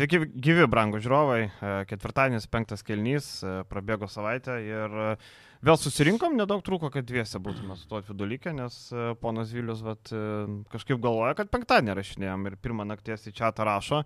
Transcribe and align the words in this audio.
Sveiki, 0.00 0.16
gyvi, 0.32 0.64
brangų 0.64 0.96
žiūrovai. 1.04 1.40
E, 1.44 1.70
ketvirtadienis, 1.90 2.46
penktas 2.48 2.80
kelnys, 2.80 3.26
e, 3.44 3.50
prabėgo 3.68 4.06
savaitę 4.08 4.54
ir 4.64 4.94
e, 4.96 5.08
vėl 5.68 5.76
susirinkom, 5.76 6.38
nedaug 6.40 6.62
trūko, 6.64 6.88
kad 6.94 7.04
dviese 7.04 7.36
būtume 7.36 7.76
su 7.76 7.84
tuo 7.90 8.00
vidulykė, 8.06 8.54
nes 8.56 8.78
ponas 9.20 9.52
Vilius 9.52 9.82
vat, 9.84 10.08
kažkaip 10.72 11.02
galvoja, 11.04 11.34
kad 11.36 11.52
penktadienį 11.52 11.98
rašinėjom 11.98 12.48
ir 12.48 12.56
pirmą 12.64 12.88
nakties 12.88 13.28
į 13.28 13.34
čia 13.42 13.52
rašo. 13.52 14.00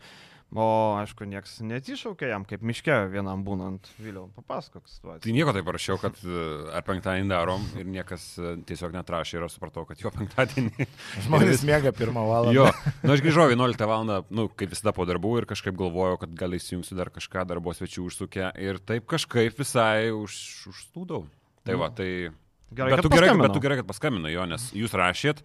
O 0.54 0.94
aišku, 1.00 1.26
niekas 1.26 1.56
neatsišaukė 1.66 2.28
jam, 2.30 2.44
kaip 2.46 2.62
miške 2.62 2.94
vienam 3.10 3.40
būnant. 3.42 3.88
Vėliau 3.98 4.28
papasakok 4.36 4.84
situaciją. 4.86 5.22
Tai 5.24 5.32
nieko 5.34 5.54
taip 5.56 5.66
parašiau, 5.66 5.96
kad 5.98 6.20
e, 6.22 6.42
ar 6.78 6.84
penktadienį 6.86 7.32
darom 7.32 7.64
ir 7.80 7.88
niekas 7.90 8.26
e, 8.38 8.52
tiesiog 8.68 8.94
netrašė 8.94 9.40
ir 9.40 9.46
aš 9.48 9.56
supratau, 9.56 9.82
kad 9.88 9.98
jo 9.98 10.12
penktadienį. 10.14 10.86
Žmonės 11.26 11.50
vis... 11.56 11.64
mėga 11.66 11.90
pirmą 11.96 12.22
valandą. 12.28 12.54
Jo, 12.54 12.68
nu 13.02 13.16
aš 13.16 13.24
grįžau 13.24 13.48
11 13.50 13.88
val. 13.90 14.12
nu 14.30 14.46
kaip 14.54 14.70
visada 14.76 14.94
po 14.94 15.08
darbų 15.10 15.32
ir 15.40 15.48
kažkaip 15.50 15.74
galvojau, 15.80 16.20
kad 16.22 16.36
gal 16.38 16.54
įsijungsiu 16.54 17.00
dar 17.00 17.10
kažką 17.14 17.46
darbo 17.50 17.74
svečių 17.74 18.06
užsukę 18.06 18.52
ir 18.62 18.78
taip 18.78 19.08
kažkaip 19.10 19.58
visai 19.58 20.12
už, 20.14 20.38
užstūdau. 20.70 21.24
Tai 21.66 21.80
va, 21.80 21.90
tai... 21.90 22.30
Gerai, 22.74 22.94
bet, 22.94 23.02
tu 23.06 23.10
gerai, 23.10 23.34
bet 23.38 23.52
tu 23.54 23.62
gerai, 23.62 23.78
kad 23.80 23.86
paskambino 23.86 24.30
jo, 24.30 24.46
nes 24.50 24.68
jūs 24.74 24.94
rašėt 24.98 25.42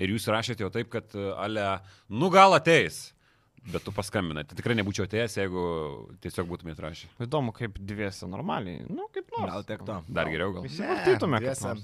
ir 0.00 0.12
jūs 0.14 0.28
rašėt 0.32 0.62
jau 0.62 0.70
taip, 0.72 0.88
kad 0.92 1.16
e, 1.16 1.30
ale, 1.40 1.66
nu 2.12 2.30
gal 2.32 2.56
ateis. 2.56 3.10
Bet 3.68 3.84
tu 3.84 3.92
paskambinai. 3.92 4.46
Tai 4.48 4.56
tikrai 4.56 4.74
nebūčiau 4.78 5.04
atėjęs, 5.04 5.34
jeigu 5.36 5.62
tiesiog 6.24 6.48
būtumėt 6.48 6.80
rašę. 6.80 7.10
Įdomu, 7.20 7.52
kaip 7.56 7.76
dviesi 7.76 8.28
normaliai. 8.30 8.86
Nu, 8.88 9.10
kaip 9.12 9.28
nors. 9.36 9.52
Gal 9.52 9.66
tiek 9.68 9.84
to. 9.84 9.98
Dar 10.08 10.30
geriau 10.32 10.54
gal. 10.56 10.64
Visi 10.64 10.80
vartytume. 10.80 11.42
Dviesi. 11.44 11.74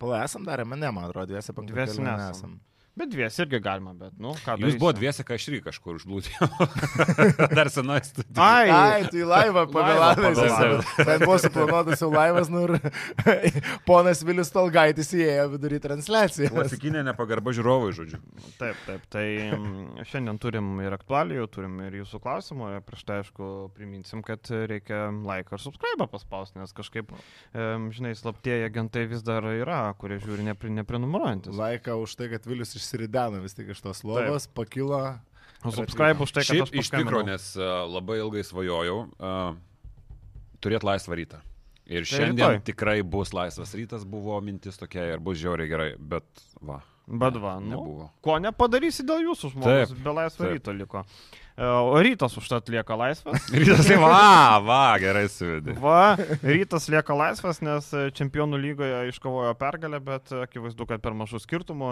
Pala, 0.00 0.24
esam 0.26 0.44
darę, 0.48 0.66
man 0.66 0.82
ne, 0.82 0.90
man 0.96 1.06
atrodo, 1.06 1.30
dviesi 1.30 1.54
pakankamai. 1.54 1.86
Dviesi 1.86 2.02
nesam. 2.02 2.34
nesam. 2.34 2.58
Bet 2.98 3.12
dviesi 3.12 3.44
irgi 3.44 3.60
galima, 3.62 3.92
bet, 3.94 4.12
nu, 4.18 4.32
ką 4.42 4.56
daryti. 4.56 4.66
Jūs 4.66 4.78
buvo 4.80 4.90
dviesi, 4.98 5.24
kai 5.26 5.36
aš 5.38 5.44
irgi 5.48 5.60
kažkur 5.62 5.96
užblūdėjau. 6.00 6.48
Dar 7.56 7.70
senoji 7.70 8.08
studija. 8.08 8.42
Ai, 8.42 8.72
Ai, 8.74 9.04
tai 9.06 9.22
laivą 9.30 9.62
pavėlavęs. 9.70 10.40
Ten 10.98 11.22
buvo 11.22 11.36
suplanuotas 11.40 12.02
jau 12.02 12.10
laivas, 12.12 12.50
nu 12.52 12.64
ir 12.66 12.74
ponas 13.88 14.24
Vilius 14.26 14.50
Tolgaitis 14.52 15.12
įėjo 15.16 15.46
vidury 15.54 15.78
transliaciją. 15.84 16.50
Klasikinė 16.52 17.04
nepagarba 17.06 17.54
žiūrovai, 17.56 17.92
žodžiu. 17.96 18.20
Taip, 18.58 18.82
taip. 18.88 19.06
Tai 19.14 19.24
mm, 19.28 20.02
šiandien 20.10 20.42
turim 20.42 20.72
ir 20.82 20.98
aktualijų, 20.98 21.46
turim 21.54 21.78
ir 21.86 22.00
jūsų 22.02 22.20
klausimų. 22.26 22.72
Prieš 22.90 23.06
tai, 23.06 23.20
aišku, 23.22 23.52
priminsim, 23.78 24.26
kad 24.26 24.50
reikia 24.50 25.06
like 25.24 25.54
ar 25.54 25.62
subscribe 25.62 26.10
paspausti, 26.10 26.58
nes 26.58 26.74
kažkaip, 26.76 27.14
žinai, 27.54 28.12
slaptieji 28.18 28.66
agentai 28.66 29.06
vis 29.14 29.24
dar 29.24 29.46
yra, 29.54 29.82
kurie 30.00 30.20
žiūri 30.20 30.50
nepri, 30.50 30.74
neprenumeruojantis. 30.82 31.56
Laiką 31.56 31.96
už 32.02 32.18
tai, 32.18 32.32
kad 32.34 32.50
Vilius 32.50 32.74
išsirinko 32.76 32.89
išsirideno 32.90 33.40
vis 33.40 33.54
tik 33.54 33.70
iš 33.70 33.80
tos 33.80 34.02
lovos, 34.04 34.46
Taip. 34.46 34.54
pakilo. 34.54 35.18
Subscribe 35.60 36.24
už 36.24 36.32
tai, 36.32 36.42
kad 36.42 36.56
Šiaip, 36.56 36.70
aš 36.72 36.78
iš 36.80 36.90
tikrųjų, 36.94 37.26
nes 37.28 37.46
uh, 37.58 37.84
labai 37.84 38.18
ilgai 38.22 38.42
svajojau 38.46 39.00
uh, 39.04 39.56
turėti 40.64 40.88
laisvą 40.88 41.18
rytą. 41.20 41.42
Ir 41.90 42.06
tai 42.06 42.10
šiandien 42.14 42.56
rytoj. 42.56 42.62
tikrai 42.70 43.00
bus 43.02 43.34
laisvas 43.36 43.74
rytas, 43.76 44.06
buvo 44.08 44.38
mintis 44.40 44.78
tokia 44.80 45.10
ir 45.12 45.20
bus 45.20 45.38
žiauriai 45.40 45.68
gerai, 45.68 45.90
bet 45.98 46.24
va. 46.64 46.80
Bet 47.10 47.36
va, 47.42 47.56
nu, 47.58 47.74
nebuvo. 47.74 48.08
Ko 48.22 48.38
nepadarysi 48.38 49.02
dėl 49.04 49.24
jūsų 49.26 49.52
žmogus, 49.56 49.94
be 49.98 50.12
laisvo 50.14 50.44
taip. 50.46 50.54
ryto 50.54 50.74
liko. 50.76 51.04
O 51.60 51.98
rytas 52.00 52.32
užtat 52.40 52.70
lieka 52.72 52.96
laisvas. 52.96 53.42
rytas, 53.52 53.88
va, 54.00 54.56
va, 54.64 54.84
gerai 55.02 55.26
suvedė. 55.28 55.74
Va, 55.76 56.16
rytas 56.40 56.86
lieka 56.88 57.12
laisvas, 57.12 57.58
nes 57.60 57.90
čempionų 58.16 58.56
lygoje 58.62 59.00
iškovojo 59.10 59.52
pergalę, 59.60 60.00
bet 60.00 60.32
akivaizdu, 60.46 60.86
kad 60.88 61.02
per 61.04 61.12
mažų 61.18 61.42
skirtumų. 61.44 61.90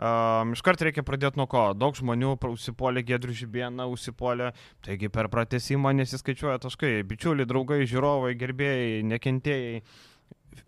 Um, 0.00 0.54
iškart 0.56 0.80
reikia 0.86 1.04
pradėti 1.04 1.36
nuo 1.36 1.44
ko. 1.52 1.66
Daug 1.76 1.98
žmonių 1.98 2.38
užsipolė 2.48 3.02
Gedrių 3.10 3.36
Žibieną, 3.42 3.90
užsipolė, 3.92 4.54
taigi 4.86 5.10
per 5.12 5.28
pratesimą 5.28 5.92
nesiskaičiuoja 5.98 6.56
taškai. 6.64 7.02
Bičiuliai, 7.10 7.48
draugai, 7.50 7.82
žiūrovai, 7.90 8.32
gerbėjai, 8.40 9.02
nekentėjai. 9.10 9.82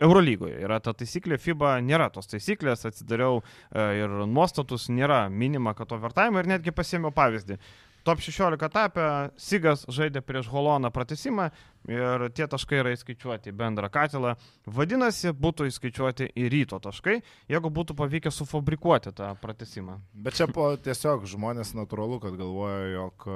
Eurolygoje 0.02 0.60
yra 0.62 0.76
ta 0.82 0.92
taisyklė, 0.96 1.38
FIBA 1.40 1.76
nėra 1.84 2.08
tos 2.12 2.28
taisyklės, 2.30 2.84
atsidariau 2.88 3.40
e, 3.40 3.86
ir 4.02 4.12
nuostatus 4.30 4.88
nėra 4.92 5.24
minima, 5.30 5.74
kad 5.78 5.92
overtime 5.94 6.40
ir 6.40 6.48
netgi 6.52 6.74
pasėmiau 6.74 7.12
pavyzdį. 7.14 7.58
Top 8.02 8.18
16 8.18 8.66
etapė 8.66 9.06
Sigas 9.38 9.84
žaidė 9.86 10.24
prieš 10.26 10.48
Holoną 10.50 10.90
pratesimą 10.90 11.50
ir 11.90 12.26
tie 12.36 12.46
taškai 12.50 12.80
yra 12.82 12.92
įskaičiuoti 12.94 13.50
į 13.52 13.56
bendrą 13.58 13.88
katilą. 13.92 14.34
Vadinasi, 14.66 15.32
būtų 15.34 15.66
įskaičiuoti 15.70 16.28
į 16.38 16.48
ryto 16.52 16.78
taškai, 16.82 17.18
jeigu 17.50 17.72
būtų 17.74 17.96
pavykę 17.98 18.30
sufabrikuoti 18.34 19.12
tą 19.16 19.32
pratesimą. 19.42 19.98
Bet 20.14 20.38
čia 20.38 20.46
po 20.52 20.68
tiesiog 20.76 21.26
žmonės 21.30 21.74
natūralu, 21.78 22.20
kad 22.22 22.36
galvoja, 22.38 22.86
jog 22.92 23.26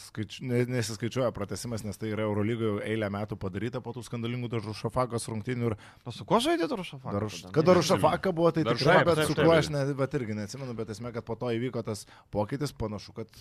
skaič... 0.00 0.40
nesiskaičiuoja 0.44 1.30
pratesimas, 1.36 1.84
nes 1.86 2.00
tai 2.00 2.12
yra 2.12 2.26
Eurolygoje 2.28 2.84
eilę 2.90 3.10
metų 3.12 3.38
padaryta 3.40 3.82
po 3.84 3.94
tų 3.96 4.04
skandalingų 4.06 4.50
Darušafakos 4.52 5.28
rungtynių. 5.32 5.72
Ir... 5.72 5.78
O 6.04 6.14
su 6.14 6.26
kuo 6.28 6.40
žaidė 6.42 6.68
Darušafakas? 6.70 7.16
Daruš... 7.16 7.38
Kad 7.54 7.70
Darušafaka 7.70 8.34
buvo, 8.36 8.52
tai 8.56 8.66
tikrai, 8.68 9.00
bet 9.08 9.24
su 9.28 9.36
kuo 9.38 9.54
aš 9.56 9.72
ne, 9.72 9.86
bet 9.96 10.18
irgi 10.18 10.36
neatsimenu, 10.38 10.76
bet 10.78 10.92
esmė, 10.94 11.14
kad 11.16 11.26
po 11.26 11.38
to 11.40 11.52
įvyko 11.56 11.84
tas 11.86 12.04
pokytis, 12.34 12.74
panašu, 12.76 13.14
kad 13.16 13.40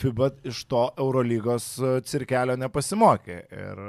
FIBA 0.00 0.30
iš 0.48 0.62
to 0.70 0.82
Eurolygos 1.00 1.72
cirkelio 2.08 2.56
nepasimokė. 2.60 3.40
Ir 3.60 3.82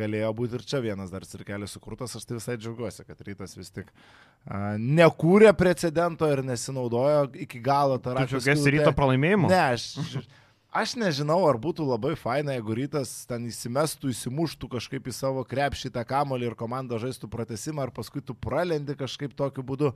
galėjo 0.00 0.30
būti 0.38 0.58
ir 0.58 0.64
čia 0.72 0.80
vienas 0.84 1.10
dar 1.12 1.26
cirkelis 1.26 1.74
sukurtas, 1.74 2.14
aš 2.16 2.26
tai 2.28 2.38
visai 2.38 2.56
džiaugiuosi, 2.60 3.04
kad 3.08 3.24
rytas 3.26 3.56
vis 3.58 3.72
tik 3.74 3.88
a, 3.90 4.76
nekūrė 4.78 5.50
precedento 5.58 6.28
ir 6.30 6.44
nesinaudojo 6.46 7.26
iki 7.46 7.62
galo 7.64 7.98
tą 7.98 8.14
ratą. 8.14 8.30
Džiaugiasi 8.36 8.76
ryto 8.76 8.94
pralaimėjimu? 8.96 9.50
Ne, 9.50 9.62
aš, 9.74 10.20
aš 10.70 10.94
nežinau, 10.98 11.38
ar 11.48 11.58
būtų 11.60 11.84
labai 11.86 12.14
faina, 12.18 12.54
jeigu 12.54 12.76
rytas 12.78 13.12
ten 13.30 13.48
įsimestų, 13.50 14.12
įsimuštų 14.14 14.70
kažkaip 14.76 15.10
į 15.10 15.14
savo 15.14 15.44
krepšį 15.46 15.92
tą 15.94 16.04
kamolį 16.06 16.50
ir 16.50 16.56
komanda 16.58 16.98
žaistų 17.02 17.30
pratesimą, 17.32 17.86
ar 17.86 17.92
paskui 17.94 18.22
tu 18.22 18.34
pralendi 18.34 18.96
kažkaip 18.98 19.34
tokiu 19.38 19.64
būdu. 19.66 19.92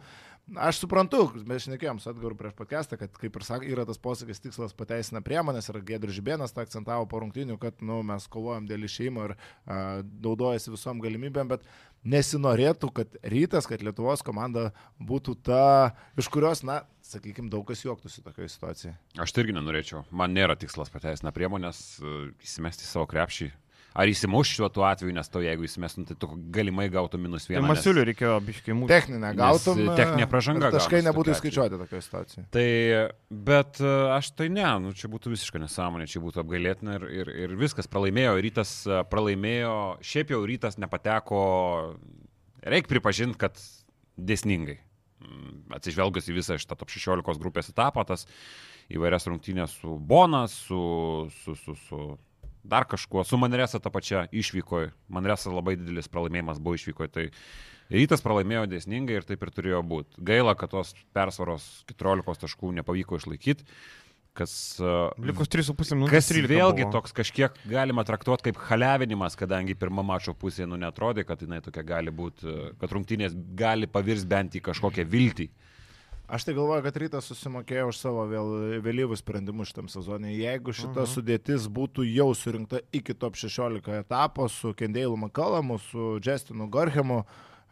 Aš 0.61 0.83
suprantu, 0.83 1.23
mes 1.49 1.65
šnekėjom 1.65 2.03
su 2.03 2.11
Edgaru 2.11 2.37
prieš 2.37 2.53
podcastą, 2.59 2.99
kad 3.01 3.15
kaip 3.17 3.39
ir 3.39 3.47
sakė, 3.47 3.71
yra 3.73 3.87
tas 3.89 4.01
posakis 4.03 4.43
tikslas 4.45 4.77
pateisina 4.77 5.23
priemonės 5.25 5.71
ir 5.73 5.81
Gedrius 5.89 6.19
Žibėnas 6.19 6.53
tą 6.53 6.67
akcentavo 6.67 7.07
po 7.09 7.23
rungtinių, 7.23 7.57
kad 7.63 7.81
nu, 7.81 8.03
mes 8.05 8.29
kovojam 8.29 8.69
dėl 8.69 8.85
išeimo 8.85 9.31
ir 9.31 9.37
a, 9.39 10.03
naudojasi 10.05 10.75
visom 10.75 11.01
galimybėm, 11.01 11.55
bet 11.55 11.65
nesinorėtų, 12.05 12.91
kad 12.95 13.19
rytas, 13.33 13.69
kad 13.69 13.83
Lietuvos 13.85 14.23
komanda 14.25 14.69
būtų 15.01 15.37
ta, 15.47 15.95
iš 16.21 16.29
kurios, 16.33 16.63
na, 16.67 16.83
sakykime, 17.05 17.51
daug 17.53 17.67
kas 17.69 17.85
juoktųsi 17.85 18.25
tokioje 18.25 18.53
situacijoje. 18.53 18.95
Aš 19.21 19.35
tai 19.35 19.45
irgi 19.45 19.57
nenorėčiau. 19.57 20.05
Man 20.15 20.37
nėra 20.37 20.57
tikslas 20.61 20.93
pateisina 20.93 21.33
priemonės, 21.35 21.83
įsimesti 22.45 22.87
savo 22.89 23.09
krepšį, 23.11 23.51
ar 23.95 24.11
įsimuš 24.11 24.51
šiuo 24.57 24.69
tuo 24.75 24.85
atveju, 24.89 25.15
nes 25.15 25.31
to 25.31 25.41
jeigu 25.45 25.67
įsimestum, 25.69 26.07
tai 26.09 26.17
tu 26.19 26.29
galimai 26.55 26.89
gautum 26.93 27.23
minus 27.23 27.47
vieną. 27.47 27.63
Tai 27.63 27.71
Masiuliu 27.71 28.03
reikėjo 28.09 28.39
biškiai 28.43 28.75
mūsų. 28.75 28.91
Techninę 28.91 29.31
gautum. 29.39 29.83
Techninė 29.95 30.27
pražanga. 30.31 30.71
Taškai 30.75 31.03
nebūtų 31.07 31.35
įskaičiuoti 31.37 31.79
tokioje 31.85 32.07
situacijoje. 32.09 32.47
Tai, 32.57 32.67
bet 33.51 33.79
e, 33.85 33.93
aš 34.17 34.33
tai 34.41 34.49
ne, 34.55 34.67
nu, 34.83 34.95
čia 34.99 35.11
būtų 35.13 35.35
visiškai 35.37 35.63
nesąmonė, 35.63 36.09
čia 36.11 36.25
būtų 36.25 36.43
apgailėtina 36.43 36.99
ir, 36.99 37.07
ir, 37.23 37.33
ir 37.47 37.57
viskas 37.61 37.91
pralaimėjo, 37.91 38.35
rytas 38.49 38.75
e, 38.89 38.99
pralaimėjo, 39.15 39.79
šiaip 40.11 40.35
jau 40.35 40.43
rytas 40.51 40.81
nepateko, 40.83 41.45
reikia 42.67 42.95
pripažinti, 42.97 43.39
kad 43.47 43.63
dėsningai. 44.19 44.81
Mm, 45.23 45.57
atsižvelgus 45.79 46.27
į 46.29 46.41
visą 46.43 46.59
šitą 46.59 46.83
top 46.83 46.91
16 46.91 47.39
grupės 47.41 47.71
etapą, 47.71 48.03
tas 48.11 48.27
įvairias 48.93 49.31
rungtynės 49.31 49.79
su 49.79 49.95
Bonas, 50.03 50.59
su, 50.67 50.83
su, 51.45 51.55
su, 51.63 51.79
su 51.87 52.01
dar 52.65 52.87
kažkuo. 52.89 53.25
Su 53.25 53.39
Manresa 53.41 53.79
ta 53.79 53.93
pačia 53.93 54.27
išvyko. 54.33 54.89
Manresa 55.13 55.53
labai 55.53 55.77
didelis 55.79 56.09
pralaimėjimas 56.11 56.61
buvo 56.63 56.79
išvyko. 56.79 57.09
Tai 57.13 57.27
rytas 57.93 58.25
pralaimėjo 58.25 58.65
dėsningai 58.73 59.21
ir 59.21 59.29
taip 59.29 59.45
ir 59.45 59.53
turėjo 59.55 59.83
būti. 59.87 60.17
Gaila, 60.31 60.57
kad 60.59 60.73
tos 60.73 60.95
persvaros 61.17 61.85
14 61.93 62.47
taškų 62.47 62.73
nepavyko 62.81 63.21
išlaikyti. 63.21 63.69
Kas, 64.35 64.53
Likus 65.23 65.47
3,5 65.47 65.95
minutės. 65.95 66.11
Kas 66.11 66.33
vėlgi 66.35 66.83
buvo. 66.83 66.95
toks 66.97 67.13
kažkiek 67.15 67.55
galima 67.71 68.03
traktuoti 68.03 68.49
kaip 68.49 68.57
halevinimas, 68.67 69.37
kadangi 69.39 69.77
pirmą 69.79 70.03
mačo 70.03 70.35
pusė 70.35 70.67
nu 70.67 70.75
netrodė, 70.75 71.23
kad 71.29 71.45
jinai 71.45 71.61
tokia 71.63 71.85
gali 71.87 72.11
būti, 72.11 72.57
kad 72.81 72.97
rungtynės 72.97 73.37
gali 73.55 73.87
pavirs 73.87 74.27
bent 74.27 74.59
į 74.59 74.65
kažkokią 74.73 75.07
viltį. 75.07 75.47
Mhm 75.53 75.74
Aš 76.27 76.45
tai 76.45 76.55
galvoju, 76.57 76.83
kad 76.87 76.97
rytas 76.97 77.27
susimokėjo 77.29 77.91
už 77.91 77.99
savo 78.01 78.23
vėl, 78.25 78.53
vėlyvus 78.85 79.21
sprendimus 79.21 79.69
šitam 79.69 79.91
sezonui. 79.93 80.33
Jeigu 80.39 80.73
šita 80.73 80.89
uh 80.89 80.95
mhm. 80.95 81.05
-huh. 81.05 81.15
sudėtis 81.15 81.67
būtų 81.69 82.07
jau 82.09 82.31
surinkta 82.35 82.81
iki 82.93 83.15
top 83.15 83.37
16 83.37 83.99
etapo 83.99 84.49
su 84.49 84.73
Kendėlu 84.73 85.17
Makalamu, 85.17 85.79
su 85.79 86.21
Justinu 86.25 86.69
Gorhemu, 86.69 87.25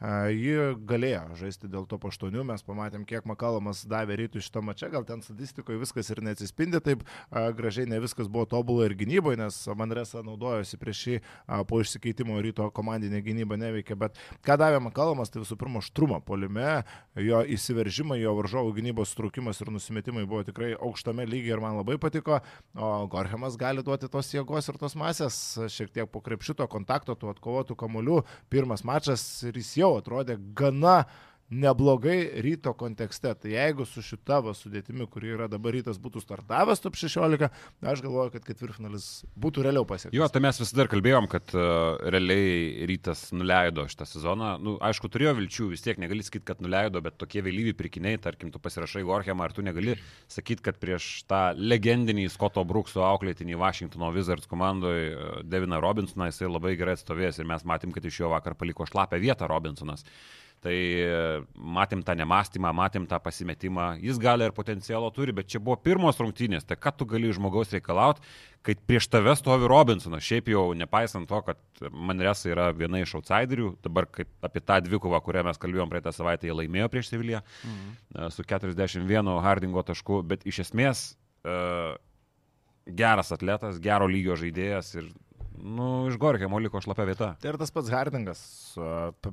ji 0.03 0.73
galėjo 0.83 1.37
žaisti 1.39 1.69
dėl 1.71 1.85
to 1.87 1.95
paštonių, 2.03 2.43
mes 2.49 2.65
pamatėm, 2.67 3.05
kiek 3.07 3.27
Makalomas 3.29 3.85
davė 3.87 4.17
rytų 4.19 4.41
šito 4.43 4.63
mače, 4.65 4.89
gal 4.91 5.05
ten 5.07 5.23
statistikoje 5.23 5.79
viskas 5.79 6.11
ir 6.11 6.19
neatsispindi 6.27 6.81
taip 6.83 7.05
gražiai, 7.31 7.87
ne 7.87 8.01
viskas 8.03 8.27
buvo 8.27 8.49
tobulai 8.51 8.89
ir 8.89 8.97
gynyboje, 8.99 9.39
nes 9.39 9.59
Manresa 9.79 10.25
naudojosi 10.27 10.79
prieš 10.81 11.03
šį 11.03 11.19
po 11.71 11.79
išsikeitimo 11.85 12.41
ryto 12.43 12.67
komandinė 12.75 13.21
gynyba 13.23 13.59
neveikia, 13.61 13.95
bet 14.01 14.19
ką 14.43 14.57
davė 14.59 14.81
Makalomas, 14.83 15.31
tai 15.31 15.45
visų 15.45 15.59
pirma 15.61 15.85
štrumą 15.85 16.19
polime, 16.27 16.83
jo 17.15 17.45
įsiveržimą, 17.55 18.19
jo 18.19 18.35
varžovų 18.41 18.75
gynybos 18.81 19.15
strukimas 19.15 19.63
ir 19.63 19.71
nusimetimai 19.71 20.27
buvo 20.27 20.43
tikrai 20.49 20.73
aukštame 20.75 21.29
lygiai 21.31 21.55
ir 21.55 21.63
man 21.63 21.79
labai 21.79 21.99
patiko, 22.03 22.41
o 22.75 22.91
Gorhemas 23.13 23.55
gali 23.61 23.87
duoti 23.87 24.11
tos 24.11 24.35
jėgos 24.35 24.67
ir 24.67 24.83
tos 24.83 24.99
masės, 24.99 25.39
šiek 25.71 25.95
tiek 25.95 26.11
po 26.11 26.25
krepšito 26.25 26.67
kontakto, 26.67 27.15
tų 27.15 27.31
atkovotų 27.37 27.79
kamuolių, 27.79 28.23
pirmas 28.51 28.83
mačas 28.89 29.23
ir 29.47 29.63
jis 29.63 29.75
jau 29.79 29.92
atrodė 30.00 30.39
gana 30.59 31.03
uh, 31.03 31.31
neblogai 31.53 32.43
ryto 32.45 32.73
kontekste. 32.79 33.35
Tai 33.35 33.53
jeigu 33.53 33.85
su 33.89 34.03
šita 34.05 34.41
va 34.45 34.55
sudėtimi, 34.57 35.07
kuri 35.11 35.33
yra 35.37 35.49
dabar 35.51 35.75
rytas, 35.77 35.99
būtų 36.03 36.23
startavęs 36.25 36.83
top 36.83 36.97
16, 36.99 37.49
aš 37.93 38.03
galvoju, 38.05 38.33
kad 38.37 38.47
ketvirtfinalis 38.47 39.09
būtų 39.39 39.67
realiau 39.67 39.87
pasiektas. 39.89 40.17
Jo, 40.17 40.29
tai 40.33 40.43
mes 40.45 40.61
visada 40.63 40.87
kalbėjom, 40.91 41.29
kad 41.33 41.55
uh, 41.57 42.01
realiai 42.13 42.87
rytas 42.89 43.29
nuleido 43.37 43.87
šitą 43.91 44.09
sezoną. 44.09 44.55
Nu, 44.63 44.77
aišku, 44.85 45.11
turėjo 45.13 45.37
vilčių, 45.41 45.69
vis 45.75 45.85
tiek 45.85 46.01
negali 46.03 46.25
sakyti, 46.27 46.47
kad 46.53 46.63
nuleido, 46.65 47.03
bet 47.05 47.19
tokie 47.21 47.45
vėlyvi 47.45 47.77
pirkiniai, 47.79 48.21
tarkim, 48.23 48.53
tu 48.55 48.63
pasirašai 48.63 49.05
Gorhemą, 49.07 49.47
ar 49.47 49.57
tu 49.57 49.65
negali 49.65 49.97
sakyti, 50.33 50.65
kad 50.65 50.81
prieš 50.83 51.27
tą 51.31 51.45
legendinį 51.59 52.29
Scotto 52.33 52.65
Brookso 52.69 53.05
auklėtinį 53.07 53.59
Washingtono 53.61 54.13
Wizards 54.17 54.49
komandoje 54.51 55.13
uh, 55.13 55.41
Deviną 55.45 55.83
Robinsoną 55.83 56.31
jisai 56.31 56.51
labai 56.51 56.77
gerai 56.81 56.97
atstovės 56.97 57.41
ir 57.41 57.49
mes 57.49 57.67
matėm, 57.69 57.93
kad 57.95 58.07
iš 58.07 58.23
jo 58.25 58.33
vakar 58.33 58.57
paliko 58.59 58.89
šlapę 58.89 59.21
vietą 59.23 59.51
Robinsonas. 59.51 60.07
Tai 60.62 60.75
matėm 61.59 62.05
tą 62.06 62.14
nemastymą, 62.14 62.70
matėm 62.79 63.09
tą 63.11 63.19
pasimetimą. 63.19 63.97
Jis 63.99 64.20
gali 64.23 64.47
ir 64.47 64.55
potencialo 64.55 65.09
turi, 65.11 65.35
bet 65.35 65.49
čia 65.50 65.59
buvo 65.59 65.75
pirmos 65.82 66.20
rungtynės. 66.23 66.62
Tai 66.69 66.76
ką 66.79 66.93
tu 67.00 67.09
gali 67.11 67.32
žmogaus 67.35 67.75
reikalauti, 67.75 68.23
kai 68.62 68.76
prieš 68.79 69.09
tave 69.11 69.35
stovi 69.38 69.67
Robinsonas. 69.70 70.23
Šiaip 70.23 70.53
jau 70.53 70.69
nepaisant 70.79 71.26
to, 71.26 71.41
kad 71.49 71.82
Manresa 71.91 72.53
yra 72.53 72.69
viena 72.79 73.03
iš 73.03 73.17
outsiderių, 73.19 73.73
dabar 73.82 74.06
kaip 74.06 74.31
apie 74.47 74.62
tą 74.62 74.79
dvikovą, 74.87 75.19
kurią 75.26 75.43
mes 75.49 75.59
kalbėjom 75.62 75.91
praeitą 75.91 76.14
savaitę, 76.14 76.47
jie 76.47 76.55
laimėjo 76.61 76.93
prieš 76.93 77.11
Seviliją 77.11 77.43
mhm. 77.43 78.31
su 78.31 78.47
41 78.47 79.35
Hardingo 79.43 79.82
tašku, 79.91 80.23
bet 80.23 80.47
iš 80.47 80.62
esmės 80.69 81.05
uh, 81.43 81.99
geras 82.87 83.35
atletas, 83.35 83.82
gero 83.82 84.06
lygio 84.11 84.38
žaidėjas 84.38 84.94
ir 84.99 85.11
nu, 85.59 85.89
iš 86.11 86.17
Gorkėmo 86.21 86.61
liko 86.63 86.81
šlapia 86.83 87.07
vieta. 87.09 87.29
Tai 87.43 87.53
ir 87.53 87.59
tas 87.61 87.73
pats 87.75 87.91
Hardingas. 87.93 88.43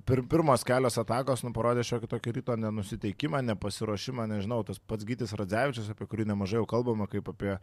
Pir, 0.07 0.23
pirmos 0.29 0.65
kelios 0.67 0.99
atakos 1.01 1.45
nu, 1.45 1.53
parodė 1.55 1.85
šiokį 1.87 2.09
tokį 2.11 2.35
ryto 2.39 2.57
nenusiteikimą, 2.59 3.41
nepasiruošimą, 3.53 4.27
nežinau, 4.33 4.61
tas 4.67 4.81
pats 4.81 5.07
Gytis 5.07 5.35
Radzevičius, 5.39 5.91
apie 5.93 6.09
kurį 6.09 6.27
nemažai 6.31 6.59
jau 6.59 6.67
kalbama, 6.69 7.07
kaip 7.11 7.31
apie 7.31 7.55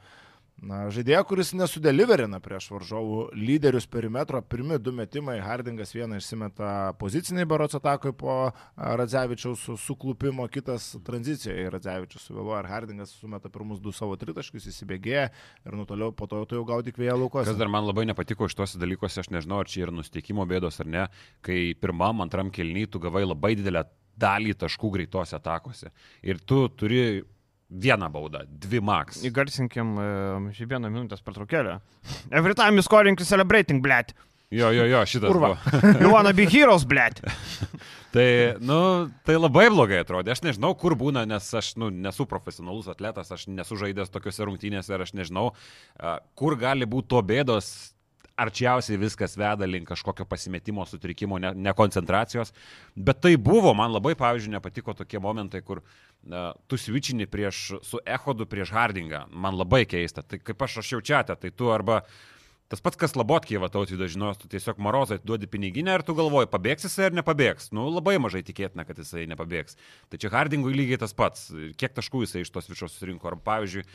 Na, 0.57 0.87
žaidėja, 0.89 1.19
kuris 1.29 1.51
nesudeliverina 1.53 2.39
prieš 2.41 2.71
varžovų 2.73 3.19
lyderius 3.37 3.85
perimetro, 3.93 4.41
pirmi 4.41 4.79
du 4.81 4.95
metimai, 4.97 5.35
Hardingas 5.45 5.93
vieną 5.93 6.17
išsimeta 6.17 6.95
poziciniai 6.97 7.45
barots 7.49 7.77
atakui 7.77 8.15
po 8.17 8.37
Radzevičiaus 8.77 9.67
suklupimo, 9.83 10.47
kitas 10.49 10.95
tranzicijoje 11.05 11.69
Radzevičius 11.75 12.25
suvėluoja, 12.31 12.63
ar 12.63 12.71
Hardingas 12.73 13.13
sumeta 13.21 13.53
pirmus 13.53 13.85
du 13.85 13.93
savo 13.93 14.17
tritaškius, 14.17 14.71
įsibėgėja 14.73 15.29
ir 15.29 15.77
nutoliau 15.77 16.17
po 16.17 16.25
to 16.31 16.47
jau 16.49 16.65
gauti 16.65 16.97
kvėją 16.97 17.19
laukos. 17.21 17.51
Kas 17.53 17.61
dar 17.61 17.69
man 17.73 17.85
labai 17.85 18.09
nepatiko 18.09 18.49
iš 18.49 18.57
tuose 18.57 18.81
dalykuose, 18.81 19.21
aš 19.21 19.31
nežinau, 19.37 19.61
ar 19.61 19.69
čia 19.69 19.85
yra 19.85 19.97
nusteikimo 19.99 20.49
bėdos 20.49 20.81
ar 20.81 20.89
ne, 20.89 21.07
kai 21.45 21.77
pirmam, 21.77 22.25
antram 22.25 22.49
kelnyj 22.49 22.95
tu 22.97 23.05
gavai 23.05 23.27
labai 23.29 23.59
didelę 23.61 23.85
dalį 24.17 24.57
taškų 24.57 24.97
greitose 24.97 25.37
atakose. 25.37 25.93
Ir 26.25 26.41
tu 26.41 26.65
turi 26.73 27.21
Vieną 27.71 28.09
baudą, 28.15 28.45
dvi 28.47 28.79
max. 28.81 29.25
Įgarsinkim 29.27 29.97
uh, 29.99 30.51
šį 30.55 30.69
vieną 30.71 30.91
minutės 30.93 31.25
pertraukėlę. 31.27 31.81
Every 32.31 32.55
time 32.55 32.79
you 32.79 32.85
scoring, 32.87 33.19
you 33.19 33.27
celebrating, 33.27 33.83
blėt. 33.83 34.15
Jo, 34.55 34.71
jo, 34.71 34.85
jo, 34.87 35.01
šitas. 35.11 35.33
Urva. 35.33 35.57
you 36.03 36.13
wanna 36.13 36.31
be 36.37 36.47
heroes, 36.47 36.85
blėt. 36.87 37.19
tai, 38.15 38.29
nu, 38.63 38.79
tai 39.27 39.35
labai 39.41 39.67
blogai 39.75 39.99
atrodė. 40.05 40.37
Aš 40.37 40.45
nežinau, 40.47 40.77
kur 40.79 40.95
būna, 40.95 41.25
nes 41.27 41.49
aš 41.59 41.73
nu, 41.83 41.91
nesu 41.91 42.29
profesionalus 42.31 42.87
atletas, 42.93 43.35
aš 43.35 43.49
nesu 43.51 43.81
žaidęs 43.83 44.15
tokiuose 44.15 44.47
rungtynėse 44.47 44.95
ir 44.95 45.03
aš 45.03 45.17
nežinau, 45.19 45.49
kur 46.39 46.55
gali 46.61 46.87
būti 46.87 47.11
to 47.17 47.25
bėdos 47.27 47.73
arčiausiai 48.37 48.99
viskas 49.01 49.37
veda 49.39 49.67
link 49.67 49.89
kažkokio 49.89 50.27
pasimetimo, 50.29 50.85
sutrikimo, 50.87 51.39
nekoncentracijos. 51.39 52.53
Ne 52.53 53.05
Bet 53.09 53.21
tai 53.25 53.37
buvo, 53.37 53.73
man 53.75 53.95
labai, 53.97 54.15
pavyzdžiui, 54.19 54.55
nepatiko 54.59 54.95
tokie 54.95 55.21
momentai, 55.23 55.63
kur 55.65 55.83
uh, 55.83 56.53
tu 56.69 56.79
svičini 56.81 57.27
prieš, 57.27 57.81
su 57.83 58.01
Ehodu 58.05 58.47
prieš 58.47 58.73
Hardingą. 58.77 59.27
Man 59.33 59.57
labai 59.57 59.85
keista. 59.89 60.23
Tai 60.23 60.41
kaip 60.43 60.63
aš 60.69 60.81
rašiau 60.83 61.05
čia, 61.05 61.25
tai 61.25 61.51
tu 61.51 61.73
arba 61.73 62.03
Tas 62.67 62.81
pats, 62.83 62.99
kas 62.99 63.13
Labotkį, 63.15 63.61
va, 63.63 63.69
tautvydas 63.71 64.11
žinos, 64.11 64.41
tu 64.43 64.49
tiesiog 64.51 64.81
Marozai 64.83 65.21
duodi 65.23 65.47
piniginę 65.47 65.93
ir 65.95 66.03
tu 66.03 66.17
galvoji, 66.19 66.49
pabėgs 66.51 66.89
jisai 66.89 67.05
ar 67.07 67.15
nepabėgs. 67.15 67.69
Nu, 67.71 67.85
labai 67.95 68.17
mažai 68.19 68.41
tikėtina, 68.43 68.83
kad 68.89 68.99
jisai 68.99 69.23
nepabėgs. 69.31 69.79
Tai 70.11 70.19
čia 70.19 70.33
Hardingui 70.33 70.75
lygiai 70.75 70.99
tas 70.99 71.15
pats. 71.15 71.45
Kiek 71.79 71.95
taškų 71.95 72.25
jisai 72.25 72.43
iš 72.43 72.51
tos 72.51 72.67
višos 72.67 72.99
surinko. 72.99 73.31
Ar 73.31 73.39
pavyzdžiui, 73.47 73.87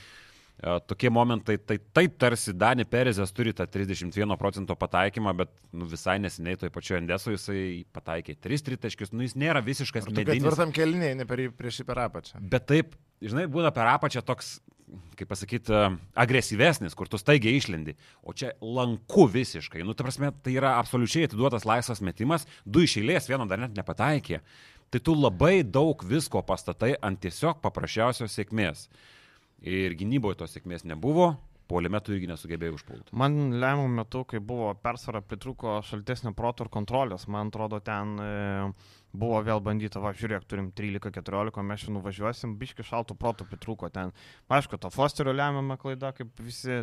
tokie 0.62 1.10
momentai, 1.10 1.58
tai 1.58 1.78
taip 1.94 2.18
tarsi 2.22 2.54
Dani 2.54 2.86
Perezas 2.86 3.34
turi 3.34 3.54
tą 3.58 3.66
31 3.66 4.38
procento 4.38 4.75
pataikymą, 4.78 5.34
bet 5.38 5.54
nu, 5.74 5.88
visai 5.90 6.19
neseniai 6.22 6.60
toj 6.62 6.69
pačioje 6.74 7.00
Endeso 7.02 7.34
jisai 7.34 7.62
pataikė 7.94 8.36
3 8.38 8.66
tritaškius, 8.68 9.13
nu 9.16 9.25
jis 9.25 9.34
nėra 9.40 9.63
visiškas 9.66 10.06
medinis. 10.10 10.44
Ketvirtam 10.44 10.74
keliniai, 10.75 11.16
ne 11.18 11.25
per, 11.30 11.48
prieš 11.58 11.81
jį 11.81 11.88
per 11.88 12.04
apačią. 12.04 12.42
Bet 12.52 12.68
taip, 12.69 12.94
žinai, 13.25 13.48
būna 13.52 13.72
per 13.74 13.90
apačią 13.90 14.22
toks, 14.28 14.60
kaip 15.18 15.31
pasakyti, 15.31 15.80
agresyvesnis, 16.22 16.94
kur 17.00 17.10
tu 17.10 17.18
staigiai 17.18 17.58
išlendi. 17.58 17.96
O 18.22 18.36
čia 18.38 18.52
lanku 18.62 19.25
visiškai. 19.31 19.81
Nu, 19.88 19.96
ta 19.98 20.06
prasme, 20.06 20.30
tai 20.46 20.54
yra 20.60 20.75
absoliučiai 20.81 21.25
atiduotas 21.30 21.66
laisvas 21.66 22.04
metimas, 22.06 22.46
du 22.66 22.84
iš 22.86 23.00
eilės, 23.02 23.31
vieno 23.31 23.50
dar 23.50 23.63
net 23.63 23.74
nepataikė. 23.78 24.44
Tai 24.92 25.00
tu 25.00 25.16
labai 25.16 25.63
daug 25.63 26.04
visko 26.06 26.44
pastatai 26.44 26.94
ant 27.02 27.22
tiesiog 27.24 27.63
paprasčiausios 27.63 28.36
sėkmės. 28.36 28.90
Ir 29.62 29.94
gynyboje 29.94 30.40
tos 30.40 30.56
sėkmės 30.56 30.88
nebuvo, 30.90 31.36
puolime 31.69 32.02
tu 32.04 32.16
irgi 32.16 32.30
nesugebėjai 32.31 32.75
užpulti. 32.75 33.13
Man 33.18 33.38
lemiamų 33.62 33.92
metų, 34.02 34.24
kai 34.34 34.42
buvo 34.44 34.72
persvara, 34.81 35.22
pritruko 35.22 35.80
šaltesnio 35.86 36.34
proto 36.38 36.66
ir 36.66 36.72
kontrolės. 36.74 37.28
Man 37.31 37.52
atrodo, 37.54 37.80
ten 37.86 38.16
e, 38.19 38.31
buvo 39.13 39.40
vėl 39.44 39.62
bandyta, 39.63 40.02
va, 40.04 40.13
žiūrėk, 40.18 40.46
turim 40.50 40.72
13-14, 40.75 41.63
mes 41.68 41.86
čia 41.86 41.96
nuvažiuosim, 41.96 42.56
biški 42.60 42.86
šaltų 42.88 43.18
protų 43.19 43.48
pritruko 43.50 43.90
ten. 43.94 44.13
Aišku, 44.52 44.80
to 44.81 44.92
Fosterio 44.94 45.34
lemiamą 45.36 45.78
klaidą, 45.81 46.13
kaip 46.16 46.31
visi 46.42 46.81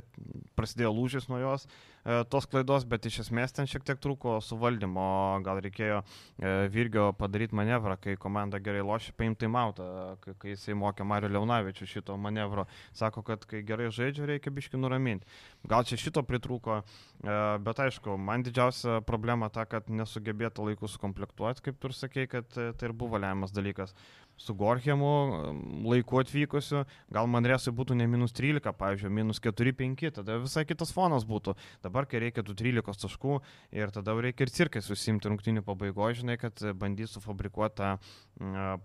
prasidėjo 0.58 0.92
lūžis 0.96 1.28
nuo 1.30 1.40
jos. 1.40 1.66
E, 2.08 2.22
tos 2.30 2.46
klaidos, 2.48 2.86
bet 2.88 3.04
iš 3.08 3.22
esmės 3.24 3.52
ten 3.56 3.68
šiek 3.68 3.84
tiek 3.86 3.98
trūko 4.00 4.38
suvaldymo, 4.44 5.08
gal 5.44 5.60
reikėjo 5.64 5.98
e, 6.02 6.52
Virgio 6.72 7.10
padaryti 7.18 7.56
manevrą, 7.58 7.98
kai 8.00 8.16
komanda 8.20 8.60
gerai 8.62 8.84
lošia, 8.86 9.12
paimti 9.18 9.50
mautą, 9.50 9.88
kai, 10.22 10.36
kai 10.40 10.54
jisai 10.54 10.76
mokė 10.78 11.04
Mario 11.08 11.32
Leonavičių 11.34 11.88
šito 11.88 12.16
manevro. 12.20 12.68
Sako, 12.96 13.24
kad 13.26 13.44
kai 13.48 13.64
gerai 13.66 13.90
žaidžia, 13.94 14.28
reikia 14.28 14.52
biški 14.54 14.80
nuraminti. 14.80 15.28
Gal 15.68 15.84
čia 15.88 15.98
šito 16.00 16.22
pritrūko, 16.28 16.80
e, 16.80 17.07
bet 17.64 17.80
aišku, 17.82 18.14
man 18.20 18.44
didžiausia 18.46 19.00
problema 19.06 19.48
ta, 19.50 19.64
kad 19.66 19.88
nesugebėta 19.90 20.62
laiku 20.62 20.90
sukomplektuoti, 20.90 21.64
kaip 21.66 21.80
tu 21.80 21.90
ir 21.90 21.96
sakei, 21.96 22.28
kad 22.30 22.48
tai 22.54 22.90
ir 22.90 22.94
buvo 22.94 23.18
lemiamas 23.18 23.54
dalykas 23.54 23.94
su 24.38 24.54
Gorhemu 24.54 25.10
laiku 25.90 26.20
atvykusiu, 26.22 26.84
gal 27.10 27.26
Manresui 27.26 27.72
būtų 27.74 27.96
ne 27.98 28.06
minus 28.06 28.30
13, 28.38 28.70
pavyzdžiui, 28.78 29.10
minus 29.10 29.42
4-5, 29.42 30.12
tada 30.20 30.36
visai 30.38 30.62
kitas 30.68 30.92
fonas 30.94 31.26
būtų. 31.26 31.56
Dabar, 31.82 32.06
kai 32.06 32.22
reikia 32.22 32.44
tų 32.46 32.54
13 32.60 33.02
taškų 33.02 33.40
ir 33.74 33.90
tada 33.90 34.14
reikia 34.14 34.46
ir 34.46 34.52
cirkai 34.54 34.82
susimti 34.86 35.26
rungtinių 35.26 35.64
pabaigoje, 35.66 36.20
žinai, 36.22 36.38
kad 36.38 36.62
bandys 36.78 37.16
sufabrikuoti 37.18 37.80
tą 37.82 37.90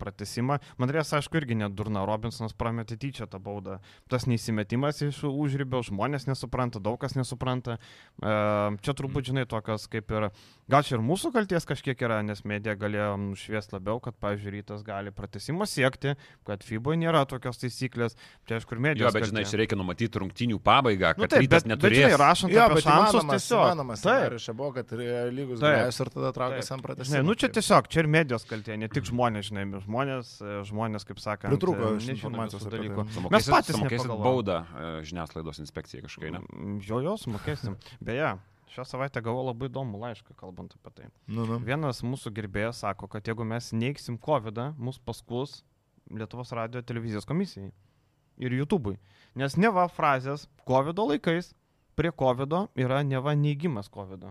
pratesimą. 0.01 0.57
Manrės, 0.81 1.13
aišku, 1.13 1.37
irgi 1.37 1.59
nedurna, 1.61 2.07
Robinsonas 2.09 2.57
prametė 2.57 2.97
tyčia 2.97 3.29
tą 3.29 3.37
baudą. 3.43 3.77
Tas 4.09 4.25
neįsimetimas 4.25 5.03
iš 5.05 5.21
užribio, 5.29 5.83
žmonės 5.85 6.25
nesupranta, 6.25 6.81
daug 6.81 6.97
kas 7.01 7.13
nesupranta. 7.13 7.77
Čia 8.17 8.97
turbūt, 8.97 9.29
žinai, 9.29 9.45
tokios 9.45 9.85
kaip 9.93 10.09
ir, 10.17 10.31
gal 10.65 10.81
čia 10.81 10.97
ir 10.97 11.05
mūsų 11.05 11.29
kalties 11.37 11.69
kažkiek 11.69 12.01
yra, 12.01 12.23
nes 12.25 12.41
medija 12.49 12.73
galėjo 12.79 13.13
nušviesti 13.29 13.77
labiau, 13.77 14.01
kad, 14.01 14.17
pavyzdžiui, 14.17 14.57
rytas 14.57 14.81
gali 14.87 15.13
pratesti 15.13 15.42
pratesimo 15.43 15.65
siekti, 15.65 16.15
kad 16.47 16.63
FIBO 16.63 16.95
nėra 16.95 17.25
tokios 17.27 17.59
taisyklės. 17.59 18.15
Tai 18.47 18.57
aišku, 18.57 18.75
ir 18.75 18.81
medijos. 18.83 19.07
Jo, 19.07 19.13
bet 19.15 19.27
žinai, 19.29 19.43
čia 19.47 19.59
reikia 19.59 19.77
numatyti 19.77 20.19
rungtinių 20.21 20.59
pabaigą, 20.63 21.13
nu 21.17 21.23
kad 21.23 21.25
nu, 21.25 21.29
taip, 21.31 21.43
rytas 21.43 21.65
neturės. 21.67 21.97
Bet, 21.97 22.13
žinai, 22.13 22.19
rašant 22.21 22.53
jo, 22.53 22.63
apie 22.63 22.83
šansus, 22.83 23.27
tiesiog. 23.31 23.63
Įmanomas, 23.63 24.03
taip, 24.03 24.37
čia 24.43 24.55
buvo, 24.55 24.71
kad 24.77 24.93
lygus 25.33 25.63
grėjas 25.63 25.99
ir 26.03 26.11
tada 26.13 26.31
traukas 26.35 26.71
ant 26.75 26.85
pratesimo. 26.85 27.17
Ne, 27.17 27.23
nu 27.27 27.35
čia 27.39 27.51
tiesiog, 27.53 27.89
čia 27.91 28.03
ir 28.03 28.11
medijos 28.15 28.47
kaltė, 28.49 28.77
ne 28.79 28.89
tik 28.91 29.07
žmonės, 29.09 29.51
žinai, 29.51 29.67
žmonės, 29.83 30.33
žmonės 30.69 31.07
kaip 31.09 31.21
sakant, 31.23 31.51
pritrūko 31.53 31.93
informacijos 31.99 32.67
dalykų. 32.71 33.07
Mes 33.33 33.51
patys 33.51 33.77
sumokėsim 33.77 34.15
baudą 34.23 34.63
e, 34.63 34.95
žiniasklaidos 35.09 35.63
inspekcijai 35.63 36.05
kažkaip? 36.07 36.39
Mm, 36.39 36.79
jo, 36.87 37.03
jo, 37.03 37.15
sumokėsim. 37.19 37.79
Beje, 38.03 38.35
Šią 38.73 38.85
savaitę 38.89 39.21
gavau 39.21 39.43
labai 39.45 39.67
įdomų 39.69 39.99
laišką, 40.01 40.33
kalbant 40.37 40.73
apie 40.73 40.91
tai. 40.97 41.07
Nu, 41.29 41.45
nu. 41.45 41.59
Vienas 41.61 42.01
mūsų 42.01 42.31
gerbėjas 42.33 42.81
sako, 42.81 43.09
kad 43.11 43.27
jeigu 43.29 43.45
mes 43.45 43.69
neiksim 43.75 44.17
COVID, 44.17 44.63
mus 44.81 44.97
paskus 44.97 45.61
Lietuvos 46.11 46.51
radio 46.57 46.81
televizijos 46.83 47.27
komisijai 47.29 47.69
ir 48.41 48.55
YouTube'ui. 48.57 48.97
Nes 49.39 49.55
neva 49.57 49.85
frazės 49.89 50.47
COVID 50.67 50.99
laikais 51.11 51.53
prie 51.97 52.11
COVID 52.11 52.57
yra 52.81 53.03
neva 53.05 53.35
neigimas 53.37 53.89
COVID. 53.93 54.25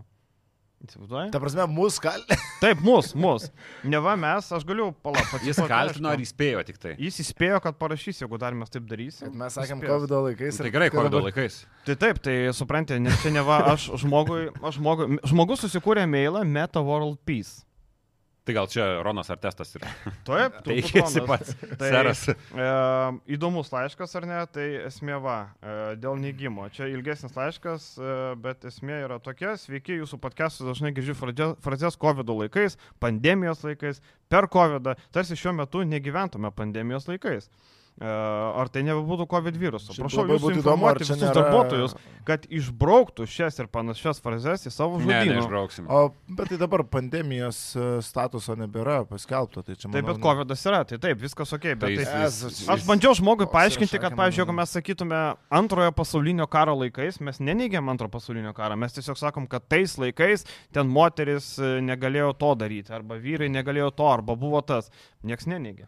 Įsivaizduoji? 0.82 1.30
Ta 1.30 1.38
prasme, 1.42 1.64
mus 1.70 1.98
kal... 2.02 2.22
Taip, 2.62 2.80
mus, 2.82 3.12
mus. 3.14 3.46
Neva 3.86 4.16
mes, 4.18 4.48
aš 4.56 4.64
galiu 4.66 4.88
palaukti. 5.04 5.40
Jis 5.46 5.60
kaltino 5.70 6.10
ar 6.10 6.22
įspėjo 6.22 6.62
tik 6.66 6.80
tai. 6.82 6.94
Jis 6.98 7.20
įspėjo, 7.22 7.60
kad 7.62 7.78
parašys, 7.78 8.22
jeigu 8.24 8.40
dar 8.42 8.56
mes 8.58 8.72
taip 8.72 8.88
darysim. 8.90 9.28
Kad 9.30 9.38
mes 9.44 9.58
sakėm. 9.58 9.82
COVID 9.86 10.14
laikais. 10.28 10.58
Tai 10.58 10.72
gerai, 10.74 10.90
COVID 10.94 11.14
dabar- 11.14 11.28
laikais. 11.30 11.60
Tai 11.86 11.96
taip, 12.02 12.18
tai 12.22 12.36
suprantate, 12.56 12.98
nes 13.02 13.14
čia 13.22 13.30
neva 13.34 13.60
aš 13.74 13.88
žmogui, 14.02 14.48
aš 14.58 14.80
žmogui, 14.80 15.20
žmogus 15.30 15.62
susikūrė 15.66 16.08
mailą 16.10 16.42
Meta 16.46 16.82
World 16.82 17.20
Peace. 17.26 17.62
Tai 18.42 18.54
gal 18.56 18.66
čia 18.66 18.84
Ronas 19.06 19.28
ar 19.30 19.38
testas 19.38 19.70
yra. 19.78 19.90
Taip, 20.26 20.56
turbūt 20.64 20.88
Teikėsi 20.88 21.20
Ronas. 21.22 21.28
pats. 21.30 21.76
Tai, 21.78 21.90
Seras. 21.94 22.22
e, 22.32 22.70
įdomus 23.36 23.70
laiškas 23.70 24.16
ar 24.18 24.26
ne, 24.26 24.40
tai 24.50 24.64
esmė 24.88 25.20
va, 25.22 25.36
e, 25.62 25.74
dėl 26.02 26.18
neigimo. 26.18 26.66
Čia 26.74 26.88
ilgesnis 26.90 27.36
laiškas, 27.38 27.86
e, 28.02 28.16
bet 28.42 28.66
esmė 28.66 29.04
yra 29.04 29.20
tokia, 29.22 29.54
sveiki, 29.62 30.00
jūsų 30.00 30.18
podcastus 30.24 30.66
dažnai 30.72 30.90
girdžiu 30.96 31.14
frazės 31.62 31.98
COVID 32.02 32.34
laikais, 32.42 32.78
pandemijos 33.02 33.62
laikais, 33.62 34.02
per 34.32 34.50
COVID, 34.50 34.90
tarsi 35.14 35.38
šiuo 35.38 35.54
metu 35.62 35.86
negyventume 35.86 36.50
pandemijos 36.56 37.06
laikais. 37.12 37.46
E, 37.46 37.81
ar 38.00 38.68
tai 38.72 38.82
nebūtų 38.82 39.26
COVID 39.30 39.56
viruso? 39.60 39.92
Prašau 39.94 40.24
ar 40.24 40.30
informuoti 40.56 41.04
čia 41.04 41.14
visus 41.14 41.22
nėra- 41.22 41.34
darbuotojus, 41.36 41.94
kad 42.24 42.46
išbrauktų 42.48 43.26
šias 43.28 43.58
ir 43.60 43.66
panašias 43.70 44.18
frazes 44.22 44.64
į 44.66 44.72
savo 44.72 44.98
Ne, 44.98 45.04
žodyną. 45.04 45.36
neišbrauksim. 45.36 45.86
O, 45.90 46.12
bet 46.28 46.48
tai 46.48 46.56
dabar 46.58 46.82
pandemijos 46.84 47.76
e, 47.76 48.00
statuso 48.02 48.56
nebėra 48.56 49.04
paskelbto, 49.06 49.62
tai 49.62 49.74
čia 49.76 49.90
Taip, 49.90 50.02
manau, 50.02 50.14
bet 50.14 50.22
COVID 50.24 50.54
yra, 50.56 50.84
tai 50.88 50.98
taip, 50.98 51.18
viskas 51.20 51.52
ok, 51.52 51.62
bet 51.76 51.80
Tai 51.80 51.94
tai, 51.94 52.04
jis- 52.04 52.26
Ezus, 52.26 52.60
jis- 52.62 52.68
Aš 52.74 52.86
bandžiau 52.88 53.14
žmogui 53.14 53.46
paaiškinti, 53.52 54.00
kad, 54.00 54.16
pavyzdžiui, 54.18 54.42
jeigu 54.46 54.54
mes 54.56 54.70
sakytume 54.78 55.20
antrojo 55.50 55.92
pasaulinio 55.92 56.46
karo 56.50 56.74
laikais, 56.80 57.20
mes 57.20 57.38
neneigiam 57.38 57.88
antro 57.92 58.08
pasaulinio 58.08 58.54
karo, 58.54 58.74
mes 58.76 58.92
tiesiog 58.96 59.18
sakom, 59.20 59.46
kad 59.46 59.68
tais 59.68 59.96
laikais 59.98 60.46
ten 60.72 60.88
moteris 60.88 61.58
e, 61.58 61.78
negalėjo 61.84 62.32
to 62.38 62.54
daryti, 62.56 62.90
arba 62.90 63.14
vyrai 63.20 63.50
negalėjo 63.52 63.92
to, 63.94 64.08
arba 64.10 64.34
buvo 64.34 64.60
tas. 64.62 64.90
Niekas 65.22 65.46
neneigia. 65.46 65.86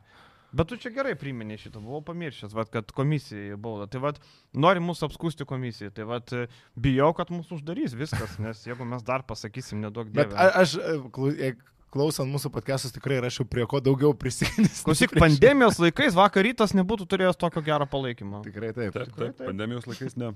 Bet 0.54 0.70
tu 0.70 0.78
čia 0.78 0.92
gerai 0.94 1.16
priminė 1.18 1.56
šitą, 1.58 1.80
buvau 1.82 2.00
pamiršęs, 2.06 2.54
vat, 2.54 2.70
kad 2.70 2.92
komisijai 2.94 3.56
bauda. 3.58 3.88
Tai 3.90 4.00
vad, 4.04 4.20
nori 4.54 4.82
mūsų 4.84 5.08
apskusti 5.10 5.46
komisijai, 5.50 5.90
tai 5.94 6.06
vad, 6.06 6.30
bijau, 6.78 7.10
kad 7.18 7.32
mūsų 7.34 7.58
uždarys 7.58 7.96
viskas, 7.98 8.38
nes 8.44 8.62
jeigu 8.68 8.86
mes 8.86 9.02
dar 9.06 9.26
pasakysim 9.26 9.82
nedaug 9.82 10.10
Bet 10.14 10.30
dievų. 10.30 10.38
a- 10.38 10.52
aš, 10.62 10.76
e, 10.78 11.48
e, 11.50 11.54
klausant 11.94 12.26
mūsų 12.30 12.50
podcastus, 12.54 12.90
tikrai 12.94 13.20
rašiau 13.22 13.46
prie 13.46 13.66
ko 13.70 13.78
daugiau 13.82 14.14
prisignis. 14.18 14.80
Klausyk, 14.86 15.12
pandemijos 15.18 15.78
laikais 15.82 16.16
vakar 16.18 16.42
rytas 16.46 16.72
nebūtų 16.74 17.06
turėjęs 17.10 17.38
tokio 17.38 17.62
gero 17.66 17.86
palaikymo. 17.90 18.40
Tikrai 18.46 18.72
taip. 18.74 18.96
Taip, 18.96 19.12
taip, 19.14 19.38
pandemijos 19.44 19.86
laikais 19.90 20.16
ne. 20.18 20.32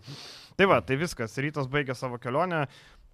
Tai 0.59 0.69
va, 0.71 0.79
tai 0.87 0.99
viskas, 1.01 1.35
rytas 1.43 1.67
baigė 1.71 1.97
savo 1.99 2.19
kelionę. 2.23 2.65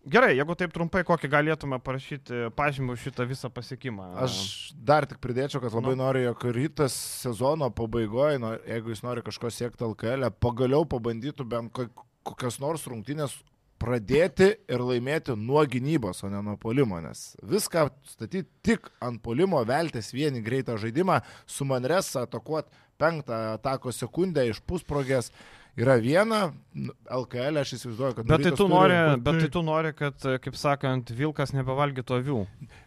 Gerai, 0.04 0.34
jeigu 0.36 0.52
taip 0.60 0.72
trumpai, 0.74 1.00
kokį 1.08 1.28
galėtume 1.32 1.78
parašyti 1.80 2.50
pažymį 2.58 2.92
už 2.92 3.06
šitą 3.06 3.24
visą 3.30 3.48
pasiekimą. 3.48 4.10
Aš 4.26 4.34
dar 4.76 5.06
tik 5.08 5.16
pridėčiau, 5.24 5.62
kad 5.64 5.72
labai 5.72 5.94
Nu. 5.96 6.02
noriu, 6.02 6.26
jog 6.26 6.44
rytas 6.52 6.92
sezono 7.22 7.70
pabaigoje, 7.72 8.38
nu, 8.38 8.50
jeigu 8.68 8.92
jis 8.92 9.00
nori 9.02 9.22
kažko 9.24 9.48
siekti 9.50 9.80
LKL, 9.86 10.28
pagaliau 10.44 10.84
pabandytų 10.84 11.46
bent 11.48 11.72
ko- 11.72 11.88
kokias 12.22 12.60
nors 12.60 12.84
rungtynės 12.84 13.32
pradėti 13.80 14.50
ir 14.68 14.78
laimėti 14.84 15.34
nuo 15.36 15.64
gynybos, 15.66 16.22
o 16.24 16.28
ne 16.28 16.42
nuo 16.42 16.56
polimo, 16.60 17.00
nes 17.00 17.34
viską 17.42 17.88
statyti 18.04 18.46
tik 18.62 18.90
ant 19.00 19.22
polimo, 19.22 19.64
veltis 19.64 20.12
vieni 20.12 20.42
greitą 20.44 20.76
žaidimą, 20.76 21.22
su 21.46 21.64
Manresa 21.64 22.22
atakuoti 22.28 22.68
penktą 22.98 23.54
atako 23.56 23.90
sekundę 23.92 24.44
iš 24.52 24.60
pusprogės. 24.68 25.32
Yra 25.74 25.96
viena, 25.98 26.52
nu, 26.70 26.92
LKL 27.10 27.56
aš 27.58 27.72
įsivaizduoju, 27.74 28.14
kad... 28.20 28.26
Bet 28.30 28.44
tai, 28.46 28.50
tu 28.54 28.62
turi- 28.62 28.70
nori, 28.70 28.98
bet 29.26 29.38
tai 29.42 29.48
tu 29.50 29.62
nori, 29.66 29.90
kad, 29.98 30.14
kaip 30.44 30.54
sakant, 30.54 31.08
vilkas 31.18 31.50
nebevalgytų 31.50 32.14
avių. 32.20 32.36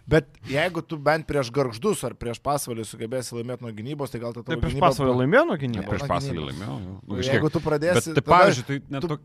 Bet 0.07 0.29
jeigu 0.47 0.79
tu 0.87 0.95
bent 0.95 1.27
prieš 1.27 1.49
garždus 1.51 2.05
ar 2.07 2.15
prieš 2.15 2.39
pasvalį 2.39 2.85
sugebėsi 2.87 3.35
laimėti 3.35 3.65
nuo 3.67 3.73
gynybos, 3.75 4.13
tai 4.13 4.21
gal 4.23 4.31
ta 4.37 4.45
Tai 4.47 4.55
prieš 4.61 4.77
pasvalį 4.79 5.17
laimėjo 5.19 5.43
nuo 5.49 5.57
Ne, 5.57 5.61
gynybos. 5.65 5.89
prieš 5.91 6.07
pasalį 6.07 6.37
gynybos. 6.37 6.47
laimėjau. 6.53 6.77
jau. 6.79 6.95
Nu, 7.03 7.17
Nu. 7.17 7.19
Jeigu 7.27 7.51
tu 7.51 7.59
pradėsi, 7.67 7.93
Bet 7.99 8.07
tai 8.07 8.15
tada 8.21 8.31
pavyzdžiui, 8.31 8.65
tai 8.71 8.79
net 8.95 9.01
tu- 9.03 9.11
tok... 9.11 9.21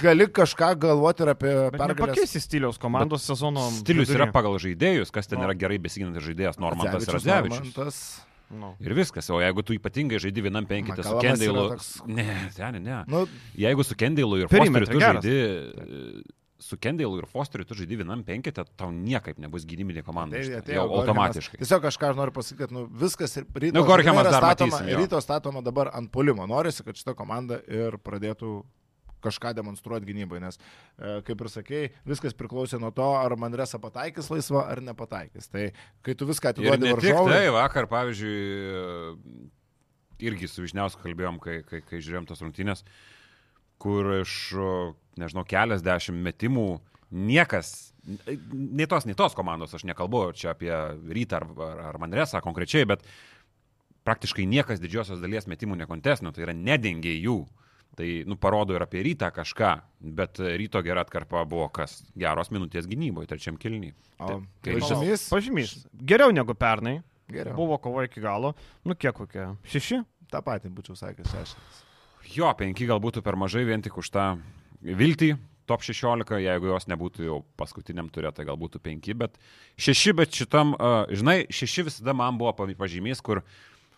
gali 0.00 0.26
kažką 0.40 0.72
galvoti 0.88 1.22
ir 1.22 1.28
apie 1.36 1.54
Bet 1.76 1.86
nepakeisi 1.92 2.40
stiliaus 2.40 2.80
komandos 2.80 3.28
sezono. 3.28 3.68
stilius 3.76 4.08
vidury. 4.08 4.22
yra 4.24 4.32
pagal 4.32 4.56
žaidėjus, 4.56 5.12
kas 5.12 5.28
ten 5.28 5.36
Nu. 5.38 5.44
yra 5.44 5.52
gerai 5.54 5.76
besiginantis 5.76 6.24
žaidėjas, 6.24 6.56
Normantas 6.58 7.04
Radzevičius. 7.12 8.24
Nu. 8.52 8.74
Ir 8.84 8.92
viskas, 8.94 9.30
o 9.32 9.40
jeigu 9.40 9.62
tu 9.64 9.72
ypatingai 9.72 10.18
žaidži 10.20 10.42
vienam 10.44 10.66
penkitę 10.68 11.02
su 11.02 11.16
Kendailu. 11.24 11.70
toks- 11.72 12.02
Ne, 12.18 12.50
ten, 12.56 12.82
ne. 12.84 13.02
Nu, 13.08 13.26
Jeigu 13.56 13.82
su 13.84 13.96
Kendailu 13.96 14.42
ir 14.42 14.48
Perimetre 14.52 14.84
Fosteriu 14.86 15.00
tu 15.00 15.00
geras. 15.00 15.24
žaidži, 15.24 16.24
su 16.62 16.76
Kendailu 16.78 17.18
ir 17.18 17.26
Fosteriu 17.26 17.64
tu 17.66 17.74
žaidži 17.74 17.96
vienam 18.02 18.20
penkitę, 18.22 18.64
tau 18.76 18.92
niekaip 18.92 19.38
nebus 19.42 19.64
gynybinė 19.66 20.04
komanda. 20.06 20.36
tai 20.36 20.60
atėjo 20.60 20.76
Jau 20.84 21.00
automatiškai. 21.00 21.58
Tiesiog 21.58 21.82
kažką 21.88 22.10
aš 22.12 22.16
noriu 22.20 22.32
pasakyti, 22.36 22.58
kad 22.60 22.70
nu, 22.76 22.84
viskas 22.86 23.34
ir 23.40 23.44
ryto, 23.54 23.74
Nu, 23.80 23.86
statoma, 24.38 24.76
matysim, 24.78 24.98
ryto 25.00 25.20
statoma 25.24 25.62
dabar 25.64 25.90
ant 25.94 26.12
polimo. 26.12 26.46
Norisi, 26.46 26.84
kad 26.84 26.94
šita 26.94 27.14
komanda 27.18 27.58
ir 27.66 27.96
pradėtų 27.98 28.62
kažką 29.22 29.54
demonstruoti 29.58 30.08
gynybai, 30.08 30.40
nes, 30.42 30.58
e, 30.98 31.16
kaip 31.26 31.44
ir 31.44 31.50
sakėjai, 31.52 31.88
viskas 32.08 32.36
priklausė 32.38 32.80
nuo 32.82 32.92
to, 32.94 33.08
ar 33.18 33.36
Manresa 33.40 33.80
pataikys 33.82 34.30
laisvą 34.32 34.64
ar 34.66 34.82
nepataikys. 34.84 35.50
Tai 35.52 35.68
kai 36.04 36.16
tu 36.18 36.28
viską 36.28 36.52
atiduodi 36.52 36.92
varžovui, 36.92 37.32
tai, 37.34 37.48
vakar, 37.54 37.88
pavyzdžiui, 37.90 38.36
irgi 40.22 40.50
su 40.50 40.64
Višniausku 40.64 41.02
kalbėjom, 41.04 41.40
kai, 41.42 41.60
kai, 41.66 41.82
kai 41.86 42.00
žiūrėjom 42.02 42.28
tas 42.30 42.42
rungtynės, 42.44 42.84
kur 43.82 44.12
iš, 44.20 44.36
nežinau, 45.18 45.44
keliasdešimt 45.48 46.22
metimų 46.22 46.68
niekas, 47.12 47.92
nei 48.52 48.86
tos, 48.88 49.06
nei 49.08 49.16
tos 49.18 49.36
komandos, 49.38 49.74
aš 49.76 49.84
nekalbu 49.88 50.30
čia 50.38 50.52
apie 50.54 50.72
Rytą 50.72 51.42
ar, 51.42 51.46
ar, 51.66 51.82
ar 51.90 52.00
Manresą 52.02 52.40
konkrečiai, 52.44 52.86
bet 52.88 53.04
praktiškai 54.06 54.46
niekas 54.48 54.82
didžiosios 54.82 55.22
dalies 55.22 55.46
metimų 55.50 55.78
nekontesnio, 55.82 56.32
tai 56.34 56.46
yra 56.46 56.56
nedengė 56.56 57.14
jų. 57.18 57.42
Tai, 57.96 58.06
nu, 58.24 58.38
parodo 58.40 58.72
ir 58.72 58.80
apie 58.86 59.02
rytą 59.04 59.28
kažką, 59.36 59.70
bet 60.16 60.38
ryto 60.40 60.80
gera 60.82 61.02
atkarpa 61.04 61.42
buvo 61.44 61.66
kas? 61.68 61.98
Geros 62.16 62.48
minutės 62.54 62.86
gynyboje, 62.88 63.28
trečiam 63.28 63.58
kilniui. 63.60 63.92
O, 64.16 64.38
Kai 64.64 64.78
pažymys? 64.80 65.26
Pažymys. 65.28 65.74
Geriau 65.92 66.32
negu 66.32 66.54
pernai. 66.56 67.02
Geriau. 67.28 67.52
Buvo 67.58 67.76
kova 67.78 68.06
iki 68.08 68.20
galo. 68.24 68.54
Nu 68.84 68.96
kiek 68.96 69.12
kokie? 69.16 69.44
Šeši? 69.68 70.00
Ta 70.32 70.40
pati 70.40 70.72
būčiau 70.72 70.96
sakęs 70.96 71.28
šeštas. 71.34 71.82
Jo, 72.32 72.48
penki 72.56 72.86
gal 72.88 73.00
būtų 73.02 73.20
per 73.26 73.36
mažai 73.36 73.66
vien 73.68 73.82
tik 73.84 73.98
už 74.00 74.08
tą 74.14 74.26
viltį. 74.80 75.34
Top 75.68 75.84
16, 75.86 76.40
jeigu 76.42 76.72
jos 76.72 76.88
nebūtų 76.90 77.22
jau 77.28 77.36
paskutiniam 77.60 78.08
turė, 78.10 78.32
tai 78.34 78.42
gal 78.48 78.56
būtų 78.58 78.80
5, 78.82 79.12
bet 79.20 79.36
6, 79.78 80.10
bet 80.18 80.34
šitam, 80.34 80.72
uh, 80.74 81.04
žinai, 81.12 81.44
6 81.54 81.84
visada 81.86 82.12
man 82.18 82.34
buvo 82.40 82.50
pa- 82.56 82.66
pažymys, 82.80 83.20
kur 83.22 83.44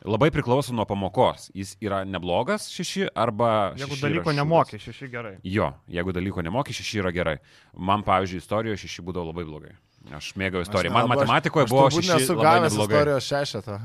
labai 0.04 0.30
priklauso 0.34 0.74
nuo 0.76 0.84
pamokos. 0.88 1.50
Jis 1.56 1.76
yra 1.84 2.02
neblogas 2.04 2.68
6 2.72 3.08
arba... 3.14 3.72
Jeigu 3.78 3.94
šeši 3.96 4.04
dalyko 4.08 4.34
nemokė, 4.36 4.78
šeši 4.82 5.08
gerai. 5.12 5.34
Jo, 5.44 5.72
jeigu 5.88 6.12
dalyko 6.16 6.44
nemokė, 6.44 6.76
6 6.76 7.00
yra 7.02 7.12
gerai. 7.16 7.38
Man, 7.76 8.04
pavyzdžiui, 8.06 8.42
istorijoje 8.44 8.84
6 8.86 9.02
būdavo 9.08 9.30
labai 9.32 9.44
blogai. 9.48 9.74
Aš 10.12 10.34
mėgau 10.36 10.60
istoriją. 10.60 10.92
Man 10.92 11.06
nelabai- 11.06 11.22
matematikoje 11.24 11.64
aš 11.64 11.70
buvo 11.72 11.84
turbūt 11.88 12.04
6 12.04 12.18
nesu 12.20 12.34
labai 12.36 12.44
gavęs 12.44 12.74
istorijos 12.76 13.28
šešetą. 13.30 13.76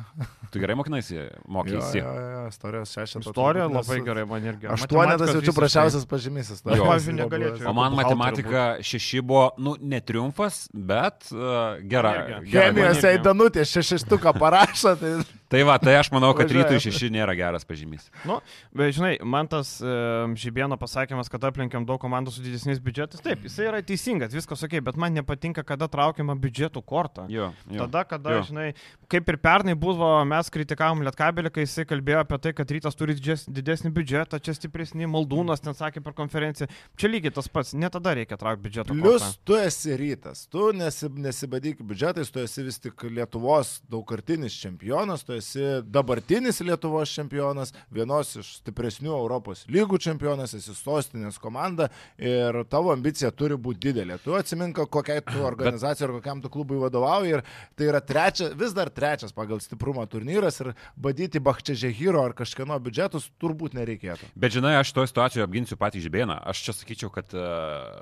Tu 0.51 0.59
gerai 0.59 0.75
mokinaisi, 0.75 1.15
Jo, 1.15 1.27
mokysi. 1.47 2.01
jo, 2.01 2.11
jo, 2.33 2.41
istorijos 2.51 2.91
šešetą. 2.97 3.21
Istorija 3.29 3.67
labai 3.71 3.99
gerai 4.03 4.25
man 4.27 4.43
irgi. 4.49 4.67
Aštuonetas 4.75 5.31
jaučiu 5.37 5.53
prašiausias 5.55 6.03
pažymys. 6.09 6.51
Aš, 6.57 6.59
pavyzdžiui, 6.65 7.15
negalėčiau. 7.21 7.69
O 7.71 7.73
man 7.77 7.95
matematika 7.95 8.65
šeši 8.83 9.21
buvo, 9.23 9.45
nu, 9.63 9.77
ne 9.79 10.01
triumfas, 10.03 10.65
bet 10.73 11.31
uh, 11.31 11.79
gera. 11.87 12.41
Chemijos 12.51 12.99
eidanutė 13.13 13.63
šešistuką 13.63 14.35
parašo, 14.43 14.97
tai 14.99 15.13
Tai 15.49 15.63
va, 15.65 15.79
tai 15.81 15.95
aš 15.97 16.11
manau, 16.13 16.29
kad 16.37 16.51
rytui 16.53 16.77
šeši 16.83 17.07
nėra 17.09 17.33
geras 17.33 17.63
pažymys. 17.65 18.11
Nu, 18.29 18.35
bet 18.75 18.93
žinai, 18.93 19.15
man 19.25 19.47
tas 19.49 19.79
e, 19.81 19.93
Žibėno 20.37 20.77
pasakymas, 20.77 21.31
kad 21.33 21.47
aplenkiam 21.49 21.87
daug 21.89 21.97
komandų 22.03 22.35
su 22.35 22.43
didesniais 22.45 22.77
biudžetais, 22.85 23.23
taip, 23.25 23.41
jisai 23.47 23.65
yra 23.71 23.79
teisingas, 23.81 24.35
viskas 24.37 24.61
ok, 24.67 24.75
bet 24.85 24.99
man 25.01 25.17
nepatinka, 25.17 25.63
kada 25.65 25.87
traukiama 25.89 26.35
biudžetų 26.37 26.83
kortą. 26.85 27.25
Jo, 27.33 27.47
jo. 27.65 27.81
Tada, 27.81 28.03
kada, 28.11 28.35
jo. 28.37 28.43
žinai, 28.51 28.67
kaip 29.09 29.31
ir 29.33 29.39
pernai 29.41 29.73
buvo, 29.73 30.11
mes 30.29 30.53
kritikavom 30.53 31.01
Lietkabelį, 31.07 31.53
kai 31.55 31.65
jisai 31.65 31.87
kalbėjo 31.89 32.21
apie 32.27 32.39
tai, 32.45 32.53
kad 32.61 32.75
rytas 32.77 32.99
turi 32.99 33.17
didesnį 33.17 33.89
biudžetą, 33.97 34.37
čia 34.45 34.53
stipresnį, 34.53 35.09
Maldūnas 35.09 35.65
ten 35.65 35.73
sakė 35.73 36.05
per 36.05 36.13
konferenciją. 36.17 36.69
Čia 36.93 37.09
lygiai 37.09 37.33
tas 37.33 37.49
pats, 37.49 37.73
ne 37.73 37.89
tada 37.89 38.13
reikia 38.19 38.37
traukti 38.37 38.67
biudžeto. 38.67 38.93
Plius 38.93 39.25
kortą. 39.25 39.41
tu 39.49 39.57
esi 39.57 39.97
rytas, 39.97 40.45
tu 40.53 40.69
nesi, 40.77 41.09
nesibadyk 41.09 41.81
biudžetais, 41.81 42.29
tu 42.29 42.45
esi 42.45 42.69
vis 42.69 42.77
tik 42.85 43.09
Lietuvos 43.09 43.79
daugkartinis 43.89 44.53
čempionas, 44.61 45.25
tu 45.25 45.33
esi 45.33 45.38
dabartinis 45.85 46.61
Lietuvos 46.65 47.11
čempionas, 47.13 47.73
vienos 47.93 48.35
iš 48.39 48.51
stipresnių 48.59 49.11
Europos 49.15 49.65
lygų 49.71 49.99
čempionas, 50.03 50.53
esi 50.57 50.75
sostinės 50.75 51.39
komanda 51.41 51.89
ir 52.17 52.61
tavo 52.69 52.93
ambicija 52.93 53.31
turi 53.31 53.57
būti 53.59 53.89
didelė. 53.89 54.19
Tu 54.23 54.35
atsimink, 54.37 54.79
kokiai 54.91 55.23
tu 55.25 55.43
organizacijai 55.51 56.09
ar 56.09 56.15
kokiam 56.19 56.43
tu 56.43 56.51
klubui 56.53 56.79
vadovauji 56.81 57.37
ir 57.37 57.45
tai 57.77 57.89
yra 57.91 58.03
trečia, 58.03 58.51
vis 58.59 58.75
dar 58.77 58.91
trečias 58.93 59.35
pagal 59.35 59.61
stiprumą 59.63 60.05
turnyras 60.09 60.61
ir 60.63 60.73
badyti 60.99 61.41
Bakčiažehiro 61.43 62.23
ar 62.27 62.37
kažkieno 62.37 62.77
biudžetus 62.83 63.29
turbūt 63.41 63.77
nereikėtų. 63.77 64.33
Bet 64.39 64.55
žinai, 64.55 64.77
aš 64.79 64.93
toje 64.95 65.11
situacijoje 65.11 65.47
apginsiu 65.47 65.79
patį 65.79 66.03
Žibėną. 66.05 66.39
Aš 66.49 66.63
čia 66.65 66.75
sakyčiau, 66.75 67.11
kad 67.13 67.33
uh, 67.37 68.01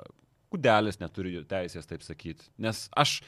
kudelis 0.52 1.00
neturi 1.00 1.38
teisės 1.48 1.88
taip 1.88 2.04
sakyti. 2.06 2.48
Nes 2.60 2.86
aš 2.96 3.18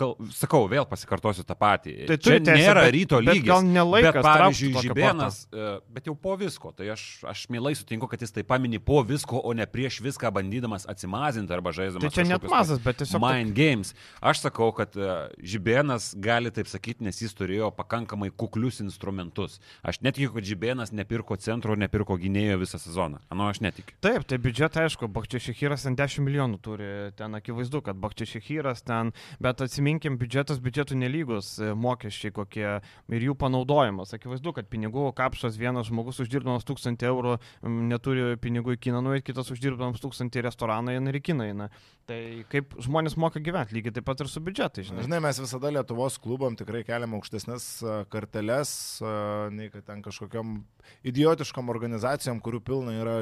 kal, 0.00 0.14
sakau, 0.32 0.64
vėl 0.70 0.86
pasikartosiu 0.88 1.44
tą 1.44 1.56
patį. 1.60 1.94
Tai 2.08 2.16
čia 2.16 2.38
teisę, 2.40 2.56
nėra 2.56 2.84
bet- 2.86 2.94
ryto 2.96 3.20
bet 3.20 3.34
lygis. 3.36 3.48
gal 3.50 3.62
ne 3.68 3.84
laikas 3.84 4.16
Bet, 4.16 4.24
pavyzdžiui, 4.26 4.72
Žibėnas, 4.86 5.40
e, 5.52 5.66
bet 5.92 6.08
jau 6.08 6.14
po 6.16 6.36
visko. 6.40 6.72
Tai 6.76 6.88
aš, 6.94 7.04
aš 7.28 7.44
mielai 7.52 7.74
sutinku, 7.76 8.08
kad 8.10 8.20
jis 8.24 8.32
tai 8.32 8.42
pamini 8.48 8.80
po 8.80 9.02
visko, 9.04 9.38
o 9.44 9.52
ne 9.52 9.66
prieš 9.68 10.00
viską 10.00 10.32
bandydamas 10.32 10.86
atsimazinti 10.88 11.52
arba 11.52 11.70
žaisdamas. 11.76 12.08
Tai 12.08 12.10
čia 12.16 12.24
net 12.28 12.48
mazas, 12.48 12.80
bet 12.82 12.96
tiesiog 13.04 13.20
Mind 13.20 13.52
games. 13.56 13.92
Aš 14.24 14.40
sakau, 14.48 14.72
kad 14.74 14.96
e, 14.96 15.28
Žibėnas 15.44 16.14
gali 16.16 16.50
taip 16.50 16.66
sakyti, 16.70 17.04
nes 17.04 17.20
jis 17.20 17.34
turėjo 17.36 17.70
pakankamai 17.76 18.30
kuklius 18.32 18.80
instrumentus. 18.80 19.58
Aš 19.84 20.00
netikiu, 20.04 20.32
kad 20.34 20.44
Žibėnas 20.46 20.92
nepirko 20.96 21.36
centro, 21.40 21.76
nepirko 21.76 22.16
gynėjo 22.20 22.58
visą 22.62 22.78
sezoną. 22.80 23.20
Anu, 23.30 23.48
aš 23.50 23.60
netikiu. 23.64 23.96
Taip, 24.00 24.24
tai 24.24 24.38
biudžetą, 24.38 24.86
aišku, 24.86 25.08
Bakčiašyras 25.10 25.84
ten 25.86 25.96
10 25.98 26.24
milijonų 26.24 26.60
turi, 26.62 26.88
ten 27.18 27.34
akivaizdu, 27.36 27.82
kad 27.84 27.98
Bakčiašyras 28.00 28.82
ten, 28.86 29.12
bet 29.42 29.60
atsiminkim, 29.90 30.18
biudžetas 30.20 30.60
biudžetų 30.62 30.96
nelygus, 30.98 31.58
e, 31.58 31.72
mokesčiai 31.74 32.32
kokie 32.32 32.80
ir 33.10 33.24
jų 33.24 33.34
panaudojimas. 33.38 34.14
Akivaizdu, 34.14 34.52
kad 34.54 34.68
pinigų 34.70 35.12
kapšas 35.16 35.58
vienas 35.58 35.88
žmogus 35.88 36.20
uždirbamas 36.22 36.64
1000 36.64 37.02
eurų 37.02 37.38
neturi 37.62 38.36
pinigų 38.40 38.76
į 38.76 38.80
kiną 38.86 39.02
nuėti, 39.02 39.30
kitas 39.32 39.50
uždirbamas 39.50 40.00
1000 40.00 40.30
į 40.30 40.44
restoraną 40.46 40.94
ir 40.94 41.14
į 41.18 41.22
kiną 41.22 41.48
eina. 41.50 41.70
Tai 42.06 42.44
kaip 42.50 42.74
žmonės 42.82 43.16
moka 43.16 43.40
gyventi, 43.40 43.76
lygiai 43.76 43.94
taip 43.94 44.06
pat 44.08 44.20
ir 44.20 44.30
su 44.30 44.40
biudžetai, 44.42 44.82
žinai. 44.88 45.04
Žinai, 45.06 45.20
mes 45.22 45.38
visada 45.38 45.70
Lietuvos 45.70 46.18
klubam 46.18 46.56
tikrai 46.58 46.82
keliam 46.86 47.14
aukštesnės 47.18 47.66
a, 47.82 47.98
karteles, 48.10 48.72
a, 49.02 49.48
nei 49.54 49.70
kad 49.70 49.86
ten 49.86 50.02
kažkokiam 50.02 50.60
idiotiškom 51.06 51.70
organizacijom, 51.70 52.40
kurių 52.42 52.62
pilna 52.66 52.96
yra 52.98 53.16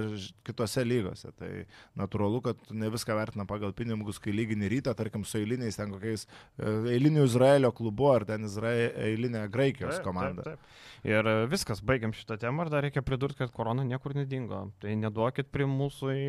kitose 0.47 0.85
lygose. 0.87 1.33
Tai 1.37 1.51
natūralu, 2.01 2.41
kad 2.47 2.73
ne 2.73 2.89
viską 2.93 3.17
vertina 3.19 3.45
pagal 3.49 3.75
pinigus, 3.77 4.21
kai 4.23 4.33
lygini 4.33 4.71
rytą, 4.73 4.95
tarkim, 4.97 5.27
su 5.29 5.37
eiliniais 5.41 5.77
ten 5.77 5.93
kokiais 5.93 6.25
e, 6.25 6.31
eiliniu 6.59 7.27
Izraelio 7.29 7.71
klubu 7.75 8.11
ar 8.13 8.27
ten 8.29 8.47
Izrae, 8.49 8.89
eilinė 9.09 9.47
Graikijos 9.53 10.01
komanda. 10.05 10.45
Taip, 10.47 10.63
taip. 10.63 10.87
Ir 11.07 11.29
e, 11.31 11.35
viskas, 11.51 11.81
baigiam 11.85 12.13
šitą 12.17 12.39
temą 12.43 12.65
ir 12.65 12.73
dar 12.73 12.83
reikia 12.83 13.05
pridurti, 13.07 13.39
kad 13.39 13.53
korona 13.55 13.85
niekur 13.87 14.17
nedingo. 14.19 14.65
Tai 14.83 14.95
neduokit 14.99 15.51
prie 15.55 15.69
mūsų 15.71 16.11
į 16.15 16.27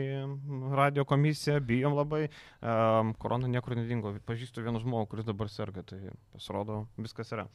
radio 0.78 1.06
komisiją, 1.10 1.58
bijom 1.66 1.98
labai. 1.98 2.28
Um, 2.62 3.16
korona 3.18 3.50
niekur 3.50 3.78
nedingo. 3.80 4.14
Pažįstu 4.30 4.66
vieną 4.66 4.84
žmogų, 4.84 5.10
kuris 5.14 5.30
dabar 5.30 5.50
serga, 5.50 5.84
tai 5.90 6.00
pasirodo, 6.36 6.84
viskas 7.02 7.34
yra. 7.34 7.48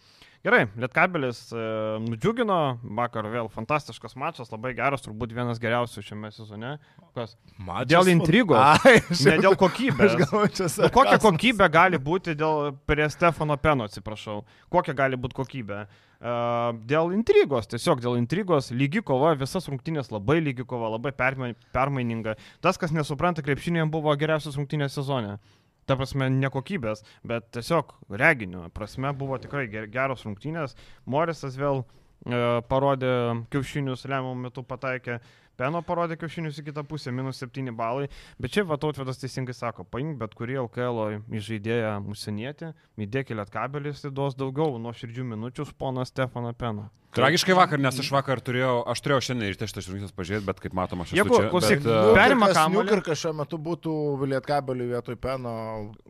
Gerai, 0.45 0.67
Lietkabelis 0.77 1.39
e, 1.57 1.61
nudžiugino, 2.05 2.57
vakar 2.99 3.25
vėl 3.33 3.47
fantastiškas 3.49 4.13
mačas, 4.21 4.51
labai 4.53 4.75
geras, 4.77 5.01
turbūt 5.01 5.31
vienas 5.33 5.57
geriausių 5.63 6.03
šiame 6.05 6.29
sezone. 6.37 6.75
Kas? 7.17 7.33
Mačas 7.57 7.89
Dėl 7.89 8.11
intrigos. 8.13 8.61
Ai, 8.85 8.99
Ne 9.25 9.39
dėl 9.41 9.57
kokybės. 9.57 10.19
Nu, 10.21 10.91
kokia 10.93 11.17
kokybė 11.23 11.71
gali 11.73 11.97
būti 11.97 12.37
dėl 12.37 12.75
prie 12.85 13.09
Stefano 13.09 13.57
Peno, 13.57 13.89
atsiprašau? 13.89 14.43
Kokia 14.69 14.93
gali 14.99 15.17
būti 15.17 15.39
kokybė? 15.41 15.81
Uh, 16.25 16.77
dėl 16.93 17.17
intrigos, 17.17 17.67
tiesiog 17.73 18.05
dėl 18.05 18.21
intrigos, 18.21 18.69
lygi 18.73 19.01
kova, 19.05 19.33
visas 19.41 19.65
rungtynės 19.73 20.13
labai 20.13 20.43
lygi 20.45 20.69
kova, 20.69 20.93
labai 20.99 21.17
permai- 21.17 21.55
permaininga. 21.73 22.37
Tas, 22.65 22.77
kas 22.81 22.93
nesupranta, 22.93 23.41
krepšinėje 23.45 23.89
buvo 23.93 24.13
geriausias 24.21 24.61
rungtynės 24.61 25.01
sezone. 25.01 25.39
Ta 25.85 25.97
prasme, 26.01 26.31
ne 26.33 26.49
kokybės, 26.49 27.03
bet 27.29 27.51
tiesiog 27.53 27.93
reginio 28.21 28.69
prasme 28.73 29.13
buvo 29.13 29.37
tikrai 29.43 29.67
ger- 29.69 29.91
geros 29.93 30.25
rungtynės. 30.25 30.77
Morisas 31.05 31.59
vėl 31.61 31.83
e, 31.85 32.39
parodė 32.71 33.11
kiaušinius, 33.53 34.07
lemiamų 34.09 34.47
metų 34.47 34.65
pataikė. 34.71 35.19
Peno 35.61 35.85
parodė 35.87 36.17
kiaušinius 36.19 36.57
į 36.59 36.65
kitą 36.71 36.83
pusę, 36.89 37.13
minus 37.15 37.39
7 37.45 37.69
balai. 37.79 38.09
Bet 38.43 38.57
čia 38.57 38.65
Vatautvedas 38.67 39.21
teisingai 39.23 39.55
sako, 39.55 39.85
paimk 39.87 40.17
bet 40.19 40.35
kurį 40.35 40.57
LKL 40.65 41.21
įžaidėją 41.31 41.93
užsienietį, 42.11 42.73
įdėkit 43.07 43.45
atkabelis 43.45 44.03
ir 44.03 44.11
duos 44.17 44.35
daugiau 44.35 44.81
nuo 44.83 44.91
širdžių 44.97 45.29
minučių 45.31 45.69
už 45.69 45.77
poną 45.79 46.03
Stefaną 46.09 46.57
Peną. 46.59 46.89
Tragiškai 47.15 47.55
vakar, 47.55 47.79
nes 47.79 47.99
aš 48.03 48.09
vakar 48.11 48.41
turėjau, 48.43 48.83
aš 48.91 49.03
turėjau 49.05 49.21
šiandien 49.29 49.53
ir 49.53 49.55
šitas 49.55 49.87
rungtynes 49.87 50.15
pažiūrėti, 50.17 50.47
bet 50.49 50.59
kaip 50.65 50.75
matom, 50.75 51.05
aš 51.05 51.13
Jeigu- 51.15 51.39
čia. 51.39 51.51
klausyk, 51.53 51.83
bet, 51.85 51.87
e, 51.87 52.15
perima 52.19 52.49
kamuolį. 52.51 52.89
Niukarkas 52.89 53.23
šiuo 53.23 53.33
metu 53.39 53.59
būtų 53.59 53.95
Lietkabeliui 54.35 54.91
vietoj 54.91 55.17
peno. 55.17 55.55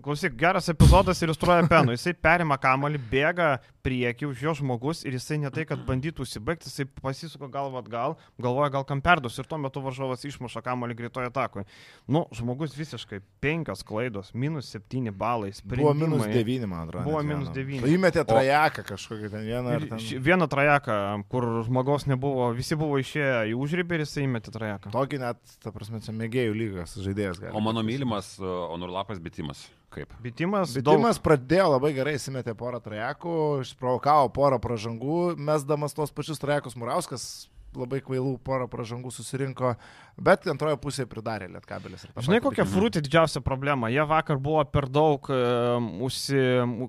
Klausyk, 0.01 0.37
geras 0.37 0.69
epizodas 0.73 1.21
iliustruoja 1.21 1.69
Penų. 1.69 1.93
Jisai 1.99 2.15
perima 2.17 2.57
kamalį, 2.57 2.99
bėga 3.11 3.59
prieki 3.85 4.25
už 4.25 4.41
jo 4.41 4.55
žmogus 4.57 5.05
ir 5.05 5.13
jisai 5.13 5.37
ne 5.43 5.51
tai, 5.53 5.67
kad 5.69 5.83
bandytų 5.85 6.25
užsibaigti, 6.25 6.71
jisai 6.71 6.87
pasisuko 7.03 7.51
galvą 7.53 7.83
atgal, 7.85 8.17
galvoja 8.41 8.71
gal 8.73 8.85
kam 8.89 9.03
perdus 9.05 9.37
ir 9.39 9.45
tuo 9.45 9.59
metu 9.61 9.83
varžovas 9.85 10.25
išmuša 10.25 10.63
kamalį 10.65 10.97
greitoje 10.97 11.29
atakoje. 11.29 11.67
Nu, 12.09 12.25
žmogus 12.33 12.73
visiškai 12.79 13.21
penkios 13.45 13.85
klaidos, 13.85 14.33
minus 14.33 14.73
septyni 14.73 15.13
balai. 15.13 15.53
Buvo 15.65 15.93
minus. 15.93 16.25
9, 16.25 16.67
man 16.67 16.89
atrodo. 16.89 17.05
Buvo 17.05 17.21
minus 17.23 17.53
devyni. 17.53 17.85
O 17.85 17.93
Įmetė 17.93 18.25
trajeką 18.25 18.87
kažkokį 18.89 19.31
ten 19.37 19.45
vieną 19.45 19.77
ten. 19.91 19.99
Vieną 20.25 20.49
trajeką, 20.49 20.94
kur 21.33 21.47
žmogaus 21.67 22.09
nebuvo, 22.11 22.49
visi 22.57 22.77
buvo 22.79 22.99
išėję 23.03 23.53
į 23.53 23.55
užrybį 23.61 23.99
ir 23.99 24.05
jisai 24.05 24.27
įmetė 24.27 24.53
trajeką. 24.55 24.93
Tokį 24.95 25.21
net, 25.23 25.41
ta 25.65 25.73
prasme, 25.75 26.03
čia 26.05 26.15
mėgėjų 26.17 26.59
lygas 26.59 26.99
žaidėjas. 27.01 27.41
gali 27.43 27.55
O 27.57 27.63
mano 27.65 27.85
mylimas 27.87 28.35
uh, 28.43 28.69
Onurlapas 28.75 29.23
bitimas. 29.23 29.67
Kaip? 29.95 30.11
Bitimas, 30.25 30.73
Bitimas 30.75 31.21
pradėjo 31.23 31.69
labai 31.77 31.93
gerai, 31.95 32.17
įsimetė 32.19 32.57
porą 32.59 32.81
trajekų, 32.83 33.35
išprovokavo 33.63 34.33
porą 34.35 34.59
pražangų, 34.63 35.19
mesdamas 35.39 35.95
tos 35.95 36.11
pačius 36.15 36.43
trajekus 36.43 36.75
Murauskas 36.75 37.29
labai 37.79 38.01
kvailų 38.05 38.37
porą 38.47 38.67
pražangų 38.71 39.13
susirinko, 39.15 39.75
bet 40.19 40.47
antroje 40.47 40.77
pusėje 40.79 41.07
pridarė 41.11 41.49
Lietkabelis. 41.53 42.07
Žinai, 42.17 42.41
kokia 42.45 42.65
frūtė 42.65 43.03
didžiausia 43.03 43.41
problema? 43.45 43.89
Jie 43.91 44.05
vakar 44.07 44.39
buvo 44.39 44.65
per 44.65 44.87
daug, 44.89 45.27
um, 45.31 45.89
užsi, 46.07 46.39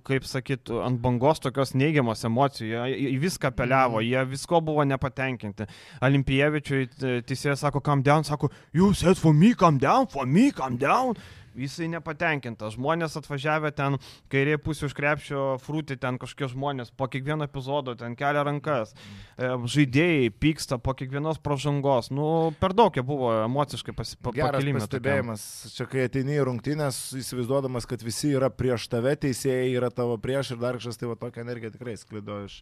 kaip 0.04 0.24
sakyt, 0.30 0.70
ant 0.86 1.00
bangos 1.02 1.40
tokios 1.40 1.74
neigiamos 1.74 2.24
emocijų. 2.28 2.86
Jie 2.92 3.10
į- 3.14 3.20
viską 3.26 3.52
apeliavo, 3.52 4.02
Mhm. 4.02 4.10
jie 4.10 4.26
visko 4.36 4.62
buvo 4.62 4.84
nepatenkinti. 4.86 5.68
Olimpievičiui 6.02 6.90
t- 6.90 7.22
teisėjas 7.22 7.64
sako, 7.66 7.82
calm 7.82 8.02
down, 8.04 8.24
sako, 8.24 8.50
you 8.74 8.94
said 8.94 9.18
for 9.18 9.34
me, 9.34 9.54
calm 9.54 9.78
down, 9.78 10.08
for 10.08 10.26
me, 10.26 10.52
calm 10.52 10.78
down. 10.78 11.16
Jisai 11.56 11.88
nepatenkintas. 11.88 12.74
Žmonės 12.76 13.14
atvažiavę 13.16 13.70
ten, 13.74 13.94
kairė 14.30 14.58
pusė 14.60 14.90
už 14.90 14.94
krepšio, 14.94 15.44
frūti 15.64 15.96
ten 15.98 16.18
kažkokie 16.20 16.50
žmonės, 16.52 16.92
po 16.92 17.08
kiekvieno 17.08 17.48
epizodo 17.48 17.96
ten 17.96 18.14
kelia 18.14 18.44
rankas. 18.44 18.92
E, 19.40 19.48
Žaidėjai 19.64 20.34
pyksta 20.36 20.78
po 20.84 20.92
kiekvienos 20.94 21.40
pražangos. 21.40 22.12
Nu, 22.12 22.52
per 22.60 22.74
daug 22.76 22.92
jie 22.94 23.02
buvo 23.08 23.15
emociškai 23.46 23.94
pasi- 23.96 24.18
pa- 24.22 24.32
Geras 24.36 24.52
pakilime. 24.60 24.80
tokiam. 24.80 24.90
pastebėjimas. 24.90 25.46
Čia 25.76 25.86
kai 25.92 26.06
ateini 26.08 26.36
į 26.40 26.46
rungtynės, 26.50 27.00
įsivaizduodamas, 27.22 27.88
kad 27.88 28.02
visi 28.06 28.34
yra 28.38 28.50
prieš 28.50 28.88
tave, 28.92 29.16
teisėjai 29.16 29.72
yra 29.78 29.90
tavo 29.90 30.18
prieš 30.18 30.52
ir 30.56 30.58
dar 30.64 30.76
kažkas, 30.80 30.98
tai 31.02 31.08
va 31.08 31.16
tokia 31.16 31.42
energija 31.46 31.72
tikrai 31.74 31.96
sklido 31.98 32.44
iš 32.46 32.62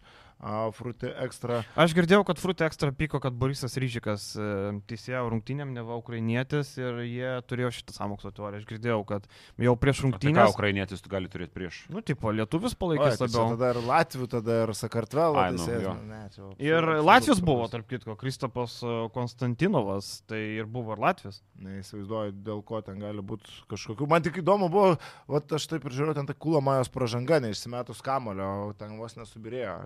Fruti 0.75 1.08
Extra. 1.23 1.62
Aš 1.79 1.93
girdėjau, 1.95 2.23
kad 2.27 2.39
Frutė 2.41 2.65
ekstra 2.67 2.91
pyko, 2.95 3.21
kad 3.23 3.36
Borisas 3.39 3.77
Ryžikas 3.79 4.25
e, 4.36 4.47
teisėjo 4.89 5.23
rungtynėm, 5.32 5.71
neva 5.75 5.95
ukrainietis 5.99 6.73
ir 6.79 6.99
jie 7.08 7.32
turėjo 7.47 7.71
šitą 7.79 7.95
samokslo 7.95 8.34
teoriją. 8.36 8.63
Aš 8.63 8.67
girdėjau, 8.69 8.99
kad 9.08 9.27
jau 9.62 9.75
prieš 9.79 10.01
Tai 10.01 10.03
ką, 10.03 10.12
rungtynės... 10.12 10.56
ukrainietis 10.56 11.03
tu 11.06 11.12
gali 11.13 11.32
turėti 11.32 11.56
prieš? 11.56 11.79
Nu, 11.93 12.03
tipo, 12.06 12.34
lietuvis 12.36 12.75
Oi, 12.75 12.79
palaikys 12.84 13.21
tai 13.21 13.29
čia 13.29 13.29
labiau. 13.29 13.56
tada 13.56 13.71
ir 13.73 13.82
Latvių, 13.88 14.27
tada 14.36 14.58
ir 14.65 14.73
Sakartvelo. 14.77 15.45
Nu, 15.56 15.63
čia 15.63 15.79
absoliučiai 15.79 16.67
Ir 16.67 16.89
Latvijos 17.03 17.41
buvo, 17.43 17.67
tarp 17.71 17.88
kitko, 17.89 18.17
Kristopas 18.19 18.77
e, 18.84 18.93
Konstantinovas, 19.15 20.12
tai 20.29 20.41
ir 20.60 20.67
buvo 20.69 20.95
ir 20.97 21.03
Latvijas. 21.03 21.41
Neįsivaizduoju, 21.63 22.36
dėl 22.45 22.63
ko 22.67 22.82
ten 22.86 22.99
gali 23.01 23.23
būti 23.23 23.49
kažkokių. 23.71 24.08
Man 24.12 24.25
tik 24.25 24.41
įdomu 24.43 24.69
buvo, 24.73 24.97
vat, 25.32 25.56
aš 25.56 25.67
taip 25.71 25.88
ir 25.88 25.95
žiūrėjau, 25.95 26.17
ten 26.19 26.29
ta 26.29 26.36
kūlo 26.36 26.62
majos 26.63 26.91
pražanga, 26.93 27.39
neišsimetus 27.43 28.03
kamulio, 28.06 28.73
ten 28.79 28.97
vos 28.99 29.15
nesubirėjo. 29.19 29.79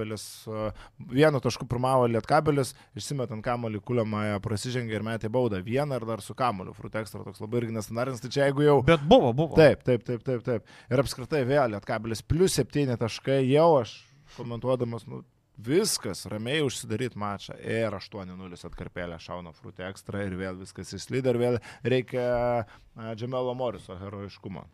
Lietkabelis, 0.00 0.46
uh, 0.48 0.72
vienu 1.10 1.40
tašku 1.40 1.66
pirmavo 1.68 2.06
Lietkabelis, 2.08 2.74
išsimetant 2.96 3.44
kamulį, 3.44 3.80
kūlo 3.84 4.04
mają 4.08 4.40
prasižengė 4.40 4.96
ir 4.96 5.02
metė 5.06 5.28
baudą. 5.28 5.60
Vieną 5.64 5.98
ir 6.00 6.06
dar 6.08 6.20
su 6.22 6.34
kamuliu. 6.34 6.74
Frutekstra 6.74 7.24
toks 7.24 7.40
labai 7.40 7.62
irgi 7.62 7.76
nestandartinis, 7.76 8.20
tai 8.20 8.30
čia 8.30 8.46
jeigu 8.48 8.64
jau... 8.64 8.78
Bet 8.86 9.02
buvo, 9.06 9.32
buvo. 9.32 9.56
Taip, 9.56 9.82
taip, 9.84 10.04
taip, 10.06 10.22
taip, 10.24 10.44
taip. 10.46 10.64
Ir 10.90 11.02
apskritai 11.02 11.44
vėl 11.48 11.74
Lietkabelis 11.74 12.22
plus 12.22 12.56
7 12.56 12.96
taškai, 13.00 13.42
jau 13.50 13.80
aš 13.82 13.98
komentuodamas, 14.36 15.06
nu, 15.10 15.22
viskas, 15.60 16.24
ramiai 16.30 16.64
užsidaryti 16.64 17.18
mačą. 17.20 17.56
Ir 17.60 17.92
8-0 17.96 18.66
atkarpėlė 18.70 19.20
šauna 19.20 19.52
frutė 19.56 19.88
ekstra 19.90 20.24
ir 20.24 20.36
vėl 20.40 20.60
viskas 20.60 20.94
įslydo 20.96 21.34
ir 21.34 21.40
vėl 21.40 21.58
reikia 21.84 22.26
a, 22.32 23.14
Džemelo 23.14 23.54
Moriso 23.58 23.98
herojiškumo. 24.00 24.64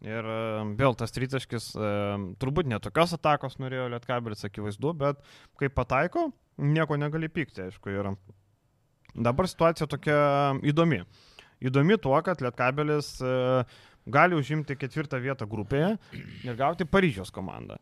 Ir 0.00 0.24
vėl 0.80 0.94
tas 0.96 1.12
tritaškis, 1.12 1.72
turbūt 2.40 2.68
netokios 2.70 3.12
atakos 3.18 3.58
norėjo 3.60 3.90
Lietkabelis, 3.92 4.46
akivaizdu, 4.48 4.94
bet 4.96 5.20
kai 5.60 5.68
pataiko, 5.68 6.30
nieko 6.56 6.96
negali 6.96 7.28
pykti, 7.28 7.66
aišku. 7.66 7.92
Ir 7.92 8.08
dabar 9.12 9.48
situacija 9.50 9.90
tokia 9.90 10.16
įdomi. 10.64 11.02
Įdomi 11.60 11.98
tuo, 12.00 12.16
kad 12.24 12.40
Lietkabelis 12.40 13.18
e, 13.20 13.34
gali 14.08 14.38
užimti 14.38 14.78
ketvirtą 14.80 15.20
vietą 15.20 15.44
grupėje 15.48 15.92
ir 16.48 16.56
gauti 16.56 16.88
Paryžiaus 16.88 17.32
komandą. 17.34 17.76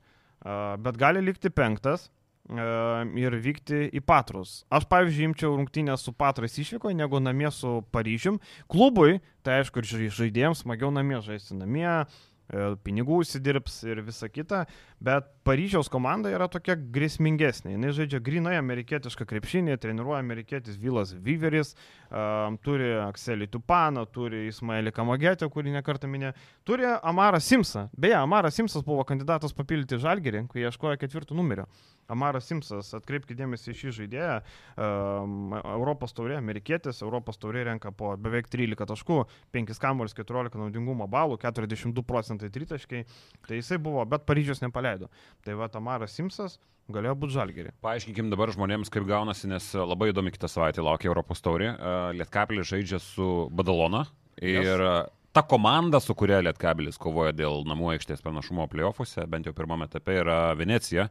Bet 0.83 0.99
gali 0.99 1.23
likti 1.23 1.51
penktas 1.51 2.09
ir 2.49 3.37
vykti 3.45 3.89
į 3.93 4.01
Patrus. 4.05 4.63
Aš, 4.73 4.89
pavyzdžiui, 4.89 5.29
imčiau 5.31 5.57
rungtynę 5.57 5.97
su 6.01 6.15
Patrais 6.17 6.57
išvyko, 6.59 6.93
negu 6.97 7.21
namie 7.21 7.51
su 7.53 7.83
Paryžium. 7.93 8.41
Klubui, 8.71 9.21
tai 9.45 9.61
aišku, 9.61 9.85
ir 9.85 10.09
žaidėjams 10.17 10.65
smagiau 10.65 10.91
namie 10.95 11.21
žaisti 11.25 11.59
namie, 11.59 12.07
E, 12.49 12.61
pinigų 12.81 13.19
užsidirbs 13.21 13.75
ir 13.85 13.99
visa 14.07 14.29
kita, 14.33 14.63
bet 15.05 15.27
Paryžiaus 15.45 15.91
komanda 15.93 16.31
yra 16.33 16.47
tokia 16.49 16.79
grėsmingesnė. 16.81 17.75
Jis 17.77 17.99
žaidžia 17.99 18.21
grinai 18.25 18.55
amerikietišką 18.57 19.27
krepšinį, 19.29 19.77
treniruoja 19.83 20.23
amerikietis 20.25 20.79
Vilas 20.81 21.13
Viveris, 21.13 21.75
um, 22.09 22.57
turi 22.65 22.89
Akselį 23.03 23.51
Tupaną, 23.53 24.07
turi 24.09 24.47
Ismailį 24.49 24.95
Kamagetę, 24.97 25.51
kurį 25.53 25.77
nekartą 25.77 26.09
minė, 26.09 26.33
turi 26.65 26.89
Amarą 26.97 27.41
Simsą. 27.45 27.91
Beje, 27.93 28.17
Amaras 28.17 28.57
Simsas 28.57 28.87
buvo 28.87 29.05
kandidatas 29.05 29.53
papildyti 29.53 30.01
Žalgerį, 30.01 30.47
kai 30.49 30.65
ieškojo 30.65 30.97
ketvirtų 31.05 31.37
numerio. 31.37 31.69
Amaras 32.09 32.47
Simsas, 32.49 32.91
atkreipkite 32.97 33.37
dėmesį 33.37 33.73
į 33.73 33.77
šį 33.83 33.93
žaidėją, 33.99 34.37
um, 34.81 35.53
Europos 35.61 36.15
taurė, 36.17 36.39
amerikietis, 36.41 37.03
Europos 37.05 37.37
taurė 37.41 37.67
renka 37.69 37.93
po 37.93 38.15
beveik 38.17 38.49
13 38.53 38.89
taškų, 38.89 39.19
5 39.57 39.83
kamuolius, 39.83 40.17
14 40.17 40.57
naudingumo 40.57 41.09
balų, 41.11 41.37
42 41.43 42.05
procentai 42.09 42.49
tritaškai, 42.55 43.05
tai 43.49 43.61
jisai 43.61 43.81
buvo, 43.83 44.07
bet 44.09 44.25
Paryžius 44.29 44.65
nepaleido. 44.65 45.11
Tai 45.45 45.59
va, 45.61 45.69
Amaras 45.79 46.17
Simsas 46.17 46.57
galėjo 46.89 47.19
būti 47.21 47.37
žalgerį. 47.37 47.75
Paaiškinkim 47.85 48.33
dabar 48.33 48.55
žmonėms, 48.57 48.89
kaip 48.93 49.05
gaunasi, 49.09 49.51
nes 49.53 49.69
labai 49.77 50.09
įdomi 50.15 50.33
kitą 50.33 50.49
savaitę 50.49 50.83
laukia 50.83 51.13
Europos 51.13 51.45
taurė. 51.45 51.75
Lietkabelis 52.17 52.73
žaidžia 52.73 53.03
su 53.05 53.47
Badalona 53.53 54.07
ir 54.41 54.73
yes 54.73 55.15
ta 55.39 55.43
komanda, 55.47 56.01
su 56.01 56.15
kuria 56.19 56.41
Lietkabelis 56.43 56.97
kovoja 56.99 57.31
dėl 57.37 57.61
namų 57.69 57.93
aikštės 57.93 58.25
panašumo 58.25 58.65
playoffuose, 58.73 59.23
bent 59.31 59.47
jau 59.47 59.53
pirmame 59.55 59.87
etape, 59.87 60.17
yra 60.23 60.39
Venecija 60.59 61.05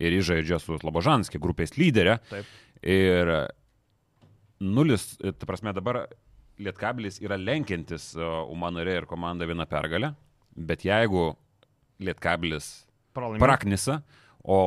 ir 0.00 0.16
jis 0.18 0.28
žaidžia 0.30 0.58
su 0.62 0.78
Slobožanskė, 0.80 1.40
grupės 1.42 1.76
lyderė. 1.78 2.18
Taip. 2.30 2.50
Ir 2.84 3.30
nulis, 4.64 5.14
ta 5.18 5.48
prasme 5.48 5.74
dabar 5.76 6.04
Lietkabilis 6.62 7.18
yra 7.18 7.34
lenkiantis 7.34 8.12
Umanorė 8.14 9.00
ir 9.00 9.06
komanda 9.10 9.46
vieną 9.48 9.66
pergalę, 9.66 10.12
bet 10.54 10.84
jeigu 10.86 11.32
Lietkabilis 12.04 12.84
praknisa, 13.14 14.02
o 14.44 14.58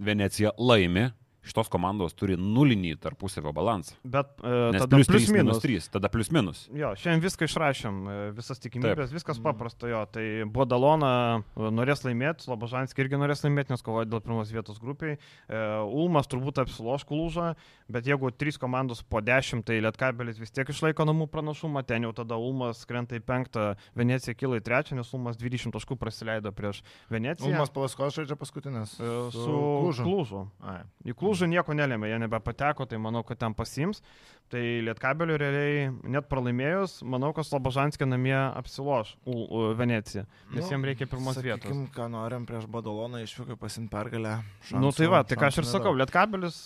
Venecija 0.00 0.54
laimi, 0.58 1.08
šitos 1.48 1.70
komandos 1.72 2.14
turi 2.18 2.36
nulinį 2.38 2.94
tarpusavio 3.02 3.52
balansą. 3.56 3.96
Bet 4.04 4.30
e, 4.42 4.52
Nes 4.74 4.84
tada 4.84 4.98
plus, 4.98 5.10
plus 5.10 5.28
3, 5.28 5.36
minus 5.38 5.62
3, 5.64 5.88
tada 5.94 6.10
plus 6.12 6.30
minus. 6.34 6.64
Jo, 6.74 6.92
šiandien 6.98 7.24
viską 7.24 7.48
išrašėm, 7.48 8.00
e, 8.04 8.16
visas 8.36 8.62
tikimybės, 8.62 9.08
Taip. 9.08 9.16
viskas 9.18 9.40
paprasta 9.42 9.90
jo. 9.90 10.02
Tai 10.12 10.26
Bodalona 10.52 11.12
e, 11.38 11.70
norės 11.74 12.04
laimėti, 12.06 12.46
Slobožanskis 12.46 13.04
irgi 13.04 13.20
norės 13.20 13.44
laimėti, 13.44 13.72
nes 13.74 13.84
kovoja 13.84 14.08
dėl 14.08 14.22
pirmos 14.24 14.52
vietos 14.52 14.80
grupiai. 14.82 15.16
E, 15.16 15.62
Ulmas 15.86 16.28
turbūt 16.30 16.60
apsiloš 16.64 17.06
kulūžą, 17.08 17.52
bet 17.92 18.08
jeigu 18.08 18.32
trys 18.34 18.60
komandos 18.60 19.02
po 19.02 19.22
dešimt, 19.24 19.66
tai 19.68 19.80
Lietkabelis 19.84 20.40
vis 20.40 20.52
tiek 20.54 20.68
išlaiko 20.68 21.06
namų 21.08 21.28
pranašumą, 21.32 21.84
ten 21.88 22.06
jau 22.08 22.12
tada 22.16 22.38
Ulmas 22.40 22.84
krenta 22.88 23.18
į 23.18 23.24
penktą, 23.24 23.70
Venecija 23.98 24.36
kyla 24.38 24.60
į 24.60 24.66
trečią, 24.66 24.98
nes 24.98 25.12
Ulmas 25.16 25.38
20 25.40 25.74
taškų 25.74 25.98
praleido 26.00 26.52
prieš 26.54 26.82
Veneciją. 27.12 27.52
Ulmas 27.52 27.72
palaskos 27.72 28.16
žaidžia 28.18 28.36
paskutinės. 28.38 28.96
E, 28.98 29.12
su, 29.32 29.44
su 29.44 29.58
Klužu. 29.82 30.04
Klužu. 30.04 30.42
Į 31.06 31.14
Klužą 31.18 31.37
Lūžų 31.38 31.52
nieko 31.52 31.74
nelėmė, 31.76 32.08
jie 32.10 32.16
nebepateko, 32.18 32.84
tai 32.90 32.98
manau, 32.98 33.22
kad 33.26 33.38
ten 33.38 33.54
pasims. 33.54 34.00
Tai 34.50 34.60
Lietkabelių 34.86 35.36
realiai 35.38 35.82
net 36.08 36.26
pralaimėjus, 36.30 36.96
manau, 37.06 37.30
kad 37.36 37.46
Slobožanskė 37.46 38.08
namie 38.08 38.34
apsiloš 38.34 39.12
Veneciją, 39.78 40.24
nes 40.54 40.64
nu, 40.64 40.70
jiems 40.72 40.88
reikia 40.88 41.06
pirmos 41.10 41.36
sakykim, 41.36 41.84
vietos. 41.84 41.92
ką 41.94 42.08
norim 42.10 42.46
prieš 42.48 42.64
Badaloną 42.72 43.20
išvykai 43.26 43.58
pasimti 43.60 43.92
pergalę. 43.92 44.38
Na 44.72 44.82
nu, 44.82 44.90
tai 44.96 45.10
va, 45.12 45.20
tai 45.22 45.38
ką 45.38 45.52
aš 45.52 45.60
ir 45.62 45.68
sakau, 45.68 45.92
Lietkabelis 46.00 46.62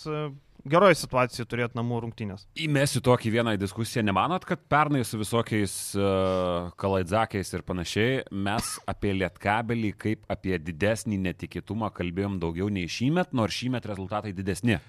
geroje 0.67 0.97
situacijoje 0.99 1.47
turėti 1.49 1.77
namų 1.77 2.01
rungtynės. 2.05 2.45
Įmesiu 2.59 3.01
tokį 3.03 3.33
vieną 3.37 3.55
diskusiją. 3.59 4.03
Nemanot, 4.07 4.45
kad 4.47 4.63
pernai 4.71 5.03
su 5.07 5.19
visokiais 5.19 5.75
uh, 5.97 6.71
kalaidzakais 6.79 7.53
ir 7.53 7.65
panašiai 7.67 8.23
mes 8.31 8.73
apie 8.89 9.13
lietkabelį 9.19 9.93
kaip 9.99 10.27
apie 10.31 10.57
didesnį 10.59 11.19
netikėtumą 11.29 11.91
kalbėjom 11.95 12.39
daugiau 12.43 12.71
nei 12.73 12.89
šįmet, 12.91 13.35
nors 13.35 13.59
šįmet 13.59 13.87
rezultatai 13.91 14.33
didesni? 14.35 14.79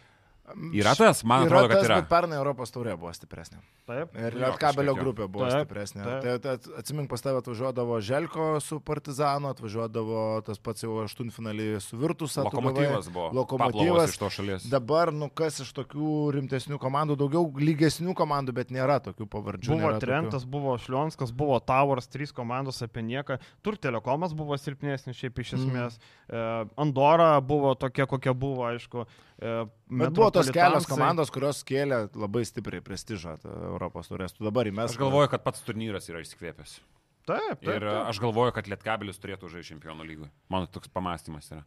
Yra 0.76 0.92
tas, 0.92 1.22
man 1.24 1.46
yra 1.46 1.62
atrodo, 1.62 1.68
kad 1.70 1.78
tas, 1.78 1.87
yra. 1.88 1.96
Pernai 2.09 2.37
Europos 2.37 2.72
taurė 2.72 2.92
buvo 3.00 3.09
stipresnė. 3.16 3.62
Taip. 3.88 4.12
Ir 4.20 4.35
Lietkabelio 4.37 4.92
grupė 4.98 5.24
buvo 5.24 5.46
taip, 5.48 5.64
stipresnė. 5.64 6.04
Taip. 6.04 6.26
Tai, 6.26 6.35
tai 6.44 6.74
atsimink, 6.83 7.09
pas 7.09 7.24
tavę 7.24 7.40
atvažiuodavo 7.40 7.96
Želko 8.04 8.48
su 8.61 8.76
Partizanu, 8.85 9.48
atvažiuodavo 9.54 10.24
tas 10.44 10.61
pats 10.61 10.85
jau 10.85 10.98
aštuntfinalį 11.00 11.68
su 11.80 11.96
Virtus. 12.00 12.37
Lokomotyvas 12.44 13.09
buvo. 13.09 13.30
Lokomotyvas 13.40 14.12
iš 14.12 14.20
to 14.20 14.30
šalies. 14.37 14.68
Dabar, 14.68 15.14
nu 15.16 15.30
kas 15.33 15.62
iš 15.64 15.72
tokių 15.80 16.12
rimtesnių 16.37 16.76
komandų, 16.83 17.16
daugiau 17.24 17.48
lygesnių 17.64 18.12
komandų, 18.18 18.57
bet 18.61 18.74
nėra 18.74 19.00
tokių 19.09 19.28
pavardžių. 19.33 19.72
Buvo 19.80 19.96
Trentas, 20.04 20.44
tokių. 20.44 20.54
buvo 20.59 20.76
Šlionskas, 20.85 21.33
buvo 21.33 21.57
Towers, 21.64 22.12
trys 22.12 22.37
komandos 22.37 22.85
apie 22.85 23.07
nieką. 23.07 23.40
Tur 23.64 23.80
Telekomas 23.80 24.37
buvo 24.37 24.61
silpnesnis 24.61 25.16
šiaip 25.16 25.40
iš 25.40 25.57
mm. 25.57 25.64
esmės. 25.64 26.00
Mm. 26.28 26.74
Andora 26.85 27.33
buvo 27.40 27.72
tokia, 27.80 28.04
kokia 28.11 28.37
buvo, 28.37 28.68
aišku. 28.68 29.09
E, 29.38 29.53
Bet 30.01 30.14
buvo 30.14 30.31
tos 30.35 30.51
kelios 30.55 30.87
komandos, 30.90 31.33
kurios 31.35 31.62
kėlė 31.66 32.05
labai 32.14 32.44
stipriai 32.47 32.85
prestižą 32.85 33.38
Europos 33.44 34.11
turės. 34.11 34.35
Tu 34.37 34.47
dabar 34.47 34.68
įmes. 34.70 34.92
Aš 34.92 35.01
galvoju, 35.01 35.31
kad 35.33 35.44
pats 35.47 35.64
turnyras 35.66 36.11
yra 36.12 36.23
išsikvėpęs. 36.25 36.77
Taip, 37.25 37.40
taip, 37.40 37.62
taip. 37.64 37.70
Ir 37.79 37.88
aš 38.05 38.20
galvoju, 38.20 38.53
kad 38.55 38.68
Lietkabelis 38.68 39.18
turėtų 39.20 39.49
žaisti 39.53 39.73
čempionų 39.73 40.07
lygui. 40.07 40.29
Mano 40.53 40.68
toks 40.70 40.92
pamastymas 40.92 41.49
yra. 41.51 41.64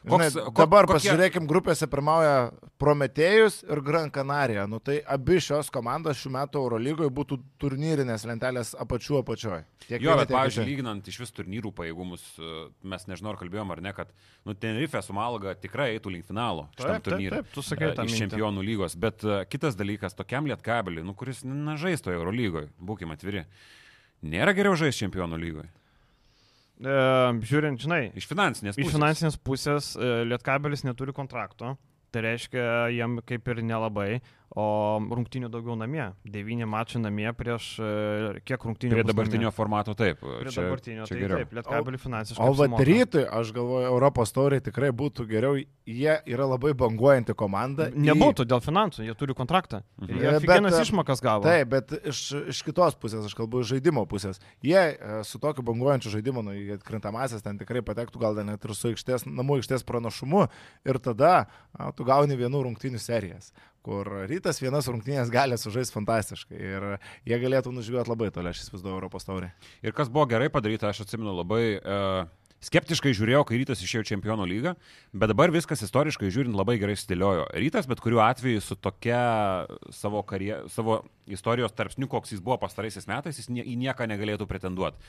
Koks, 0.00 0.32
Žinai, 0.32 0.52
dabar 0.56 0.86
kokie... 0.88 0.96
pasižiūrėkim, 0.96 1.44
grupėse 1.48 1.84
pirmauja 1.90 2.36
Prometėjus 2.80 3.58
ir 3.66 3.82
Gran 3.84 4.08
Canaria. 4.12 4.62
Nu, 4.70 4.78
tai 4.80 4.96
abi 5.04 5.36
šios 5.44 5.68
komandos 5.72 6.16
šių 6.22 6.30
metų 6.38 6.62
Eurolygoje 6.62 7.10
būtų 7.18 7.36
turnyrinės 7.60 8.24
lentelės 8.28 8.72
apačių 8.80 9.18
apačioje. 9.20 9.66
Jo, 9.92 10.14
bet, 10.16 10.32
pavyzdžiui, 10.32 10.64
lyginant 10.70 11.10
iš 11.12 11.18
vis 11.20 11.34
turnyrų 11.36 11.74
pajėgumus, 11.76 12.24
e, 12.40 12.52
mes 12.88 13.04
nežinau, 13.10 13.34
ar 13.34 13.40
kalbėjom 13.42 13.74
ar 13.74 13.82
ne, 13.84 13.92
kad 13.96 14.14
nu, 14.48 14.54
Tenerife 14.56 15.02
su 15.04 15.16
Malaga 15.16 15.52
tikrai 15.60 15.90
eitų 15.98 16.14
link 16.14 16.28
finalo 16.30 16.64
šitam 16.78 17.04
turnyrui. 17.04 17.42
Taip, 17.42 17.50
tu 17.52 17.64
sakai, 17.66 17.92
tam 17.98 18.08
iš 18.08 18.22
čempionų 18.22 18.64
lygos. 18.64 18.96
Bet 19.00 19.26
uh, 19.28 19.42
kitas 19.52 19.76
dalykas, 19.76 20.16
tokiam 20.16 20.48
lietkabeliui, 20.48 21.04
nu, 21.04 21.12
kuris 21.18 21.44
nežaisto 21.44 22.14
Eurolygoje, 22.14 22.72
būkime 22.80 23.18
atviri, 23.18 23.44
nėra 24.24 24.56
geriau 24.56 24.80
žaisti 24.80 25.04
čempionų 25.04 25.42
lygoje. 25.44 25.68
E, 26.80 26.98
žiūrint, 27.44 27.80
žinai, 27.82 28.02
iš 28.16 28.26
finansinės 28.30 28.78
pusės, 28.78 28.88
iš 28.88 28.96
finansinės 28.96 29.38
pusės 29.44 29.88
e, 29.96 30.10
Lietkabelis 30.30 30.86
neturi 30.86 31.12
kontrakto, 31.16 31.74
tai 32.10 32.24
reiškia 32.24 32.64
jam 32.96 33.18
kaip 33.26 33.50
ir 33.52 33.60
nelabai, 33.66 34.10
o 34.58 34.98
rungtinių 34.98 35.48
daugiau 35.50 35.76
namie. 35.78 36.08
Devyni 36.26 36.66
mačai 36.66 36.98
namie 37.02 37.28
prieš 37.38 37.68
e, 37.78 37.90
kiek 38.46 38.64
rungtinių. 38.66 38.96
Prie 38.96 39.04
dabartinio 39.06 39.46
namie? 39.46 39.54
formato 39.54 39.94
taip. 39.94 40.18
Prie 40.24 40.50
čia, 40.50 40.64
dabartinio 40.64 41.06
čia 41.06 41.14
tai 41.14 41.20
geriau. 41.20 41.42
taip, 41.42 41.54
lietkabelį 41.60 42.00
finansiškai. 42.02 42.48
O 42.48 42.56
vad 42.58 42.82
rytui, 42.88 43.22
aš 43.40 43.52
galvoju, 43.54 43.86
Europos 43.92 44.34
tauriai 44.34 44.64
tikrai 44.66 44.90
būtų 44.96 45.26
geriau, 45.30 45.60
jie 45.86 46.16
yra 46.34 46.48
labai 46.50 46.72
banguojanti 46.78 47.36
komanda. 47.38 47.90
Nebūtų 47.94 48.46
į... 48.46 48.50
dėl 48.50 48.64
finansų, 48.64 49.06
jie 49.06 49.16
turi 49.22 49.38
kontraktą. 49.38 49.84
Mhm. 50.02 50.18
Jie 50.18 50.34
kiekvienas 50.40 50.78
e, 50.80 50.82
išmokas 50.88 51.22
gavo. 51.22 51.46
Taip, 51.46 51.70
bet 51.70 51.94
iš, 52.10 52.24
iš 52.50 52.64
kitos 52.66 52.98
pusės, 52.98 53.30
aš 53.30 53.38
kalbu 53.38 53.62
iš 53.62 53.76
žaidimo 53.76 54.02
pusės. 54.10 54.42
Jie 54.66 54.82
e, 54.82 55.22
su 55.26 55.38
tokiu 55.42 55.62
banguojančiu 55.70 56.16
žaidimu, 56.16 56.42
nu, 56.46 56.58
krintamasis 56.86 57.46
ten 57.46 57.60
tikrai 57.60 57.84
patektų 57.86 58.22
gal 58.22 58.42
net 58.42 58.66
ir 58.66 58.74
su 58.74 58.90
aikštės, 58.90 59.28
namų 59.30 59.60
aikštės 59.60 59.86
pranašumu 59.86 60.48
ir 60.88 60.98
tada 61.02 61.32
a, 61.44 61.90
tu 61.94 62.06
gauni 62.08 62.34
vienų 62.38 62.66
rungtinių 62.66 62.98
serijas 62.98 63.52
kur 63.86 64.08
rytas 64.28 64.60
vienas 64.60 64.88
rungtynės 64.90 65.32
gali 65.32 65.56
sužaisti 65.60 65.96
fantastiškai 65.96 66.58
ir 66.58 66.88
jie 67.28 67.38
galėtų 67.40 67.72
nužygiuoti 67.74 68.12
labai 68.12 68.28
toli, 68.34 68.52
aš 68.52 68.64
įsivaizduoju, 68.64 68.98
Europos 68.98 69.26
taurį. 69.28 69.48
Ir 69.86 69.96
kas 69.96 70.12
buvo 70.12 70.26
gerai 70.30 70.50
padaryta, 70.52 70.90
aš 70.90 71.04
atsimenu 71.06 71.32
labai 71.38 71.64
uh, 71.78 72.28
skeptiškai 72.64 73.12
žiūrėjau, 73.16 73.42
kai 73.48 73.60
rytas 73.62 73.80
išėjo 73.84 74.04
čempionų 74.12 74.46
lygą, 74.50 74.74
bet 75.16 75.32
dabar 75.32 75.52
viskas 75.54 75.82
istoriškai 75.86 76.30
žiūrint 76.32 76.56
labai 76.56 76.76
gerai 76.80 76.96
stėliojo. 76.98 77.48
Rytas, 77.56 77.88
bet 77.90 78.02
kuriuo 78.04 78.22
atveju 78.26 78.62
su 78.64 78.76
tokia 78.76 79.22
savo, 79.96 80.22
karje, 80.28 80.60
savo 80.72 81.00
istorijos 81.30 81.74
tarpsniu, 81.76 82.10
koks 82.10 82.36
jis 82.36 82.44
buvo 82.44 82.60
pastaraisiais 82.60 83.08
metais, 83.10 83.40
jis 83.40 83.48
nie, 83.52 83.64
į 83.64 83.78
nieką 83.80 84.08
negalėtų 84.10 84.48
pretenduoti. 84.50 85.00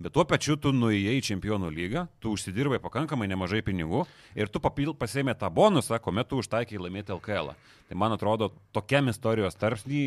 Bet 0.00 0.14
tuo 0.16 0.24
pačiu 0.24 0.56
tu 0.56 0.72
nuėjai 0.72 1.18
į 1.18 1.24
čempionų 1.28 1.70
lygą, 1.76 2.06
tu 2.20 2.32
užsidirbai 2.34 2.80
pakankamai 2.82 3.28
nemažai 3.30 3.60
pinigų 3.62 4.06
ir 4.34 4.48
tu 4.48 4.62
papil, 4.62 4.94
pasėmė 4.96 5.36
tą 5.38 5.50
bonusą, 5.52 6.00
kuomet 6.02 6.28
tu 6.28 6.40
užtaikai 6.40 6.80
laimėti 6.80 7.12
LKL. 7.14 7.52
-ą. 7.52 7.78
Tai 7.90 7.96
man 7.98 8.12
atrodo, 8.14 8.52
tokiam 8.70 9.08
istorijos 9.10 9.56
tarpsnį 9.58 10.02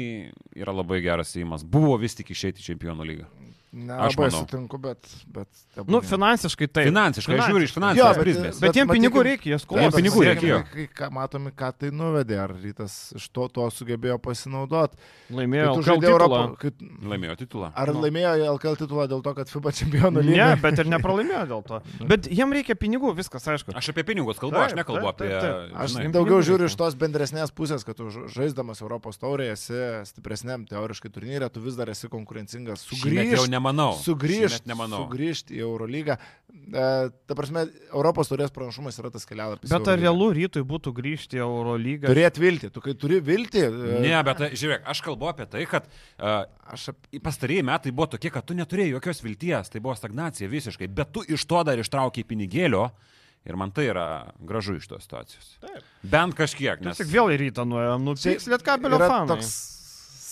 yra 0.55 0.71
labai 0.71 1.01
geras 1.03 1.35
įimas. 1.35 1.65
Buvo 1.67 1.97
vis 1.99 2.15
tik 2.15 2.31
išeiti 2.31 2.63
į 2.63 2.67
čempionų 2.71 3.07
lygą. 3.09 3.25
Aš 3.73 3.79
Nelabai 3.89 4.27
manau. 4.29 4.39
sutinku, 4.43 4.77
bet... 4.77 5.07
bet 5.33 5.47
Nu, 5.89 5.97
finansiškai 6.05 6.67
tai. 6.69 6.83
Finansiškai, 6.91 7.37
aš 7.41 7.47
žiūriu 7.49 7.65
iš 7.65 7.71
Jo, 7.71 7.77
finansinės 7.79 8.17
bet- 8.19 8.21
prizmės. 8.23 8.59
Bet 8.61 8.75
jiem 8.77 8.85
matykim- 8.85 8.93
pinigų 8.99 9.23
reikia, 9.25 9.47
jie 9.49 9.57
Taip, 9.57 9.63
skolos. 9.65 9.95
pinigų 9.97 10.21
reikėjo. 10.27 10.57
Kai, 10.69 10.83
ką 10.99 11.07
matome, 11.15 11.49
ką 11.57 11.69
tai 11.81 11.89
nuvedė, 11.89 12.37
ar 12.43 12.53
rytas 12.53 12.93
iš 13.17 13.25
to, 13.33 13.47
to 13.49 13.65
sugebėjo 13.73 14.19
pasinaudoti. 14.21 14.93
Laimėjo 15.33 15.71
tu 15.73 15.81
LKL 15.81 15.97
titulą. 15.97 16.11
Europą, 16.13 16.57
kai, 16.61 16.71
Laimėjo 17.13 17.35
titulą. 17.41 17.71
ar 17.73 17.87
Nu. 17.95 18.01
laimėjo 18.05 18.33
LKL 18.53 18.77
titulą 18.83 19.07
dėl 19.09 19.23
to, 19.25 19.33
kad 19.41 19.49
FIBA 19.49 19.73
čempionų 19.79 20.21
lyga? 20.29 20.47
Ne, 20.53 20.61
bet 20.61 20.77
ir 20.83 20.91
nepralaimėjo 20.93 21.43
dėl 21.49 21.65
to. 21.65 21.81
Bet 22.13 22.29
jiem 22.29 22.53
reikia 22.53 22.77
pinigų, 22.77 23.15
viskas 23.17 23.41
aišku. 23.49 23.73
Aš 23.73 23.89
apie 23.89 24.05
pinigus 24.05 24.37
kalbu, 24.37 24.53
Taip, 24.53 24.69
aš 24.69 24.77
nekalbu 24.77 25.09
taip, 25.17 25.17
taip, 25.17 25.33
apie... 25.33 25.41
taip. 25.49 25.81
Aš 25.81 25.97
žinai, 25.97 26.13
daugiau 26.13 26.39
žiūriu 26.45 26.69
iš 26.69 26.77
tos 26.77 26.93
bendresnės 26.93 27.49
pusės, 27.49 27.81
kad 27.83 27.97
tu 27.97 28.05
ža- 28.13 28.29
žaisdamas 28.29 28.85
Europos 28.85 29.17
taurėje 29.17 29.57
esi 29.57 29.81
stipresniam 30.13 30.61
teoriškai 30.69 31.09
turnyrė, 31.09 31.49
tu 31.49 31.59
vis 31.65 31.73
dar 31.73 31.89
esi 31.89 32.05
konkurencingas. 32.13 32.85
Sugrįžti 32.85 33.49
nemanau. 33.63 33.93
sugrįžti, 34.03 34.67
nemanau. 34.69 35.05
sugrįžti 35.05 35.55
į 35.57 35.63
Eurolygą. 35.63 36.17
E, 36.63 36.83
ta 37.27 37.35
prasme, 37.35 37.65
Europos 37.91 38.29
taurės 38.31 38.51
pranašumas 38.55 38.99
yra 39.01 39.09
tas 39.11 39.25
kelialapis. 39.27 39.71
Bet 39.71 39.87
ar 39.91 39.99
realu 39.99 40.29
rytui 40.35 40.63
būtų 40.67 40.93
grįžti 40.95 41.39
į 41.39 41.43
Eurolygą? 41.47 42.11
Turėt 42.11 42.39
viltį. 42.39 42.69
Tu 42.75 42.83
kai 42.83 42.93
turi 42.99 43.19
viltį. 43.23 43.63
e, 43.67 44.01
Ne, 44.05 44.13
bet 44.27 44.39
tai, 44.43 44.51
žiūrėk, 44.59 44.85
aš 44.93 45.01
kalbu 45.07 45.31
apie 45.31 45.47
tai, 45.49 45.65
kad 45.69 45.87
uh, 45.87 46.43
Aš 46.73 46.93
ap... 46.93 47.09
pastarėjai 47.23 47.65
metai 47.67 47.91
buvo 47.93 48.07
tokie, 48.15 48.31
kad 48.33 48.45
tu 48.47 48.55
neturėjai 48.57 48.93
jokios 48.95 49.19
vilties, 49.23 49.69
tai 49.73 49.81
buvo 49.83 49.95
stagnacija 49.99 50.47
visiškai, 50.49 50.87
bet 50.87 51.11
tu 51.15 51.23
iš 51.27 51.43
to 51.49 51.59
dar 51.67 51.79
ištraukiai 51.81 52.25
pinigėlio 52.27 52.87
ir 53.43 53.57
man 53.59 53.73
tai 53.75 53.89
yra 53.91 54.05
gražu 54.39 54.77
iš 54.79 54.87
tos 54.87 55.03
situacijos. 55.03 55.57
Taip. 55.61 55.83
Bent 56.07 56.37
kažkiek, 56.37 56.79
Nes 56.79 56.93
nes... 56.93 57.01
tik 57.01 57.11
vėl 57.11 57.33
į 57.33 57.39
rytą 57.43 57.65
nuėjom, 57.67 58.05
nu, 58.07 58.15
tiks 58.15 58.47
lietkabelio 58.47 59.01
yra 59.01 59.09
fanai. 59.11 59.35
toks 59.35 59.51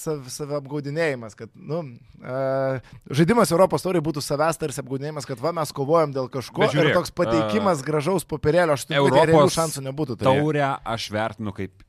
sav, 0.02 0.26
save 0.34 0.58
apgaudinėjimas, 0.58 1.38
kad, 1.38 1.52
nu, 1.56 1.84
uh, 2.22 2.96
žaidimas 3.14 3.54
Europos 3.54 3.86
tauriai 3.86 4.04
būtų 4.04 4.24
savęs 4.26 4.60
tarsi 4.62 4.82
apgaudinėjimas, 4.84 5.28
kad 5.30 5.42
va 5.44 5.54
mes 5.56 5.74
kovojam 5.78 6.16
dėl 6.16 6.32
kažko 6.34 6.68
žiūrėk, 6.74 6.92
ir 6.92 7.00
toks 7.00 7.14
pateikimas 7.22 7.84
uh, 7.84 7.88
gražaus 7.88 8.28
popierėlio, 8.28 8.76
aš 8.76 8.88
tikiu, 8.90 9.06
kad 9.06 9.14
Europos 9.14 9.32
realių 9.32 9.56
šansų 9.58 9.86
nebūtų. 9.90 10.18
turėję. 10.22 10.42
Taurę 10.42 10.68
aš 10.96 11.08
vertinu 11.14 11.56
kaip 11.56 11.86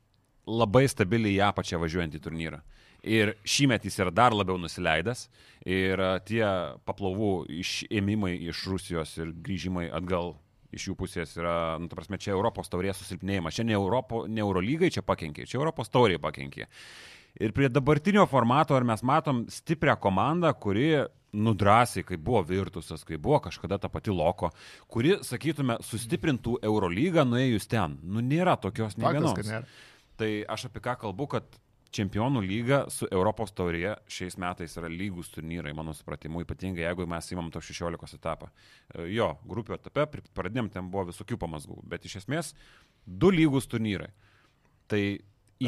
labai 0.49 0.85
stabiliai 0.91 1.39
į 1.39 1.43
apačią 1.49 1.81
važiuojantį 1.83 2.23
turnyrą. 2.23 2.63
Ir 3.03 3.35
šįmet 3.43 3.83
jis 3.87 3.99
yra 3.99 4.13
dar 4.15 4.35
labiau 4.35 4.61
nusileidęs. 4.63 5.27
Ir 5.67 5.99
tie 6.27 6.45
paplavų 6.87 7.33
išėmimai 7.63 8.37
iš 8.51 8.63
Rusijos 8.71 9.17
ir 9.19 9.33
grįžimai 9.43 9.89
atgal 9.91 10.37
iš 10.73 10.89
jų 10.89 10.99
pusės 10.99 11.35
yra, 11.37 11.79
nu, 11.81 11.89
ta 11.91 11.99
prasme, 11.99 12.19
čia 12.21 12.33
Europos 12.35 12.71
taurės 12.73 13.01
susilpnėjimas. 13.03 13.57
Čia 13.57 13.67
ne, 13.69 13.77
Europo, 13.79 14.25
ne 14.29 14.43
Eurolygai 14.45 14.91
čia 14.93 15.05
pakenkė, 15.07 15.47
čia 15.49 15.61
Europos 15.61 15.93
tauriai 15.93 16.21
pakenkė. 16.23 16.69
Ir 17.41 17.55
prie 17.57 17.71
dabartinio 17.73 18.27
formato, 18.29 18.77
ar 18.77 18.85
mes 18.85 19.05
matom 19.09 19.47
stiprią 19.53 19.97
komandą, 20.01 20.53
kuri 20.61 20.91
nudrasiai, 21.33 22.05
kai 22.05 22.19
buvo 22.21 22.43
Virtusas, 22.45 23.07
kai 23.09 23.17
buvo 23.17 23.41
kažkada 23.47 23.79
ta 23.81 23.89
pati 23.93 24.13
Loko, 24.13 24.51
kuri, 24.93 25.17
sakytume, 25.25 25.79
sustiprintų 25.85 26.59
Eurolygą 26.69 27.25
nuėjus 27.29 27.69
ten. 27.73 27.97
Nu, 28.05 28.21
nėra 28.21 28.59
tokios 28.61 28.99
nei 29.01 29.15
vienos. 29.17 29.55
Tai 30.21 30.31
aš 30.53 30.69
apie 30.69 30.83
ką 30.85 30.99
kalbu, 31.07 31.31
kad 31.33 31.61
čempionų 31.93 32.43
lyga 32.45 32.79
su 32.93 33.07
Europos 33.13 33.53
taurėje 33.57 33.95
šiais 34.11 34.39
metais 34.41 34.77
yra 34.81 34.91
lygus 34.91 35.31
turnyrai, 35.35 35.75
mano 35.77 35.95
supratimu, 35.97 36.43
ypatingai 36.45 36.87
jeigu 36.87 37.07
mes 37.09 37.29
įmam 37.35 37.51
to 37.53 37.61
16 37.61 38.17
etapą. 38.19 38.49
E, 38.95 39.09
Jo, 39.13 39.35
grupių 39.49 39.77
etape 39.77 40.07
pradėm 40.33 40.71
ten 40.73 40.89
buvo 40.93 41.11
visokių 41.11 41.39
pamazgų, 41.43 41.83
bet 41.89 42.07
iš 42.09 42.23
esmės 42.23 42.55
du 43.07 43.33
lygus 43.35 43.69
turnyrai. 43.69 44.11
Tai 44.89 45.03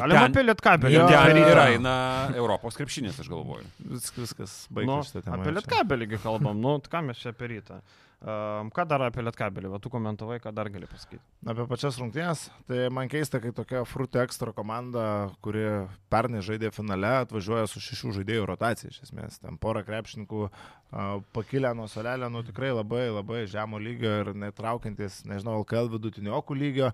Galima 0.01 0.21
ten, 0.25 0.31
apie 0.31 0.45
lietkabelį. 0.45 0.95
Jo, 0.95 1.05
ten 1.11 1.41
ir 1.41 1.61
eina 1.65 1.95
Europos 2.35 2.77
krepšinis, 2.79 3.19
aš 3.23 3.29
galvoju. 3.31 3.67
Vis, 3.91 4.09
viskas 4.17 4.55
Nu, 4.69 4.79
baigta 4.79 5.01
šitą 5.11 5.25
temą. 5.27 5.41
apie 5.41 5.53
lietkabelį 5.59 6.09
kalbam, 6.23 6.59
nu, 6.61 6.79
ką 6.79 7.03
mes 7.09 7.21
čia 7.21 7.31
apie 7.35 7.55
rytą. 7.55 7.81
Um, 8.25 8.71
ką 8.73 8.85
dar 8.89 9.03
apie 9.05 9.21
lietkabelį, 9.21 9.69
va 9.69 9.77
tu 9.77 9.89
komentavai, 9.91 10.39
ką 10.41 10.49
dar 10.55 10.69
gali 10.73 10.87
pasakyti. 10.89 11.19
Apie 11.51 11.65
pačias 11.69 11.99
rungtynės, 11.99 12.45
tai 12.65 12.87
man 12.89 13.11
keista, 13.11 13.37
kai 13.43 13.51
tokia 13.53 13.83
Fruit 13.85 14.15
Extra 14.23 14.53
komanda, 14.55 15.03
kuri 15.45 15.65
pernai 16.09 16.41
žaidė 16.41 16.71
finale, 16.73 17.11
atvažiuoja 17.25 17.67
su 17.69 17.83
šešių 17.83 18.15
žaidėjų 18.21 18.47
rotacija 18.49 18.89
iš 18.89 19.03
esmės. 19.03 19.37
Ten 19.43 19.59
pora 19.61 19.83
krepšininkų 19.85 20.41
a, 20.47 21.19
pakilę 21.37 21.75
nuo 21.77 21.85
solelio, 21.91 22.31
nu 22.33 22.41
tikrai 22.47 22.71
labai 22.73 23.03
labai 23.11 23.43
žemo 23.51 23.77
lygio 23.83 24.15
ir 24.23 24.33
netraukiantis, 24.47 25.19
nežinau, 25.29 25.59
LKL 25.61 25.91
vidutiniokų 25.93 26.57
lygio. 26.63 26.93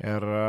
Ir 0.00 0.24
a, 0.32 0.46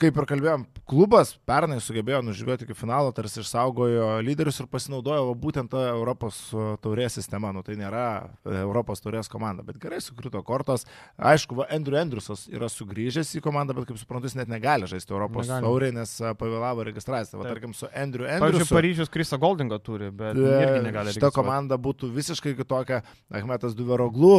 kaip 0.00 0.16
ir 0.18 0.26
kalbėjom, 0.26 0.64
klubas 0.90 1.32
pernai 1.46 1.78
sugebėjo 1.82 2.20
nužygiuoti 2.26 2.66
iki 2.66 2.76
finalo, 2.76 3.12
tarsi 3.14 3.40
išsaugojo 3.42 4.08
lyderius 4.26 4.58
ir 4.62 4.68
pasinaudojo 4.70 5.28
va 5.28 5.34
būtent 5.38 5.70
tą 5.72 5.84
Europos 5.92 6.40
a, 6.50 6.74
taurės 6.82 7.14
sistema. 7.18 7.52
Nu, 7.54 7.62
tai 7.66 7.76
nėra 7.78 8.04
e, 8.42 8.56
Europos 8.64 9.04
taurės 9.04 9.30
komanda, 9.30 9.62
bet 9.66 9.78
gerai 9.82 10.00
sukrito 10.02 10.42
kortos. 10.46 10.86
Aišku, 11.14 11.58
va, 11.60 11.68
Andrew 11.74 11.98
Andrusas 12.00 12.46
yra 12.50 12.68
sugrįžęs 12.72 13.36
į 13.38 13.44
komandą, 13.44 13.76
bet 13.78 13.88
kaip 13.90 14.00
suprantu, 14.00 14.30
jis 14.30 14.38
net 14.40 14.50
negali 14.50 14.88
žaisti 14.90 15.14
Europos 15.14 15.46
Negali. 15.46 15.68
taurė, 15.68 15.92
nes 15.94 16.16
a, 16.20 16.34
pavėlavo 16.38 16.88
registraciją. 16.90 17.40
Va, 17.40 17.48
tarkim, 17.52 17.76
su 17.76 17.86
Andrew 17.90 18.26
Pavyzdžiui, 18.26 18.50
Andrusu. 18.50 18.78
Paryžius 18.78 19.14
Krisa 19.14 19.38
Goldingą 19.40 19.78
turi, 19.84 20.10
bet 20.14 20.38
e, 20.38 20.58
irgi 20.66 20.82
negali 20.88 21.14
Šita 21.14 21.30
komanda 21.34 21.78
būtų 21.78 22.10
visiškai 22.14 22.56
kitokia. 22.58 23.02
Ahmetas 23.34 23.74
Duveroglu 23.78 24.34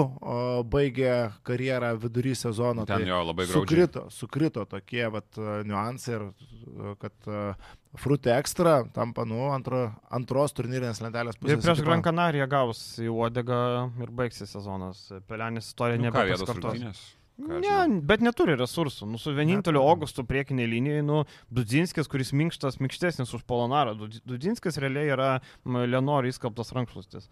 baigė 0.72 1.16
karjerą 1.48 1.94
vidury 2.00 2.36
sezono. 2.38 2.86
Ten 2.88 3.06
jo 3.08 3.22
labai 3.24 3.48
graudžiai. 3.48 3.64
Sukrito, 3.64 4.06
sukrito 4.14 4.66
tokie 4.70 5.06
vat, 5.12 5.28
e, 5.38 5.45
niuansai 5.68 6.16
ir 6.18 6.24
e, 6.30 6.94
kad 7.02 7.30
Frute 7.96 8.34
Extra 8.36 8.82
tampa, 8.94 9.24
nu, 9.28 9.46
antro, 9.56 9.86
antros 10.12 10.52
turnyrinės 10.58 11.00
lentelės 11.06 11.38
pusės. 11.40 11.56
Ir 11.56 11.64
prieš. 11.64 11.84
Gran 11.88 12.02
Canariją 12.04 12.48
gaus 12.52 12.86
į 13.00 13.08
uodegą 13.14 13.60
ir 14.04 14.12
baigsis 14.12 14.52
sezonas. 14.52 15.06
Pelenis 15.30 15.70
istorija 15.72 16.02
Nu, 16.02 16.10
nebepasikartos. 16.10 17.14
Ne, 17.36 18.00
bet 18.08 18.22
neturi 18.24 18.54
resursų. 18.56 19.10
Nu, 19.12 19.18
su 19.20 19.34
vieninteliu. 19.36 19.82
Augustu 19.84 20.24
priekinė 20.24 20.70
linija, 20.72 21.02
nu, 21.04 21.18
Dudzinskis, 21.52 22.08
kuris 22.08 22.30
minkštas, 22.32 22.78
minkštesnis 22.80 23.34
už 23.36 23.42
Polonarą. 23.44 23.92
Dud- 24.00 24.22
Dudzinskis 24.24 24.80
realiai 24.80 25.10
yra 25.12 25.28
Lenoro 25.68 26.30
įskaptas 26.32 26.72
rankšluostis. 26.78 27.28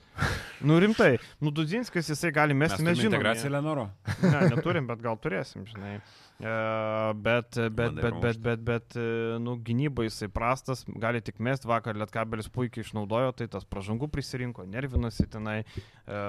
Nu, 0.59 0.75
rimtai. 0.83 1.13
Nu, 1.39 1.53
Dudzinskis 1.55 2.11
jisai 2.11 2.33
gali 2.35 2.51
Mes 2.51 2.67
mesti, 2.73 2.81
turime 2.83 2.91
mes 2.91 2.99
žinome. 2.99 3.15
integraciją 3.15 3.53
Lenoro. 3.55 3.85
Ne, 4.27 4.41
neturim, 4.51 4.91
bet 4.91 4.99
gal 5.07 5.15
turėsim, 5.23 5.63
žinai. 5.71 6.01
E, 6.39 7.13
bet, 7.13 7.53
bet, 7.55 7.71
Bandai 7.71 7.77
bet, 7.77 7.93
bet, 7.93 8.01
pramušti. 8.01 8.41
bet, 8.41 8.63
bet, 8.65 8.95
e, 8.97 9.37
nu, 9.39 9.55
gynybai 9.61 10.07
jisai 10.07 10.27
prastas, 10.33 10.81
gali 10.87 11.21
tik 11.21 11.37
mest, 11.43 11.67
vakar 11.69 11.97
Lietkabelis 11.99 12.49
puikiai 12.53 12.83
išnaudojo, 12.83 13.31
tai 13.37 13.47
tas 13.51 13.67
pražangų 13.69 14.09
prisirinko, 14.11 14.65
nervinasi 14.69 15.27
tenai. 15.31 15.59
E, 15.63 16.21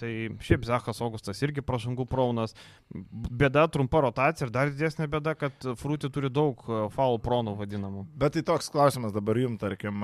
tai 0.00 0.12
šiaip 0.42 0.64
Zechas 0.66 1.02
Augustas 1.04 1.42
irgi 1.44 1.62
pražangų 1.66 2.06
praunas. 2.10 2.56
Bėda 2.90 3.66
trumpa 3.70 4.00
rotacija 4.06 4.48
ir 4.48 4.54
dar 4.54 4.72
didesnė 4.72 5.10
bėda, 5.12 5.36
kad 5.38 5.68
Frūti 5.80 6.10
turi 6.12 6.32
daug 6.32 6.64
e, 6.64 6.80
foul 6.94 7.20
pronų 7.22 7.54
vadinamų. 7.60 8.06
Bet 8.18 8.38
tai 8.38 8.44
toks 8.46 8.72
klausimas 8.72 9.14
dabar 9.14 9.38
jums, 9.38 9.60
tarkim, 9.60 10.02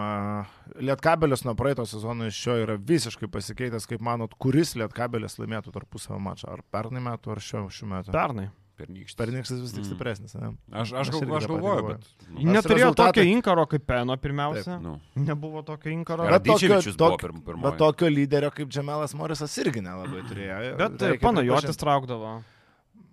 Lietkabelis 0.76 1.46
nuo 1.46 1.56
praeito 1.58 1.86
sezono 1.88 2.28
iš 2.28 2.38
šio 2.44 2.58
yra 2.66 2.76
visiškai 2.76 3.30
pasikeitęs, 3.32 3.88
kaip 3.88 4.04
manot, 4.04 4.36
kuris 4.38 4.76
Lietkabelis 4.76 5.40
laimėtų 5.40 5.74
tarpusavio 5.74 6.20
mačą, 6.22 6.52
ar 6.54 6.64
pernai 6.70 7.02
metų, 7.08 7.34
ar 7.34 7.42
šio 7.42 7.66
šių 7.72 7.90
metų. 7.94 8.14
Pernai. 8.14 8.48
Pernykštis. 8.76 9.16
Pernykštis 9.16 9.60
vis 9.62 9.72
tik 9.72 9.80
Mm. 9.84 9.88
stipresnis, 9.88 10.34
ne? 10.36 10.50
Aš, 10.72 10.92
aš, 10.92 11.08
Aš 11.08 11.10
gal, 11.10 11.36
aš 11.36 11.46
galvoju, 11.48 11.86
bet... 11.88 12.02
Nors 12.28 12.44
Neturėjo 12.56 12.90
rezultatai- 12.92 13.06
tokio 13.14 13.22
inkaro 13.32 13.66
kaip 13.66 13.86
Peno 13.86 14.16
pirmiausia. 14.16 14.78
Nu. 14.82 15.00
Nebuvo 15.16 15.62
tokio 15.64 15.90
inkaro. 15.92 16.26
Bet 16.28 16.42
tokio- 16.44 16.82
tok- 16.96 17.20
pirm- 17.22 17.62
Bet 17.62 17.78
tokio 17.78 18.08
lyderio 18.08 18.50
kaip 18.52 18.68
Džemelas 18.68 19.14
Morisas 19.14 19.56
irgi 19.58 19.80
nelabai 19.80 20.22
turėjo. 20.28 20.76
Bet 20.76 21.20
panajotis 21.20 21.76
traukdavo. 21.80 22.42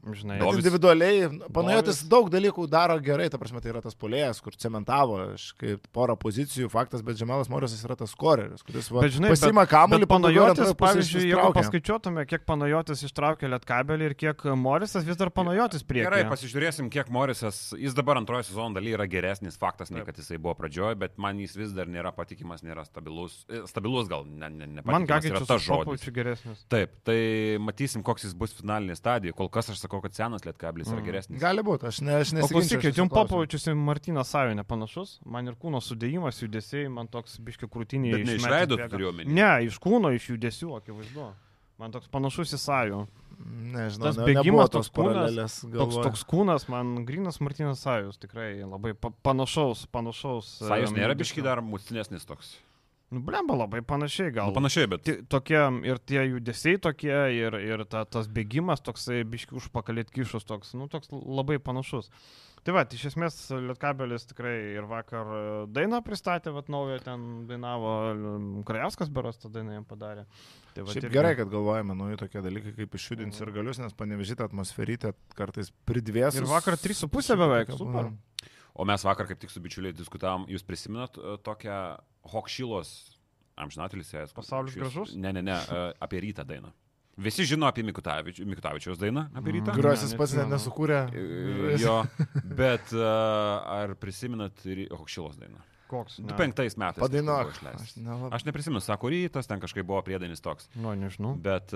Žinai. 0.03 0.35
Bet 0.35 0.43
Dovis- 0.43 0.59
individualiai, 0.59 1.27
panajotis 1.53 2.01
Dovis- 2.03 2.09
daug 2.11 2.29
dalykų 2.29 2.67
daro 2.67 2.97
gerai, 2.99 3.29
ta 3.31 3.37
prasme, 3.39 3.61
tai 3.63 3.71
yra 3.71 3.81
tas 3.81 3.95
polėjas, 3.95 4.41
kur 4.43 4.51
cementavo 4.51 5.33
aš 5.33 5.53
kaip 5.55 5.87
porą 5.95 6.17
pozicijų, 6.19 6.67
faktas, 6.69 7.01
bet 7.01 7.15
Džemelas 7.15 7.47
Morisas 7.47 7.83
yra 7.85 7.95
tas 7.95 8.13
koreris, 8.13 8.61
kuris 8.67 8.89
va, 8.91 8.99
Bet 9.05 9.11
žinai, 9.15 9.29
pasima 9.31 9.63
kamuolį, 9.65 10.07
Panajotis, 10.11 10.73
pavyzdžiui, 10.75 11.29
jeigu 11.31 11.53
paskaičiuotume, 11.55 12.25
kiek 12.27 12.43
Panajotis 12.45 13.03
ištraukė 13.07 13.47
Lietkabelį 13.47 14.09
ir 14.11 14.15
kiek 14.15 14.43
Morisas 14.59 15.05
vis 15.07 15.15
dar 15.15 15.29
Panajotis 15.29 15.83
prieki. 15.87 16.09
Gerai, 16.09 16.23
pasižiūrėsim, 16.27 16.89
kiek 16.91 17.07
Morisas, 17.09 17.71
jis 17.79 17.93
dabar 17.95 18.17
antrojo 18.19 18.43
sezono 18.43 18.75
daly 18.75 18.91
yra 18.97 19.07
geresnis 19.07 19.55
faktas, 19.57 19.89
nei 19.89 20.03
kad 20.03 20.15
jisai 20.19 20.37
buvo 20.37 20.55
pradžioje, 20.55 20.97
bet 20.99 21.17
man 21.17 21.39
jis 21.39 21.55
vis 21.55 21.71
dar 21.71 21.85
nėra 21.87 22.11
patikimas, 22.13 22.61
nėra 22.61 22.83
stabilus. 22.85 23.45
E, 23.47 23.63
Stabilus 23.67 24.07
gal, 24.09 24.25
ne, 24.27 24.49
ne, 24.49 24.67
ne 24.67 24.81
Man 24.83 25.07
patikimas 25.07 25.43
yra 25.43 25.47
tas 25.47 25.63
žodis. 25.63 26.67
Taip, 26.69 26.91
tai 27.05 27.57
matysim, 27.59 28.03
koks 28.03 28.23
jis 28.27 28.33
bus 28.33 28.53
finalinė 28.53 28.95
stadija. 28.97 29.33
Kol 29.33 29.47
kas 29.49 29.69
aš 29.69 29.79
sakau, 29.85 29.92
sakau, 29.93 30.01
kad 30.01 30.17
senas 30.17 30.41
lietkablis 30.43 30.89
yra 30.89 30.99
Mm. 30.99 31.05
geresnis. 31.05 31.39
Gali 31.41 31.61
būti, 31.63 31.85
aš, 31.87 32.01
ne, 32.01 32.17
aš 32.19 32.33
O 32.33 32.37
nesiginčiau. 32.41 32.81
klausykit, 32.81 32.97
jums. 32.97 33.13
Popovičius 33.13 33.67
ir 33.69 33.75
Martinas 33.77 34.27
Sajo 34.33 34.53
nepanašus, 34.57 35.19
man 35.25 35.47
ir 35.47 35.53
kūno 35.53 35.77
sudėjimas, 35.85 36.41
judesiai, 36.41 36.89
man 36.91 37.07
toks 37.07 37.37
biški 37.39 37.69
krūtinį. 37.69 38.11
Bet 38.17 38.25
ne 38.25 38.35
iš 38.41 38.49
veido 38.49 38.77
tu 38.81 38.89
turiu 38.89 39.11
omeny. 39.13 39.29
Ne, 39.29 39.65
iš 39.69 39.77
kūno, 39.79 40.09
iš 40.17 40.29
judesių, 40.33 40.81
akivaizdu. 40.81 41.29
Man 41.79 41.91
toks 41.91 42.07
panašus 42.07 42.53
į 42.53 42.59
Sajų. 42.61 43.07
Nežinau, 43.43 44.03
Tas 44.05 44.17
ne, 44.17 44.25
bėgimas, 44.29 44.69
toks 44.69 44.89
kūnas. 44.93 45.55
Toks, 45.73 45.95
toks 46.05 46.23
kūnas, 46.23 46.67
man 46.69 47.03
grinas 47.05 47.39
Martinas 47.41 47.81
Sajus, 47.81 48.17
tikrai 48.21 48.61
labai 48.63 48.93
pa 48.93 49.09
panašaus, 49.23 49.85
panašaus. 49.91 50.59
Sajus 50.61 50.91
em, 50.93 50.97
nėra 51.01 51.15
biški 51.17 51.41
dar 51.43 51.57
mūstinesnis 51.61 52.25
toks. 52.25 52.57
Nu, 53.13 53.21
blemba, 53.21 53.55
labai 53.59 53.83
panašiai 53.85 54.31
gal. 54.33 54.49
Nu, 54.49 54.57
panašiai, 54.57 54.87
bet 54.89 55.09
Tokie 55.29 55.59
ir 55.85 55.99
tie 56.01 56.23
judesiai 56.25 56.79
tokie, 56.81 57.13
ir, 57.37 57.57
ir 57.61 57.83
ta, 57.89 58.05
tas 58.09 58.29
bėgimas 58.31 58.81
toksai 58.81 59.21
biški 59.29 59.57
užpakalėt 59.59 60.09
kišus 60.13 60.47
toks, 60.49 60.73
nu, 60.79 60.89
toks 60.91 61.11
labai 61.13 61.59
panašus. 61.61 62.09
Tai 62.63 62.71
va, 62.77 62.85
iš 62.95 63.09
esmės 63.09 63.35
Lietkabelis 63.51 64.23
tikrai 64.29 64.53
ir 64.77 64.85
vakar 64.87 65.27
e, 65.35 65.39
dainą 65.75 65.99
pristatė, 66.05 66.53
va, 66.55 66.61
naują 66.71 67.01
ten 67.03 67.25
dainavo, 67.49 67.91
Krajauskas 68.67 69.11
beros 69.11 69.41
tą 69.41 69.51
dainą 69.51 69.75
jam 69.75 69.87
padarė. 69.87 70.23
Tai, 70.71 70.85
vat 70.85 70.95
Šiaip 70.95 71.09
irgi- 71.09 71.17
gerai, 71.17 71.33
kad 71.41 71.51
galvojame 71.51 71.97
nauji 71.99 72.21
tokie 72.23 72.39
dalykai, 72.45 72.71
kaip 72.77 72.95
išjudinti 72.95 73.43
ir 73.43 73.51
galius, 73.57 73.81
nes 73.83 73.97
panevežyti 73.99 74.47
atmosferytę 74.47 75.11
kartais 75.35 75.73
pridvės. 75.85 76.39
Ir 76.39 76.47
vakar 76.47 76.79
3,5 76.79 77.35
beveik, 77.43 77.75
super. 77.75 78.13
O 78.73 78.85
mes 78.89 79.03
vakar 79.05 79.27
kaip 79.29 79.37
tik 79.41 79.51
su 79.53 79.61
bičiuliai 79.61 79.93
diskutavom, 79.93 80.47
jūs 80.49 80.63
prisimenat 80.65 81.17
e, 81.21 81.35
tokią 81.45 81.75
Hokšylos, 82.31 82.89
amžinatelis 83.61 84.09
jas. 84.15 84.33
Pasaulis 84.33 84.73
gražus? 84.79 85.11
Ne, 85.13 85.29
ne, 85.35 85.43
ne, 85.45 85.53
e, 85.61 85.81
apie 86.01 86.21
rytą 86.23 86.45
dainą. 86.49 86.71
Visi 87.21 87.45
žino 87.45 87.67
apie 87.69 87.83
Mikutavič, 87.85 88.39
Mikutavičiaus 88.41 88.97
dainą 88.97 89.27
apie 89.37 89.53
rytą. 89.59 89.69
Mhm. 89.69 89.77
Kuriuos 89.77 90.01
Ne, 90.01 90.07
jis 90.09 90.17
pats 90.17 90.33
net 90.33 90.47
neatsimenu. 90.49 90.55
nesukūrė. 90.55 91.01
E, 91.13 91.77
Jo, 91.85 91.99
bet 92.57 92.95
ar 92.97 93.93
prisimenat 94.01 94.65
ir 94.65 94.87
Hokšylos 94.89 95.37
dainą? 95.37 95.61
Koks? 95.93 96.17
Ne. 96.23 96.33
2005 96.33 96.79
metais. 96.81 97.03
Padainuok. 97.05 97.53
Aš 97.53 97.95
nelabai. 98.01 98.31
Aš 98.33 98.47
neprisimenu, 98.49 98.81
sako 98.81 99.13
rytas, 99.13 99.45
ten 99.45 99.61
kažkaip 99.61 99.85
buvo 99.85 100.01
priedainis 100.01 100.41
toks. 100.41 100.65
Nu, 100.73 100.95
nežinau. 100.97 101.35
Bet, 101.37 101.69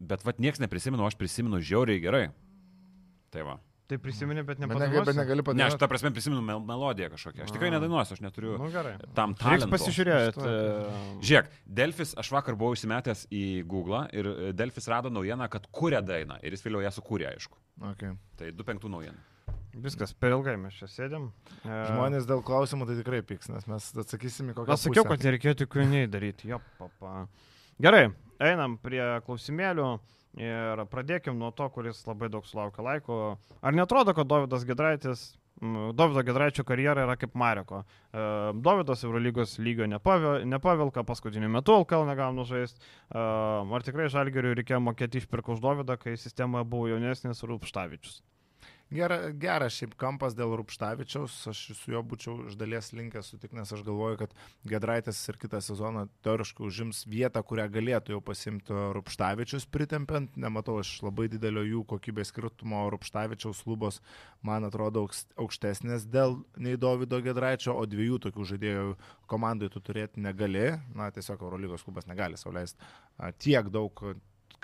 bet 0.00 0.24
vat 0.24 0.40
nieks 0.40 0.62
neprisimenu, 0.64 1.04
aš 1.04 1.18
prisimenu 1.20 1.60
žiauriai 1.60 2.00
gerai. 2.00 2.26
Tai 3.28 3.44
va. 3.44 3.58
Tai 3.88 3.96
prisimeni, 4.04 4.42
bet 4.44 4.58
Bet 4.58 4.68
negali, 4.68 4.80
bet 4.84 4.90
nepadainuosi? 4.92 5.16
negali 5.16 5.56
Ne, 5.56 5.64
aš 5.64 5.78
tą 5.80 5.86
prasme 5.88 6.10
prisimenu 6.12 6.42
mel 6.44 6.60
melodiją 6.60 7.08
kažkokią. 7.14 7.46
Aš 7.46 7.54
tikrai 7.54 7.70
nedainuosiu, 7.72 8.18
aš 8.18 8.20
neturiu 8.20 8.58
Nu, 8.60 8.68
gerai. 8.68 8.98
tam 9.16 9.32
Reiks 9.32 9.40
talento. 9.64 9.68
pasižiūrėti. 9.72 10.34
Šituo 10.36 11.22
Žiūrėk, 11.24 11.48
Delfis, 11.64 12.12
aš 12.20 12.30
vakar 12.36 12.54
buvau 12.60 12.76
įsimetęs 12.76 13.24
į 13.32 13.64
Google 13.64 14.02
ir 14.12 14.28
e, 14.28 14.52
Delfis 14.52 14.88
rado 14.92 15.08
naujieną, 15.08 15.48
kad 15.48 15.64
kūrė 15.72 16.02
dainą 16.04 16.36
ir 16.44 16.52
jis 16.52 16.66
vėliau 16.66 16.84
ją 16.84 16.92
sukūrė, 16.98 17.30
aišku. 17.32 17.56
Okay. 17.94 18.12
Tai 18.36 18.52
25 18.52 18.92
naujienų. 18.92 19.24
Viskas, 19.78 20.12
per 20.12 20.32
ilgai 20.36 20.56
mes 20.60 20.74
čia 20.76 20.88
sėdėm. 20.90 21.30
E, 21.64 21.80
Žmonės 21.88 22.26
dėl 22.28 22.42
klausimų 22.44 22.86
tai 22.88 22.96
tikrai 23.00 23.22
pyks, 23.24 23.48
nes 23.48 23.64
mes 23.70 23.88
atsakysim 24.04 24.52
į 24.52 24.56
kokią. 24.58 24.74
Aš 24.74 24.84
sakiau, 24.88 25.04
pusę. 25.06 25.16
kad 25.16 25.24
nereikėtų 25.28 25.66
kūriniai 25.70 26.08
daryti. 26.10 26.48
Jo, 26.52 26.60
papa. 26.80 27.28
Gerai, 27.80 28.08
einam 28.42 28.76
prie 28.82 29.00
klausimėlių 29.24 29.88
ir 30.36 30.84
pradėkim 30.92 31.38
nuo 31.38 31.50
to, 31.56 31.68
kuris 31.72 32.00
labai 32.06 32.28
daug 32.32 32.46
sulaukia 32.46 32.84
laiko. 32.84 33.18
Ar 33.62 33.76
netrodo, 33.76 34.14
kad 34.14 34.28
Davidas 34.28 34.66
Gedraitis, 34.68 35.28
Davido 35.98 36.22
Gedraičio 36.22 36.62
karjera 36.64 37.02
yra 37.06 37.16
kaip 37.18 37.34
Mareko? 37.34 37.82
E, 38.12 38.24
Davidas 38.62 39.02
Eurolygos 39.06 39.56
lygio 39.58 39.88
nepavilka, 39.88 41.02
paskutiniu 41.06 41.50
metu 41.50 41.74
LKL 41.80 42.06
negauna 42.06 42.46
žaisti. 42.46 42.82
Ar 43.10 43.86
tikrai 43.86 44.10
Žalgeriui 44.12 44.58
reikėjo 44.60 44.82
mokėti 44.84 45.22
išpirką 45.22 45.56
už 45.56 45.64
Davidą, 45.64 45.98
kai 45.98 46.16
sistemoje 46.20 46.68
buvo 46.68 46.92
jaunesnis 46.92 47.42
Rūpštavičius? 47.42 48.20
Gera, 48.88 49.18
geras 49.36 49.74
šiaip 49.76 49.92
kampas 50.00 50.32
dėl 50.32 50.54
Rupštavičiaus, 50.56 51.34
aš 51.50 51.58
su 51.76 51.92
juo 51.92 52.00
būčiau 52.08 52.46
iš 52.48 52.54
dalies 52.56 52.86
linkęs 52.96 53.26
sutikti, 53.34 53.58
nes 53.58 53.68
aš 53.74 53.82
galvoju, 53.84 54.16
kad 54.22 54.30
Gedraitas 54.70 55.20
ir 55.28 55.36
kitą 55.42 55.60
sezoną 55.60 56.06
teoriškai 56.24 56.64
užims 56.64 57.02
vietą, 57.04 57.42
kurią 57.44 57.66
galėtų 57.74 58.14
jau 58.14 58.22
pasimti 58.24 58.78
Rupštavičius 58.96 59.68
pritempiant. 59.68 60.38
Nematau 60.40 60.78
aš 60.80 60.94
labai 61.04 61.28
didelio 61.28 61.66
jų 61.66 61.82
kokybės 61.92 62.32
skirtumo. 62.32 62.86
Rupštavičiaus 62.94 63.60
lubos, 63.68 64.00
man 64.40 64.64
atrodo, 64.64 65.04
aukštesnės 65.36 66.08
dėl 66.08 66.38
nei 66.56 66.80
Davido 66.80 67.20
Gedraičio, 67.20 67.76
o 67.76 67.84
dviejų 67.84 68.22
tokių 68.24 68.48
žaidėjų 68.54 68.96
komandai 69.28 69.68
tu 69.68 69.84
turėti 69.84 70.24
negali. 70.24 70.70
Na, 70.96 71.12
tiesiog 71.12 71.44
Eurolygos 71.44 71.84
klubas 71.84 72.08
negali 72.08 72.40
sauliaisti 72.40 72.80
tiek 73.42 73.68
daug 73.74 74.00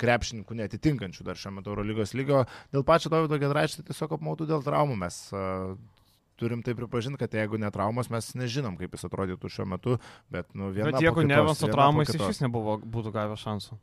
krepšininkų 0.01 0.57
netitinkančių 0.59 1.27
dar 1.27 1.39
šiuo 1.41 1.57
metu 1.59 1.73
Eurolygos 1.73 2.15
lygio. 2.19 2.45
Dėl 2.75 2.87
pačio 2.87 3.13
Davido 3.13 3.39
Gedraičio 3.41 3.81
tai 3.81 3.93
tiesiog 3.93 4.17
apmautų 4.19 4.49
dėl 4.51 4.65
traumų. 4.67 4.99
Mes 5.05 5.21
turim 6.41 6.63
tai 6.67 6.75
pripažinti, 6.75 7.21
kad 7.21 7.35
jeigu 7.35 7.59
netraumas, 7.63 8.11
mes 8.11 8.33
nežinom, 8.39 8.79
kaip 8.81 8.95
jis 8.97 9.07
atrodytų 9.09 9.51
šiuo 9.57 9.67
metu. 9.71 9.99
Bet, 10.33 10.51
nu, 10.59 10.73
viena 10.75 10.93
Bet 10.93 11.07
jeigu 11.07 11.27
ne 11.27 11.39
Evanso 11.39 11.71
traumais, 11.71 12.11
iš 12.11 12.25
vis 12.27 12.43
nebuvo, 12.43 12.79
būtų 12.83 13.15
gavę 13.15 13.39
šansų. 13.41 13.79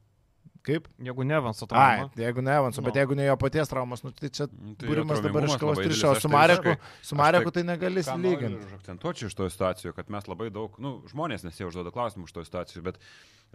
Kaip? 0.61 0.85
Jeigu 1.01 1.23
ne 1.25 1.33
Evanso 1.39 1.65
Ai, 1.65 1.69
trauma. 1.71 2.09
tai 2.13 2.23
jeigu 2.27 2.41
ne 2.45 2.51
Evanso, 2.53 2.81
bet 2.85 2.93
Nu. 2.93 2.99
jeigu 3.01 3.15
ne 3.17 3.25
jo 3.25 3.35
paties 3.37 3.67
traumas, 3.71 4.03
nu, 4.05 4.11
tai 4.11 4.29
čia 4.29 4.45
Nu, 4.51 4.75
tai 4.77 4.87
būrimas 4.91 5.21
dabar 5.23 5.43
iš 5.47 5.55
kavos 5.57 5.79
trišio. 5.81 6.01
Su 6.01 6.11
Aš 6.11 6.21
tai 6.21 6.31
Mareku, 6.31 6.75
su 7.01 7.15
aš 7.15 7.17
Mareku 7.17 7.51
tai- 7.51 7.63
tai 7.63 7.63
negali 7.71 8.03
lyginti. 8.03 8.61
ir 8.61 8.75
Akcentuočiau 8.77 9.27
iš 9.27 9.33
to 9.35 9.49
situacijų, 9.49 9.93
kad 9.95 10.09
mes 10.09 10.23
labai 10.29 10.51
daug, 10.51 10.77
nu, 10.77 11.01
žmonės 11.09 11.41
nesijaužduoda 11.43 11.89
klausimų 11.91 12.25
iš 12.29 12.31
to 12.33 12.41
situacijų, 12.45 12.83
bet 12.83 12.99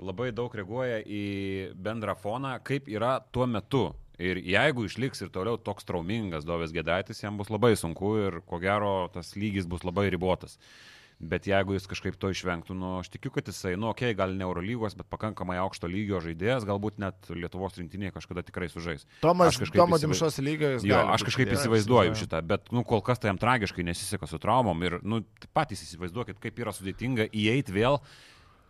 labai 0.03 0.33
daug 0.33 0.53
reaguoja 0.53 0.99
į 1.07 1.75
bendrą 1.77 2.17
foną, 2.19 2.59
kaip 2.65 2.89
yra 2.89 3.21
tuo 3.33 3.47
metu. 3.47 3.95
Ir 4.19 4.37
jeigu 4.43 4.85
išliks 4.89 5.23
ir 5.23 5.29
toliau 5.29 5.59
toks 5.63 5.85
traumingas 5.85 6.45
Dovės 6.45 6.73
Gedaitis, 6.73 7.21
jam 7.23 7.37
bus 7.37 7.49
labai 7.49 7.77
sunku 7.77 8.17
ir 8.27 8.41
ko 8.41 8.59
gero 8.59 9.09
tas 9.13 9.35
lygis 9.37 9.67
bus 9.69 9.83
labai 9.85 10.11
ribotas. 10.11 10.59
Bet 11.17 11.47
jeigu 11.49 11.73
jis 11.73 11.87
kažkaip 11.89 12.19
to 12.21 12.29
išvengtų, 12.29 12.75
nu, 12.77 12.91
aš 13.01 13.09
tikiu, 13.09 13.31
kad 13.33 13.47
jisai, 13.49 13.73
nu, 13.81 13.89
okei, 13.89 14.11
okay, 14.11 14.17
gal 14.19 14.35
ne 14.37 14.45
Eurolygos, 14.45 14.93
bet 14.99 15.09
pakankamai 15.09 15.57
aukšto 15.63 15.89
lygio 15.89 16.21
žaidėjas, 16.21 16.67
galbūt 16.69 17.01
net 17.01 17.31
Lietuvos 17.33 17.79
rinktinėje 17.81 18.13
kažkada 18.19 18.45
tikrai 18.45 18.69
sužais. 18.69 19.07
Tomas, 19.25 19.57
įsivai- 19.57 20.03
Dimšos 20.05 20.37
lygio 20.45 20.75
Jo, 20.85 21.01
aš 21.15 21.25
kažkaip 21.25 21.49
žaidėjas, 21.49 21.65
įsivaizduoju 21.65 22.13
jo. 22.13 22.21
šitą, 22.21 22.43
bet, 22.45 22.69
nu, 22.69 22.85
kol 22.85 23.01
kas 23.01 23.19
tai 23.23 23.33
jam 23.33 23.41
tragiškai 23.41 23.87
nesiseka 23.89 24.29
su 24.29 24.37
traumom 24.39 24.77
ir, 24.85 25.01
nu, 25.01 25.23
patys 25.57 25.81
įsivaizduokit, 25.89 26.37
kaip 26.39 26.61
yra 26.61 26.77
sudėtinga 26.77 27.31
įeiti 27.33 27.73
vėl 27.73 27.97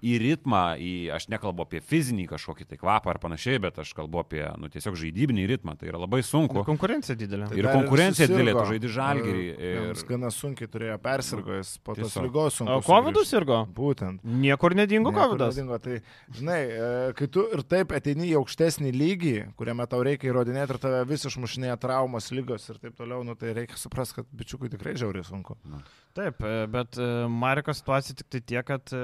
į 0.06 0.14
ritmą, 0.22 0.60
į, 0.78 0.90
aš 1.16 1.26
nekalbu 1.32 1.64
apie 1.66 1.80
fizinį 1.82 2.28
kažkokį 2.30 2.66
tai 2.70 2.78
kvapą 2.78 3.10
ar 3.14 3.18
panašiai, 3.22 3.58
bet 3.64 3.78
aš 3.82 3.90
kalbu 3.98 4.20
apie, 4.22 4.42
nu, 4.60 4.68
tiesiog 4.72 4.94
žaidybinį 5.00 5.46
ritmą, 5.52 5.74
tai 5.80 5.88
yra 5.90 5.98
labai 6.02 6.20
sunku. 6.26 6.62
Konkurencija 6.68 7.16
didelė. 7.18 7.48
Tai 7.50 7.58
Ir 7.58 7.66
dar 7.68 7.78
konkurencija 7.80 8.28
didelė, 8.30 8.54
tu 8.58 8.64
žaidi 8.70 8.90
Žalgirį 8.96 9.44
E, 9.56 9.72
ir- 9.72 9.88
Jis 9.96 10.04
gana 10.08 10.30
sunkiai 10.30 10.68
turėjo 10.70 10.98
persirgojęs 11.02 11.72
po 11.84 11.94
tos 11.98 12.16
lygos 12.22 12.60
sunku. 12.60 12.76
O 12.78 12.80
COVID 12.86 13.20
sirgo? 13.26 13.58
Būtent. 13.74 14.22
Niekur 14.24 14.74
nedingo 14.78 15.12
COVID. 15.12 15.42
nedingo. 15.48 15.78
Tai, 15.82 16.00
žinai, 16.32 16.60
e, 16.70 17.12
kai 17.18 17.26
tu 17.28 17.46
ir 17.52 17.62
taip 17.66 17.92
ateini 17.96 18.30
į 18.30 18.36
aukštesnį 18.42 18.92
lygį, 18.94 19.34
kuriame 19.56 19.86
tau 19.90 20.02
reikia 20.06 20.30
įrodinėti 20.32 20.76
ir 20.76 20.78
tave 20.82 21.04
vis 21.08 21.24
išmušinėja 21.26 21.78
traumos, 21.82 22.30
lygos 22.30 22.68
ir 22.70 22.78
taip 22.82 22.94
toliau, 22.96 23.24
nu, 23.26 23.34
tai 23.34 23.52
reikia 23.56 23.76
suprasti, 23.76 24.20
kad 24.20 24.26
bičiukui 24.32 24.70
tikrai 24.70 24.94
žiauriai 24.94 25.24
sunku. 25.26 25.56
Taip, 26.16 26.40
e, 26.40 26.64
bet 26.72 26.96
e, 26.96 27.06
Mariko 27.28 27.74
situacija 27.76 28.16
tik 28.16 28.30
tai 28.32 28.40
tiek, 28.40 28.64
kad 28.64 28.92
e, 28.96 29.00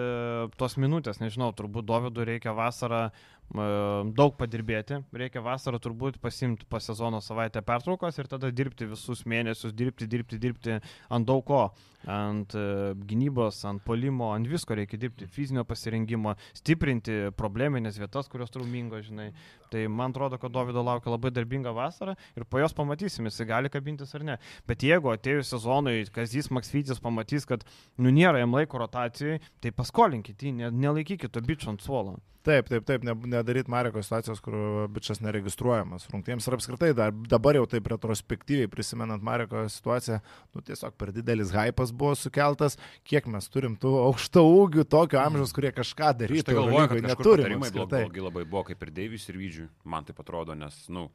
tos 0.57 0.79
minutės, 0.81 1.18
nežinau, 1.20 1.51
turbūt 1.57 1.85
Dovydui 1.88 2.29
reikia 2.31 2.57
vasarą 2.57 3.11
daug 3.53 4.33
padirbėti, 4.38 5.03
reikia 5.12 5.42
vasarą 5.44 5.77
turbūt 5.83 6.14
pasimti 6.22 6.64
po 6.64 6.79
sezono 6.81 7.18
savaitę 7.20 7.61
pertraukos 7.68 8.16
ir 8.16 8.31
tada 8.31 8.48
dirbti 8.48 8.88
visus 8.88 9.27
mėnesius, 9.29 9.75
dirbti, 9.77 10.09
dirbti, 10.09 10.38
dirbti 10.40 10.79
ant 11.12 11.29
daug 11.29 11.44
ko. 11.51 11.66
Ant 12.10 12.54
e, 12.58 12.64
gynybos, 13.08 13.60
ant 13.68 13.82
polimo, 13.86 14.32
ant 14.34 14.48
visko 14.50 14.76
reikia 14.78 14.98
dirbti, 14.98 15.28
fizinio 15.30 15.64
pasirengimo, 15.68 16.34
stiprinti 16.58 17.30
probleminės 17.38 18.00
vietas, 18.00 18.30
kurios 18.32 18.50
traumingos, 18.54 19.06
žinai. 19.10 19.30
Tai 19.72 19.84
man 19.88 20.12
atrodo, 20.12 20.38
kad 20.40 20.52
Davido 20.52 20.82
laukia 20.84 21.12
labai 21.14 21.30
darbinga 21.32 21.72
vasara 21.76 22.16
ir 22.36 22.44
po 22.44 22.60
jos 22.60 22.74
pamatysim, 22.76 23.28
jis 23.30 23.46
gali 23.48 23.70
kabintis 23.72 24.12
ar 24.18 24.26
ne. 24.26 24.36
Bet 24.68 24.84
jeigu 24.84 25.14
atėjus 25.14 25.54
sezonui, 25.54 26.02
Kazis 26.12 26.50
Maksvytis 26.52 27.00
pamatys, 27.02 27.48
kad 27.48 27.64
nu 27.96 28.12
nėra 28.12 28.42
jam 28.42 28.58
laiko 28.58 28.82
rotacijai, 28.82 29.40
tai 29.62 29.72
paskolinkit 29.76 30.42
jį, 30.42 30.58
ne, 30.58 30.74
nelaikykit 30.84 31.32
to 31.32 31.44
bičio 31.46 31.72
ant 31.72 31.84
suolo. 31.84 32.18
Taip, 32.42 32.66
taip, 32.66 32.82
taip, 32.82 33.04
ne, 33.06 33.14
nedaryt 33.36 33.68
Mareko 33.70 34.02
situacijos, 34.02 34.40
kur 34.42 34.54
bičias 34.90 35.20
neregistruojamas 35.22 36.08
rungtiems 36.10 36.48
ir 36.48 36.56
apskritai 36.56 36.88
dar, 36.98 37.12
dabar 37.30 37.54
jau 37.54 37.68
taip 37.70 37.86
retrospektyviai 37.92 38.70
prisimenant 38.70 39.22
Mareko 39.22 39.62
situaciją, 39.70 40.18
nu 40.50 40.64
tiesiog 40.66 40.96
per 40.98 41.12
didelis 41.14 41.52
hypas 41.54 41.91
buvo 41.92 42.16
sukeltas, 42.18 42.78
kiek 43.09 43.28
mes 43.31 43.48
turim 43.52 43.76
tų 43.81 43.92
aukšto 44.07 44.44
ūgių, 44.48 44.87
tokio 44.90 45.20
amžiaus, 45.22 45.55
kurie 45.57 45.72
kažką 45.76 46.12
Aš 46.12 46.20
darytų. 46.22 46.46
tai 46.48 46.59
galvoju, 46.59 46.88
kad. 46.92 47.11
Patarimai 47.22 47.68
apskritai. 47.70 48.05
blogi 48.07 48.26
labai 48.28 48.46
buvo, 48.46 48.64
kaip 48.70 48.87
ir 48.87 48.94
Deivis 48.96 49.28
ir 49.28 49.40
Vydžiui, 49.40 49.68
man 49.85 50.09
tai 50.09 50.16
atrodo, 50.18 50.57
nes, 50.59 50.78
nu, 50.92 51.09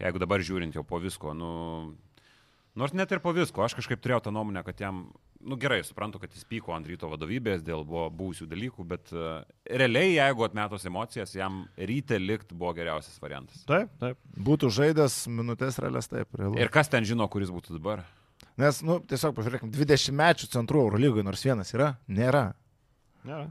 jeigu 0.00 0.22
dabar 0.22 0.44
žiūrint 0.46 0.78
jau 0.78 0.86
po 0.86 1.02
visko, 1.02 1.34
nu, 1.36 1.50
Nors 2.78 2.94
net 2.94 3.10
ir 3.10 3.18
po 3.18 3.32
visko, 3.34 3.64
aš 3.64 3.74
kažkaip 3.74 3.98
turėjau 3.98 4.20
tą 4.24 4.32
nuomonę, 4.34 4.62
kad 4.62 4.78
jam, 4.78 5.02
nu 5.42 5.56
gerai, 5.58 5.80
suprantu, 5.82 6.20
kad 6.22 6.30
jis 6.30 6.46
pyko 6.46 6.74
ant 6.76 6.86
ryto 6.86 7.08
vadovybės 7.10 7.64
dėl 7.66 7.82
buvo 7.86 8.04
būsių 8.14 8.46
dalykų, 8.50 8.86
bet 8.92 9.10
uh, 9.16 9.42
realiai, 9.66 10.12
jeigu 10.14 10.46
atmetos 10.46 10.86
emocijas, 10.86 11.34
jam 11.34 11.64
ryte 11.74 12.20
likt 12.22 12.54
buvo 12.54 12.70
geriausias 12.78 13.18
variantas. 13.22 13.64
Taip, 13.66 13.90
taip. 13.98 14.20
Būtų 14.38 14.70
žaidęs 14.78 15.24
minutės 15.34 15.80
realias 15.82 16.10
taip, 16.12 16.30
realu. 16.38 16.60
Ir 16.62 16.70
kas 16.70 16.92
ten 16.92 17.08
žino, 17.08 17.26
kuris 17.32 17.50
būtų 17.50 17.74
dabar? 17.80 18.06
Nes, 18.60 18.82
nu, 18.84 18.98
tiesiog 19.08 19.32
pažiūrėkime, 19.38 19.72
20 19.72 20.16
mečių 20.20 20.50
centrų 20.52 20.84
Eurolygoje 20.88 21.24
nors 21.24 21.46
vienas 21.46 21.72
yra? 21.72 21.94
Nėra. 22.10 22.50
Nėra. 23.24 23.48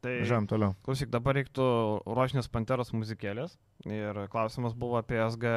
Tai 0.00 0.12
Žem 0.24 0.46
toliau. 0.48 0.72
klausyk, 0.80 1.10
dabar 1.12 1.36
reiktų 1.36 1.64
rožinės 2.08 2.46
panteros 2.48 2.88
muzikėlės. 2.96 3.58
Ir 3.84 4.16
klausimas 4.32 4.72
buvo 4.72 4.96
apie 4.96 5.18
SG 5.20 5.50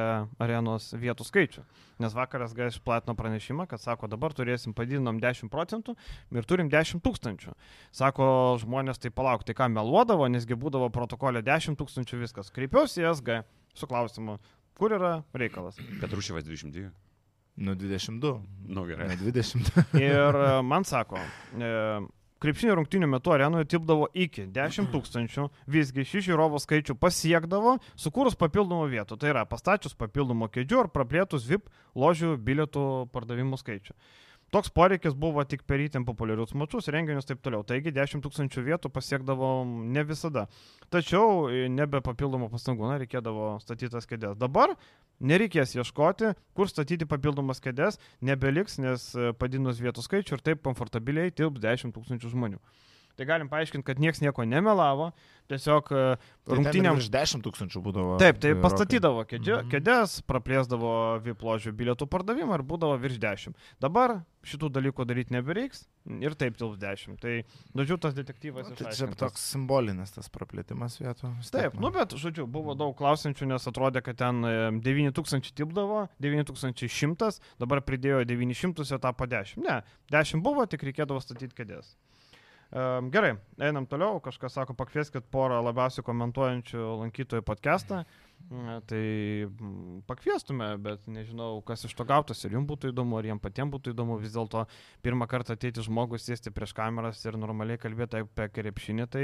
arenos 0.44 0.90
vietų 1.00 1.24
skaičių. 1.24 1.64
Nes 2.04 2.16
vakar 2.16 2.44
SG 2.44 2.68
išplatino 2.74 3.16
pranešimą, 3.16 3.70
kad 3.72 3.80
sako, 3.80 4.10
dabar 4.12 4.36
turėsim 4.36 4.76
padidinom 4.76 5.22
10 5.24 5.48
procentų 5.52 5.96
ir 6.36 6.48
turim 6.50 6.68
10 6.72 7.00
tūkstančių. 7.08 7.56
Sako, 7.96 8.28
žmonės 8.60 9.00
tai 9.00 9.14
palauk, 9.16 9.48
tai 9.48 9.56
ką 9.56 9.70
meluodavo, 9.72 10.28
nesgi 10.28 10.60
būdavo 10.60 10.92
protokolė 10.92 11.40
10 11.40 11.80
tūkstančių 11.80 12.20
viskas. 12.26 12.52
Kreipiausi 12.52 13.00
į 13.00 13.14
SG 13.14 13.40
su 13.80 13.88
klausimu, 13.88 14.42
kur 14.76 15.00
yra 15.00 15.22
reikalas. 15.32 15.80
Petrušyvas 16.04 16.44
22. 16.44 16.92
Nu, 17.56 17.76
22. 17.76 18.42
Nu 18.68 18.86
gerai. 18.86 19.08
Ne 19.08 19.16
20. 19.16 19.72
Ir 20.00 20.36
e, 20.36 20.62
man 20.72 20.86
sako, 20.88 21.20
e, 21.54 21.72
krepšinio 22.44 22.76
rungtinių 22.80 23.08
metu 23.12 23.34
arenoje 23.36 23.70
tilpdavo 23.72 24.10
iki 24.18 24.48
10 24.52 24.90
tūkstančių, 24.94 25.46
visgi 25.72 26.06
šį 26.10 26.24
žiūrovo 26.28 26.60
skaičių 26.60 26.98
pasiekdavo, 27.00 27.78
sukūrus 28.00 28.36
papildomų 28.40 28.90
vietų, 28.96 29.20
tai 29.22 29.32
yra 29.36 29.46
pastačius 29.48 29.96
papildomų 30.00 30.50
kėdžių 30.56 30.82
ar 30.82 30.92
praplėtus 30.92 31.46
VIP 31.48 31.70
ložių 31.96 32.36
bilietų 32.42 32.88
pardavimų 33.14 33.62
skaičių. 33.62 33.96
Toks 34.54 34.70
poreikis 34.70 35.16
buvo 35.18 35.42
tik 35.50 35.64
per 35.66 35.82
įtin 35.82 36.04
populiarius 36.06 36.52
mačius, 36.54 36.86
renginius 36.94 37.26
ir 37.26 37.32
taip 37.32 37.40
toliau. 37.42 37.64
Taigi 37.66 37.90
10 37.96 38.22
tūkstančių 38.22 38.62
vietų 38.68 38.92
pasiekdavo 38.94 39.48
ne 39.66 40.04
visada. 40.06 40.44
Tačiau 40.94 41.48
e, 41.50 41.64
nebe 41.74 42.04
papildomų 42.06 42.52
pastangų, 42.52 42.86
na, 42.92 43.00
reikėdavo 43.02 43.56
statytas 43.64 44.06
kėdės. 44.06 44.38
Dabar 44.38 44.76
nereikės 45.26 45.74
ieškoti, 45.74 46.36
kur 46.54 46.70
statyti 46.70 47.10
papildomas 47.10 47.64
kėdės, 47.66 47.98
nebeliks, 48.22 48.78
nes 48.84 49.10
e, 49.18 49.32
padinus 49.34 49.82
vietų 49.82 50.06
skaičių 50.06 50.38
ir 50.38 50.46
taip 50.46 50.62
komfortabiliai 50.70 51.34
tilps 51.34 51.64
10 51.64 51.98
tūkstančių 51.98 52.36
žmonių. 52.36 52.62
Tai 53.14 53.26
galim 53.30 53.46
paaiškinti, 53.52 53.86
kad 53.86 54.00
niekas 54.02 54.22
nieko 54.24 54.42
nemelavo, 54.50 55.12
tiesiog 55.52 55.90
e, 55.94 56.04
Rungtynėm 56.50 56.64
rungtynėm... 56.66 56.98
už 56.98 57.10
10 57.14 57.44
tūkstančių 57.46 57.82
būdavo. 57.86 58.16
Taip, 58.18 58.40
tai 58.42 58.56
pastatydavo 58.58 59.22
kėdė, 59.30 59.60
Mhm. 59.62 59.70
kėdės, 59.70 60.16
praplėsdavo 60.26 60.94
vipložių 61.22 61.74
bilietų 61.78 62.08
pardavimą 62.10 62.58
ir 62.58 62.64
būdavo 62.66 62.98
virš 63.04 63.20
10. 63.22 63.54
Dabar 63.80 64.24
šitų 64.44 64.72
dalykų 64.76 65.06
daryti 65.08 65.32
nebereiks 65.36 65.86
ir 66.26 66.34
taip 66.36 66.58
tilps 66.58 66.80
10. 66.82 67.20
Tai, 67.22 67.36
žodžiu, 67.78 68.00
tas 68.02 68.16
detektyvas 68.18 68.72
Nu, 68.72 68.76
Tai 68.76 68.92
čia 68.98 69.08
toks 69.16 69.46
simbolinis 69.54 70.12
tas 70.18 70.28
praplėtimas 70.34 70.98
vietų. 71.00 71.30
tiek, 71.38 71.52
Taip, 71.54 71.78
nu 71.80 71.92
bet, 71.94 72.10
žodžiu, 72.18 72.48
buvo 72.50 72.74
daug 72.76 72.98
klausančių, 72.98 73.46
nes 73.54 73.68
atrodė, 73.70 74.02
kad 74.04 74.18
ten 74.18 74.42
e, 74.44 74.72
9000 74.84 75.54
tipdavo, 75.54 76.08
9100, 76.20 77.40
dabar 77.62 77.82
pridėjo 77.86 78.24
900 78.26 78.90
ir 78.92 79.00
tapo 79.00 79.26
10. 79.30 79.62
Ne, 79.64 79.84
10 80.12 80.42
buvo, 80.44 80.66
tik 80.66 80.82
reikėdavo 80.84 81.22
statyti 81.24 81.54
kėdės. 81.56 81.94
Um, 82.74 83.12
gerai, 83.14 83.36
einam 83.62 83.86
toliau, 83.86 84.18
kažkas 84.24 84.56
sako, 84.58 84.74
pakvieskit 84.74 85.28
porą 85.30 85.60
labiausiai 85.62 86.06
komentuojančių 86.08 86.86
lankytojų 87.04 87.44
podcastą. 87.46 88.00
Mm, 88.02 88.23
Tai 88.52 89.04
pakviestume, 90.06 90.68
bet 90.84 91.08
nežinau, 91.10 91.62
kas 91.66 91.86
iš 91.88 91.94
to 91.98 92.06
gautas 92.06 92.44
ir 92.46 92.54
jums 92.54 92.68
būtų 92.70 92.92
įdomu, 92.92 93.18
ar 93.18 93.26
jiems 93.26 93.42
patiems 93.42 93.74
būtų 93.74 93.94
įdomu 93.96 94.18
vis 94.22 94.36
dėlto 94.36 94.66
pirmą 95.06 95.26
kartą 95.32 95.56
ateiti 95.58 95.82
žmogus, 95.86 96.26
sėsti 96.28 96.54
prieš 96.54 96.76
kameras 96.78 97.24
ir 97.26 97.38
normaliai 97.40 97.80
kalbėti 97.82 98.22
apie 98.22 98.50
krepšinį. 98.54 99.08
Tai 99.10 99.24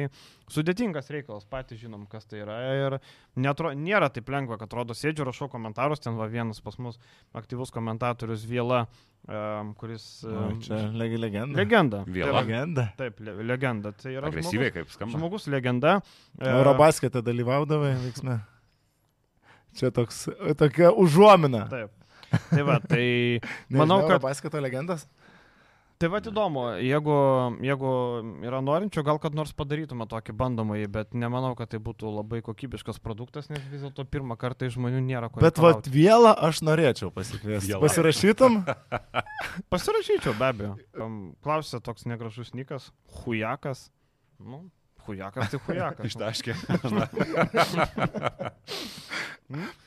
sudėtingas 0.50 1.12
reikalas, 1.14 1.46
patys 1.50 1.84
žinom, 1.84 2.08
kas 2.10 2.26
tai 2.30 2.42
yra. 2.42 2.58
Ir 2.80 2.98
netro, 3.38 3.74
nėra 3.78 4.10
taip 4.14 4.32
lengva, 4.34 4.58
kad 4.58 4.70
atrodo, 4.70 4.98
sėdžiu, 4.98 5.28
rašau 5.30 5.50
komentarus, 5.52 6.02
ten 6.02 6.18
va 6.18 6.30
vienas 6.32 6.62
pas 6.64 6.78
mus 6.82 7.00
aktyvus 7.38 7.74
komentatorius 7.76 8.46
Viela, 8.50 8.86
um, 9.28 9.74
kuris... 9.78 10.08
Um, 10.26 10.62
Čia 10.64 10.88
legi 10.96 11.20
legenda. 11.22 11.58
legenda. 11.60 12.04
Viela? 12.08 12.40
Tai 12.40 12.46
Legenda. 12.46 12.88
Taip, 12.98 13.20
le, 13.26 13.36
legenda. 13.44 13.92
Tai 13.94 14.14
yra 14.16 14.32
Agresyviai 14.32 14.72
žmogus, 14.72 14.78
kaip 14.80 14.96
skamba. 14.96 15.18
žmogus 15.18 15.50
legenda. 15.52 16.00
E, 16.40 16.48
Eurobaskete 16.50 17.22
dalyvaudavai 17.26 17.94
veiksme. 18.06 18.40
Čia 19.78 19.94
toks, 19.96 20.26
tokia 20.60 20.92
užuomina. 20.96 21.66
Taip. 21.72 21.96
Tai 22.30 22.66
va, 22.66 22.78
tai 22.82 23.06
Nežinau, 23.42 23.80
manau, 23.82 24.02
kad 24.06 24.18
Eurobasketo 24.18 24.62
legendas. 24.62 25.08
Tai 26.00 26.08
va 26.08 26.22
įdomu, 26.24 26.62
jeigu, 26.80 27.14
jeigu 27.60 27.90
yra 28.48 28.62
norinčių, 28.64 29.02
gal 29.04 29.18
kad 29.20 29.34
nors 29.36 29.52
padarytume 29.52 30.06
tokį 30.08 30.32
bandomąjį, 30.40 30.86
bet 30.96 31.12
nemanau, 31.12 31.50
kad 31.60 31.74
tai 31.74 31.82
būtų 31.84 32.14
labai 32.14 32.40
kokybiškas 32.46 33.02
produktas, 33.04 33.50
nes 33.52 33.60
vis 33.68 33.84
dėlto 33.84 34.06
pirmą 34.08 34.38
kartą 34.40 34.70
iš 34.70 34.78
žmonių 34.78 35.02
nėra 35.04 35.28
ko. 35.28 35.44
Bet 35.44 35.60
reikalauti. 35.60 35.92
vėlą 35.92 36.32
aš 36.48 36.62
norėčiau 36.64 37.12
pasikviesti. 37.12 37.76
Pasirašytum? 37.84 38.62
Pasirašyčiau, 39.76 40.38
be 40.40 40.48
abejo. 40.48 40.72
Klausė 41.44 41.84
toks 41.84 42.08
negražus 42.08 42.56
nikas, 42.56 42.94
hujakas. 43.20 43.90
Nu, 44.40 44.70
hujakas 45.08 45.54
tai 45.54 45.60
hujakas. 45.68 46.04
Ištaškė. 46.10 46.54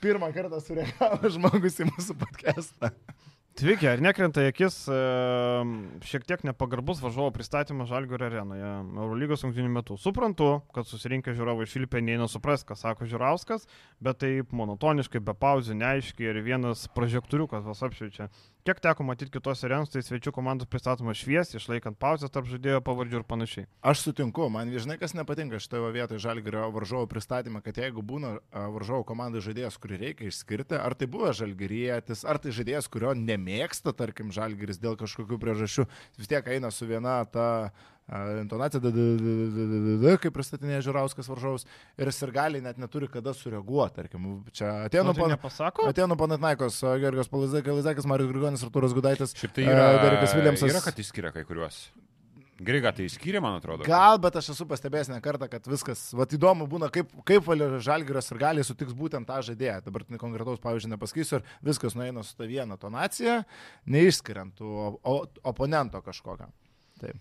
Pirmą 0.03 0.33
kartą 0.35 0.59
sureagavo 0.63 1.31
žmogus 1.31 1.77
į 1.83 1.85
mūsų 1.93 2.13
podcastą. 2.19 2.87
Tviki, 3.53 3.85
ar 3.85 4.01
nekrenta 4.01 4.41
į 4.41 4.49
akis 4.49 4.79
e, 4.89 4.97
šiek 6.09 6.23
tiek 6.25 6.41
nepagarbus 6.49 7.03
varžovo 7.05 7.29
pristatymas 7.37 7.91
Žalgirio 7.91 8.31
arenoje 8.31 8.65
Eurolygos 8.65 9.45
rungtynių 9.45 9.69
metu? 9.75 9.99
Suprantu, 10.01 10.63
kad 10.73 10.89
susirinkę 10.89 11.35
žiūrovai 11.37 11.67
šilpė 11.69 12.01
neina 12.01 12.25
supras, 12.33 12.65
ką 12.65 12.73
sako 12.81 13.05
Žiūrauskas, 13.11 13.69
bet 14.01 14.23
taip 14.25 14.57
monotoniškai, 14.57 15.21
be 15.21 15.37
pauzių, 15.37 15.77
neaiškiai 15.83 16.33
ir 16.33 16.41
vienas 16.47 16.87
prožektoriukas 16.97 17.69
vas 17.69 17.85
apšviečia. 17.85 18.31
Kiek 18.63 18.79
teko 18.79 19.03
matyti 19.03 19.33
kitos 19.35 19.65
arenos, 19.67 19.91
tai 19.91 20.05
svečių 20.07 20.31
komandos 20.37 20.69
pristatomas 20.71 21.19
šviesiai, 21.19 21.59
išlaikant 21.59 21.97
pauzę 21.99 22.29
tarp 22.31 22.47
žaidėjo 22.47 22.79
pavardžių 22.87 23.17
ir 23.19 23.25
panašiai. 23.27 23.67
Aš 23.91 24.05
sutinku, 24.05 24.45
man 24.55 24.71
žinai, 24.71 24.95
kas 25.01 25.17
nepatinka 25.19 25.59
šitoje 25.59 25.89
vietoje 25.97 26.23
žalgerio 26.23 26.69
varžovo 26.71 27.09
pristatymą, 27.11 27.59
kad 27.65 27.81
jeigu 27.83 28.05
būna 28.07 28.37
varžovo 28.55 29.03
komandai 29.09 29.43
žaidėjas, 29.43 29.81
kurį 29.83 29.99
reikia 30.05 30.31
išskirti, 30.31 30.79
ar 30.79 30.95
tai 30.95 31.09
buvo 31.11 31.33
žalgerietis, 31.35 32.23
ar 32.23 32.39
tai 32.39 32.55
žaidėjas, 32.55 32.87
kurio 32.87 33.17
nemėgsta, 33.19 33.97
tarkim, 33.99 34.31
žalgeris 34.31 34.79
dėl 34.79 34.95
kažkokių 35.01 35.41
priežasčių, 35.43 35.89
vis 36.23 36.31
tiek 36.31 36.55
eina 36.55 36.71
su 36.71 36.87
viena 36.87 37.19
ta 37.27 37.49
intonacija, 38.43 38.81
kaip 40.23 40.35
pristatinėja 40.37 40.83
Žiūrauskas 40.89 41.31
varžovus, 41.33 41.67
ir 42.01 42.11
ir 42.27 42.33
gali 42.35 42.61
net 42.65 42.79
neturi 42.81 43.09
kada 43.13 43.35
sureaguoti, 43.37 43.97
tarkim, 44.01 44.29
čia 44.53 44.71
atėjo 44.87 45.07
nepasako? 45.35 45.89
Atėjo 45.91 46.11
Panatnaikos, 46.21 46.79
Georgijos 47.03 47.33
Palazakas, 47.33 48.07
Marijos 48.11 48.33
Grigonis, 48.33 48.65
Artūras 48.67 48.95
Gudaitis. 48.97 49.35
Tai 49.43 49.65
E, 49.65 49.69
yra. 49.69 49.91
Derekas 50.03 50.35
Williamsas. 50.39 50.71
Yra, 50.71 50.81
kad 50.85 50.99
išskiria 50.99 51.33
kai 51.35 51.45
kuriuos. 51.49 51.85
Griga 52.63 52.93
tai 52.95 53.09
išskyrė, 53.09 53.41
man 53.43 53.57
atrodo. 53.59 53.83
Gal, 53.89 54.19
bet 54.23 54.37
aš 54.39 54.53
esu 54.53 54.67
pastebėjęs 54.71 55.09
ne 55.11 55.19
kartą, 55.25 55.49
kad 55.51 55.65
viskas, 55.67 56.13
va 56.15 56.27
įdomu 56.31 56.69
būna, 56.71 56.91
kaip, 56.95 57.11
kaip 57.27 57.49
Žalgiras 57.83 58.29
ir 58.31 58.39
gali 58.39 58.63
sutiks 58.63 58.95
būtent 58.95 59.27
tą 59.27 59.41
žaidėją. 59.43 59.81
Dabar 59.89 60.05
tai 60.07 60.21
konkretaus 60.21 60.61
pavyzdžio 60.63 60.93
nepasakysiu, 60.93 61.41
ir 61.41 61.57
viskas 61.67 61.97
nueina 61.99 62.23
su 62.23 62.37
ta 62.39 62.47
viena 62.47 62.77
tonacija, 62.79 63.41
neišskiriant 63.91 64.55
tų 64.61 64.69
o- 64.69 65.01
o- 65.03 65.27
oponento 65.51 65.99
kažkokio. 66.05 66.47
Taip. 67.01 67.17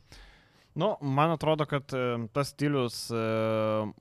Nu, 0.74 0.98
man 1.02 1.32
atrodo, 1.32 1.66
kad 1.68 1.92
e, 1.94 2.28
tas 2.32 2.54
stilius, 2.54 3.10
e, 3.12 3.22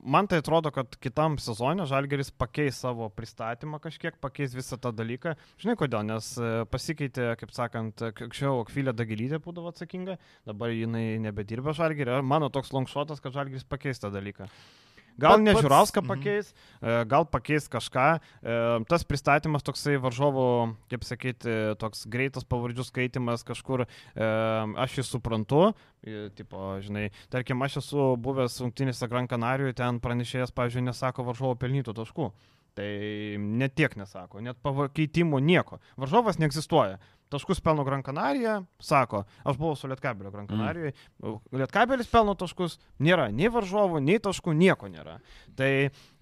man 0.06 0.28
tai 0.30 0.38
atrodo, 0.38 0.70
kad 0.70 0.94
kitam 1.02 1.34
sezonė 1.42 1.82
Žalgeris 1.90 2.30
pakeis 2.30 2.78
savo 2.84 3.08
pristatymą 3.10 3.80
kažkiek, 3.82 4.20
pakeis 4.22 4.54
visą 4.54 4.78
tą 4.78 4.92
dalyką. 4.94 5.34
Žinai 5.58 5.74
kodėl, 5.80 6.04
nes 6.06 6.28
e, 6.38 6.52
pasikeitė, 6.70 7.32
kaip 7.40 7.54
sakant, 7.56 8.04
anksčiau 8.12 8.62
Akvilė 8.62 8.94
Dagilytė 8.94 9.42
būdavo 9.42 9.72
atsakinga, 9.74 10.20
dabar 10.46 10.70
jinai 10.70 11.18
nebedirbė 11.26 11.74
Žalgerį. 11.74 12.20
Mano 12.22 12.52
toks 12.54 12.70
longšotas, 12.76 13.18
kad 13.24 13.34
Žalgeris 13.34 13.66
pakeis 13.66 13.98
tą 13.98 14.12
dalyką. 14.14 14.46
Gal 15.20 15.38
Bet 15.38 15.46
ne 15.46 15.54
Žiūrauską 15.58 16.02
mhm. 16.02 16.10
pakeis, 16.10 16.52
e, 16.80 16.94
gal 17.10 17.26
pakeis 17.28 17.68
kažką. 17.70 18.06
E, 18.18 18.58
Tas 18.90 19.04
pristatymas 19.06 19.64
toksai 19.66 19.96
varžovo, 20.00 20.44
kaip 20.90 21.04
sakyti, 21.06 21.56
toks 21.80 22.06
greitas 22.10 22.46
pavardžių 22.48 22.86
skaitimas 22.86 23.44
kažkur, 23.46 23.86
e, 23.86 24.30
aš 24.84 25.00
jį 25.00 25.06
suprantu, 25.06 25.62
e, 26.02 26.28
tipo, 26.36 26.78
žinai, 26.84 27.10
tarkim, 27.32 27.60
aš 27.62 27.80
esu 27.82 28.14
buvęs 28.20 28.60
rungtynėse 28.62 29.08
Gran 29.10 29.28
Canarijoje, 29.30 29.76
ten 29.82 30.00
pranešėjas, 30.02 30.54
pavyzdžiui, 30.56 30.86
nesako 30.90 31.26
varžovo 31.28 31.56
pelnytų 31.60 31.96
taškų. 31.96 32.30
Tai 32.78 32.90
net 33.60 33.74
tiek 33.74 33.96
nesako, 33.98 34.40
net 34.46 34.60
pakeitimų 34.62 35.40
nieko. 35.42 35.80
Varžovas 36.00 36.38
neegzistuoja. 36.38 37.00
Taškus 37.30 37.60
pelno 37.64 37.84
Gran 37.86 38.02
Canaria, 38.06 38.60
sako, 38.82 39.24
aš 39.44 39.58
buvau 39.60 39.76
su 39.78 39.88
Lietkabelio 39.90 40.32
Gran 40.34 40.48
Canarijoje, 40.50 40.94
Lietkabelis 41.54 42.10
pelno 42.10 42.34
taškus, 42.38 42.78
nėra 43.02 43.28
nei 43.34 43.50
varžovų, 43.52 44.00
nei 44.04 44.18
taškų, 44.22 44.54
nieko 44.56 44.90
nėra. 44.90 45.18
Tai 45.58 45.70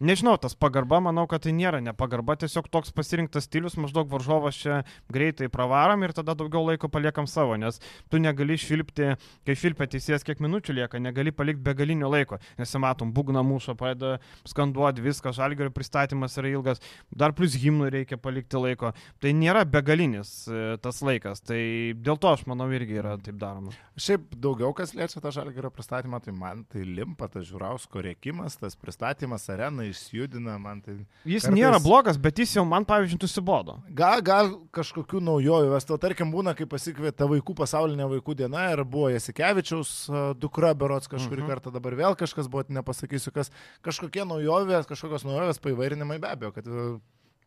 nežinau, 0.05 0.37
tas 0.41 0.57
pagarba, 0.59 1.01
manau, 1.05 1.27
kad 1.31 1.45
tai 1.47 1.55
nėra 1.57 1.81
nepagarba, 1.85 2.37
tiesiog 2.41 2.69
toks 2.73 2.93
pasirinktas 2.95 3.49
stilius, 3.49 3.79
maždaug 3.81 4.11
varžovas 4.13 4.59
čia 4.59 4.83
greitai 5.13 5.49
pravarom 5.53 6.05
ir 6.05 6.15
tada 6.17 6.37
daugiau 6.39 6.67
laiko 6.67 6.91
paliekam 6.93 7.29
savo, 7.31 7.57
nes 7.61 7.81
tu 8.11 8.21
negali 8.23 8.59
švilpti, 8.61 9.15
kai 9.47 9.57
švilpia 9.59 9.89
teisėjas, 9.95 10.27
kiek 10.27 10.43
minučių 10.45 10.77
lieka, 10.81 11.01
negali 11.03 11.33
palikti 11.35 11.65
begalinio 11.65 12.11
laiko, 12.13 12.41
nes 12.59 12.77
matom, 12.79 13.13
būgna 13.15 13.43
mūšio, 13.47 13.75
pradeda 13.79 14.19
skanduoti 14.49 15.05
viską, 15.05 15.33
žalgerio 15.37 15.73
pristatymas 15.75 16.37
yra 16.41 16.53
ilgas, 16.53 16.83
dar 17.11 17.35
plus 17.37 17.57
himnų 17.59 17.91
reikia 17.95 18.19
palikti 18.21 18.61
laiko. 18.61 18.93
Tai 19.23 19.33
nėra 19.37 19.65
begalinis 19.69 20.33
e, 20.49 20.77
tas 20.99 21.07
laikas, 21.07 21.41
tai 21.47 21.95
dėl 21.95 22.19
to 22.19 22.31
aš 22.35 22.43
manau 22.51 22.67
irgi 22.75 22.97
yra 22.99 23.13
taip 23.23 23.37
daroma. 23.39 23.71
Šiaip 23.99 24.33
daugiau 24.43 24.73
kas 24.75 24.93
liečia 24.97 25.21
tą 25.23 25.31
žalgerio 25.35 25.71
pristatymą, 25.75 26.19
tai 26.25 26.33
man 26.35 26.65
tai 26.71 26.83
limpa 26.87 27.29
tas 27.31 27.47
žiūrausko 27.47 28.03
rėkimas, 28.03 28.57
tas 28.59 28.75
pristatymas 28.79 29.47
areną 29.55 29.87
išjudina, 29.91 30.57
man 30.63 30.81
tai... 30.83 30.97
Jis 31.29 31.47
Kartais- 31.47 31.55
nėra 31.59 31.79
blogas, 31.83 32.19
bet 32.19 32.39
jis 32.43 32.57
jau 32.59 32.65
man, 32.67 32.87
pavyzdžiui, 32.89 33.21
nusibodo. 33.23 33.79
Gal, 33.95 34.23
gal 34.27 34.51
kažkokių 34.75 35.23
naujovių, 35.29 35.71
nes 35.77 35.87
to 35.89 35.99
tarkim 36.03 36.33
būna, 36.35 36.57
kai 36.59 36.67
pasikvieta 36.71 37.29
vaikų 37.31 37.55
pasaulinė 37.63 38.09
vaikų 38.17 38.35
diena 38.43 38.67
ir 38.75 38.83
buvo 38.85 39.13
Jasikevičiaus 39.15 39.95
dukra 40.43 40.75
berots 40.75 41.11
kažkurį 41.11 41.45
Mhm. 41.45 41.51
kartą, 41.53 41.73
dabar 41.79 41.95
vėl 41.95 42.17
kažkas 42.19 42.49
buvo, 42.51 42.65
nepasakysiu 42.69 43.31
kas, 43.35 43.53
kažkokie 43.87 44.27
naujovės, 44.27 44.87
kažkokios 44.91 45.25
naujovės 45.29 45.63
paivairinimai 45.63 46.19
be 46.19 46.29
abejo, 46.35 46.53
kad 46.59 46.67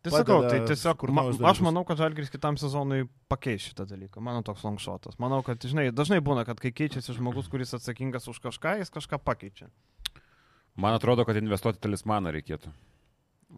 Tai 0.02 0.12
sakau, 0.16 0.39
tai 0.49 0.64
tiesiog, 0.66 0.95
sukurt 0.97 1.14
ma, 1.14 1.24
aš 1.52 1.60
manau, 1.62 1.84
kad 1.86 1.99
Žalgiris 1.99 2.32
kitam 2.34 2.56
sezonui 2.58 3.04
pakeis 3.30 3.68
šitą 3.68 3.86
dalyką. 3.86 4.22
Mano 4.26 4.41
toks 4.45 4.64
longšotas. 4.66 5.20
Manau, 5.22 5.43
kad, 5.45 5.62
žinai, 5.62 5.91
dažnai 5.93 6.18
būna, 6.26 6.41
kad 6.47 6.58
kai 6.62 6.72
keičiasi 6.74 7.14
žmogus, 7.20 7.49
kuris 7.52 7.76
atsakingas 7.78 8.26
už 8.32 8.39
kažką, 8.41 8.80
jis 8.82 8.89
kažką 8.93 9.22
pakeičia. 9.22 9.70
Man 10.74 10.97
atrodo, 10.97 11.22
kad 11.28 11.38
investuoti 11.38 11.78
talismaną 11.84 12.34
reikėtų. 12.34 12.74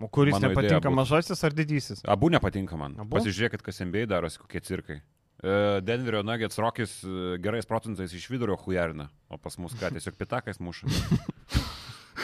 O 0.02 0.10
kuris 0.12 0.36
Mano 0.36 0.50
nepatinka, 0.50 0.92
mažasis 0.92 1.44
ar 1.48 1.56
didysis? 1.56 2.04
Abu 2.10 2.28
nepatinka 2.34 2.76
man. 2.76 2.98
Abu? 3.00 3.16
Pasižiūrėkit, 3.16 3.64
kas 3.64 3.80
MBA 3.86 4.08
darosi, 4.12 4.42
kokie 4.42 4.60
cirkai. 4.66 5.00
E, 5.44 5.56
Denverio 5.86 6.26
Nuggets 6.28 6.60
Rokis 6.60 6.98
e, 7.06 7.38
gerais 7.44 7.70
procentais 7.70 8.12
iš 8.12 8.26
vidurio 8.32 8.58
hujarina, 8.60 9.08
o 9.30 9.40
pas 9.40 9.56
mus 9.62 9.78
ką, 9.80 9.94
tiesiog 9.96 10.18
pitakais 10.20 10.60
muša. 10.60 10.92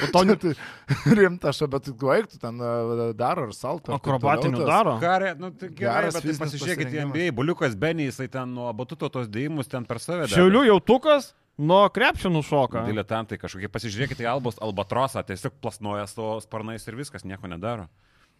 O 0.05 0.11
to 0.13 0.23
net 0.27 0.41
tai 0.43 0.53
rimta, 1.17 1.51
aš 1.51 1.63
bet 1.71 1.89
tu 1.89 1.95
ten 2.41 2.61
daro 3.17 3.47
ar 3.49 3.53
salto. 3.55 3.93
akrobatinių 3.95 4.63
daro. 4.67 4.95
Karė, 5.01 5.33
nu 5.39 5.51
tai 5.51 5.69
gerai, 5.69 6.05
Geras 6.09 6.19
bet 6.19 6.27
tai 6.29 6.37
pasižiūrėkit 6.45 6.95
į. 6.95 7.03
NBA, 7.09 7.27
Buliukas 7.35 7.75
Benny, 7.79 8.09
jisai 8.09 8.29
ten 8.31 8.53
nuo 8.55 8.71
batuto 8.73 9.09
tos 9.11 9.29
dėjimus 9.31 9.71
ten 9.71 9.87
per 9.89 10.01
save. 10.03 10.29
Šiaulių 10.31 10.65
jautukas 10.69 11.33
nuo 11.59 11.81
krepšio 11.93 12.31
nušoka. 12.31 12.85
Diletantai 12.87 13.39
kažkokie, 13.41 13.69
pasižiūrėkite 13.71 14.23
į 14.23 14.29
Albos 14.31 14.59
Albatrosą, 14.63 15.23
tiesiog 15.27 15.57
plasnoja 15.63 16.07
savo 16.07 16.37
sparnais 16.43 16.87
ir 16.87 16.97
viskas, 16.99 17.27
nieko 17.27 17.51
nedaro. 17.51 17.89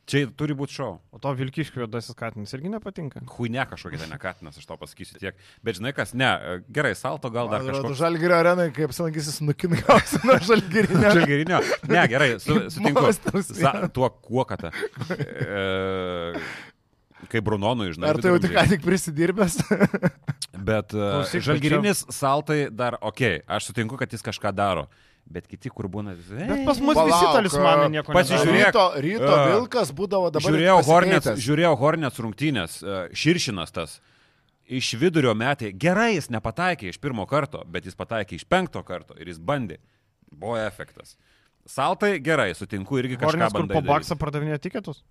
Čia 0.09 0.23
turi 0.33 0.55
būti 0.57 0.73
šou. 0.79 0.93
O 1.13 1.19
to 1.21 1.31
Vilkiškio 1.37 1.83
juodasis 1.83 2.17
katinas 2.17 2.53
irgi 2.57 2.71
nepatinka. 2.73 3.21
Huine 3.35 3.61
kažkokia 3.69 4.01
ten 4.01 4.09
nekatinas, 4.09 4.57
aš 4.57 4.65
to 4.65 4.77
pasakysiu 4.81 5.19
tiek. 5.21 5.37
Bet 5.65 5.77
žinai 5.77 5.91
kas, 5.93 6.15
ne, 6.17 6.29
gerai, 6.73 6.95
salto 6.97 7.29
gal 7.33 7.51
dar 7.51 7.61
kažkoks. 7.67 7.99
Žalgirio 7.99 8.39
arenai, 8.39 8.69
kaip 8.73 8.89
apsilankysis, 8.89 9.37
nukinai 9.45 9.83
nuo 10.25 10.39
žalgirinio. 10.49 11.11
Žalgirinio. 11.19 11.61
Ne, 11.91 12.01
gerai, 12.09 12.31
su, 12.41 12.57
sutinku. 12.73 13.05
Sa, 13.51 13.75
tuo 13.93 14.09
kuokata. 14.09 14.73
E, 15.13 16.41
kaip 17.29 17.45
Brunonui, 17.45 17.91
žinai. 17.93 18.09
Ar 18.15 18.21
tai 18.23 18.33
jau 18.33 18.41
tik 18.41 18.55
ką 18.57 18.65
tik 18.73 18.87
prisidirbęs? 18.87 19.59
Bet 20.57 20.89
Klausyk, 20.95 21.45
žalgirinis 21.45 22.01
saltai 22.13 22.63
dar, 22.73 22.97
okei, 22.97 23.37
okay, 23.39 23.45
aš 23.45 23.69
sutinku, 23.69 23.99
kad 23.99 24.09
jis 24.09 24.25
kažką 24.25 24.55
daro. 24.57 24.89
Bet 25.29 25.45
kiti, 25.45 25.69
kur 25.69 25.85
būna... 25.93 26.15
Bet 26.17 26.63
pas 26.65 26.79
mus 26.81 26.97
Palauk, 26.97 27.11
visi 27.13 27.25
talismanai 27.35 27.89
nieko 27.93 28.13
pasižiūrėk. 28.15 28.71
nedaro. 28.73 28.85
Ryto, 28.97 29.01
ryto 29.05 29.33
A, 29.35 29.43
Vilkas 29.51 29.91
būdavo 29.93 30.31
dabar. 30.33 30.47
Žiūrėjau 30.47 30.77
Hornets, 30.87 31.29
žiūrėjau 31.45 31.73
Hornets 31.77 32.21
rungtynės, 32.25 32.77
e, 32.81 32.95
Širšinas 33.13 33.75
tas. 33.75 33.99
Iš 34.65 34.89
vidurio 35.01 35.35
metė, 35.37 35.69
gerai 35.73 36.15
jis 36.15 36.31
nepataikė 36.33 36.89
iš 36.89 36.97
pirmo 37.01 37.27
karto, 37.29 37.61
bet 37.69 37.85
jis 37.85 37.97
pataikė 37.97 38.39
iš 38.39 38.47
penkto 38.49 38.81
karto 38.85 39.13
ir 39.21 39.29
jis 39.29 39.37
bandė. 39.37 39.77
Buvo 40.33 40.57
efektas. 40.61 41.13
Saltai 41.69 42.15
gerai, 42.25 42.51
sutinku 42.57 42.97
irgi 42.97 43.17
kažką 43.21 43.29
Hornets, 43.29 43.53
kur 43.53 43.69
po 43.69 43.85
baksą 43.85 44.17
pardavinėja 44.17 44.57
tiketus? 44.65 45.03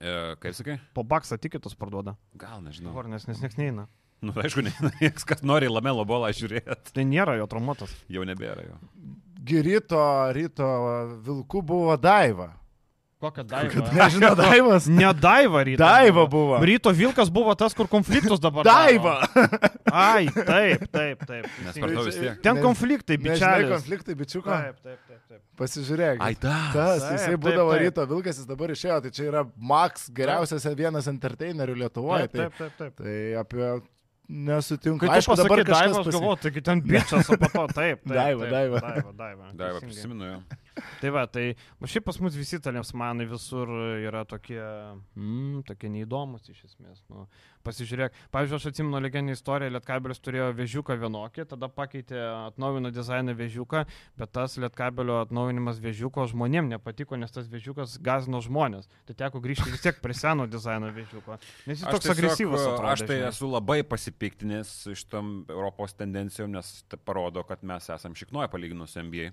E, 0.00 0.36
kaip 0.40 0.56
sakai? 0.56 0.80
Po 0.96 1.04
baksą 1.04 1.36
tiketus 1.36 1.76
parduoda. 1.76 2.16
Gal 2.40 2.62
nežinau. 2.64 2.94
Hornets, 2.96 3.28
nes 3.28 3.40
niekas 3.44 3.60
neina. 3.60 3.90
Nu, 4.20 4.34
tai 4.36 4.48
aišku, 4.48 4.60
niekas, 5.00 5.24
kas 5.28 5.40
nori 5.44 5.68
lamelo 5.72 6.04
bolą 6.08 6.28
žiūrėti, 6.36 6.92
Tai 6.92 7.04
nėra 7.08 7.38
jo 7.40 7.46
traumuotas. 7.48 7.92
jau 8.12 8.24
nebėra 8.28 8.66
jo. 8.66 8.76
Gi 9.40 9.62
ryto, 9.64 10.00
Vilkų 11.24 11.62
buvo 11.64 11.96
Daiva. 11.96 12.52
Kokia 13.20 13.42
daiva? 13.44 13.82
Nežinau, 13.92 14.32
Daivas. 14.40 14.86
Ne 14.88 15.10
daiva 15.12 15.60
ryto. 15.68 15.82
Daiva 15.82 16.22
buvo. 16.24 16.56
Ryto 16.64 16.88
Vilkas 16.96 17.28
buvo 17.28 17.52
tas, 17.52 17.74
kur 17.76 17.84
konfliktus 17.84 18.40
dabar. 18.40 18.64
Daiva. 18.64 19.18
Ai, 19.92 20.24
taip, 20.32 20.86
taip, 20.88 21.26
taip. 21.28 21.44
Nes 21.66 21.76
to 21.76 22.04
vis 22.06 22.16
tiek. 22.16 22.38
Ten 22.40 22.56
Ne- 22.56 22.64
konfliktai, 22.64 23.18
bičiuliai. 23.20 23.68
konfliktai, 23.74 24.16
bičiuko. 24.16 24.48
Taip, 24.48 24.80
taip, 24.80 24.98
taip, 25.04 25.20
taip. 25.28 25.42
Pasižiūrėk. 25.60 26.16
Ai, 26.24 26.32
da. 26.40 26.56
Tas, 26.72 27.04
Taip, 27.04 27.12
jisai 27.18 27.34
taip, 27.34 27.42
būdavo 27.44 27.74
taip. 27.76 27.84
ryto 27.84 28.06
Vilkas, 28.14 28.40
jis 28.40 28.48
dabar 28.48 28.72
išėjo, 28.72 28.98
tai 29.04 29.12
čia 29.12 29.28
yra 29.28 29.44
Max 29.72 30.08
geriausias 30.16 30.64
vienas 30.80 31.10
entertainerių 31.12 31.76
Lietuvoje. 31.84 32.30
Taip, 32.32 32.56
taip, 32.56 32.56
taip, 32.56 32.78
taip. 32.80 32.96
Tai, 32.96 33.04
tai 33.04 33.18
apie 33.44 33.68
nesutinku. 34.30 35.06
Tu 35.06 35.12
Aišku, 35.12 35.36
dabar 35.36 35.64
kažkas 35.66 36.08
galvoju, 36.14 36.38
taigi 36.44 36.62
ten 36.64 36.82
bičias, 36.84 37.28
o 37.28 37.36
po 37.40 37.50
to 37.50 37.66
taip. 37.74 38.02
taip 38.04 38.14
Daiva, 38.14 38.46
taip, 38.46 38.52
daiva. 38.54 38.80
Daiva, 38.80 39.12
daiva. 39.18 39.52
Daiva, 39.58 39.82
prisimenu 39.82 40.28
jo. 40.28 40.40
Tai 41.00 41.10
va, 41.12 41.26
tai 41.28 41.44
o 41.82 41.88
šiaip 41.90 42.06
pas 42.06 42.18
mus 42.22 42.36
visi 42.38 42.60
talismanai 42.62 43.26
visur 43.28 43.70
yra 43.98 44.22
tokie, 44.28 44.60
mm, 45.18 45.64
tokie 45.68 45.90
neįdomus 45.92 46.46
iš 46.52 46.62
esmės. 46.70 47.02
Nu, 47.10 47.26
pasižiūrėk, 47.66 48.14
pavyzdžiui, 48.32 48.56
aš 48.60 48.66
atsimenu 48.70 49.00
legendinę 49.02 49.34
istoriją, 49.36 49.72
Lietkabelis 49.74 50.20
turėjo 50.24 50.50
vežiuką 50.56 50.96
vienokį, 51.02 51.44
tada 51.50 51.68
pakeitė, 51.68 52.20
atnaujino 52.50 52.92
dizainą 52.94 53.34
vežiuką, 53.36 53.82
bet 54.20 54.32
tas 54.36 54.56
Lietkabelio 54.62 55.18
atnaujinimas 55.24 55.80
vežiuko 55.82 56.24
žmonėm 56.30 56.70
nepatiko, 56.72 57.18
nes 57.20 57.34
tas 57.34 57.50
vežiukas 57.52 57.98
gazino 58.00 58.40
žmonės. 58.44 58.88
Tai 59.08 59.18
teko 59.24 59.42
grįžti 59.44 59.70
vis 59.74 59.82
tiek 59.84 59.98
prie 60.00 60.14
seno 60.16 60.46
dizaino 60.50 60.92
vežiuko. 60.94 61.38
Nes 61.66 61.80
jis 61.80 61.86
Aš 61.88 61.98
toks 61.98 62.06
tiesiog, 62.08 62.18
agresyvus. 62.24 62.60
e, 62.60 62.70
Atrodė, 62.70 62.92
Aš 62.94 63.04
tai 63.06 63.18
žinai. 63.18 63.32
esu 63.34 63.50
labai 63.50 63.80
pasipiktinęs 63.84 64.72
šitam 64.94 65.34
Europos 65.48 65.94
tendencijom, 65.98 66.50
nes 66.54 66.72
tai 66.88 66.98
parodo, 67.02 67.42
kad 67.44 67.62
mes 67.66 67.90
esam 67.90 68.14
šiknoje 68.14 68.48
palyginus 68.52 68.96
NBA. 68.96 69.30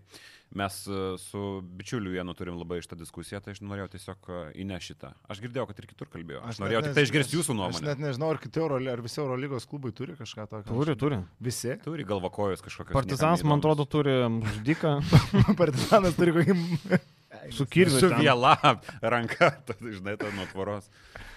Mes 0.58 0.76
e, 0.88 1.00
su 1.20 1.62
bičiuliu 1.78 2.14
vienu 2.16 2.34
turim 2.34 2.56
labai 2.58 2.80
šitą 2.82 2.96
diskusiją, 2.98 3.42
tai 3.44 3.52
aš 3.56 3.60
norėjau 3.68 3.90
tiesiog 3.98 4.30
e, 4.32 4.44
įnešti 4.64 4.88
šitą. 4.88 5.10
Aš 5.28 5.42
girdėjau, 5.44 5.66
kad 5.68 5.80
ir 5.82 5.88
kitur 5.90 6.08
kalbėjau. 6.08 6.40
Aš, 6.48 6.56
net 6.58 6.64
norėjau 6.64 6.82
tik 6.86 6.94
tai 6.96 7.04
išgirsti 7.04 7.36
jūsų 7.36 7.52
Aš 7.52 7.58
nuomonę. 7.60 7.82
net 7.90 8.00
nežinau, 8.00 8.17
ar, 8.26 8.40
kiti 8.42 8.60
Euro, 8.60 8.80
ar 8.92 9.02
visi 9.06 9.22
Eurolygos 9.22 9.68
klubai 9.70 9.92
turi 9.96 10.16
kažką 10.18 10.48
tokio. 10.50 10.72
Turi, 10.72 10.96
turi. 11.00 11.20
Visi. 11.44 11.76
Turi 11.84 12.06
galvakojus 12.08 12.64
kažkokios. 12.66 12.96
Partizanas, 12.98 13.44
man 13.48 13.62
atrodo, 13.62 13.86
turi 13.86 14.18
žudiką 14.56 14.98
Partizanas 15.62 16.18
turi 16.18 16.34
kokį... 16.40 16.58
su 17.54 17.66
kirviu. 17.70 18.00
Su 18.00 18.10
viela 18.18 18.56
ranka, 19.14 19.52
tai, 19.68 19.78
žinai, 19.82 20.18
tai 20.20 20.32
nuo 20.36 20.46
tvoros. 20.52 20.90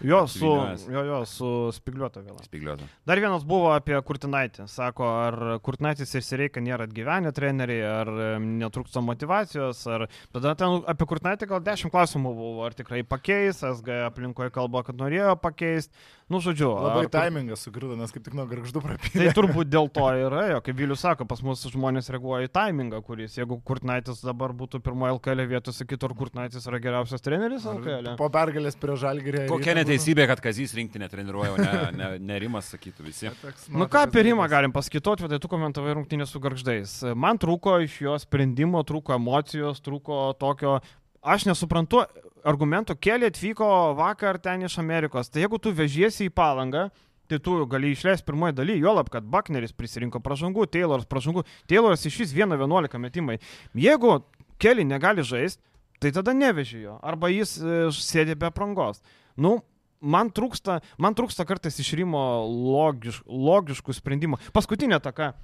Jo, 0.04 0.22
su, 0.30 0.48
jo, 0.88 1.02
jo, 1.04 1.18
su 1.28 1.48
spigliuota 1.76 2.22
vėla. 2.24 2.44
Spigliuota. 2.46 2.86
Dar 3.08 3.20
vienas 3.20 3.44
buvo 3.48 3.72
apie 3.74 3.98
Kurtinaitį. 4.06 4.64
Sako, 4.70 5.08
ar 5.26 5.38
Kurtinaitis 5.64 6.14
ir 6.16 6.24
Sireika 6.24 6.62
nėra 6.64 6.86
atgyvenę 6.88 7.32
treneriai, 7.36 7.84
ar 7.84 8.12
netrūksta 8.40 9.02
motivacijos, 9.04 9.82
ar 9.92 10.06
tada 10.32 10.54
ten 10.58 10.80
apie 10.88 11.08
Kurtinaitį 11.10 11.50
gal 11.50 11.60
dešimt 11.66 11.92
klausimų 11.92 12.32
buvo, 12.36 12.64
ar 12.68 12.76
tikrai 12.78 13.02
pakeis, 13.04 13.60
SG 13.60 14.00
aplinkoje 14.06 14.52
kalba, 14.54 14.84
kad 14.86 14.98
norėjo 15.00 15.36
pakeisti. 15.40 15.92
Nu, 16.30 16.38
žodžiu. 16.38 16.68
Labai 16.78 17.08
ar 17.08 17.10
taimingas 17.10 17.64
sukrito, 17.66 17.96
nes 17.98 18.12
kaip 18.14 18.22
tik 18.22 18.36
nuo 18.38 18.44
garždų 18.46 18.78
Tai 18.78 18.86
prapylė. 18.86 19.32
turbūt 19.34 19.66
dėl 19.66 19.88
to 19.90 20.06
yra, 20.26 20.44
jo, 20.52 20.60
kaip 20.62 20.78
Vilius 20.78 21.02
sako, 21.02 21.26
pas 21.26 21.42
mus 21.42 21.64
žmonės 21.72 22.06
reaguoja 22.14 22.46
į 22.46 22.52
taimingą, 22.54 23.00
kuris, 23.02 23.34
jeigu 23.34 23.58
Kurtinaitis 23.66 24.22
dabar 24.22 24.54
būtų 24.54 24.78
pirmoje 24.84 25.16
LKL 25.16 25.42
vietoje, 25.50 25.80
sakytų, 25.90 26.08
ar 26.08 26.14
Kurtinaitis 26.18 26.66
yra 26.70 26.78
geriausias 26.82 27.24
treneris 27.24 27.66
LKL. 27.66 28.14
Po 28.18 28.28
pergalės 28.32 28.78
prie 28.78 28.96
žalgirį. 29.00 29.44
Kokia 29.50 29.74
neteisybė, 29.80 30.26
kad 30.30 30.42
Kazys 30.44 30.74
rinkti 30.78 31.02
netreniruoja, 31.02 31.52
o 31.54 31.58
ne, 31.58 31.72
ne, 31.98 32.10
ne 32.22 32.38
Rimas 32.42 32.70
sakytų 32.74 33.06
visi. 33.06 33.30
Nu 33.74 33.88
ką 33.90 34.06
apie 34.06 34.24
Rimą 34.28 34.46
galim 34.50 34.72
pasakyti, 34.74 35.16
tai 35.26 35.40
tu 35.42 35.50
komentavai 35.50 35.96
rungtynės 35.98 36.30
su 36.30 36.40
garždais. 36.42 37.00
Man 37.18 37.40
trūko 37.40 37.80
iš 37.84 38.00
jo 38.06 38.16
sprendimo, 38.22 38.82
trūko 38.86 39.16
emocijos, 39.18 39.82
trūko 39.84 40.30
tokio... 40.40 40.78
Aš 41.20 41.44
nesuprantu 41.50 42.00
argumento, 42.48 42.94
keli 42.96 43.28
atvyko 43.28 43.66
vakar 43.98 44.38
ten 44.40 44.64
iš 44.64 44.78
Amerikos. 44.80 45.28
Tai 45.28 45.42
jeigu 45.42 45.58
tu 45.60 45.72
vežiesi 45.76 46.30
į 46.30 46.32
palangą, 46.32 46.86
tai 47.28 47.38
tu 47.44 47.58
gali 47.68 47.92
išleisti 47.92 48.24
pirmoji 48.26 48.56
daly, 48.56 48.78
juolab, 48.80 49.10
kad 49.12 49.26
Bakneris 49.28 49.76
prisirinko 49.76 50.22
pražangų, 50.24 50.64
Tayloras 50.72 51.04
pražangų, 51.10 51.44
Tayloras 51.68 52.06
iš 52.08 52.22
vis 52.24 52.32
1-11 52.34 52.96
metimai. 53.02 53.36
Jeigu 53.76 54.22
keli 54.60 54.86
negali 54.88 55.22
žaisti, 55.26 55.62
tai 56.00 56.12
tada 56.16 56.34
neveži 56.36 56.84
jo. 56.86 56.96
Arba 57.04 57.30
jis 57.32 57.58
e, 57.60 57.82
sėdi 57.94 58.36
be 58.38 58.50
prangos. 58.54 59.02
Nu, 59.36 59.58
man 60.00 60.32
trūksta, 60.34 60.80
man 60.98 61.16
trūksta 61.16 61.46
kartais 61.48 61.78
iš 61.82 61.92
Rimo 62.00 62.24
logiš, 62.48 63.22
logiškų 63.28 63.96
sprendimų. 64.00 64.40
Paskutinė 64.56 65.00
taka. 65.04 65.34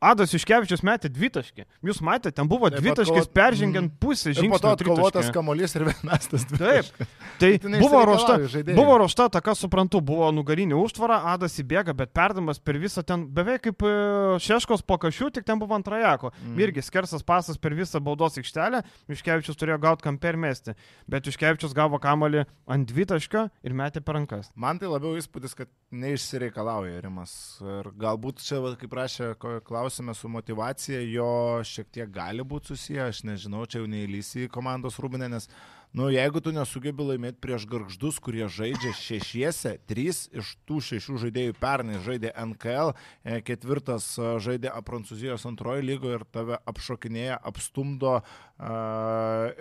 Adas 0.00 0.30
Iškevičius 0.30 0.84
metė 0.86 1.08
dvitaškį. 1.10 1.64
Jūs 1.82 1.98
matėte, 2.06 2.30
ten 2.38 2.46
buvo 2.46 2.68
dvitaškis 2.70 3.26
atkovot- 3.26 3.32
peržengiant 3.34 3.90
Mm. 3.90 3.98
pusę 3.98 4.30
Ir 4.30 4.34
po 4.36 4.40
žingsnio. 4.42 4.60
to 4.62 4.68
atkovotas 4.76 5.30
kamuolys 5.34 5.74
ir 5.74 5.84
vienas 5.90 6.28
tas 6.30 6.44
dvi. 6.44 6.58
Taip. 6.58 6.84
Tai 7.40 7.58
Tai 7.58 7.80
buvo 7.80 8.04
ruošta, 8.06 8.36
buvo 8.74 8.98
ruošta 8.98 9.28
taka, 9.28 9.54
suprantu, 9.58 10.00
buvo 10.00 10.30
nugarinė 10.30 10.74
užtvara, 10.78 11.18
Adas 11.34 11.58
įbėga, 11.58 11.94
bet 11.96 12.12
perdamas 12.14 12.58
per 12.62 12.74
visą 12.78 13.02
ten 13.04 13.26
beveik 13.26 13.62
kaip 13.62 13.82
e, 13.82 14.38
šeškos 14.38 14.82
po 14.86 14.98
kašių, 14.98 15.32
tik 15.34 15.44
ten 15.44 15.58
buvo 15.58 15.74
antrajako. 15.74 16.30
Mhm. 16.30 16.54
Mm. 16.54 16.60
Irgi 16.62 16.82
skersas 16.82 17.22
pasas 17.26 17.58
per 17.58 17.74
visą 17.74 17.98
baudos 18.00 18.38
aikštelę, 18.38 18.84
Iškevičius 19.10 19.56
turėjo 19.58 19.80
gauti 19.80 20.02
kamper 20.06 20.36
mesti, 20.36 20.74
bet 21.08 21.24
Iškevičius 21.26 21.74
gavo 21.74 21.98
kamalį 21.98 22.46
ant 22.68 22.86
dvitaškio 22.86 23.50
ir 23.64 23.72
metė 23.72 24.00
per 24.04 24.14
rankas. 24.14 24.50
Man 24.54 24.78
tai 24.78 24.86
labiau 24.86 25.18
įspūdis, 25.18 25.56
kad 25.56 25.66
neišsireikalauja 25.92 27.02
Rimas. 27.02 27.58
Ir 27.62 27.90
galbūt 27.98 28.38
čia, 28.42 28.60
kaip 28.78 28.90
rašė 28.90 29.34
ko- 29.38 29.60
klausime 29.88 30.14
su 30.14 30.28
motivacija, 30.28 31.00
jo 31.00 31.64
šiek 31.64 31.88
tiek 31.88 32.10
gali 32.12 32.44
būti 32.44 32.74
susiję, 32.74 33.06
aš 33.08 33.22
nežinau, 33.24 33.62
čia 33.64 33.80
jau 33.80 33.88
neįlysi 33.88 34.42
į 34.44 34.50
komandos 34.52 34.98
rūbinę, 35.00 35.30
nes, 35.32 35.48
nu, 35.92 36.08
jeigu 36.12 36.42
tu 36.44 36.52
nesugebi 36.54 37.06
laimėti 37.12 37.40
prieš 37.42 37.64
garždus, 37.70 38.18
kurie 38.22 38.48
žaidžia 38.52 38.92
šešiese, 38.98 39.74
trys 39.88 40.26
iš 40.36 40.54
tų 40.68 40.80
šešių 40.84 41.20
žaidėjų 41.24 41.56
pernai 41.60 42.00
žaidė 42.04 42.32
NKL, 42.44 42.92
e, 43.24 43.40
ketvirtas 43.46 44.10
e, 44.18 44.34
žaidė 44.44 44.72
Prancūzijos 44.88 45.46
antrojo 45.48 45.84
lygoje 45.84 46.18
ir 46.20 46.26
tave 46.32 46.58
apšokinėja, 46.70 47.38
apstumdo 47.50 48.18
a, 48.18 48.22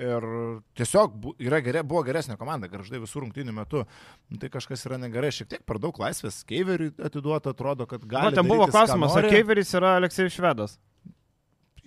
ir 0.01 0.27
tiesiog 0.77 1.31
yra 1.43 1.61
gerė, 1.65 1.83
buvo 1.87 2.03
geresnė 2.07 2.37
komanda, 2.39 2.69
garždai 2.71 3.01
visų 3.03 3.25
rungtynių 3.25 3.55
metu. 3.55 3.83
Nu, 4.31 4.39
tai 4.41 4.51
kažkas 4.53 4.85
yra 4.89 4.99
negerai, 5.01 5.31
šiek 5.35 5.51
tiek 5.51 5.65
per 5.67 5.81
daug 5.83 5.97
laisvės 6.01 6.43
Keiveriui 6.47 6.93
atiduota, 7.03 7.55
atrodo, 7.55 7.87
kad 7.89 8.05
gali. 8.05 8.31
Na, 8.31 8.41
ten 8.41 8.49
buvo 8.49 8.69
klausimas, 8.71 9.15
ar. 9.17 9.29
Keiveris 9.31 9.73
yra 9.77 9.97
Aleksėjus 10.01 10.39
Švedas. 10.39 10.77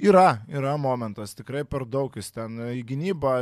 Yra, 0.01 0.39
yra 0.49 0.77
momentas, 0.81 1.35
tikrai 1.37 1.61
per 1.69 1.83
daug 1.85 2.15
jis 2.17 2.31
ten 2.33 2.55
į 2.73 2.79
gynybą 2.89 3.33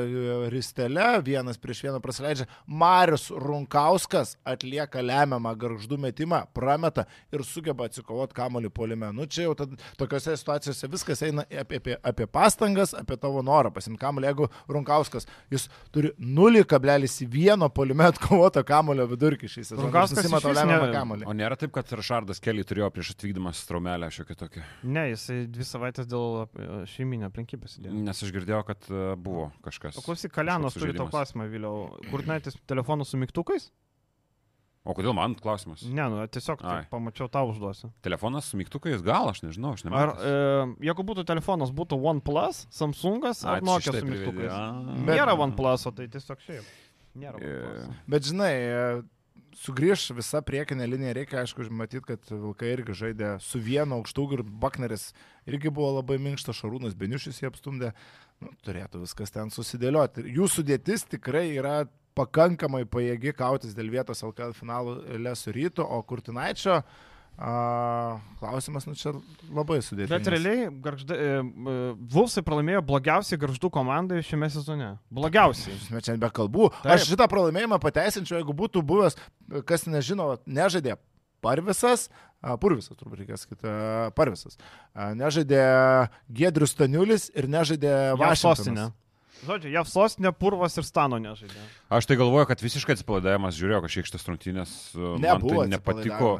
ristelę, 0.50 1.20
vienas 1.22 1.61
prieš 1.62 1.84
vieną 1.84 2.00
praleidžia. 2.02 2.48
Marius 2.66 3.28
Runkauskas 3.30 4.32
atlieka 4.42 4.98
lemiamą 5.04 5.52
garždų 5.54 6.00
metimą, 6.02 6.40
prameta 6.56 7.04
ir 7.30 7.44
sugeba 7.46 7.86
atsikovoti 7.86 8.34
kamolių 8.34 8.72
polime. 8.74 9.12
Nu 9.14 9.28
čia 9.30 9.46
jau 9.46 9.54
tad, 9.61 9.76
tokiuose 10.00 10.34
situacijose 10.40 10.90
viskas 10.90 11.22
eina 11.28 11.44
apie, 11.46 11.78
apie, 11.78 11.94
apie 12.11 12.26
pastangas, 12.26 12.96
apie 12.98 13.20
tavo 13.22 13.44
norą 13.46 13.70
pasimti 13.76 14.02
kamolį. 14.02 14.26
Jeigu 14.32 14.50
Runkauskas, 14.74 15.28
jis 15.54 15.68
turi 15.94 16.11
0,1 16.18 17.68
polime 17.70 18.11
atkovoto 18.11 18.66
kamolio 18.66 19.06
vidurkį 19.14 19.52
šį 19.54 19.64
sezoną. 19.70 19.86
Runkauskas 19.86 20.24
Jis 20.24 20.32
išvis 20.32 20.59
lemiamą 20.59 20.90
kamolį. 20.96 21.30
O 21.30 21.38
nėra 21.38 21.61
taip, 21.61 21.70
kad 21.78 21.94
Rašardas 22.02 22.42
Kelly 22.42 22.66
turėjo 22.66 22.90
prieš 22.98 23.14
atvykdamas 23.14 23.62
straumelę 23.62 24.11
šiokią 24.18 24.40
tokią. 24.42 24.66
Ne, 24.82 25.09
jisai 25.12 25.44
dvi 25.46 25.70
savaitės 25.70 26.11
dėl 26.11 26.47
šeiminio 26.90 27.28
aplinkybės 27.30 27.78
įdėjo. 27.80 27.96
Nes 28.07 28.22
aš 28.24 28.32
girdėjau, 28.34 28.62
kad 28.68 28.88
e, 28.90 29.03
buvo 29.20 29.49
kažkas. 29.64 29.99
O 30.01 30.05
klausyk, 30.07 30.32
Kalianos 30.34 30.72
kažkoks 30.72 30.80
turi 30.82 30.94
sužeidimas. 30.94 31.12
klausimą, 31.14 31.46
Vėliau. 31.53 31.84
Kurtinaitis 32.12 32.57
telefonu 32.70 33.07
su 33.09 33.20
mygtukais? 33.20 33.68
O 34.88 34.94
kodėl 34.96 35.12
man 35.12 35.34
klausimas? 35.36 35.82
Ne, 35.84 36.07
nu, 36.09 36.22
tiesiog 36.32 36.62
pamačiau, 36.88 37.26
tau 37.28 37.51
užduosiu. 37.51 37.90
Telefonas 38.07 38.46
su 38.49 38.57
mygtukais, 38.57 39.03
gal 39.05 39.28
aš 39.28 39.42
nežinau, 39.44 39.74
aš 39.76 39.82
Ar, 39.84 39.90
nematau. 39.90 40.14
e, 40.24 40.86
jeigu 40.88 41.05
būtų 41.11 41.26
telefonas, 41.28 41.74
būtų 41.76 41.99
OnePlus, 42.12 42.62
Samsungas 42.72 43.42
ar 43.44 43.61
Nokia 43.66 43.92
su 43.92 44.07
mygtukais? 44.09 44.55
Nėra 45.05 45.34
OnePlus, 45.36 45.84
o 45.90 45.92
tai 45.92 46.09
tiesiog 46.09 46.40
šiaip. 46.46 46.70
Nėra. 47.18 47.42
E. 47.42 47.84
Bet 48.09 48.30
žinai, 48.30 48.53
e, 48.55 48.80
sugrįž 49.57 50.11
visa 50.16 50.40
priekinė 50.44 50.86
linija, 50.88 51.14
reikia 51.16 51.40
aišku 51.42 51.66
matyti, 51.74 52.05
kad 52.11 52.30
Vilkai 52.30 52.72
irgi 52.74 52.96
žaidė 52.96 53.30
su 53.42 53.61
vienu 53.62 53.99
aukštų 53.99 54.24
ir 54.36 54.42
Bakneris 54.44 55.12
irgi 55.49 55.72
buvo 55.74 55.94
labai 55.99 56.18
minkštas, 56.22 56.61
Šarūnas 56.61 56.96
Beniušis 56.99 57.40
jį 57.42 57.51
apstumdė, 57.51 57.92
nu, 58.44 58.53
turėtų 58.66 59.03
viskas 59.05 59.34
ten 59.34 59.53
susidėlioti. 59.55 60.26
Jų 60.36 60.49
sudėtis 60.53 61.07
tikrai 61.09 61.46
yra 61.57 61.82
pakankamai 62.18 62.84
pajėgi 62.90 63.34
kautis 63.38 63.76
dėl 63.76 63.92
vietos 63.92 64.24
LKL 64.26 64.57
finalų 64.57 64.99
su 65.38 65.55
rytu, 65.55 65.84
o 65.84 66.03
Kurtinaičio 66.03 66.82
a, 67.39 68.18
klausimas, 68.41 68.86
nu 68.89 68.97
čia 68.99 69.12
labai 69.55 69.78
sudėtingas. 69.84 70.11
Bet 70.11 70.30
realiai, 70.34 70.68
garžda, 70.82 71.14
e, 71.14 71.36
e, 71.39 71.76
Vulsai 72.12 72.43
pralaimėjo 72.47 72.82
blogiausiai 72.89 73.39
garždų 73.41 73.70
komandai 73.74 74.20
šiame 74.26 74.51
sezone. 74.51 74.91
Blogiausiai. 75.14 75.78
Mes 75.95 76.07
čia 76.07 76.16
be 76.18 76.30
kalbų. 76.34 76.72
Taip. 76.80 76.93
Aš 76.97 77.07
šitą 77.12 77.28
pralaimėjimą 77.30 77.78
pateisinčiau, 77.82 78.41
jeigu 78.41 78.57
būtų 78.59 78.82
buvęs, 78.86 79.18
kas 79.68 79.86
nežino, 79.86 80.32
nežaidė 80.47 80.99
Parvisas, 81.45 82.09
a, 82.43 82.57
Purvisas 82.59 82.99
turbūt 82.99 83.22
reikės 83.22 83.47
sakyti, 83.47 83.70
Parvisas. 84.18 84.59
A, 84.91 85.12
Nežaidė 85.18 85.62
Gedrius 86.34 86.74
Staniulis 86.74 87.30
ir 87.39 87.47
nežaidė. 87.51 87.95
Vašingtonas. 88.18 88.97
Žodžiu, 89.47 89.70
JAV 89.70 89.86
sostinė, 89.91 90.32
Purvas 90.34 90.74
ir 90.80 90.86
Stano 90.86 91.18
nežaidė. 91.22 91.61
Aš 91.95 92.09
tai 92.11 92.16
galvoju, 92.18 92.49
kad 92.51 92.62
visiškai 92.64 92.97
atsipalaidavimas 92.97 93.55
žiūrėjau 93.59 93.82
kažkiek 93.86 94.09
šitas 94.11 94.26
rungtynės. 94.28 94.72
e, 94.97 95.12
Man 95.22 95.45
tai 95.45 95.68
nepatiko. 95.74 96.30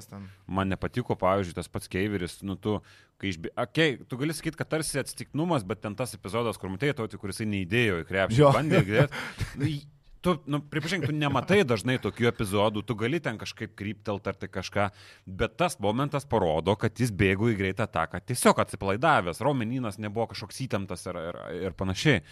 Man 0.47 0.73
nepatiko, 0.73 1.17
pavyzdžiui, 1.21 1.55
tas 1.61 1.69
pats 1.71 1.89
Keiveris, 1.93 2.41
nu 2.43 2.57
tu, 2.57 2.79
kai 3.23 3.31
išbė... 3.33 3.53
Okay, 3.69 3.99
tu 4.09 4.19
gali 4.19 4.35
sakyti, 4.35 4.59
kad 4.59 4.71
tarsi 4.75 4.99
atsitiknumas, 5.03 5.63
bet 5.69 5.81
ten 5.85 5.95
tas 5.99 6.17
epizodas, 6.19 6.59
kur 6.59 6.73
matėjai 6.75 6.97
tauti, 7.03 7.21
kuris 7.23 7.39
neįdėjo 7.45 8.03
į 8.03 8.09
krepšį, 8.11 8.43
bandė 8.57 8.83
įdėti. 8.87 9.23
Nu, 9.61 9.71
į- 9.77 9.87
Tu, 10.19 10.33
nu, 10.51 10.59
pripažink, 10.59 11.05
tu 11.07 11.13
nematai 11.15 11.61
dažnai 11.63 11.95
tokių 12.03 12.27
epizodų, 12.33 12.81
tu 12.83 12.97
gali 12.99 13.21
ten 13.23 13.37
kažkaip 13.39 13.77
kryptelt 13.79 14.27
ar 14.27 14.35
tai 14.35 14.49
kažką, 14.51 14.89
bet 15.31 15.55
tas 15.57 15.77
momentas 15.79 16.27
parodo, 16.27 16.75
kad 16.75 16.91
jis 16.99 17.13
bėgo 17.15 17.47
į 17.47 17.55
greitą 17.55 17.87
ataką, 17.87 18.19
tiesiog 18.27 18.59
atsipalaidavęs, 18.65 19.39
raumenynas 19.47 20.01
nebuvo 20.03 20.27
kažkoks 20.33 20.59
įtemptas 20.67 21.07
ir, 21.07 21.21
ir, 21.23 21.39
ir 21.69 21.77
panašiai. 21.79 22.25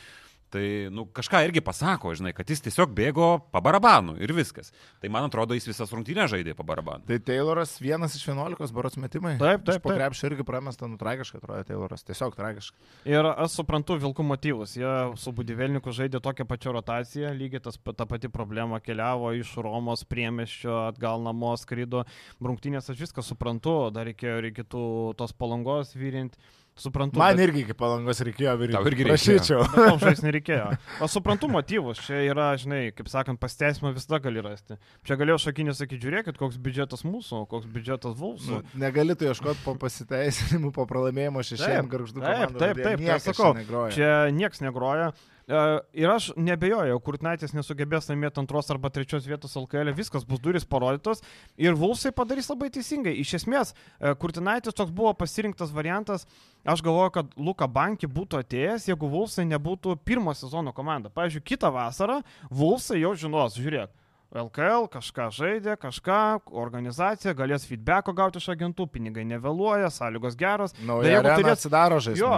Tai, 0.57 0.65
nu, 0.89 1.05
kažką 1.13 1.43
irgi 1.45 1.61
pasako, 1.61 2.15
žinai, 2.17 2.31
kad 2.33 2.49
jis 2.49 2.63
tiesiog 2.65 2.95
bėgo 2.97 3.27
pabarabanu 3.53 4.15
ir 4.25 4.33
viskas. 4.33 4.71
Tai 5.03 5.11
man 5.13 5.27
atrodo, 5.29 5.53
jis 5.53 5.67
visas 5.69 5.91
rungtynės 5.93 6.31
žaidė 6.33 6.55
pabarabanu. 6.57 7.05
Tai 7.11 7.19
Tayloras 7.29 7.75
vienas 7.83 8.15
iš 8.17 8.25
11 8.33 8.73
baros 8.73 8.97
metimai. 8.97 9.35
Taip, 9.37 9.67
taip, 9.67 9.77
Iš 9.77 9.83
Po 9.85 9.91
taip. 9.93 9.99
krepšio 10.01 10.31
irgi 10.31 10.47
pramesta, 10.49 10.89
nu 10.89 10.97
tragiškai 10.97 11.43
atrodo 11.43 11.67
Tayloras, 11.69 12.07
tiesiog 12.09 12.33
tragiškai. 12.39 12.81
Ir 13.13 13.29
aš 13.35 13.59
suprantu 13.59 13.99
Vilkų 14.01 14.25
motyvus. 14.31 14.77
Jie 14.81 14.95
su 15.21 15.35
Budivelniku 15.37 15.93
žaidė 15.93 16.23
tokią 16.25 16.47
pačią 16.49 16.73
rotaciją, 16.79 17.35
lygiai 17.37 17.61
tas, 17.69 17.77
pa- 17.77 17.93
ta 17.93 18.07
pati 18.09 18.31
problema 18.33 18.81
keliavo 18.81 19.35
iš 19.37 19.53
Romos 19.61 20.07
priemeščio, 20.09 20.73
atgal 20.95 21.21
namo 21.27 21.53
skrido. 21.61 22.07
Rungtynės 22.41 22.89
aš 22.95 23.05
viską 23.05 23.21
suprantu, 23.27 23.77
dar 23.93 24.09
reikėjo 24.09 24.39
ir 24.41 24.53
kitų 24.57 24.87
tos 25.21 25.33
palangos 25.37 25.93
vyrinti. 25.93 26.39
Suprantu. 26.77 27.17
Man 27.17 27.37
bet- 27.39 27.47
irgi 27.49 27.63
iki 27.65 27.73
palangos 27.73 28.19
reikėjo 28.21 28.53
virti. 28.61 28.75
Tau 28.77 28.85
irgi 28.91 29.05
reikėjo. 29.09 29.61
Prašyčiau. 29.65 30.25
Nereikėjo. 30.27 30.67
Aš 31.07 31.15
suprantu 31.17 31.49
motyvus, 31.49 32.03
čia 32.05 32.19
yra, 32.29 32.51
žinai, 32.61 32.91
kaip 32.93 33.09
sakant, 33.09 33.41
pasteisimą 33.41 33.95
visada 33.97 34.19
gali 34.27 34.43
rasti. 34.45 34.77
Čia 35.09 35.17
galėjau 35.17 35.39
šakinį 35.47 35.73
sakyti, 35.79 36.03
žiūrėkit, 36.05 36.37
koks 36.37 36.59
biudžetas 36.61 37.01
mūsų, 37.09 37.47
koks 37.49 37.65
biudžetas 37.73 38.13
Nu, 38.17 38.21
Vulsų. 38.21 38.61
negali 38.77 39.17
tu 39.17 39.25
ieškoti 39.25 39.65
po 39.65 39.73
pasiteisinimų, 39.81 40.75
po 40.77 40.85
pralaimėjimo 40.91 41.41
šešiem 41.49 41.81
Taip, 41.81 41.91
garždų 41.97 42.21
taip, 42.21 42.29
komandom, 42.29 42.61
taip, 42.61 42.75
kurie 42.77 42.85
taip, 42.85 42.99
tai 43.01 43.07
niekas 43.07 43.25
aš 43.25 43.33
sakau, 43.33 43.49
čia 43.55 43.61
negroja. 43.63 43.91
Čia 43.97 44.13
nieks 44.37 44.61
negroja. 44.61 45.09
E, 45.17 45.36
Ir 45.47 46.11
aš 46.11 46.33
nebejoju, 46.35 46.99
Kurtinaitis 47.07 47.53
nesugebės 47.55 48.09
laimėti 48.11 48.41
antros 48.43 48.67
arba 48.75 48.91
trečios 48.91 49.29
vietos 49.31 49.53
LKL, 49.55 49.93
viskas 49.95 50.25
bus 50.27 50.41
durys 50.43 50.65
parodytos 50.67 51.23
ir 51.57 51.77
Vulsai 51.79 52.11
padarys 52.11 52.51
labai 52.51 52.67
teisingai. 52.75 53.13
Iš 53.23 53.37
esmės, 53.39 53.71
e, 54.01 54.11
Kurtinaitis 54.19 54.75
toks 54.75 54.91
buvo 54.91 55.13
pasirinktas 55.15 55.71
variantas, 55.71 56.27
aš 56.67 56.83
galvoju, 56.83 57.13
kad 57.15 57.31
Luka 57.39 57.69
Banki 57.71 58.11
būtų 58.11 58.43
atėjęs, 58.43 58.89
jeigu 58.91 59.07
Vulsai 59.13 59.47
nebūtų 59.47 59.95
pirmo 60.03 60.35
sezono 60.35 60.75
komanda. 60.75 61.15
Pavyzdžiui, 61.15 61.45
kitą 61.47 61.71
vasarą 61.71 62.25
Vulsai 62.51 62.99
jau 63.05 63.15
žinos, 63.15 63.55
žiūrėk. 63.55 63.95
LKL 64.37 64.89
kažką 64.91 65.29
žaidė, 65.33 65.77
kažką, 65.79 66.51
organizacija 66.51 67.33
galės 67.39 67.63
feedbacko 67.65 68.13
gauti 68.13 68.41
iš 68.43 68.49
agentų, 68.53 68.89
pinigai 68.91 69.23
nevėluoja, 69.25 69.87
sąlygos 69.95 70.35
geros. 70.37 70.75
Nauja 70.83 71.13
jeigu 71.13 71.21
arena 71.23 71.37
turės- 71.39 71.61
atsidaro 71.63 72.01
žaisti. 72.03 72.21
Jo, 72.21 72.33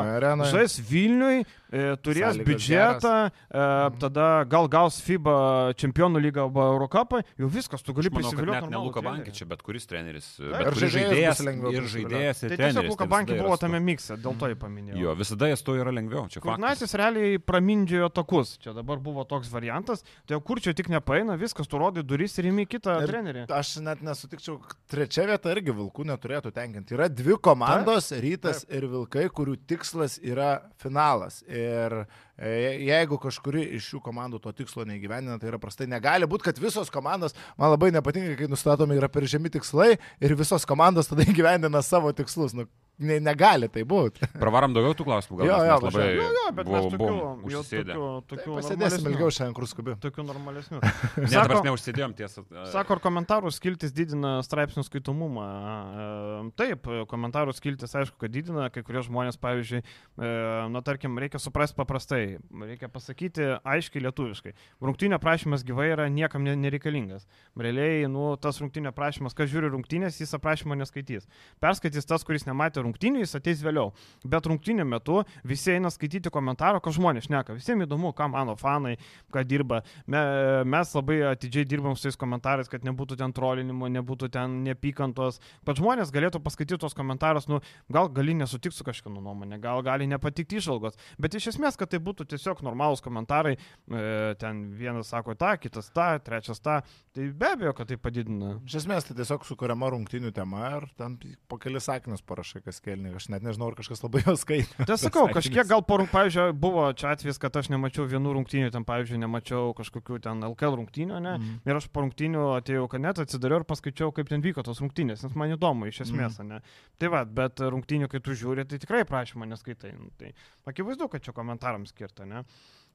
žais 0.52 0.76
Vilniui, 0.84 1.40
e, 1.67 1.67
turės 2.00 2.32
Sąlygos 2.32 2.46
biudžetą, 2.48 3.12
e, 3.28 3.64
tada 4.00 4.44
gal 4.48 4.68
gaus 4.72 5.00
FIBA 5.04 5.74
čempionų 5.76 6.22
lygą 6.24 6.46
arba 6.48 6.64
Eurocapą, 6.72 7.20
jau 7.38 7.48
viskas, 7.52 7.82
tu 7.84 7.92
gali 7.92 8.08
prisivilioti. 8.08 8.62
net 8.64 8.70
ne 8.72 8.80
Luka. 8.80 9.02
Bankį 9.04 9.32
čia, 9.36 9.44
bet 9.44 9.60
kuris 9.62 9.84
treneris. 9.86 10.38
ir 10.40 10.48
Bet 10.54 10.72
kuris 10.72 10.92
žaidėjas 10.94 11.42
ir 11.44 11.82
žaidėjas 11.92 12.42
ir 12.42 12.48
Tai 12.48 12.56
treneris. 12.56 12.74
tiesiog 12.78 12.88
Luka 12.88 13.06
tai 13.06 13.24
visada 13.24 13.42
buvo 13.44 13.56
tame 13.60 13.80
mikse, 13.84 14.16
dėl 14.16 14.38
to 14.40 14.48
jį 14.48 14.56
paminėjau. 14.62 14.96
Jo, 15.02 15.14
visada 15.18 15.50
jis 15.52 15.62
to 15.66 15.76
yra 15.76 15.92
lengviau. 15.92 16.24
Čia 16.28 16.40
faktas. 16.40 16.48
Kurtinaitis 16.48 16.94
realiai 17.02 17.38
pramindžiojo 17.38 18.08
takus, 18.16 18.54
čia 18.64 18.72
dabar 18.72 18.96
buvo 18.98 19.24
toks 19.28 19.52
variantas, 19.52 20.04
tai 20.26 20.40
kur 20.40 20.60
čia 20.60 20.72
tik 20.72 20.88
nepaina, 20.88 21.36
viskas, 21.36 21.68
tu 21.68 21.76
rodai 21.76 22.02
duris 22.02 22.38
ir 22.38 22.48
įmi 22.48 22.64
kitą 22.66 23.02
Ir 23.02 23.12
trenerį. 23.12 23.44
Aš 23.52 23.76
net 23.84 24.00
nesutikčiau, 24.00 24.56
trečia 24.88 25.26
vieta 25.28 25.52
irgi 25.52 25.72
Vilkų 25.76 26.04
neturėtų 26.08 26.52
tenkinti. 26.52 26.94
Yra 26.96 27.08
dvi 27.12 27.36
komandos, 27.36 28.10
Rytas 28.12 28.64
ir 28.70 28.88
Vilkai, 28.88 29.28
kurių 29.28 29.58
tikslas 29.68 30.18
yra 30.22 30.62
finalas. 30.80 31.42
Ir 31.46 31.57
Ir 31.58 31.98
e, 32.02 32.06
jeigu 32.38 33.18
kažkuri 33.22 33.64
iš 33.78 33.90
šių 33.92 34.00
komandų 34.04 34.40
to 34.44 34.52
tikslo 34.52 34.84
neįgyvendina, 34.88 35.38
tai 35.42 35.50
yra 35.52 35.58
prastai. 35.58 35.86
Negali 35.90 36.26
būti, 36.30 36.46
kad 36.48 36.58
visos 36.62 36.90
komandos, 36.94 37.34
man 37.58 37.72
labai 37.74 37.90
nepatinka, 37.94 38.36
kai 38.38 38.50
nustatomi 38.50 38.98
yra 38.98 39.08
per 39.10 39.26
žemi 39.26 39.50
tikslai 39.50 39.96
ir 40.20 40.34
visos 40.38 40.64
komandos 40.68 41.10
tada 41.10 41.26
įgyvendina 41.26 41.82
savo 41.82 42.12
tikslus. 42.12 42.54
Nu, 42.54 42.66
ne, 42.98 43.20
negali 43.22 43.68
tai 43.70 43.84
būti. 43.86 44.26
Pravarom 44.38 44.72
daugiau 44.74 44.94
tų 44.98 45.04
klausimų, 45.06 45.36
gal 45.38 45.46
Jo, 45.46 45.58
mes 45.58 45.68
jo, 45.68 45.76
labai 45.86 46.06
Jo, 46.18 46.28
jo, 46.34 46.46
bet 46.56 46.66
mes 46.66 46.72
buvom- 46.74 46.90
tokių, 46.94 46.98
buvom 47.08 47.52
jau 47.52 47.60
tokių, 47.62 48.06
tokių 48.32 48.56
Pasėdėsim 48.58 48.78
normalesnių. 48.80 49.12
ilgiau 49.12 49.30
šiandien, 49.36 49.54
kur 49.54 49.66
skubi. 49.70 49.94
Tokių 50.02 50.24
normalesnių. 50.26 50.80
Ne, 51.18 51.26
Sako- 51.30 51.48
dabar 51.52 51.64
neužsidėjom 51.68 52.14
tiesą. 52.18 52.44
Sako, 52.72 52.96
ar 52.96 53.00
komentarų 53.04 53.52
skiltis 53.54 53.92
didina 53.94 54.38
straipsnių 54.46 54.82
skaitomumą. 54.86 55.46
E, 55.46 56.50
Taip, 56.58 56.86
komentarų 57.10 57.54
skiltis 57.54 57.94
aišku, 57.98 58.18
kad 58.18 58.30
didina, 58.34 58.66
kai 58.74 58.82
kurie 58.86 59.02
žmonės, 59.06 59.38
pavyzdžiui, 59.40 59.82
e, 60.18 60.32
na 60.74 60.82
tarkim, 60.82 61.14
reikia 61.18 61.38
suprasti 61.42 61.76
paprastai, 61.78 62.27
reikia 62.68 62.88
pasakyti 62.92 63.46
aiškiai 63.64 64.02
lietuviškai. 64.04 64.52
Rungtinio 64.84 65.18
prašymas 65.22 65.64
gyvai 65.66 65.88
yra 65.94 66.08
niekam 66.12 66.44
ne- 66.46 66.56
nereikalingas. 66.58 67.26
Realiai, 67.58 68.06
nu, 68.10 68.30
tas 68.40 68.60
rungtinio 68.62 68.92
prašymas, 68.96 69.36
kas 69.36 69.50
žiūri 69.52 69.70
rungtinės, 69.72 70.18
jis 70.20 70.34
aprašymo 70.38 70.76
neskaitys. 70.78 71.28
Perskaitys 71.62 72.08
tas, 72.08 72.24
kuris 72.26 72.46
nematė 72.48 72.82
rungtinių, 72.84 73.22
jis 73.22 73.36
ateis 73.38 73.62
vėliau. 73.64 73.92
Bet 74.24 74.48
rungtinio 74.50 74.86
metu 74.88 75.22
visi 75.44 75.74
eina 75.76 75.92
skaityti 75.94 76.32
komentarą, 76.34 76.82
ką 76.82 76.94
žmonės 76.98 77.28
šneka. 77.28 77.56
Visiems 77.58 77.86
įdomu, 77.86 78.12
ką 78.16 78.30
mano 78.32 78.56
fanai, 78.58 78.96
ką 79.34 79.44
dirba. 79.46 79.82
Me, 80.06 80.22
mes 80.64 80.94
labai 80.94 81.20
atidžiai 81.32 81.66
dirbam 81.68 81.96
su 81.96 82.08
tais 82.08 82.18
komentarais, 82.18 82.70
kad 82.70 82.86
nebūtų 82.86 83.18
ten 83.20 83.34
trolinimo, 83.36 83.88
nebūtų 83.92 84.30
ten 84.34 84.62
neapykantos. 84.66 85.38
Pat 85.68 85.78
žmonės 85.78 86.12
galėtų 86.14 86.42
paskaityti 86.42 86.80
tos 86.82 86.96
komentarus, 86.96 87.48
nu, 87.50 87.60
gal 87.92 88.10
gali 88.12 88.34
nesutikti 88.38 88.78
su 88.78 88.86
kažkieno 88.86 89.22
nuomonė, 89.22 89.60
gal 89.62 89.82
gali 89.86 90.08
nepatikti 90.10 90.58
išvalgos. 90.58 90.98
Bet 91.20 91.36
iš 91.38 91.52
esmės, 91.52 91.76
kad 91.78 91.92
tai 91.92 92.00
būtų 92.02 92.17
tiesiog 92.28 92.62
normalūs 92.66 93.02
komentarai, 93.04 93.54
e, 93.54 94.34
ten 94.40 94.64
vienas 94.78 95.12
sako 95.12 95.36
tą, 95.38 95.54
kitas 95.60 95.90
tą, 95.94 96.08
trečias 96.24 96.60
tą, 96.64 96.80
tai 97.14 97.28
be 97.30 97.50
abejo, 97.52 97.74
kad 97.76 97.90
tai 97.90 97.98
padidina. 98.00 98.56
Iš 98.66 98.80
esmės, 98.82 99.06
tai 99.08 99.16
tiesiog 99.18 99.46
sukuriama 99.46 99.90
rungtinių 99.94 100.32
tema 100.34 100.72
ir 100.76 100.88
ten 100.98 101.18
po 101.50 101.58
kelis 101.62 101.88
sakinius 101.88 102.24
parašai, 102.26 102.62
kas 102.64 102.80
kelni. 102.84 103.14
Aš 103.18 103.28
net 103.32 103.44
nežinau, 103.46 103.70
ar 103.70 103.78
kažkas 103.78 104.02
labai 104.04 104.22
jos 104.26 104.44
skaitė. 104.44 104.86
Tai 104.88 104.98
sakau, 105.04 105.26
kažkiek 105.34 105.68
gal 105.68 105.84
porų, 105.86 106.08
pavyzdžiui, 106.12 106.48
buvo 106.58 106.86
čia 106.98 107.12
atvejis, 107.14 107.40
kad 107.42 107.56
aš 107.58 107.70
nemačiau 107.72 108.08
vienų 108.10 108.34
rungtynių, 108.38 108.72
ten, 108.74 108.86
pavyzdžiui, 108.88 109.20
nemačiau 109.22 109.72
kažkokių 109.78 110.20
ten 110.26 110.44
LKL 110.50 110.78
rungtynių, 110.82 111.22
ne? 111.24 111.36
Mhm. 111.38 111.60
Ir 111.68 111.80
aš 111.80 111.88
po 111.92 112.04
rungtynių 112.04 112.44
atėjau 112.58 112.86
kanetą, 112.92 113.26
atsidariau 113.26 113.62
ir 113.62 113.68
paskaičiau, 113.68 114.12
kaip 114.16 114.30
ten 114.30 114.44
vyko 114.44 114.64
tos 114.66 114.82
rungtynės, 114.84 115.24
nes 115.26 115.36
man 115.38 115.54
įdomu 115.54 115.88
iš 115.90 116.02
esmės, 116.06 116.40
ne? 116.46 116.60
Tai 116.98 117.12
va, 117.14 117.24
bet 117.24 117.62
rungtynių, 117.62 118.08
kai 118.10 118.20
tu 118.24 118.36
žiūri, 118.38 118.66
tai 118.68 118.80
tikrai 118.82 119.04
prašymą 119.08 119.48
neskaitai. 119.52 119.94
Nu, 119.98 120.10
tai 120.18 120.32
akivaizdu, 120.68 121.08
kad 121.12 121.24
čia 121.24 121.34
komentarams 121.36 121.94
skirta, 122.08 122.26
ne? 122.26 122.44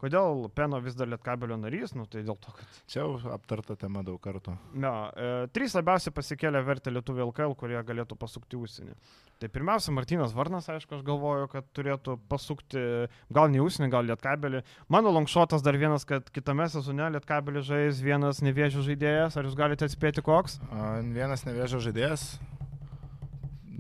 Kodėl 0.04 0.50
Peno 0.52 0.82
vis 0.84 0.98
dar 1.00 1.08
lietkabelio 1.08 1.56
narys, 1.56 1.94
nu 1.96 2.04
tai 2.12 2.26
dėl 2.28 2.36
to, 2.36 2.52
kad... 2.52 2.80
Čia 2.92 3.06
jau 3.06 3.14
aptarta 3.32 3.78
tema 3.80 4.02
daug 4.04 4.20
kartų. 4.20 4.58
Ne, 4.76 4.90
e, 5.16 5.28
trys 5.56 5.76
labiausiai 5.78 6.12
pasikėlė 6.12 6.60
vertę 6.68 6.92
lietuvių 6.92 7.30
LKL, 7.30 7.54
kurie 7.56 7.80
galėtų 7.88 8.18
pasukti 8.20 8.60
užsienį. 8.60 8.98
Tai 9.40 9.48
pirmiausia, 9.54 9.94
Martinas 9.96 10.34
Varnas, 10.36 10.68
aišku, 10.68 10.98
aš 10.98 11.06
galvoju, 11.08 11.48
kad 11.54 11.70
turėtų 11.78 12.18
pasukti 12.28 12.84
gal 13.32 13.48
ne 13.54 13.62
užsienį, 13.64 13.90
gal 13.94 14.10
lietkabelį. 14.10 14.64
Mano 14.92 15.14
longšotas 15.16 15.64
dar 15.64 15.80
vienas, 15.80 16.04
kad 16.10 16.28
kitame 16.36 16.68
sezone 16.74 17.08
lietkabelį 17.16 17.64
žais 17.64 18.02
vienas 18.04 18.44
nevėžio 18.44 18.84
žaidėjas. 18.84 19.38
Ar 19.40 19.48
jūs 19.48 19.56
galite 19.60 19.88
atspėti 19.88 20.26
koks? 20.26 20.60
A, 20.68 20.98
Vienas 21.16 21.48
nevėžio 21.48 21.80
žaidėjas. 21.86 22.28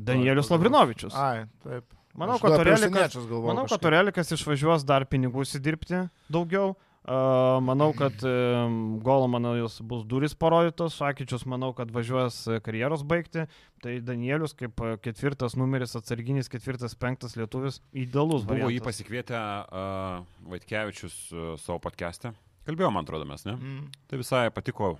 Danielius 0.03 0.51
Lavrinovičius. 0.51 1.19
Ai, 1.19 1.49
taip. 1.67 1.91
Manau, 2.14 2.38
kad 2.41 2.53
Torelikas, 2.59 3.16
manau, 3.32 3.66
kad. 3.66 3.82
Torelikas 3.82 4.34
išvažiuos 4.36 4.86
dar 4.86 5.05
pinigų 5.09 5.45
įsidirbti 5.47 6.07
daugiau. 6.32 6.76
Uh, 7.03 7.57
manau, 7.59 7.89
kad 7.91 8.22
um, 8.24 8.76
golo, 9.03 9.26
manau, 9.28 9.57
jos 9.59 9.82
bus 9.84 10.05
duris 10.07 10.32
parodytos, 10.39 10.95
Šakyčius, 10.95 11.43
manau, 11.51 11.74
kad 11.76 11.89
važiuos 11.91 12.38
karjeros 12.64 13.03
baigti, 13.03 13.43
tai 13.84 13.97
Danielius 13.99 14.55
kaip 14.55 14.80
ketvirtas 15.03 15.57
numeris, 15.59 15.97
atsarginis 15.99 16.47
ketvirtas, 16.53 16.95
penktas 16.95 17.36
lietuvis, 17.36 17.82
idealus. 17.91 18.45
Buvo 18.47 18.55
jį 18.55 18.64
variantas. 18.70 18.88
pasikvietę 18.88 19.36
uh, 19.36 20.47
Vaitkevičius 20.53 21.18
uh, 21.34 21.51
savo 21.59 21.82
podcast'e. 21.84 22.32
Kalbėjom, 22.64 22.95
man 22.95 23.03
atrodo, 23.03 23.28
mes, 23.28 23.43
ne? 23.49 23.57
Mm. 23.59 23.91
Tai 24.07 24.24
visai 24.24 24.45
patiko 24.55 24.93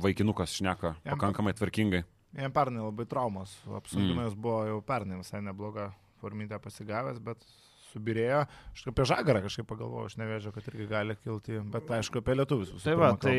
vaikinukas 0.00 0.56
šneka 0.56 0.94
Jam- 0.94 1.18
pakankamai 1.18 1.52
tvarkingai. 1.58 2.06
Jam 2.40 2.54
pernai 2.54 2.86
labai 2.86 3.04
traumos. 3.10 3.58
Apsunkimas 3.68 4.32
mm. 4.32 4.40
buvo 4.40 4.62
jau 4.70 4.80
pernai 4.88 5.20
visai 5.20 5.42
nebloga 5.44 5.90
formitė 6.20 6.60
pasigavęs, 6.62 7.18
bet 7.24 7.42
subirėjo. 7.90 8.44
Aš 8.70 8.84
apie 8.86 9.02
žagarą 9.10 9.40
kažkaip 9.42 9.66
pagalvojau, 9.66 10.04
aš 10.06 10.12
nevėžiau, 10.20 10.52
kad 10.54 10.66
irgi 10.70 10.84
gali 10.86 11.16
kilti, 11.24 11.56
bet 11.72 11.88
aišku 11.96 12.20
apie 12.20 12.36
lietuvius. 12.38 12.70
Tai 12.84 12.92
va, 13.00 13.08
tai 13.18 13.32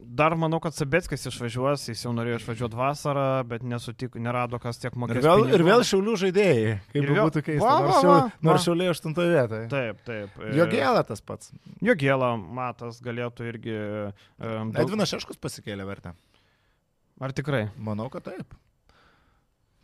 dar 0.00 0.32
manau, 0.40 0.62
kad 0.64 0.72
Sabetskis 0.72 1.26
išvažiuos, 1.28 1.84
jis 1.90 2.06
jau 2.06 2.14
norėjo 2.16 2.38
išvažiuoti 2.40 2.78
vasarą, 2.78 3.26
bet 3.50 3.66
nesutiko, 3.68 4.16
nerado, 4.24 4.56
kas 4.64 4.80
tiek 4.80 4.94
Ir 4.96 5.02
mokės. 5.02 5.20
vėl, 5.26 5.44
ir 5.52 5.66
vėl 5.68 5.84
šiaulių 5.84 6.14
žaidėjai, 6.24 6.72
kaip 6.88 7.02
Ir 7.02 7.12
vėl- 7.12 7.28
būtų 7.28 7.44
keista. 7.50 7.68
Va, 7.68 7.76
Nors, 7.84 8.00
va, 8.00 8.16
va, 8.16 8.32
nors 8.48 8.62
va. 8.62 8.64
šiauliai 8.64 8.94
aštuntoje 8.94 9.34
vietoje. 9.36 9.68
Taip, 9.76 10.00
taip. 10.08 10.40
Jo 10.56 10.66
gėlė 10.72 11.04
tas 11.12 11.20
pats. 11.20 11.52
Jogėlą 11.84 12.32
matas 12.40 13.02
galėtų 13.04 13.50
irgi. 13.52 13.76
Um, 14.40 14.72
Edvinas 14.72 15.12
Šeškus 15.12 15.36
pasikėlė 15.36 15.84
vertę. 15.84 16.16
Ar 17.20 17.36
tikrai? 17.36 17.66
Manau, 17.76 18.08
kad 18.08 18.24
taip. 18.24 18.56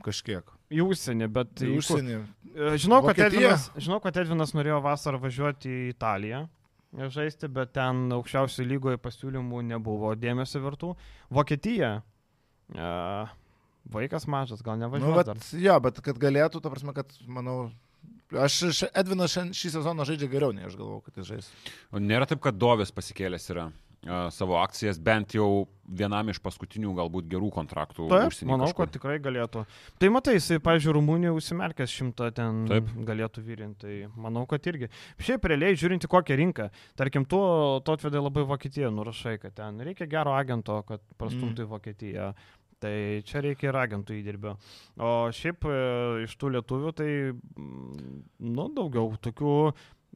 Kažkiek. 0.04 0.52
Į 0.70 0.84
užsienį, 0.84 1.26
bet 1.32 1.62
į 1.64 1.72
užsienį. 1.80 2.18
E, 2.52 2.70
Žinau 2.78 3.00
kad? 3.06 3.18
Edvinas, 3.26 3.68
žinau, 3.80 3.98
kad 4.04 4.18
Edvinas 4.20 4.52
norėjo 4.54 4.78
vasarą 4.84 5.18
važiuoti 5.22 5.70
į 5.72 5.88
Italiją 5.94 6.44
e, 6.44 7.08
žaisti, 7.14 7.48
bet 7.50 7.72
ten 7.78 8.06
aukščiausio 8.14 8.66
lygoje 8.68 9.00
pasiūlymų 9.02 9.64
nebuvo 9.72 10.12
dėmesio 10.18 10.62
vertų. 10.64 10.92
Vokietija. 11.34 11.90
E, 12.74 12.92
vaikas 13.88 14.28
mažas, 14.30 14.62
gal 14.62 14.76
Nu, 14.78 14.86
nevažiuoja. 14.86 15.18
bet, 15.22 15.32
dar. 15.32 15.60
jo, 15.66 15.80
bet 15.88 16.00
kad 16.04 16.20
galėtų, 16.20 16.62
ta 16.62 16.70
prasme, 16.70 16.94
kad, 16.96 17.10
manau, 17.26 17.58
aš 18.36 18.84
Edvinas 18.92 19.34
šį 19.34 19.74
sezoną 19.78 20.04
žaidžia 20.08 20.28
geriau, 20.30 20.52
nei 20.52 20.68
aš 20.68 20.76
galvau, 20.78 21.00
kad 21.02 21.16
jis 21.16 21.30
žais. 21.32 21.52
O 21.90 22.02
nėra 22.02 22.28
taip, 22.28 22.42
kad 22.44 22.60
Dovis 22.60 22.92
pasikėlęs 22.92 23.48
yra 23.54 23.70
uh, 23.70 23.87
savo 24.30 24.56
akcijas, 24.62 24.98
bent 25.02 25.34
jau 25.34 25.66
vienam 25.88 26.28
iš 26.30 26.38
paskutinių 26.44 26.92
galbūt 26.96 27.26
gerų 27.32 27.48
kontraktų. 27.54 28.06
Taip, 28.12 28.36
manau, 28.46 28.68
kažkur. 28.68 28.86
kad 28.86 28.94
tikrai 28.94 29.16
galėtų. 29.24 29.64
Tai 29.98 30.10
matai, 30.14 30.36
jisai, 30.36 30.60
pažiūrėjau, 30.62 30.94
Rumunijoje 30.98 31.40
užsimerkęs 31.40 31.94
šimtą 31.96 32.28
ten 32.36 32.60
Taip. 32.70 32.92
galėtų 33.08 33.42
vyrinti. 33.46 33.80
Tai 33.88 34.20
manau, 34.20 34.44
kad 34.50 34.64
irgi. 34.70 34.90
Šiaip 35.22 35.48
realiai 35.50 35.78
žiūrint 35.78 36.06
į 36.06 36.12
kokią 36.12 36.38
rinką. 36.38 36.68
Tarkim, 36.98 37.26
tu, 37.28 37.40
tu 37.84 37.96
atvedai 37.96 38.22
labai 38.22 38.46
Vokietiją, 38.48 38.92
nurašai, 38.94 39.38
kad 39.42 39.56
ten 39.58 39.82
reikia 39.86 40.08
gero 40.10 40.36
agento, 40.38 40.78
kad 40.88 41.02
prastumtų 41.18 41.66
į 41.66 41.72
Vokietiją. 41.74 42.32
Tai 42.78 42.94
čia 43.26 43.40
reikia 43.42 43.72
ir 43.72 43.76
agentų 43.80 44.20
įdirbio. 44.20 44.52
O 45.02 45.08
šiaip 45.34 45.66
e, 45.66 45.78
iš 46.28 46.36
tų 46.38 46.52
lietuvių, 46.54 46.92
tai, 46.94 47.08
mm, 47.34 48.20
nu, 48.54 48.68
daugiau 48.76 49.16
tokių 49.18 49.54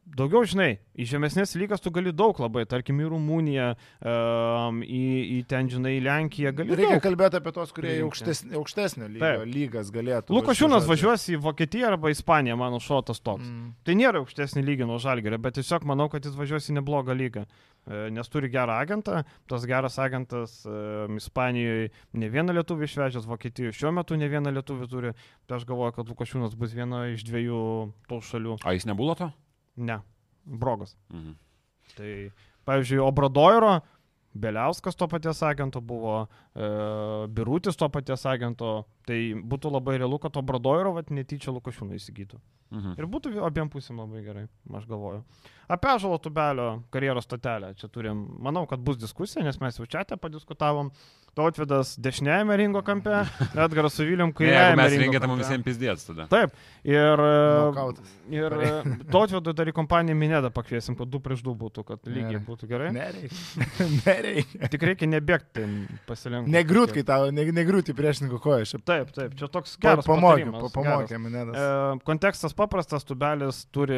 Daugiau, 0.03 0.43
žinai, 0.45 0.81
į 0.99 1.07
žemesnės 1.09 1.55
lygas 1.57 1.81
tu 1.81 1.89
gali 1.95 2.11
daug 2.13 2.37
labai, 2.43 2.67
tarkim, 2.69 2.99
į 3.01 3.07
Rumuniją, 3.15 3.69
um, 4.03 4.81
į, 4.85 5.03
į 5.39 5.39
ten, 5.49 5.71
žinai, 5.73 5.95
į 5.97 6.03
Lenkiją 6.05 6.51
gali 6.59 6.75
Reikia 6.77 6.99
daug. 6.99 7.05
kalbėti 7.07 7.39
apie 7.39 7.53
tos, 7.55 7.71
kurie 7.73 7.95
Priimti. 7.95 8.09
aukštesnio, 8.09 8.59
aukštesnio 8.61 9.09
lygio, 9.09 9.23
Taip. 9.23 9.45
lygas 9.49 9.93
galėtų. 9.95 10.35
Lukašiūnas 10.37 10.89
važiuos 10.91 11.25
į 11.33 11.39
Vokietiją 11.47 11.93
arba 11.95 12.11
Ispaniją, 12.13 12.59
mano 12.61 12.81
šotas 12.83 13.23
toks. 13.23 13.47
Mm. 13.47 13.61
Mm. 13.63 13.75
Tai 13.87 13.97
nėra 14.03 14.21
aukštesnį 14.21 14.65
lygį 14.67 14.89
nuo 14.91 14.99
Žalgerio, 15.01 15.39
bet 15.41 15.57
tiesiog 15.57 15.87
manau, 15.89 16.09
kad 16.13 16.27
jis 16.27 16.35
važiuos 16.37 16.67
į 16.69 16.77
neblogą 16.81 17.17
lygą. 17.17 17.47
E, 17.87 18.11
Nes 18.15 18.29
turi 18.31 18.51
gerą 18.53 18.77
agentą, 18.83 19.23
tas 19.51 19.65
geras 19.67 19.97
agentas 20.03 20.61
um, 20.67 21.17
Ispanijoje 21.19 21.89
ne 22.15 22.29
vieną 22.31 22.55
lietuvį 22.59 22.87
išvežęs, 22.91 23.27
Vokietijoje 23.31 23.75
šiuo 23.79 23.95
metu 23.97 24.19
ne 24.19 24.29
vieną 24.31 24.53
lietuvį 24.59 24.91
turi. 24.91 25.15
Tai 25.47 25.57
aš 25.59 25.65
galvoju, 25.67 25.97
kad 25.97 26.13
Lukašiūnas 26.13 26.59
bus 26.59 26.77
viena 26.77 27.07
iš 27.15 27.25
dviejų 27.27 27.63
tų 28.11 28.21
šalių. 28.29 28.59
A 28.63 28.77
jis 28.77 28.87
nebuvo 28.87 29.17
to? 29.19 29.33
Ne, 29.77 30.01
Brogas. 30.45 30.97
Mhm. 31.13 31.35
Tai, 31.97 32.13
pavyzdžiui, 32.65 33.03
Obradoiro, 33.05 33.81
Beliauskas 34.35 34.97
to 34.97 35.09
paties 35.09 35.43
agento 35.43 35.81
buvo, 35.81 36.27
e, 36.57 36.69
Birutis 37.29 37.77
to 37.77 37.89
paties 37.93 38.25
agento, 38.27 38.87
tai 39.05 39.35
būtų 39.37 39.73
labai 39.75 39.99
realu, 40.01 40.17
kad 40.23 40.39
Obradoiro 40.41 40.95
vat, 40.97 41.11
netyčia 41.13 41.53
Lukašiūną 41.53 41.99
įsigytų. 41.99 42.41
Mhm. 42.73 42.95
Ir 42.97 43.09
būtų 43.13 43.35
abiem 43.45 43.69
pusėm 43.69 44.01
labai 44.01 44.23
gerai, 44.25 44.47
aš 44.73 44.87
galvoju. 44.89 45.21
Apie 45.69 45.99
Žalo 46.01 46.17
Tubelio 46.19 46.83
karjeros 46.91 47.29
stotelę 47.29 47.75
čia 47.77 47.91
turim, 47.93 48.25
manau, 48.41 48.65
kad 48.67 48.81
bus 48.81 48.97
diskusija, 48.97 49.45
nes 49.45 49.61
mes 49.61 49.77
jau 49.77 49.87
čia 49.87 50.05
te 50.05 50.17
padiskutavom. 50.17 50.91
Tautvidas 51.33 51.95
dešiniajame 51.97 52.57
ringo 52.61 52.83
kampe, 52.85 53.23
Edgaras 53.57 53.95
su 53.97 54.05
Ne, 54.05 54.11
jeigu 54.13 54.35
kairiajame 54.37 54.77
mes 54.83 54.91
ringo 54.93 55.05
rengėme 55.07 55.29
kampe. 55.31 55.39
visiems 55.41 55.65
pizdėts 55.65 56.05
tada. 56.11 56.27
Taip, 56.29 56.53
ir, 56.85 57.23
Nokautas. 57.23 58.11
ir 58.29 58.57
Tautvidui 59.15 59.55
dar 59.57 59.71
į 59.73 59.75
kompaniją 59.79 60.19
Minėdą 60.21 60.51
pakviesim, 60.53 60.97
kad 60.99 61.09
du 61.09 61.23
prieš 61.25 61.41
du 61.47 61.55
būtų, 61.57 61.87
kad 61.89 62.05
lygiai 62.05 62.35
Gerai. 62.35 62.45
būtų 62.51 62.69
gerai. 62.69 62.91
Nereikia. 62.93 63.69
nereikia. 64.07 64.69
Tik 64.75 64.87
reikia 64.91 65.09
nebėgti 65.09 65.65
pasilenkti. 66.11 66.53
Negriūt, 66.53 66.93
kai 66.99 67.07
tau, 67.09 67.31
ne, 67.33 67.49
negriūt 67.63 67.89
į 67.95 67.97
priešininkų 67.97 68.43
koją. 68.45 68.69
Šiaip 68.69 68.85
Taip, 68.93 69.17
taip, 69.17 69.33
čia 69.41 69.49
toks 69.49 69.79
geras 69.81 70.05
pamokė, 70.05 70.51
pamokė 70.77 71.23
mane. 71.23 71.47
E, 71.49 71.69
kontekstas 72.05 72.53
paprastas, 72.59 73.09
tubelis 73.09 73.65
turi, 73.73 73.97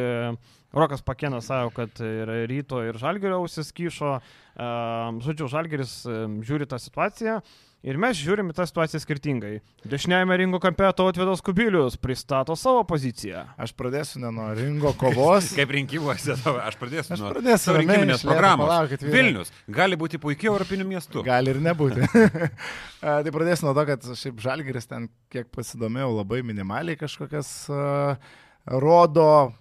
Rokas 0.74 1.04
Pakėnas 1.06 1.46
savo, 1.50 1.70
kad 1.74 2.00
ir 2.02 2.30
ryto 2.50 2.80
ir 2.82 2.98
žalgerio 2.98 3.42
ausis 3.42 3.70
kyšo, 3.74 4.16
žodžiu, 5.22 5.46
žalgeris 5.52 6.00
žiūri 6.42 6.66
tą 6.70 6.80
situaciją. 6.82 7.38
Ir 7.84 7.98
mes 8.00 8.16
žiūrime 8.16 8.54
tą 8.56 8.64
situaciją 8.64 8.96
skirtingai. 9.02 9.58
Dešiniajame 9.84 10.38
ringo 10.40 10.56
kampe 10.56 10.86
Tautvidas 10.96 11.42
Kubilius 11.44 11.98
pristato 12.00 12.54
savo 12.56 12.80
poziciją. 12.88 13.42
Aš 13.60 13.74
pradėsiu 13.76 14.22
ne 14.22 14.30
nuo 14.32 14.46
ringo 14.56 14.94
kovos. 14.96 15.50
Kaip 15.58 15.74
rinkimuose, 15.76 16.32
aš 16.64 16.78
pradėsiu 16.80 17.12
Aš 17.12 17.20
nuo 17.20 17.32
pradėsiu 17.34 17.74
ramiai, 17.76 17.98
rinkiminės 17.98 18.24
programos. 18.24 18.70
palaukit. 18.70 19.04
Vilnius 19.04 19.52
gali 19.68 19.98
būti 20.00 20.16
puikiai 20.22 20.48
europiniu 20.54 20.86
miestu. 20.94 21.20
Gali 21.28 21.52
ir 21.52 21.60
nebūti. 21.66 22.08
A, 23.04 23.18
tai 23.20 23.34
pradėsiu 23.36 23.68
nuo 23.68 23.76
to, 23.76 23.84
kad 23.92 24.08
šiaip 24.16 24.40
Žalgiris 24.40 24.88
ten, 24.88 25.10
kiek 25.28 25.52
pasidomėjau, 25.52 26.08
labai 26.22 26.40
minimaliai 26.40 26.96
kažkokias 26.96 27.52
uh, 27.68 28.32
rodo, 28.64 29.52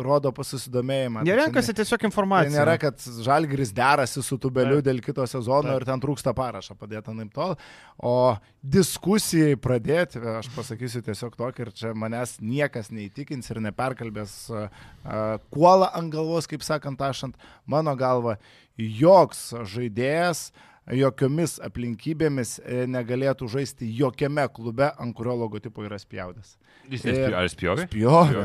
rodo 0.00 0.32
pasidomėjimą. 0.34 1.24
Jie 1.26 1.34
Tai 1.34 1.40
renkasi 1.44 1.74
tiesiog 1.76 2.00
Tai 2.00 2.08
informaciją. 2.08 2.52
nėra, 2.54 2.76
kad 2.80 3.02
Žalgiris 3.24 3.72
derasi 3.76 4.22
su 4.24 4.38
tubeliu 4.40 4.80
dėl 4.84 5.02
kito 5.04 5.26
sezono 5.28 5.68
Taip. 5.68 5.80
ir 5.82 5.86
ten 5.88 6.02
trūksta 6.02 6.34
parašą 6.36 6.76
padėta 6.80 7.14
naip 7.16 7.32
tol. 7.34 7.56
O 7.98 8.36
diskusijai 8.62 9.58
pradėti, 9.60 10.22
aš 10.40 10.48
pasakysiu 10.54 11.02
tiesiog 11.06 11.36
tokį 11.36 11.66
ir 11.66 11.72
čia 11.76 11.92
manęs 11.96 12.38
niekas 12.40 12.90
neįtikins 12.94 13.50
ir 13.52 13.60
neperkalbės 13.68 14.34
uh, 14.52 14.66
uh, 15.04 15.36
kuolą 15.52 15.90
ant 15.96 16.12
galvos, 16.12 16.48
kaip 16.50 16.64
sakant, 16.66 17.00
ašant, 17.00 17.36
mano 17.66 17.94
galva, 17.96 18.38
joks 18.76 19.50
žaidėjas 19.68 20.50
jokiomis 20.96 21.58
aplinkybėmis 21.66 22.56
e, 22.62 22.80
negalėtų 22.90 23.48
žaisti 23.52 23.88
jokiame 23.98 24.46
klube, 24.54 24.88
ant 24.98 25.14
kurio 25.16 25.36
logotipo 25.44 25.84
yra 25.86 25.98
spjaudęs. 26.00 26.56
Jis 26.90 27.04
nespjovė. 27.06 27.36
Ar 27.36 27.48
spjovė? 27.52 27.86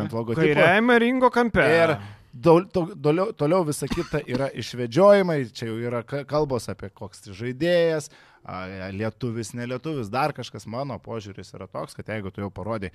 Ant 0.03 0.13
logotipo. 0.13 0.43
Kairiajame 0.43 0.99
ringo 1.01 1.31
kampe. 1.33 1.65
Ir 1.65 1.95
toliau, 2.35 3.31
toliau 3.33 3.63
visa 3.67 3.87
kita 3.89 4.21
yra 4.27 4.49
išvedžiojimai, 4.51 5.39
čia 5.55 5.69
jau 5.71 5.77
yra 5.79 6.03
ka- 6.03 6.25
kalbos 6.27 6.67
apie 6.71 6.89
koks 6.93 7.23
tai 7.25 7.35
žaidėjas, 7.37 8.09
a, 8.43 8.65
lietuvis, 8.93 9.53
nelietuvis, 9.57 10.11
dar 10.11 10.33
kažkas 10.35 10.67
mano 10.67 10.99
požiūris 11.01 11.53
yra 11.55 11.67
toks, 11.71 11.95
kad 11.97 12.11
jeigu 12.11 12.33
tu 12.35 12.43
jau 12.43 12.51
parodai 12.53 12.91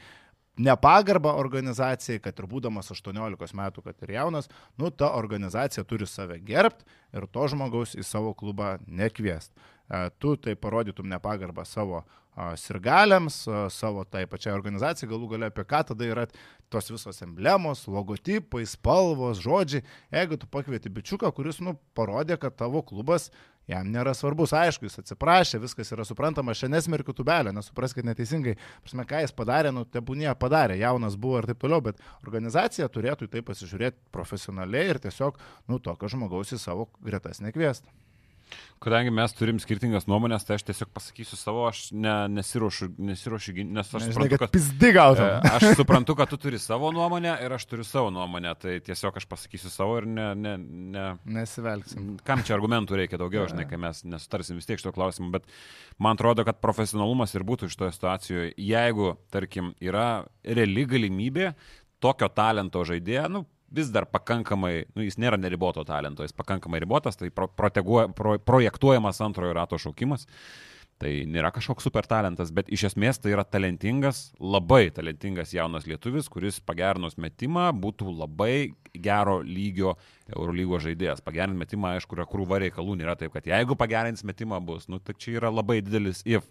nepagarbą 0.58 1.34
organizacijai, 1.38 2.20
kad 2.22 2.38
ir 2.38 2.48
būdamas 2.50 2.90
18 2.92 3.54
metų, 3.56 3.84
kad 3.84 4.06
ir 4.06 4.14
jaunas, 4.16 4.50
nu 4.78 4.90
ta 4.90 5.12
organizacija 5.16 5.84
turi 5.84 6.06
save 6.06 6.40
gerbti 6.44 6.88
ir 7.14 7.26
to 7.30 7.46
žmogaus 7.52 7.94
į 7.98 8.06
savo 8.06 8.34
klubą 8.34 8.78
nekviest. 8.86 9.52
E, 9.90 10.08
Tu 10.18 10.36
tai 10.36 10.54
parodytum 10.54 11.08
nepagarbą 11.10 11.64
savo 11.66 12.04
sirgaliams, 12.56 13.42
savo 13.68 14.04
tai 14.04 14.24
pačiai 14.30 14.54
organizacijai, 14.54 15.10
galų 15.10 15.32
galia 15.34 15.50
apie 15.50 15.64
ką 15.66 15.82
tada 15.90 16.06
yra 16.06 16.26
tos 16.70 16.90
visos 16.92 17.18
emblemos, 17.26 17.86
logotipai, 17.90 18.62
spalvos, 18.70 19.40
žodžiai. 19.42 19.82
Jeigu 20.14 20.38
tu 20.40 20.48
pakvieti 20.50 20.92
bičiuką, 20.94 21.32
kuris, 21.34 21.60
nu, 21.64 21.74
parodė, 21.98 22.38
kad 22.40 22.56
tavo 22.56 22.84
klubas 22.86 23.28
jam 23.70 23.90
nėra 23.92 24.14
svarbus, 24.16 24.54
aišku, 24.56 24.88
jis 24.88 25.00
atsiprašė, 25.04 25.60
viskas 25.62 25.92
yra 25.94 26.06
suprantama, 26.08 26.54
aš 26.54 26.66
nesmerkiu 26.70 27.14
tubelio, 27.16 27.54
nesupraskite 27.54 28.06
neteisingai, 28.08 28.56
prasme, 28.84 29.06
ką 29.08 29.22
jis 29.24 29.34
padarė, 29.36 29.72
nu, 29.74 29.86
tebūnie 29.86 30.30
padarė, 30.40 30.78
jaunas 30.80 31.18
buvo 31.20 31.40
ir 31.40 31.50
taip 31.50 31.62
toliau, 31.62 31.82
bet 31.90 32.02
organizacija 32.26 32.90
turėtų 32.92 33.28
į 33.28 33.34
tai 33.36 33.44
pasižiūrėti 33.46 34.10
profesionaliai 34.14 34.94
ir 34.94 35.02
tiesiog, 35.06 35.40
nu, 35.70 35.80
tokio 35.82 36.10
žmogaus 36.12 36.54
į 36.56 36.62
savo 36.62 36.90
gretas 37.04 37.42
nekviesti. 37.44 37.88
Kadangi 38.80 39.12
mes 39.12 39.34
turim 39.36 39.58
skirtingas 39.60 40.06
nuomonės, 40.08 40.46
tai 40.48 40.56
aš 40.56 40.64
tiesiog 40.70 40.88
pasakysiu 40.96 41.36
savo, 41.36 41.66
aš 41.68 41.90
ne, 41.92 42.14
nesiruošiu, 42.32 42.88
nesiruošiu, 43.10 43.54
nes 43.68 43.90
aš 43.90 44.06
Žinai, 44.06 44.14
suprantu, 44.14 44.38
kad 44.40 44.54
pizdi 44.54 44.88
E, 44.88 44.94
gautum. 44.96 45.26
Aš 45.50 45.66
suprantu, 45.76 46.16
kad 46.16 46.32
tu 46.32 46.38
turi 46.40 46.60
savo 46.62 46.88
nuomonę 46.94 47.34
ir 47.44 47.52
aš 47.52 47.66
turiu 47.68 47.84
savo 47.84 48.08
nuomonę, 48.14 48.54
tai 48.60 48.78
tiesiog 48.86 49.20
aš 49.20 49.28
pasakysiu 49.28 49.72
savo 49.72 49.98
ir 50.00 50.08
ne, 50.08 50.30
ne, 50.34 50.54
ne, 50.96 51.04
Nesivelgsim. 51.36 52.14
Kam 52.24 52.44
čia 52.46 52.56
argumentų 52.56 53.02
reikia 53.02 53.20
daugiau, 53.20 53.44
žinai, 53.50 53.68
kai 53.68 53.80
mes 53.80 54.00
nesutarsim 54.08 54.56
vis 54.56 54.68
tiek 54.70 54.80
šito 54.80 54.94
klausimu, 54.96 55.28
bet 55.36 55.44
man 56.00 56.16
atrodo, 56.16 56.46
kad 56.48 56.62
profesionalumas 56.64 57.36
ir 57.36 57.44
būtų 57.46 57.68
šitoje 57.70 57.92
situacijoje, 57.98 58.50
jeigu, 58.56 59.12
tarkim, 59.34 59.74
yra 59.84 60.24
reali 60.44 60.88
galimybė 60.88 61.52
tokio 62.00 62.30
talento 62.32 62.82
žaidėjo, 62.88 63.28
nu, 63.28 63.44
vis 63.70 63.90
dar 63.94 64.06
pakankamai, 64.10 64.86
nu, 64.96 65.04
jis 65.06 65.18
nėra 65.20 65.38
neriboto 65.40 65.84
talento, 65.86 66.26
jis 66.26 66.34
pakankamai 66.36 66.82
ribotas, 66.82 67.18
tai 67.18 67.30
pro, 67.30 67.48
pro, 67.48 68.36
projektuojamas 68.38 69.22
antrojo 69.24 69.54
rato 69.56 69.78
šaukimas. 69.78 70.26
Tai 71.00 71.08
nėra 71.32 71.48
kažkoks 71.48 71.86
super 71.86 72.04
talentas, 72.04 72.50
bet 72.52 72.68
iš 72.68 72.90
esmės 72.90 73.16
tai 73.22 73.30
yra 73.32 73.40
talentingas, 73.48 74.34
labai 74.36 74.90
talentingas 74.92 75.54
jaunas 75.56 75.86
lietuvis, 75.88 76.28
kuris 76.28 76.58
pagerinus 76.60 77.16
metimą 77.16 77.70
būtų 77.72 78.12
labai 78.18 78.74
gero 78.92 79.38
lygio 79.40 79.94
Eurolygos 80.28 80.84
žaidėjas. 80.84 81.24
Pagerinant 81.24 81.56
metimą, 81.62 81.94
aišku, 81.96 82.18
yra 82.18 82.28
krūva 82.28 82.60
reikalų, 82.60 82.98
nėra 83.00 83.16
taip, 83.16 83.32
kad 83.32 83.48
jeigu 83.48 83.78
pagerins 83.80 84.26
metimą 84.28 84.60
bus, 84.60 84.90
nu, 84.92 85.00
tai 85.00 85.16
čia 85.16 85.38
yra 85.38 85.48
labai 85.48 85.78
didelis 85.80 86.20
if. 86.28 86.44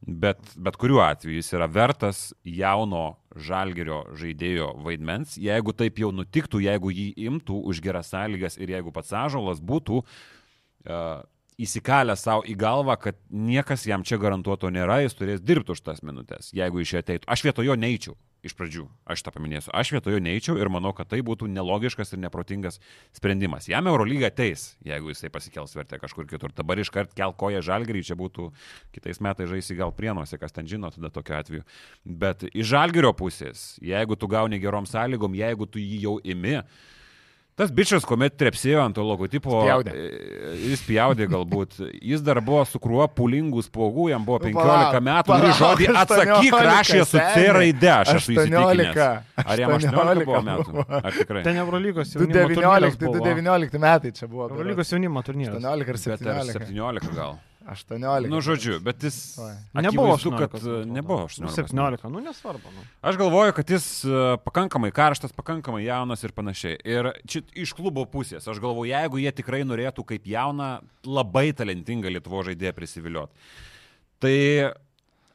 Bet, 0.00 0.40
bet 0.56 0.78
kuriuo 0.80 1.02
atveju 1.04 1.36
jis 1.36 1.52
yra 1.52 1.66
vertas 1.68 2.20
jauno 2.44 3.18
žalgerio 3.36 4.00
žaidėjo 4.16 4.70
vaidmens. 4.84 5.36
Jeigu 5.36 5.74
taip 5.76 6.00
jau 6.00 6.08
nutiktų, 6.14 6.62
jeigu 6.64 6.92
jį 6.94 7.10
imtų 7.28 7.58
už 7.68 7.82
geras 7.84 8.08
sąlygas 8.14 8.56
ir 8.56 8.72
jeigu 8.72 8.94
pats 8.96 9.12
Ažolas 9.12 9.60
būtų 9.60 10.00
uh, 10.00 11.20
įsikalę 11.64 12.16
savo 12.18 12.42
į 12.48 12.56
galvą, 12.60 12.96
kad 13.00 13.20
niekas 13.30 13.86
jam 13.88 14.04
čia 14.06 14.18
garantuoto 14.20 14.70
nėra, 14.72 15.00
jis 15.04 15.16
turės 15.18 15.44
dirbti 15.44 15.74
už 15.76 15.84
tas 15.84 16.02
minutės, 16.06 16.50
jeigu 16.56 16.82
iš 16.82 16.94
čia 16.94 17.04
ateitų. 17.04 17.28
Aš 17.30 17.46
vietojo 17.48 17.76
neičiau. 17.78 18.16
Iš 18.40 18.54
pradžių, 18.56 18.86
aš 19.04 19.20
tą 19.20 19.34
paminėsiu, 19.34 19.68
aš 19.76 19.90
vietojo 19.92 20.16
neičiau 20.24 20.54
ir 20.56 20.70
manau, 20.72 20.94
kad 20.96 21.10
tai 21.10 21.18
būtų 21.24 21.44
nelogiškas 21.52 22.14
ir 22.14 22.22
neprotingas 22.22 22.78
sprendimas. 23.12 23.66
Jam 23.68 23.90
Eurolyga 23.90 24.30
ateis, 24.30 24.78
jeigu 24.80 25.12
jisai 25.12 25.28
pasikels 25.32 25.76
vertę 25.76 25.98
kažkur 26.00 26.24
kitur. 26.30 26.54
Dabar 26.56 26.80
iškart 26.80 27.12
kel 27.12 27.34
koja 27.36 27.60
žalgerį, 27.60 28.00
čia 28.08 28.16
būtų 28.16 28.48
kitais 28.96 29.20
metais 29.20 29.50
žaisi 29.50 29.76
gal 29.76 29.92
prienuose, 29.92 30.40
kas 30.40 30.56
ten 30.56 30.70
žino 30.70 30.88
tada 30.94 31.12
tokiu 31.12 31.36
atveju. 31.36 31.66
Bet 32.24 32.46
iš 32.48 32.70
žalgerio 32.72 33.12
pusės, 33.12 33.74
jeigu 33.84 34.16
tu 34.16 34.30
gauni 34.32 34.56
gerom 34.62 34.88
sąlygom, 34.88 35.36
jeigu 35.36 35.68
tu 35.68 35.82
jį 35.84 36.00
jau 36.06 36.16
imi, 36.24 36.62
Tas 37.60 37.72
bičias, 37.76 38.06
kuomet 38.08 38.38
trepsėjo 38.40 38.80
ant 38.80 38.96
to 38.96 39.02
logotipo, 39.04 39.58
Spjaudė. 39.66 39.92
e, 39.92 40.52
jis 40.70 40.80
pjaudė 40.86 41.26
galbūt, 41.28 41.74
jis 42.00 42.22
dar 42.24 42.40
buvo 42.44 42.62
su 42.64 42.80
kruo 42.80 43.04
pulingų 43.12 43.60
spogų, 43.66 44.06
jam 44.14 44.24
buvo 44.24 44.38
Nu, 44.40 44.54
15 44.54 44.64
palauk, 44.64 44.96
metų 45.10 45.34
ir 45.36 45.44
palauk, 45.44 45.58
žodį 45.58 45.88
atsakyk 46.00 46.54
18, 46.54 46.64
rašė 46.70 47.04
su 47.04 47.18
C 47.20 47.44
raide, 47.58 47.90
aš 47.98 48.14
esu 48.14 48.32
18, 48.32 48.40
įsitikinęs. 48.40 49.44
Ar 49.44 49.64
jam 49.64 49.74
18 49.76 50.24
buvo 50.24 50.40
18 50.40 50.48
metų? 50.48 50.86
Ar 51.02 51.18
tikrai? 51.20 51.44
Ten 51.44 51.60
Eurolygos 51.66 52.16
jaunimo 52.16 52.32
2019, 52.32 52.56
turnyras 52.56 52.98
buvo. 53.04 53.14
2019 53.20 53.84
metai 53.84 54.14
čia 54.16 54.30
buvo. 54.32 54.48
Eurolygos 54.48 54.96
jaunimo 54.96 55.26
turnyras. 55.28 55.60
18 55.60 55.68
ar 55.68 56.00
Bet 56.00 56.26
ar 56.32 56.44
17. 56.48 56.66
17 56.72 57.14
gal. 57.20 57.36
18. 57.66 58.28
Nu, 58.30 58.40
žodžiu, 58.40 58.80
bet 58.80 59.02
jis... 59.04 59.36
Nebuvo 59.76 60.14
akivaizdu, 60.14 60.30
18. 60.30 60.38
kad 60.38 60.60
atrodo. 60.60 60.84
nebuvo 60.84 61.24
18. 61.24 61.62
17, 61.68 62.08
nu 62.08 62.20
nesvarbu. 62.24 62.72
Nu. 62.74 62.84
Aš 63.00 63.16
galvoju, 63.20 63.52
kad 63.52 63.70
jis 63.70 63.86
e, 64.04 64.20
pakankamai 64.44 64.90
karštas, 64.96 65.32
pakankamai 65.36 65.84
jaunas 65.84 66.24
ir 66.24 66.32
panašiai. 66.32 66.78
Ir 66.84 67.10
čia 67.28 67.42
iš 67.54 67.74
klubo 67.76 68.04
pusės, 68.08 68.48
aš 68.48 68.60
galvoju, 68.62 68.90
jeigu 68.90 69.20
jie 69.20 69.32
tikrai 69.42 69.62
norėtų 69.68 70.06
kaip 70.08 70.28
jauną, 70.30 70.70
labai 71.06 71.50
talentingą 71.56 72.12
Lietuvo 72.12 72.42
žaidėją 72.48 72.72
prisivilioti, 72.76 73.50
tai 74.20 74.36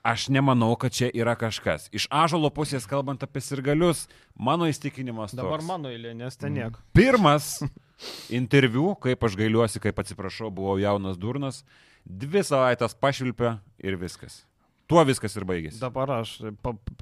aš 0.06 0.28
nemanau, 0.34 0.74
kad 0.78 0.94
čia 0.94 1.10
yra 1.14 1.34
kažkas. 1.40 1.88
Iš 1.96 2.06
ažalo 2.14 2.52
pusės, 2.54 2.86
kalbant 2.90 3.24
apie 3.26 3.42
sirgalius, 3.42 4.06
mano 4.38 4.68
įstikinimas 4.70 5.34
Dabar 5.34 5.60
toks. 5.60 5.70
mano 5.70 5.90
eilė, 5.94 6.14
nes 6.18 6.38
ten 6.38 6.54
nieko. 6.58 6.82
Pirmas 6.94 7.58
interviu, 8.34 8.94
kaip 9.02 9.24
aš 9.24 9.38
gailiuosi, 9.40 9.82
kaip 9.84 10.00
atsiprašau, 10.02 10.52
buvau 10.54 10.78
jaunas 10.82 11.20
durnas, 11.22 11.64
dvi 12.06 12.44
savaitės 12.46 12.98
pašvilpė 13.02 13.58
ir 13.86 14.00
viskas. 14.02 14.44
Tuo 14.86 15.02
viskas 15.08 15.34
ir 15.34 15.46
baigėsi. 15.50 15.82
Dabar 15.82 16.20
aš 16.20 16.38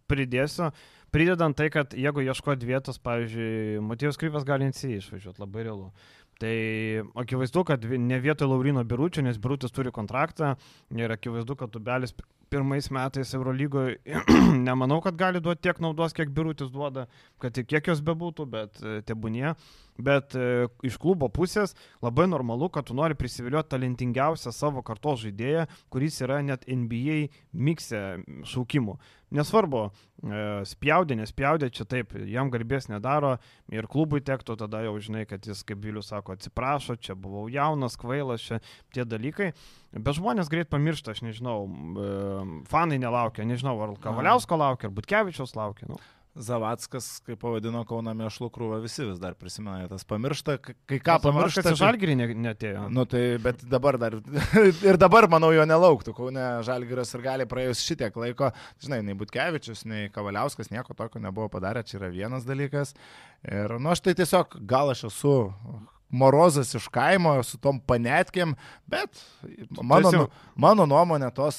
pridėsiu, 0.07 0.69
pridedant 1.11 1.57
tai, 1.59 1.67
kad 1.73 1.95
jeigu 1.97 2.23
ieškoti 2.23 2.69
vietos, 2.69 2.99
pavyzdžiui, 3.03 3.81
Matijos 3.83 4.19
Kryvas 4.21 4.45
gali 4.47 4.69
NCI 4.71 5.01
išvažiuoti, 5.01 5.41
labai 5.43 5.65
realu. 5.67 5.89
Tai 6.39 6.53
akivaizdu, 7.21 7.61
kad 7.67 7.83
ne 7.85 8.17
vietoj 8.19 8.49
Laurino 8.49 8.81
Biručio, 8.87 9.21
nes 9.23 9.37
Birutis 9.39 9.71
turi 9.71 9.91
kontraktą 9.93 10.55
ir 10.95 11.11
akivaizdu, 11.13 11.55
kad 11.59 11.71
Tubelis 11.71 12.15
pi- 12.15 12.25
pirmais 12.51 12.89
metais 12.91 13.33
Eurolygoje 13.37 13.99
nemanau, 14.67 14.99
kad 15.05 15.15
gali 15.19 15.41
duoti 15.43 15.63
tiek 15.67 15.79
naudos, 15.83 16.15
kiek 16.15 16.33
Birutis 16.33 16.71
duoda, 16.73 17.05
kad 17.41 17.57
ir 17.57 17.67
kiek 17.69 17.91
jos 17.91 18.01
bebūtų, 18.05 18.47
bet 18.49 18.81
e, 18.81 18.99
tebūnie. 19.07 19.53
Bet 19.97 20.33
e, 20.33 20.67
iš 20.85 20.97
klubo 20.97 21.29
pusės 21.29 21.75
labai 22.01 22.25
normalu, 22.29 22.69
kad 22.73 22.87
tu 22.87 22.95
nori 22.97 23.17
prisiviliuoti 23.17 23.75
talentingiausią 23.75 24.53
savo 24.53 24.81
kartos 24.85 25.21
žaidėją, 25.21 25.67
kuris 25.93 26.17
yra 26.25 26.39
net 26.45 26.65
NBA 26.65 27.27
mikse 27.53 28.01
šaukimų. 28.49 28.97
Nesvarbu, 29.33 29.83
e, 29.89 30.41
spjaudė, 30.69 31.17
nespjaudė, 31.17 31.69
čia 31.73 31.85
taip, 31.89 32.13
jam 32.29 32.49
garbės 32.53 32.89
nedaro 32.89 33.35
ir 33.73 33.87
klubui 33.89 34.21
tektų, 34.25 34.57
tada 34.61 34.83
jau 34.85 34.95
žinai, 35.01 35.23
kad 35.29 35.45
jis, 35.45 35.61
kaip 35.65 35.81
Vilius 35.85 36.09
sako, 36.13 36.37
atsiprašo, 36.37 36.97
čia 37.01 37.17
buvau 37.17 37.47
jaunas, 37.53 37.97
kvailas, 37.97 38.45
čia 38.45 38.59
tie 38.93 39.05
dalykai. 39.09 39.51
Bet 39.93 40.17
žmonės 40.17 40.49
greit 40.53 40.69
pamiršta, 40.73 41.13
aš 41.13 41.23
nežinau, 41.25 41.65
e, 41.69 42.09
fanai 42.69 43.01
nelaukia, 43.01 43.45
nežinau, 43.45 43.77
ar 43.85 43.97
Kavaliausko 44.01 44.57
laukia, 44.57 44.89
ar 44.89 44.97
Butkevičiaus 44.97 45.57
laukia. 45.57 45.89
Nu. 45.89 46.01
Zavackas, 46.33 47.19
kaip 47.27 47.37
pavadino 47.43 47.83
Kauno 47.85 48.09
mėšlų 48.17 48.47
krūvą, 48.55 48.79
visi 48.81 49.05
vis 49.05 49.19
dar 49.21 49.35
prisimena, 49.37 49.85
tas 49.91 50.01
pamiršta, 50.09 50.55
kai 50.65 50.73
kai 50.89 50.97
ką 51.05 51.19
pamiršta. 51.27 51.61
Kad 51.67 51.77
žalgirį 51.77 52.15
ne- 52.17 52.29
netėjo. 52.47 52.87
Nu 52.89 53.05
tai, 53.09 53.21
bet 53.43 53.61
dabar 53.69 53.99
dar, 54.01 54.17
ir 54.89 54.97
dabar, 55.01 55.27
manau, 55.29 55.51
jo 55.53 55.65
nelauktų, 55.69 56.15
Kaune 56.17 56.47
Žalgiras 56.65 57.13
ir 57.13 57.25
gali 57.25 57.45
praėjus 57.49 57.85
šitiek 57.85 58.17
laiko, 58.17 58.49
žinai, 58.81 59.03
nei 59.05 59.17
Butkevičius, 59.19 59.85
nei 59.85 60.09
Kavaliauskas 60.13 60.73
nieko 60.73 60.97
tokio 60.97 61.21
nebuvo 61.21 61.51
padarę, 61.53 61.85
čia 61.85 61.99
yra 62.01 62.09
vienas 62.13 62.49
dalykas. 62.49 62.95
Ir, 63.45 63.77
nu, 63.77 63.93
aš 63.93 64.01
tai 64.07 64.17
tiesiog, 64.17 64.57
gal 64.65 64.89
aš 64.95 65.05
esu 65.11 65.35
morozas 66.13 66.71
iš 66.77 66.85
kaimo 66.93 67.35
su 67.43 67.57
tom 67.57 67.79
panetkėm, 67.81 68.53
bet 68.87 69.17
mano, 69.81 70.11
esi- 70.11 70.19
nu, 70.21 70.27
mano 70.55 70.85
nuomonė 70.89 71.31
tos 71.35 71.57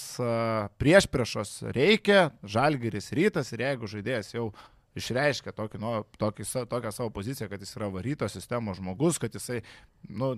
prieš 0.78 1.08
priešos 1.10 1.56
reikia, 1.74 2.28
žalgeris 2.46 3.10
rytas 3.18 3.50
ir 3.52 3.66
jeigu 3.66 3.90
žaidėjas 3.90 4.30
jau 4.36 4.52
išreiškia 4.94 5.50
tokį, 5.58 5.80
nu, 5.82 5.92
tokį, 6.22 6.46
tokią 6.70 6.92
savo 6.94 7.10
poziciją, 7.10 7.48
kad 7.50 7.60
jis 7.64 7.74
yra 7.74 7.88
varytos 7.90 8.36
sistemos 8.38 8.78
žmogus, 8.78 9.18
kad 9.18 9.34
jisai, 9.34 9.60
nu, 10.06 10.36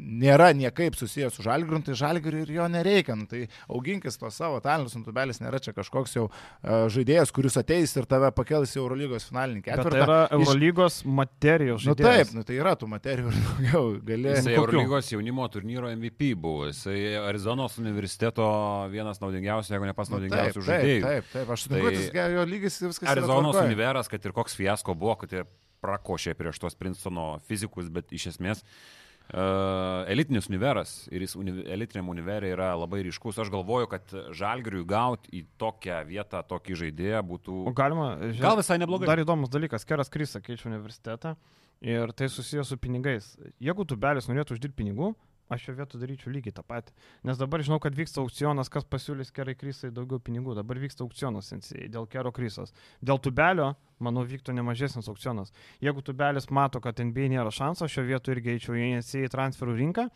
nėra 0.00 0.50
niekaip 0.56 0.96
susijęs 0.98 1.36
su 1.36 1.44
žalgiriu, 1.44 1.80
tai 1.84 1.94
žalgiriu 1.98 2.42
ir 2.44 2.50
jo 2.56 2.66
nereikia. 2.72 3.14
Nu, 3.18 3.26
tai 3.30 3.44
auginkis 3.68 4.16
to 4.20 4.30
savo 4.32 4.60
talentus, 4.64 4.96
nu, 4.96 5.04
tubelis 5.06 5.40
nėra 5.42 5.60
čia 5.62 5.74
kažkoks 5.76 6.16
jau 6.16 6.24
uh, 6.30 6.86
žaidėjas, 6.92 7.32
kuris 7.36 7.58
ateis 7.60 7.92
ir 8.00 8.08
tave 8.10 8.30
pakels 8.36 8.72
į 8.76 8.80
Eurolygos 8.82 9.28
finalinį 9.28 9.62
Bet 9.62 9.68
ketvirtą. 9.68 9.92
tai 9.92 10.02
yra 10.06 10.18
Iš- 10.26 10.34
Eurolygos 10.38 10.98
materijos 11.04 11.84
Nu 11.86 11.92
žaidimas. 11.94 12.16
taip, 12.16 12.34
nu, 12.38 12.44
tai 12.48 12.58
yra 12.60 12.74
tų 12.80 12.90
materijų 12.94 13.32
ir 13.32 13.40
daugiau. 13.46 13.84
Gali... 14.10 14.28
Jisai 14.34 14.54
kokių? 14.56 14.64
Eurolygos 14.64 15.12
jaunimo 15.14 15.48
turnyro 15.52 15.92
MVP 15.94 16.32
buvo. 16.40 16.68
Jisai 16.70 16.98
Arizonos 17.20 17.78
universiteto 17.82 18.46
vienas 18.92 19.20
naudingiausių, 19.22 19.74
jeigu 19.76 19.90
ne 19.90 19.96
pas 19.96 20.10
Nu, 20.10 20.16
taip, 20.18 20.30
naudingiausių 20.30 20.60
taip, 20.60 20.68
žaidėjų. 20.70 21.02
taip, 21.06 21.32
taip, 21.34 21.50
aš 21.56 21.66
sutinku, 21.66 21.90
Tai 21.90 21.92
kad 21.92 22.00
jis 22.00 22.36
jo 22.40 22.46
lygis 22.54 22.80
viskas. 22.88 23.10
Arizonos 23.14 23.60
univeras, 23.62 24.08
kad 24.10 24.24
ir 24.24 24.32
koks 24.36 24.56
fiasko 24.58 24.96
buvo, 24.98 25.16
kad 25.20 25.36
jie 25.36 25.44
prakošė 25.80 26.34
prieš 26.36 26.58
tos 26.60 26.74
Princetono 26.76 27.38
fizikus, 27.48 27.86
bet 27.88 28.10
iš 28.12 28.26
esmės 28.34 28.60
uh, 28.60 28.99
elitinis 29.30 30.48
univeras 30.50 31.06
ir 31.14 31.22
jis 31.22 31.36
uni, 31.38 31.54
elitiniam 31.70 32.08
univerė 32.10 32.50
yra 32.54 32.72
labai 32.78 33.02
ryškus. 33.06 33.38
Aš 33.44 33.52
galvoju, 33.52 33.90
kad 33.92 34.14
žalgiriui 34.36 34.82
gauti 34.88 35.30
į 35.40 35.44
tokią 35.60 36.02
vietą 36.08 36.42
tokį 36.50 36.78
žaidėją 36.84 37.22
būtų... 37.30 37.62
O 37.70 37.74
galima. 37.76 38.12
Žiūrėk, 38.24 38.42
Gal 38.42 38.58
visai 38.58 38.80
neblogai. 38.82 39.10
Dar 39.10 39.22
įdomus 39.22 39.52
dalykas, 39.52 39.86
Keras 39.86 40.10
Krisa 40.12 40.42
keičia 40.42 40.70
universitetą 40.72 41.36
ir 41.80 42.12
tai 42.16 42.28
susijęs 42.28 42.74
su 42.74 42.78
pinigais. 42.80 43.32
Jeigu 43.62 43.86
tu 43.88 43.98
belis 44.00 44.28
norėtų 44.28 44.56
uždirbti 44.56 44.82
pinigų, 44.82 45.14
aš 45.50 45.66
jo 45.68 45.74
vietų 45.78 46.00
daryčiau 46.00 46.32
lygiai 46.32 46.54
tą 46.54 46.64
patį. 46.66 46.94
Nes 47.26 47.40
dabar 47.40 47.64
žinau, 47.66 47.80
kad 47.82 47.96
vyksta 47.96 48.22
aukcionas, 48.22 48.70
kas 48.72 48.86
pasiūlys 48.86 49.32
Kerai 49.34 49.56
Krisai 49.58 49.90
daugiau 49.94 50.22
pinigų. 50.22 50.54
Dabar 50.58 50.80
vyksta 50.80 51.04
aukcionas 51.04 51.50
dėl 51.90 52.06
Kero 52.10 52.32
Krisos. 52.34 52.74
Dėl 53.02 53.20
tubelio, 53.22 53.72
manau, 53.98 54.24
vyktų 54.28 54.54
nemažesnis 54.56 55.10
aukcionas. 55.10 55.52
Jeigu 55.82 56.04
tubelis 56.06 56.48
mato, 56.54 56.80
kad 56.80 57.02
NBA 57.02 57.32
nėra 57.34 57.52
šanso, 57.54 57.86
aš 57.86 57.98
jo 57.98 58.06
vietų 58.12 58.36
irgi 58.36 58.54
eičiau 58.54 58.78
į 58.78 58.92
NCAA 59.00 59.34
transferų 59.34 59.76
rinką 59.82 60.06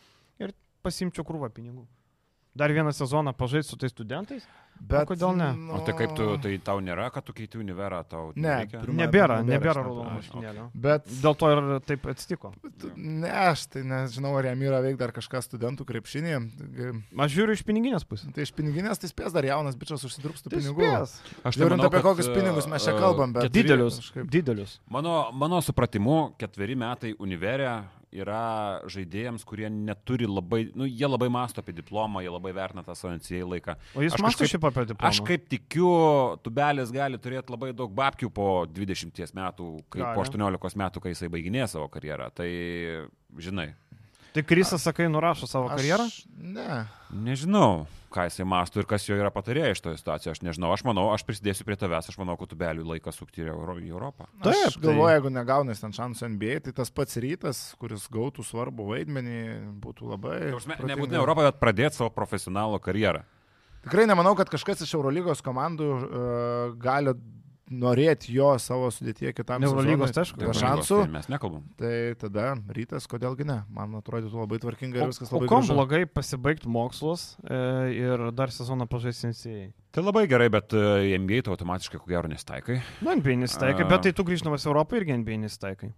ir 0.41 0.55
pasimčiau 0.85 1.27
krūvą 1.27 1.51
pinigų. 1.53 1.85
Dar 2.55 2.71
vieną 2.71 2.93
sezoną 2.95 3.35
pažaisti 3.35 3.73
su 3.73 3.77
tais 3.77 3.91
studentais. 3.91 4.47
Bet 4.85 5.07
kodėl 5.09 5.35
ne? 5.35 5.47
nu, 5.57 5.73
O 5.73 5.79
tai 5.85 5.93
kaip 5.97 6.11
tu, 6.15 6.25
tai 6.37 6.57
tau 6.61 6.77
nėra, 6.79 7.07
kad 7.11 7.23
tu 7.25 7.33
keiti 7.33 7.57
univerą, 7.57 8.03
tau 8.07 8.31
Ne, 8.35 8.67
pirma- 8.69 8.93
Nebėra, 8.99 9.37
nebėra 9.41 9.45
nebėra 9.49 9.73
raudono 9.81 10.03
plano. 10.03 10.19
mašinėlio. 10.19 10.65
Bet 10.75 11.07
Dėl 11.23 11.35
to 11.37 11.49
ir 11.49 11.79
taip 11.87 12.05
atsitiko. 12.05 12.53
ne, 12.95 13.29
aš 13.31 13.65
tai 13.67 13.81
nežinau, 13.81 14.37
ar 14.37 14.45
jam 14.45 14.59
yra 14.61 14.81
veik 14.85 14.97
dar 14.97 15.11
kažką 15.11 15.41
studentų 15.41 15.85
krepšinį. 15.89 16.35
Aš 17.17 17.31
žiūriu 17.33 17.53
iš 17.57 17.63
piniginės 17.65 18.05
pusės. 18.05 18.31
Tai 18.35 18.41
iš 18.45 18.51
piniginės 18.53 18.99
tai 19.01 19.09
spės 19.09 19.33
dar 19.33 19.43
jaunas 19.43 19.75
bičias 19.75 20.03
užsidirbs 20.05 20.43
tų 20.45 20.49
Tai 20.53 20.59
pinigų. 20.59 20.85
spės. 20.85 21.17
Aš 21.43 21.55
Žiūrint 21.57 21.77
manau, 21.77 21.89
apie 21.89 22.01
kad, 22.01 22.05
kokius 22.11 22.29
pinigus 22.35 22.67
mes 22.67 22.83
čia 22.85 22.93
e, 22.95 22.99
kalbam, 22.99 23.33
bet 23.33 23.51
Didelius. 23.51 23.99
kažkaip- 23.99 24.29
Didelius. 24.29 24.79
Mano, 24.89 25.31
mano 25.33 25.61
supratimu, 25.61 26.35
ketveri 26.37 26.75
metai 26.75 27.15
univerė 27.17 27.83
yra 28.15 28.81
žaidėjams, 28.91 29.43
kurie 29.47 29.69
neturi 29.69 30.27
labai, 30.29 30.63
nu, 30.77 30.87
jie 30.87 31.07
labai 31.09 31.27
masto 31.33 31.61
apie 31.63 31.75
diplomą, 31.75 32.23
jie 32.23 32.31
labai 32.33 32.53
vertina 32.55 32.83
tą 32.85 32.95
savo 32.97 33.13
NCA 33.15 33.43
laiką. 33.51 33.75
O 33.95 34.03
jis 34.05 34.15
Aš 34.17 34.23
masto 34.25 34.47
šiaip 34.49 34.67
apie 34.71 34.85
diplomą. 34.91 35.11
Aš 35.11 35.21
kaip 35.27 35.47
tikiu, 35.51 35.89
tubelis 36.45 36.93
gali 36.95 37.19
turėti 37.21 37.53
labai 37.53 37.73
daug 37.77 37.93
babkių 37.95 38.31
po 38.33 38.49
20 38.71 39.35
metų, 39.35 39.69
kai, 39.89 40.01
Gali. 40.03 40.15
po 40.15 40.23
18 40.25 40.79
metų, 40.83 41.03
kai 41.03 41.13
jisai 41.15 41.31
baiginė 41.33 41.67
savo 41.71 41.89
karjerą. 41.91 42.31
Tai, 42.35 42.49
žinai, 43.37 43.73
Tai 44.35 44.43
Krisas, 44.43 44.83
sakai, 44.83 45.05
nurašo 45.07 45.47
savo 45.47 45.69
Aš- 45.69 45.77
karjerą? 45.79 46.05
Ne. 46.35 46.81
nežinau, 47.15 47.85
ką 48.15 48.25
jisai 48.29 48.45
masto 48.47 48.79
ir 48.79 48.87
kas 48.89 49.03
jo 49.09 49.17
yra 49.19 49.29
patarėjai 49.35 49.73
iš 49.75 49.81
toje 49.83 49.99
situacijoje. 49.99 50.37
Aš 50.37 50.41
nežinau, 50.47 50.71
aš 50.71 50.85
manau, 50.87 51.09
aš 51.11 51.25
prisidėsiu 51.27 51.67
prie 51.67 51.75
tavęs, 51.81 52.07
aš 52.11 52.17
manau, 52.21 52.37
kad 52.39 52.53
tubeliui 52.53 52.87
laikas 52.95 53.19
sukti 53.19 53.43
į 53.43 53.49
Euro- 53.51 53.77
į 53.81 53.91
Europą. 53.91 54.29
Taip, 54.41 54.55
aš 54.71 54.77
tai- 54.79 54.83
galvoju, 54.87 55.11
jeigu 55.17 55.33
negaunais 55.35 55.83
ten 55.83 55.91
šansų 55.95 56.29
NBA, 56.31 56.59
tai 56.63 56.71
tas 56.79 56.89
pats 56.89 57.19
rytas, 57.19 57.61
kuris 57.81 58.07
gautų 58.07 58.45
svarbų 58.47 58.87
vaidmenį, 58.93 59.39
būtų 59.83 60.11
labai. 60.15 60.39
Nebūtinai 60.55 61.19
Europą, 61.21 61.49
bet 61.51 61.59
pradėti 61.59 61.99
savo 61.99 62.09
profesionalo 62.15 62.79
karjerą. 62.79 63.23
Tikrai 63.85 64.07
nemanau, 64.09 64.33
kad 64.35 64.49
kažkas 64.49 64.81
iš 64.81 64.95
Eurolygos 64.97 65.43
komandų 65.45 65.89
uh, 65.93 66.75
gali 66.81 67.13
norėti 67.71 68.33
jo 68.35 68.51
savo 68.61 68.89
sudėtyje 68.93 69.31
kitam 69.33 69.63
Eurolygos, 69.65 70.13
Eurolygos, 70.13 70.59
šansų. 70.61 70.99
Tai 71.01 71.13
mes 71.15 71.29
nekalbam. 71.31 71.63
Tai 71.79 71.93
tada 72.21 72.51
rytas, 72.75 73.07
kodėlgi 73.09 73.47
ne? 73.49 73.57
Man 73.73 73.97
atrodytų 73.99 74.37
labai 74.43 74.59
tvarkinga 74.61 75.01
ir 75.01 75.09
viskas 75.09 75.31
O 75.33 75.39
labai 75.39 75.49
kom 75.49 75.63
gražu. 75.63 75.73
blogai 75.77 76.03
pasibaigti 76.05 76.69
mokslus 76.69 77.25
e, 77.41 77.59
ir 77.97 78.27
dar 78.37 78.53
sezoną 78.53 78.87
pažaisti 78.91 79.31
NCAA? 79.33 79.67
Tai 79.95 80.03
labai 80.05 80.25
gerai, 80.29 80.49
bet 80.53 80.75
e, 80.77 81.15
NBA 81.17 81.41
tu 81.47 81.53
automatiškai 81.55 82.01
ko 82.01 82.09
gero 82.11 82.29
nestaikai. 82.29 82.81
Nu, 83.01 83.15
NBA 83.15 83.39
nesitaikai, 83.45 83.87
A. 83.87 83.89
bet 83.95 84.05
tai 84.05 84.13
tu 84.13 84.25
grįžtamas 84.27 84.67
Europą 84.69 84.99
irgi 85.01 85.17
NBA 85.17 85.41
nesitaikai. 85.47 85.93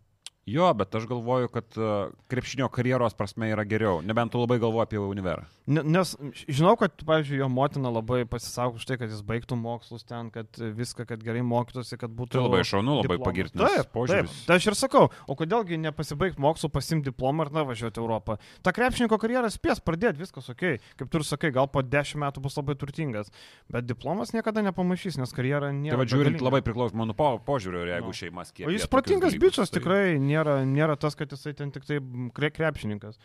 Jo, 0.47 0.69
bet 0.79 0.95
aš 0.95 1.03
galvoju, 1.09 1.49
kad 1.51 1.75
e, 1.75 1.87
krepšinio 2.31 2.69
karjeros 2.71 3.11
prasme 3.19 3.49
yra 3.51 3.65
geriau. 3.67 3.97
Nebent 4.01 4.31
tu 4.31 4.39
labai 4.39 4.55
galvoji 4.63 4.85
apie 4.87 4.99
univerą. 5.03 5.43
Ne- 5.67 5.83
Nes 5.83 6.13
žinau, 6.47 6.77
kad, 6.79 6.93
pavyzdžiui, 7.03 7.41
jo 7.41 7.49
motina 7.51 7.89
labai 7.91 8.21
pasisako 8.23 8.79
už 8.79 8.85
tai, 8.87 8.95
kad 9.01 9.11
jis 9.11 9.19
baigtų 9.27 9.57
mokslus 9.59 10.05
ten, 10.07 10.29
kad 10.31 10.47
viską, 10.55 11.03
kad 11.09 11.19
gerai 11.19 11.41
mokytųsi, 11.43 11.97
kad 11.99 12.13
būtų... 12.15 12.37
Tai 12.37 12.43
labai 12.45 12.61
šaunu, 12.63 12.95
labai 13.01 13.17
pagirtinas 13.19 13.67
Taip, 13.73 13.81
taip. 13.81 13.91
požiūris. 13.97 14.37
Tai 14.47 14.55
aš 14.61 14.67
ir 14.71 14.77
sakau, 14.79 15.09
o 15.27 15.35
kodėlgi 15.35 15.81
nepasibaigti 15.83 16.39
mokslų, 16.39 16.69
pasimti 16.71 17.11
diplomą 17.11 17.49
ir 17.49 17.51
navažiuoti 17.57 17.99
Europą. 17.99 18.37
Ta 18.63 18.71
krepšininko 18.71 19.19
karjerą 19.19 19.51
spės 19.51 19.83
pradėti, 19.83 20.23
viskas 20.23 20.47
ok. 20.55 20.63
Kaip 20.95 21.11
tu 21.11 21.19
ir 21.19 21.27
sakai, 21.27 21.51
gal 21.51 21.67
po 21.67 21.83
dešimt 21.83 22.23
metų 22.23 22.45
bus 22.47 22.55
labai 22.55 22.77
turtingas. 22.79 23.27
Bet 23.67 23.83
diplomas 23.91 24.31
niekada 24.31 24.63
nepamašys, 24.63 25.19
nes 25.19 25.35
karjera 25.35 25.73
nėra. 25.75 25.97
Tai 25.97 26.05
va, 26.05 26.07
žiūrint, 26.07 26.39
labai 26.47 26.63
priklauso 26.63 26.95
mano 26.95 27.11
po, 27.19 27.33
požiūrio, 27.43 27.83
jeigu 27.91 28.07
Nu. 28.07 28.15
šeima 28.15 28.47
skiepia. 28.47 28.71
O 28.71 28.75
jis 28.77 28.87
protingas 28.87 29.35
bičias, 29.35 29.67
tai- 29.67 29.81
tikrai 29.81 30.15
nėra, 30.15 30.36
nėra 30.45 30.95
tas, 30.99 31.15
kad 31.17 31.31
jisai 31.33 31.55
ten 31.57 31.73
tik 31.73 31.85
tai 31.87 31.99
kre, 32.35 32.51
krepšininkas. 32.53 33.17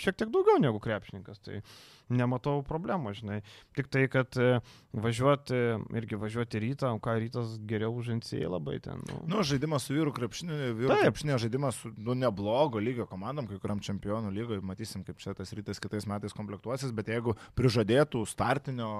Šiek 0.00 0.16
tiek 0.16 0.30
daugiau 0.32 0.60
negu 0.62 0.78
krepšininkas, 0.80 1.40
tai 1.44 1.58
nematau 2.16 2.62
problemų, 2.64 3.12
žinai. 3.18 3.40
Tik 3.76 3.90
tai, 3.92 4.06
kad 4.12 4.36
e, 4.40 4.60
važiuoti, 4.96 5.58
irgi 6.00 6.18
važiuoti 6.20 6.62
rytą, 6.64 6.92
ką 7.04 7.16
rytas 7.20 7.58
geriau 7.68 7.92
už 8.00 8.14
NCA 8.20 8.48
labai 8.48 8.78
ten. 8.84 9.02
Nu. 9.10 9.20
Nu, 9.34 9.44
žaidimas 9.46 9.84
su 9.84 9.96
vyrų 9.96 10.14
krepšiniu, 10.16 10.58
vyrų 10.78 10.94
Taip. 10.94 11.04
krepšinio 11.10 11.38
žaidimas 11.44 11.80
su 11.82 11.92
nu, 11.98 12.16
neblogo 12.18 12.80
lygio 12.80 13.04
komandom, 13.10 13.50
kai 13.50 13.60
kuriam 13.60 13.82
čempionų 13.84 14.32
lygoje, 14.34 14.64
matysim, 14.64 15.04
kaip 15.04 15.20
čia 15.20 15.36
tas 15.36 15.52
rytas 15.56 15.82
kitais 15.82 16.08
metais 16.08 16.36
komplektuosis, 16.36 16.94
bet 16.96 17.12
jeigu 17.12 17.36
prižadėtų 17.58 18.24
startinio... 18.30 18.92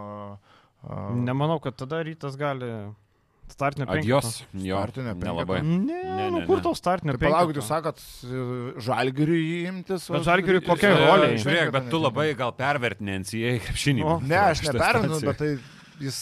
Nemanau, 0.80 1.58
kad 1.60 1.76
tada 1.76 2.00
rytas 2.04 2.36
gali 2.40 2.68
startinę 3.54 3.86
Adios, 3.90 4.40
jo, 4.54 4.76
Startinė 4.80 5.12
penketo. 5.14 5.26
nelabai. 5.28 5.60
Ne, 5.62 5.78
Ne, 5.80 6.00
ne, 6.16 6.26
nu 6.30 6.40
ne, 6.40 6.46
kur 6.48 6.58
ne. 6.60 6.64
tau 6.66 6.74
startinė 6.78 7.14
Tai 7.18 7.22
palaukit, 7.28 7.58
jūs 7.60 7.68
sakot, 7.70 8.02
žalgiriui 8.86 9.66
imtis. 9.70 10.08
Bet 10.12 10.26
Žalgiriui 10.26 10.62
kokiai 10.66 10.92
E, 10.94 11.00
roliai? 11.06 11.38
Žiūrėk, 11.42 11.72
bet 11.74 11.88
tu 11.92 12.00
labai 12.02 12.28
gal 12.38 12.52
pervertini 12.56 13.18
NCA 13.22 13.56
krepšinį. 13.66 14.06
Ne, 14.28 14.38
aš 14.50 14.62
situacijoj. 14.64 15.24
bet 15.28 15.40
tai 15.42 15.50
jis, 16.04 16.20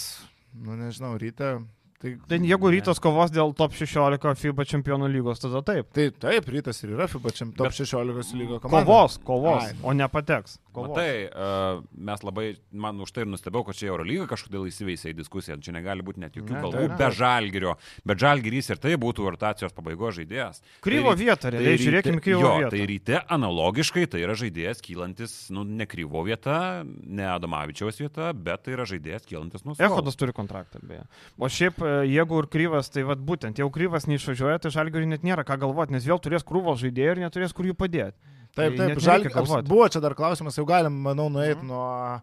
nu 0.54 0.76
nežinau, 0.78 1.14
ryte. 1.20 1.54
Tai, 1.98 2.12
Tai 2.30 2.38
jeigu 2.46 2.70
rytas 2.70 3.00
kovos 3.02 3.32
dėl 3.34 3.50
top 3.58 3.72
16 3.74 4.38
FIBA 4.38 4.62
čempionų 4.70 5.08
lygos, 5.10 5.40
tada 5.42 5.64
taip. 5.66 5.88
tai 5.90 6.10
taip, 6.14 6.46
rytas 6.46 6.78
ir 6.84 6.92
yra 6.94 7.08
FIBA 7.10 7.32
čem- 7.34 7.50
top 7.56 7.66
Bet 7.66 7.74
16 7.74 8.36
lygo 8.38 8.60
komanda. 8.62 8.86
Kovos, 8.86 9.18
kovos, 9.26 9.64
Ai. 9.66 9.74
o 9.82 9.90
nepateks. 9.98 10.58
kovos. 10.78 10.94
Matai, 10.94 11.26
uh, 11.26 11.80
mes 11.98 12.20
labai, 12.22 12.44
man 12.70 13.00
už 13.02 13.10
tai 13.10 13.24
ir 13.24 13.26
nustebau, 13.32 13.64
kad 13.66 13.74
čia 13.74 13.88
Eurolyga 13.90 14.28
kažkodėl 14.30 14.68
įsiveisė 14.70 15.10
į 15.10 15.16
diskusiją, 15.18 15.56
čia 15.58 15.72
negali 15.74 16.04
būti 16.06 16.22
net 16.22 16.36
jokių 16.38 16.54
Ne, 16.54 16.60
kalbų 16.62 16.78
tai 16.78 16.84
ne. 16.86 16.98
be 17.00 17.08
žalgerio, 17.18 17.72
bet 18.06 18.22
žalgerys 18.22 18.70
ir 18.70 18.78
tai 18.78 18.92
būtų 18.94 19.26
rotacijos 19.34 19.74
pabaigos 19.74 20.14
žaidėjas. 20.20 20.62
Kryvo 20.86 21.16
Tai 21.16 21.18
vieta, 21.24 21.50
realiai, 21.50 21.80
žiūrėkim 21.82 22.20
į 22.20 22.22
kryvo 22.22 22.44
jo, 22.46 22.52
vietą. 22.62 22.70
Tai 22.76 22.86
ryte 22.92 23.18
analogiškai 23.38 24.06
tai 24.06 24.22
yra 24.22 24.36
žaidėjas 24.38 24.78
kylantis, 24.86 25.34
nu, 25.50 25.64
ne 25.66 25.88
kryvo 25.90 26.22
vieta, 26.22 26.84
ne 26.86 27.26
Adomavičiaus 27.26 27.98
vieta, 27.98 28.30
bet 28.38 28.62
tai 28.62 28.76
yra 28.78 28.86
žaidėjas 28.86 29.26
kylantis 29.26 29.66
nuo 29.66 29.74
savo. 29.74 29.98
Ehodas 29.98 30.14
turi 30.14 30.30
kontraktą, 30.36 30.78
beje. 30.86 31.02
O 31.42 31.50
šiaip, 31.50 31.82
e, 31.82 31.87
jeigu 32.08 32.40
ir 32.42 32.48
kryvas, 32.52 32.88
tai 32.94 33.02
vad 33.08 33.20
būtent, 33.24 33.58
jau 33.60 33.68
kryvas 33.74 34.06
neišvažiuoja, 34.10 34.58
tai 34.64 34.70
žalgiui 34.74 35.06
net 35.08 35.24
nėra 35.26 35.44
ką 35.48 35.58
galvoti, 35.62 35.94
nes 35.96 36.06
vėl 36.08 36.20
turės 36.22 36.44
krūvos 36.46 36.80
žaidėjų 36.82 37.14
ir 37.16 37.22
neturės 37.26 37.54
kur 37.56 37.68
jų 37.68 37.76
padėti. 37.78 38.16
Taip, 38.56 38.56
Tai 38.56 38.68
taip, 38.78 38.88
net 38.88 39.00
žal... 39.04 39.20
nereikia 39.20 39.34
galvot. 39.36 39.68
Buvo 39.68 39.86
čia 39.92 40.00
dar 40.02 40.14
klausimas, 40.18 40.56
jau 40.58 40.64
galim, 40.66 40.94
manau, 41.04 41.28
nueiti 41.30 41.60
Mhm. 41.60 41.68
nuo 41.68 42.20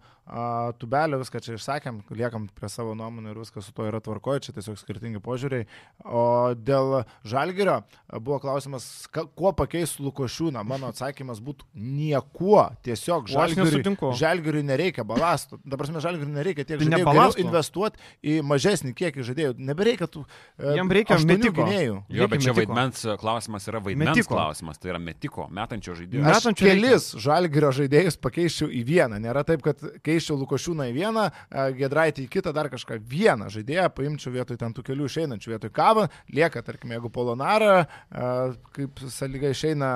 tubelio, 0.82 1.20
viską 1.22 1.40
čia 1.46 1.54
išsakėm, 1.58 2.00
liekam 2.18 2.48
prie 2.58 2.70
savo 2.72 2.96
nuomonę 2.98 3.30
ir 3.34 3.38
viskas 3.44 3.68
su 3.68 3.74
to 3.78 3.86
yra 3.86 4.00
tvarkoje, 4.02 4.42
čia 4.48 4.56
tiesiog 4.58 4.80
skirtingi 4.82 5.22
požiūriai. 5.22 5.68
O 6.06 6.54
dėl 6.58 7.04
žalgerio 7.28 7.76
a, 7.84 8.18
buvo 8.20 8.40
klausimas, 8.42 9.06
ka, 9.14 9.26
kuo 9.38 9.52
pakeis 9.54 9.96
Lukošiūną. 10.02 10.64
Mano 10.66 10.90
atsakymas 10.90 11.38
būtų 11.46 11.68
niekuo, 11.78 12.64
tiesiog 12.86 13.30
nesutinku. 13.70 14.12
žalgeriui 14.18 14.64
nereikia 14.66 15.06
balastų. 15.08 15.60
Dabar 15.66 15.92
mes 15.94 16.04
žalgeriui 16.04 16.34
nereikia 16.34 16.66
tiek 16.66 16.80
Tai 16.82 16.86
žaidėjų, 16.90 17.06
investuoti 17.46 18.02
į 18.26 18.36
mažesnį 18.50 18.94
kiekį 18.98 19.26
žaidėjų. 19.30 19.54
Nebereikia 19.70 20.08
tų 20.12 20.26
e, 20.26 20.74
Jiem 20.80 20.92
reikia 20.98 21.20
metiko. 21.30 21.62
gynėjų. 21.62 21.96
Jo, 22.10 22.28
bet 22.28 22.40
Reikia 22.40 22.42
čia 22.42 22.54
metiko. 22.54 22.74
vaidmens 22.74 23.06
klausimas 23.22 23.70
yra 23.70 23.82
vaidmens 23.86 24.12
Metiko. 24.16 24.34
klausimas, 24.36 24.82
tai 24.82 24.92
yra 24.94 25.00
metiko, 25.02 25.48
metančio 25.54 25.96
žaidėjo. 25.98 26.26
Aš 26.26 26.34
Metančių 26.42 26.66
reikia. 26.66 26.82
kelis 26.82 27.08
žalgerio 27.26 27.72
žaidėjus 27.80 28.20
pakeičiau 28.26 28.70
į 28.74 28.84
vieną. 28.90 29.22
Nėra 29.22 29.46
taip, 29.48 29.62
kad 29.66 29.82
keičiau 30.16 30.38
Lukošiūną 30.40 30.88
į 30.90 30.96
vieną, 30.96 31.26
e, 31.30 31.66
Gedraitį 31.80 32.26
į 32.26 32.32
kitą, 32.32 32.54
dar 32.56 32.70
kažką. 32.72 32.98
Vieną 33.04 33.50
žaidėją 33.54 33.90
paimčiau 33.96 34.34
vietoj 34.34 34.60
ten 34.62 34.74
tų 34.76 34.86
kelių 34.88 35.10
išeinančių, 35.10 35.52
vietoj 35.56 35.72
kavą. 35.76 36.08
Lieka, 36.34 36.64
tarkim, 36.66 36.96
jeigu 36.96 37.12
Polonara, 37.14 37.86
e, 37.86 38.32
kaip 38.76 39.04
sąlyga 39.12 39.52
išeina, 39.54 39.92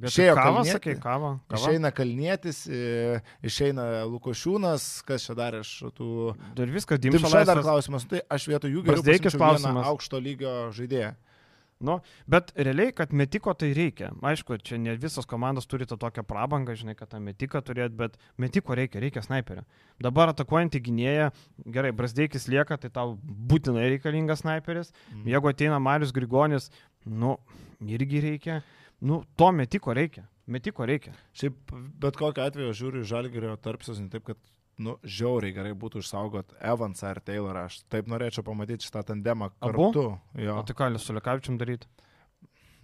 išėjo 0.00 0.34
Kava, 0.38 0.64
sakai, 0.64 0.96
kava. 1.00 1.36
kava. 1.48 1.60
Išeina 1.60 1.92
Kalnietis, 1.94 2.64
e, 2.66 3.20
išeina 3.44 4.06
Lukošiūnas, 4.08 4.88
kas 5.08 5.28
čia 5.28 5.36
dar 5.38 5.60
iš 5.60 5.74
tų... 5.96 6.34
Ir 6.58 6.74
viskas, 6.74 7.00
Dimša 7.02 7.24
Dimša 7.24 7.46
dar 7.48 7.62
klausimas, 7.62 8.06
tai 8.08 8.22
aš 8.28 8.48
vietoj 8.50 8.76
jų 8.76 8.84
geriau 8.88 9.84
aukšto 9.92 10.20
lygio 10.22 10.54
žaidėją. 10.74 11.14
Nu, 11.78 12.00
bet 12.26 12.50
realiai, 12.58 12.90
kad 12.92 13.12
metiko 13.14 13.52
tai 13.54 13.68
reikia. 13.76 14.10
Aišku, 14.26 14.56
čia 14.66 14.80
ne 14.82 14.96
visos 14.98 15.28
komandos 15.30 15.68
turi 15.70 15.86
tą 15.86 15.98
tokią 16.00 16.24
prabangą, 16.26 16.74
žinai, 16.78 16.96
kad 16.98 17.12
tą 17.12 17.20
metiką 17.22 17.62
turėt, 17.62 17.94
bet 17.98 18.16
metiko 18.40 18.74
reikia, 18.74 18.98
reikia 19.04 19.22
snaiperio. 19.22 19.62
Dabar 20.02 20.32
atakuojantį 20.32 20.80
gynėją, 20.88 21.28
gerai, 21.76 21.92
Brasdeikis 21.94 22.48
lieka, 22.50 22.80
tai 22.82 22.90
tau 22.94 23.14
būtinai 23.22 23.86
reikalingas 23.94 24.42
snaiperis. 24.42 24.90
Mhm. 25.12 25.30
Jeigu 25.30 25.52
ateina 25.52 25.78
Marius 25.78 26.14
Grigonis, 26.16 26.70
nu, 27.06 27.36
irgi 27.86 28.24
reikia. 28.26 28.60
Nu, 28.98 29.22
to 29.38 29.52
metiko 29.54 29.94
reikia. 29.94 30.26
Metiko 30.50 30.86
reikia. 30.88 31.14
Šiaip 31.38 31.74
bet 32.02 32.18
kokiu 32.18 32.42
atveju 32.42 32.74
žiūriu 32.74 33.06
žalgerio 33.06 33.54
tarpsius, 33.62 34.00
ne 34.02 34.10
taip, 34.10 34.24
kad 34.32 34.38
nu, 34.78 34.96
žiauriai 35.02 35.52
gerai 35.56 35.72
būtų 35.74 36.02
išsaugot 36.04 36.52
Evansą 36.60 37.10
ir 37.14 37.20
Taylorą. 37.26 37.64
Aš 37.70 37.80
taip 37.90 38.06
norėčiau 38.10 38.44
pamatyti 38.46 38.86
šitą 38.86 39.02
tandemą 39.12 39.50
Abu? 39.60 39.88
kartu. 39.90 40.04
Jo, 40.38 40.58
O 40.60 40.62
tai 40.62 40.74
ką, 40.78 40.90
su 41.02 41.12
Lekavičiam 41.16 41.58
daryti? 41.58 41.86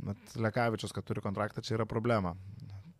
bet 0.04 0.16
Lekavičius, 0.36 0.92
kad 0.92 1.04
turi 1.06 1.22
kontraktą, 1.24 1.62
čia 1.62 1.76
yra 1.78 1.86
problema. 1.86 2.34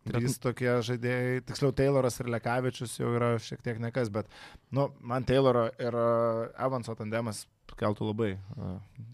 Bet- 0.05 0.19
Trys 0.21 0.39
tokie 0.39 0.69
žaidėjai, 0.85 1.41
tiksliau 1.49 1.73
Tayloras 1.73 2.19
ir 2.21 2.29
Lekavičius 2.29 2.99
jau 3.01 3.09
yra 3.17 3.35
šiek 3.41 3.63
tiek 3.65 3.79
nekas, 3.81 4.11
bet 4.13 4.29
nu, 4.71 4.91
man 5.01 5.25
Tayloro 5.25 5.67
ir 5.81 5.95
uh, 5.97 6.49
Evanso 6.61 6.95
tandemas 6.95 7.47
keltų 7.79 8.07
labai. 8.11 8.31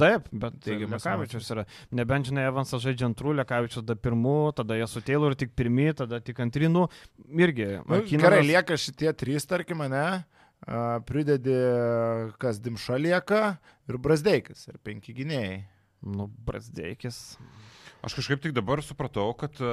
Taip, 0.01 0.27
bet 0.33 0.59
Teigiamas 0.65 1.05
Lekavičius 1.07 1.51
yra. 1.55 1.65
Nebent, 1.97 2.27
žinai, 2.31 2.49
Evansas 2.51 2.83
žaidžia 2.83 3.07
antrų, 3.09 3.37
Lekavičius 3.39 3.85
tada 3.85 3.97
pirmų, 3.97 4.35
tada 4.59 4.77
jie 4.77 4.87
su 4.91 5.01
Taylor 5.07 5.37
tik 5.39 5.55
pirmi, 5.57 5.89
tada 5.97 6.19
tik 6.21 6.43
antrinų. 6.43 6.89
Irgi. 7.31 7.69
nu, 7.87 8.01
Akinas- 8.03 8.27
gerai, 8.27 8.43
lieka 8.45 8.77
šitie 8.77 9.13
trys, 9.15 9.47
tarkim, 9.47 9.79
ne? 9.89 10.25
Pridedi, 11.09 11.55
kas 12.39 12.59
Dimša 12.61 12.99
lieka 13.01 13.59
ir 13.89 13.97
Brasdeikis 13.97 14.67
ir 14.69 14.77
penki 14.85 15.15
gynėjai. 15.17 15.63
Nu, 16.03 16.27
Brasdeikis. 16.29 17.37
Aš 18.01 18.15
kažkaip 18.17 18.41
tik 18.41 18.55
dabar 18.57 18.81
supratau, 18.85 19.33
kad, 19.37 19.59
e, 19.61 19.73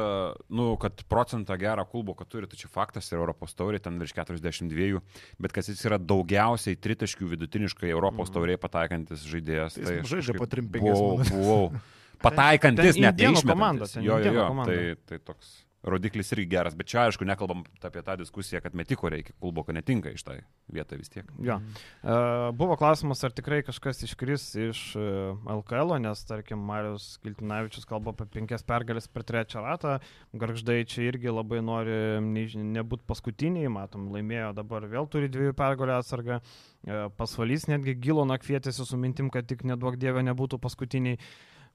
nu, 0.51 0.69
kad 0.81 1.03
procentą 1.07 1.55
gerą 1.59 1.85
klubo, 1.87 2.15
kad 2.17 2.27
turi, 2.31 2.49
tai 2.51 2.59
čia 2.59 2.67
faktas 2.71 3.07
ir 3.11 3.21
Europos 3.21 3.55
taurė, 3.55 3.79
ten 3.83 3.99
virš 4.01 4.15
42, 4.17 4.99
bet 5.39 5.55
kad 5.55 5.67
jis 5.67 5.85
yra 5.87 5.99
daugiausiai 6.01 6.75
tritaškių 6.75 7.29
vidutiniškai 7.35 7.93
Europos 7.93 8.33
taurėje 8.35 8.59
pataikantis 8.63 9.23
žaidėjas. 9.31 9.79
Tai 9.79 10.01
žaidžia 10.11 10.35
po 10.39 10.49
trim, 10.51 10.67
penkias 10.73 10.99
buvau, 10.99 11.13
minutes. 11.21 11.31
buvau 11.37 11.63
pataikantis, 12.27 12.99
net 12.99 13.15
neišmetantis. 13.15 13.47
komanda, 13.47 13.87
ten 13.93 14.03
Jo, 14.07 14.19
jo, 14.19 14.35
jo, 14.35 14.67
tai, 14.67 14.81
tai 15.07 15.23
toks 15.23 15.55
rodiklis 15.87 16.31
irgi 16.35 16.47
geras, 16.51 16.75
bet 16.77 16.89
čia 16.91 17.05
aišku, 17.07 17.25
nekalbam 17.27 17.63
apie 17.85 18.03
tą 18.05 18.17
diskusiją, 18.19 18.61
kad 18.63 18.75
metiko 18.77 19.09
reikia, 19.11 19.35
klubo, 19.41 19.63
kad 19.67 19.77
netinka 19.77 20.11
iš 20.13 20.25
tai 20.27 20.37
vietą 20.73 20.99
vis 20.99 21.11
tiek. 21.13 21.29
Jo. 21.43 21.57
Uh, 22.03 22.49
buvo 22.57 22.77
klausimas, 22.79 23.23
ar 23.23 23.33
tikrai 23.35 23.61
kažkas 23.67 24.03
iškris 24.07 24.47
iš 24.67 24.81
LKL, 24.97 25.97
nes, 26.03 26.23
tarkim, 26.27 26.61
Marius 26.67 27.09
Kiltinavičius 27.23 27.87
kalba 27.89 28.13
apie 28.15 28.27
penkias 28.37 28.65
pergalės 28.67 29.09
per 29.11 29.25
trečią 29.27 29.63
ratą. 29.65 29.97
Garždai 30.37 30.81
čia 30.89 31.07
irgi 31.07 31.33
labai 31.33 31.63
nori 31.65 31.97
nebūti 32.21 33.07
paskutiniai, 33.07 33.71
matom, 33.71 34.09
laimėjo 34.13 34.53
dabar 34.57 34.87
vėl 34.91 35.09
turi 35.11 35.31
dviejų 35.31 35.55
pergalę 35.57 35.99
atsargą. 36.01 36.41
Uh, 36.41 37.07
pasvalys 37.17 37.67
netgi 37.71 37.97
gilo 37.99 38.27
nakvietėsi 38.27 38.85
su 38.87 38.99
mintim, 38.99 39.31
kad 39.33 39.47
tik 39.49 39.63
neduok 39.67 39.99
dievė 40.01 40.25
nebūtų 40.27 40.59
paskutiniai. 40.63 41.21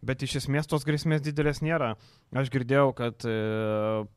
Bet 0.02 0.22
iš 0.26 0.40
esmės 0.40 0.66
tos 0.66 0.82
grėsmės 0.82 1.22
didelės 1.22 1.60
nėra. 1.62 1.92
Aš 2.34 2.50
girdėjau, 2.50 2.88
kad 2.98 3.22
e, 3.28 3.34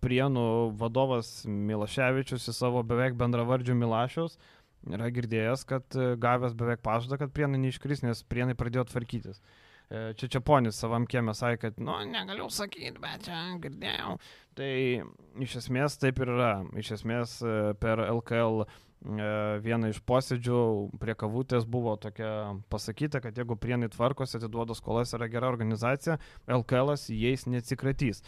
Prienų 0.02 0.46
vadovas 0.80 1.44
Milaševičius 1.46 2.50
į 2.50 2.56
savo 2.58 2.82
beveik 2.88 3.14
bendravardžių 3.20 3.78
Milašiaus 3.78 4.40
yra 4.94 5.12
girdėjęs, 5.14 5.66
kad 5.70 5.98
e, 5.98 6.16
gavęs 6.22 6.56
beveik 6.58 6.82
pažadą, 6.86 7.20
kad 7.22 7.34
Prienai 7.36 7.62
neiškris, 7.62 8.04
nes 8.06 8.24
Prienai 8.30 8.58
pradėjo 8.58 8.88
tvarkytis. 8.92 9.42
E, 9.86 10.16
Čia 10.18 10.30
čia 10.34 10.42
ponis 10.46 10.80
savam 10.82 11.06
kiemė 11.10 11.36
sakė, 11.38 11.60
kad, 11.68 11.78
nu, 11.82 12.00
negaliu 12.10 12.50
sakyti, 12.54 12.98
bet 13.02 13.28
čia 13.28 13.44
girdėjau. 13.62 14.16
Tai 14.58 14.72
iš 15.46 15.58
esmės 15.62 16.00
taip 16.02 16.22
ir 16.24 16.34
yra. 16.34 16.54
Iš 16.82 16.96
esmės 17.00 17.38
per 17.82 18.02
LKL 18.08 18.66
e, 18.66 18.68
vieną 19.06 19.92
iš 19.94 20.00
posėdžių 20.10 20.60
prie 21.00 21.14
kavutės 21.18 21.66
buvo 21.70 21.96
tokia 22.02 22.56
pasakyta, 22.74 23.22
kad 23.22 23.38
jeigu 23.38 23.58
prienai 23.62 23.90
tvarkosi, 23.94 24.40
atiduoda 24.40 24.74
skolas, 24.78 25.14
yra 25.14 25.28
gera 25.30 25.48
organizacija, 25.52 26.18
LKL 26.50 26.96
jais 27.14 27.46
neatsikratys. 27.46 28.24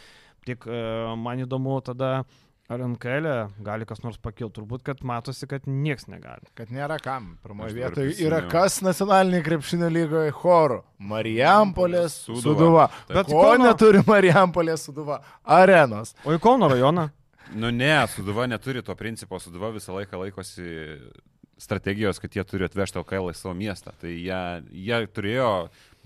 Tik 0.46 0.68
e, 0.70 0.82
man 1.18 1.42
įdomu 1.44 1.80
tada, 1.84 2.22
ar 2.70 2.84
NKL 2.84 3.28
gali 3.64 3.86
kas 3.90 4.02
nors 4.04 4.18
pakilti. 4.22 4.60
Turbūt, 4.60 4.84
kad 4.86 5.02
matosi, 5.08 5.48
kad 5.50 5.66
nieks 5.68 6.06
negali. 6.12 6.46
Kad 6.56 6.70
nėra 6.76 6.98
kam. 7.04 7.38
Pirmoje 7.44 7.74
vietoje 7.76 8.14
yra 8.28 8.42
kas 8.52 8.82
nacionalinėje 8.86 9.46
krepšinio 9.48 9.90
lygoje 9.92 10.34
chorų. 10.36 10.82
Marijampolės. 11.00 12.20
Suduva. 12.28 12.90
Bet 13.08 13.22
Bet 13.22 13.32
ko 13.32 13.42
Kauno- 13.44 13.70
neturi 13.72 14.04
Marijampolės 14.08 14.84
Suduva? 14.88 15.22
Arenos. 15.44 16.14
O 16.26 16.36
į 16.36 16.40
Kauno 16.44 16.70
rajoną? 16.72 17.10
Nu 17.56 17.72
ne, 17.72 17.94
Suduva 18.12 18.48
neturi 18.48 18.84
to 18.84 18.96
principo, 18.96 19.40
Suduva 19.40 19.72
visą 19.76 19.96
laiką 19.96 20.20
laikosi 20.26 20.68
strategijos, 21.58 22.20
kad 22.20 22.36
jie 22.36 22.44
turi 22.46 22.68
atvežti 22.68 23.00
LKL 23.02 23.32
į 23.32 23.38
savo 23.38 23.54
miestą. 23.58 23.94
Tai 24.02 24.12
jie, 24.14 24.42
jie 24.72 25.00
turėjo 25.14 25.52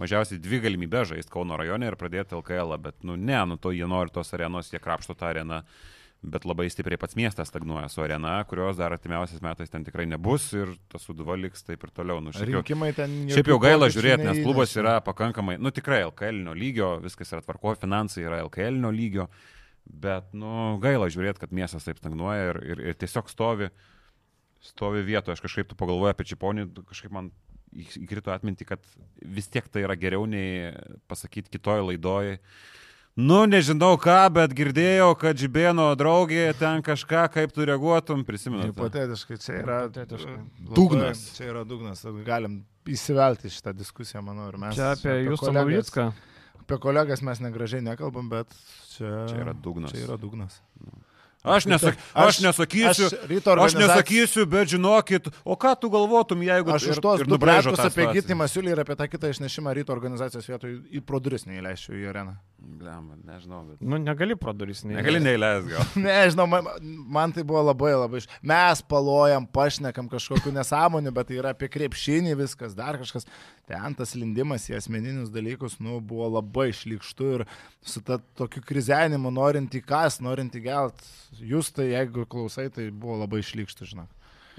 mažiausiai 0.02 0.40
dvi 0.42 0.62
galimybės 0.64 1.12
žaisti 1.12 1.34
Kauno 1.34 1.58
rajone 1.60 1.90
ir 1.90 1.98
pradėti 2.00 2.38
LKL, 2.38 2.78
bet 2.82 3.02
nu 3.08 3.18
ne, 3.20 3.40
nu 3.50 3.58
to 3.60 3.74
jie 3.76 3.88
nori 3.90 4.14
tos 4.14 4.32
arenos, 4.38 4.72
jie 4.72 4.80
krapšto 4.82 5.16
tą 5.18 5.28
areną, 5.32 5.62
bet 6.22 6.46
labai 6.46 6.68
stipriai 6.72 7.00
pats 7.02 7.18
miestas 7.18 7.50
stagnuoja 7.50 7.90
su 7.90 8.04
arena, 8.06 8.36
kurios 8.48 8.78
dar 8.78 8.94
artimiausiais 8.94 9.42
metais 9.44 9.72
ten 9.74 9.84
tikrai 9.84 10.06
nebus 10.10 10.52
ir 10.54 10.76
tas 10.92 11.04
Suduva 11.04 11.36
liks 11.36 11.66
taip 11.68 11.84
ir 11.84 11.94
toliau. 11.96 12.22
Nu, 12.24 12.32
šiaip 12.32 12.54
jau-. 12.54 12.66
Šiaip 13.34 13.50
jau 13.52 13.58
gaila 13.62 13.90
žiūrėti, 13.92 14.28
nes 14.30 14.44
klubas 14.46 14.76
yra 14.78 15.00
pakankamai, 15.04 15.58
nu 15.60 15.74
tikrai 15.74 16.04
LKL 16.08 16.54
lygio, 16.58 16.94
viskas 17.04 17.34
yra 17.34 17.42
tvarko, 17.44 17.74
finansai 17.82 18.28
yra 18.30 18.44
LKL 18.46 18.94
lygio, 18.94 19.28
bet, 19.86 20.28
nu, 20.34 20.78
gaila 20.84 21.08
žiūrėti, 21.12 21.40
kad 21.46 21.52
miestas 21.52 21.84
taip 21.88 21.98
stagnuoja 22.02 22.50
ir, 22.52 22.60
ir, 22.74 22.84
ir 22.92 23.00
tiesiog 23.02 23.30
stovi, 23.32 23.70
stovi 24.62 25.02
vietoje. 25.06 25.34
Aš 25.38 25.42
kažkaip 25.48 25.70
tu 25.72 25.76
pagalvoju 25.80 26.12
apie 26.14 26.28
Čiponį, 26.30 26.68
kažkaip 26.90 27.12
man 27.16 27.32
į- 27.74 28.04
įkrito 28.06 28.32
atminti, 28.34 28.66
kad 28.68 28.80
vis 29.24 29.48
tiek 29.50 29.68
tai 29.72 29.84
yra 29.88 29.96
geriau 29.98 30.28
nei 30.30 30.72
pasakyti 31.10 31.50
kitoj 31.58 31.82
laidoj. 31.90 32.38
Nu, 33.20 33.42
nežinau 33.44 33.98
ką, 34.00 34.30
bet 34.32 34.54
girdėjau, 34.56 35.10
kad 35.20 35.36
Žibėno 35.36 35.90
draugė 36.00 36.54
ten 36.56 36.80
kažką, 36.82 37.26
kaip 37.34 37.52
tu 37.52 37.66
reaguotum, 37.68 38.22
prisimenu. 38.24 38.70
Hipotetiškai 38.70 39.36
čia 39.38 39.58
yra 39.60 39.80
Hipotetiškai. 39.90 40.36
labai- 40.38 40.76
Dugnas. 40.78 41.24
Čia 41.36 41.50
yra 41.52 41.66
dugnas. 41.68 42.06
Galim 42.24 42.62
įsivelti 42.88 43.52
šitą 43.52 43.74
diskusiją, 43.76 44.24
manau, 44.24 44.48
ir 44.48 44.56
mes. 44.58 44.76
Čia 44.80 44.94
apie 44.96 45.18
Jūsų 45.28 45.44
kolegas- 45.44 45.92
Mauricką. 45.92 46.06
Apie 46.72 46.80
kolegas 46.88 47.22
mes 47.22 47.44
negražiai 47.44 47.84
nekalbam, 47.84 48.30
bet 48.32 48.48
čia, 48.96 49.28
Čia 49.28 49.44
yra 49.44 49.54
dugnas. 49.54 49.92
Čia 49.92 50.06
yra 50.08 50.16
dugnas. 50.20 50.62
Aš, 51.42 51.66
nesak, 51.66 51.98
aš, 52.14 52.38
aš 52.38 52.40
nesakysiu, 52.46 53.08
aš 53.10 53.58
aš 53.66 53.74
nesakysiu, 53.74 54.46
bet 54.46 54.70
žinokit, 54.70 55.26
o 55.42 55.56
ką 55.58 55.74
tu 55.82 55.90
galvotum, 55.90 56.38
jeigu 56.46 56.70
Aš 56.70 56.86
ir- 56.86 56.92
už 56.94 57.00
tos 57.02 57.24
tą 57.82 57.90
apie. 57.90 58.06
Gytį 58.14 58.38
Masiulį 58.38 58.70
ir 58.76 58.80
apie 58.86 58.96
tą 58.96 59.08
kitą 59.10 59.32
išnešimą 59.34 59.74
ryto 59.74 59.90
organizacijos 59.90 60.46
vietoj 60.46 60.78
į 60.94 61.02
pro 61.02 61.18
duris 61.20 61.48
neįleisčiau 61.50 61.98
į 61.98 62.06
areną. 62.14 62.38
Blemba, 62.62 63.16
nežinau, 63.26 63.64
bet. 63.66 63.80
Nu, 63.82 63.98
negali 63.98 64.36
pro 64.38 64.54
duris. 64.54 64.84
nei- 64.86 64.94
Negali 65.00 65.18
neįleis 65.20 65.66
gal. 65.66 65.82
Nežinau, 66.06 66.46
man, 66.50 66.68
man 67.10 67.32
tai 67.34 67.42
buvo 67.44 67.64
labai 67.66 67.90
labai. 67.98 68.20
iš- 68.22 68.28
Mes 68.46 68.84
palojam, 68.86 69.48
pašnekam 69.50 70.06
kažkokiu 70.12 70.54
nesąmoniu, 70.54 71.10
bet 71.16 71.28
tai 71.32 71.40
yra 71.42 71.56
apie 71.56 71.68
krepšinį 71.74 72.36
viskas, 72.38 72.76
dar 72.78 73.00
kažkas. 73.02 73.26
Ten 73.66 73.96
tas 73.98 74.14
lindimas 74.14 74.70
į 74.70 74.78
asmeninius 74.78 75.34
dalykus, 75.34 75.80
nu, 75.82 75.98
buvo 76.06 76.30
labai 76.38 76.70
šlikštu 76.70 77.32
ir 77.40 77.46
su 77.82 78.02
ta 78.06 78.20
tokiu 78.38 78.62
krizenimu, 78.62 79.34
norint 79.34 79.74
įkas, 79.82 80.22
norint 80.22 80.54
įgelt. 80.62 81.02
Jūs 81.42 81.74
tai, 81.74 81.90
jeigu 81.96 82.28
klausai, 82.30 82.70
tai 82.70 82.92
buvo 82.94 83.18
labai 83.26 83.42
šlikštu, 83.42 83.90
žinok. 83.96 84.10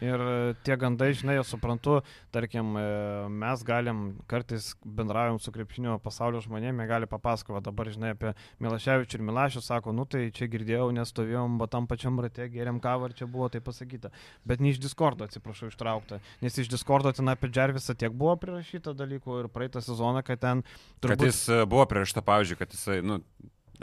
Ir 0.02 0.18
e, 0.18 0.54
tie 0.66 0.74
gandai, 0.80 1.12
žinai, 1.14 1.36
aš 1.38 1.52
suprantu, 1.54 2.00
tarkim, 2.34 2.74
e, 2.78 2.84
mes 3.30 3.62
galim 3.66 4.00
kartais 4.30 4.72
bendraujam 4.82 5.38
su 5.42 5.52
krepšinio 5.54 5.98
pasaulio 6.02 6.40
žmonėmis, 6.42 6.82
jie 6.82 6.90
gali 6.90 7.08
papasakoti, 7.10 7.62
dabar, 7.68 7.90
žinai, 7.94 8.14
apie 8.16 8.32
Milaševičių 8.64 9.20
ir 9.20 9.24
Milašių, 9.28 9.62
sako, 9.62 9.94
nu 9.94 10.06
tai 10.10 10.24
čia 10.34 10.50
girdėjau, 10.50 10.90
nes 10.96 11.12
stovėjom, 11.14 11.60
bet 11.62 11.74
tam 11.76 11.86
pačiam 11.90 12.18
rate, 12.22 12.48
geriam 12.50 12.82
kavą 12.82 13.10
ir 13.10 13.16
čia 13.20 13.30
buvo 13.30 13.46
tai 13.52 13.62
pasakyta. 13.62 14.10
Bet 14.48 14.64
ne 14.64 14.74
iš 14.74 14.82
Discordo, 14.82 15.28
atsiprašau, 15.30 15.70
ištraukta, 15.70 16.18
nes 16.42 16.58
iš 16.58 16.72
Discordo 16.72 17.14
ten 17.14 17.30
apie 17.30 17.52
Džervisą 17.52 17.94
tiek 17.98 18.10
buvo 18.10 18.34
prirašyta 18.42 18.96
dalykų 18.98 19.44
ir 19.44 19.52
praeitą 19.54 19.84
sezoną, 19.84 20.24
kad 20.26 20.42
ten 20.42 20.66
Kad 21.02 21.22
jis 21.22 21.44
e, 21.50 21.62
buvo 21.68 21.86
prieš 21.90 22.16
tą, 22.16 22.22
pavyzdžiui, 22.26 22.58
kad 22.58 22.74
jisai, 22.74 22.98
nu, 23.06 23.22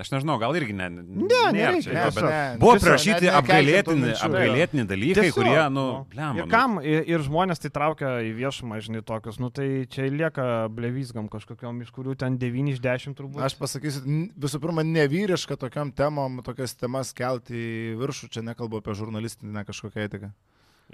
aš 0.02 0.12
nežinau, 0.14 0.36
gal 0.42 0.56
irgi 0.58 0.74
ne. 0.76 0.88
Ne, 0.92 1.40
nereikia, 1.56 1.94
ne, 1.96 2.04
bet 2.10 2.20
ne, 2.26 2.42
buvo 2.62 2.76
tų 2.80 3.32
apgailėtini, 3.40 4.14
apgailėtini 4.16 4.86
dalykai, 4.90 5.26
Tiesiog, 5.28 5.38
kurie, 5.38 5.58
nu, 5.74 5.86
nu. 5.86 6.04
blemba. 6.12 6.40
Ir 6.40 6.46
nu. 6.46 6.52
kam, 6.52 6.78
ir, 6.84 7.04
ir 7.10 7.26
žmonės 7.26 7.64
tai 7.64 7.72
traukia 7.76 8.14
į 8.28 8.32
viešumą, 8.38 8.80
žinai, 8.86 9.04
tokius, 9.08 9.40
nu 9.44 9.52
tai 9.56 9.68
čia 9.92 10.08
lieka 10.14 10.46
blevysgam 10.76 11.28
kažkokiam, 11.32 11.82
iš 11.86 11.92
kurių 11.96 12.16
ten 12.20 12.40
9 12.42 12.74
iš 12.76 12.84
10 12.86 13.18
turbūt. 13.20 13.44
Aš 13.46 13.58
pasakysiu, 13.60 14.06
visų 14.40 14.62
pirma, 14.64 14.86
nevyriška 14.88 15.60
tokiam 15.60 15.94
temom, 15.96 16.40
tokias 16.46 16.78
temas 16.80 17.14
kelti 17.18 17.60
į 17.60 18.00
viršų, 18.00 18.32
čia 18.36 18.46
nekalbu 18.48 18.82
apie 18.84 18.98
žurnalistinę 18.98 19.66
kažkokią 19.68 20.08
etiką. 20.08 20.34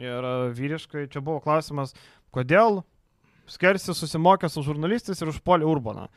Ir 0.02 0.28
e, 0.28 0.36
vyriškai, 0.58 1.08
čia 1.08 1.24
buvo 1.24 1.40
klausimas, 1.44 1.96
kodėl 2.36 2.84
Skersi 3.46 3.94
susimokė 3.94 4.50
su 4.50 4.64
žurnalistais 4.66 5.20
ir 5.22 5.30
užpuolė 5.30 5.68
Urbaną. 5.70 6.08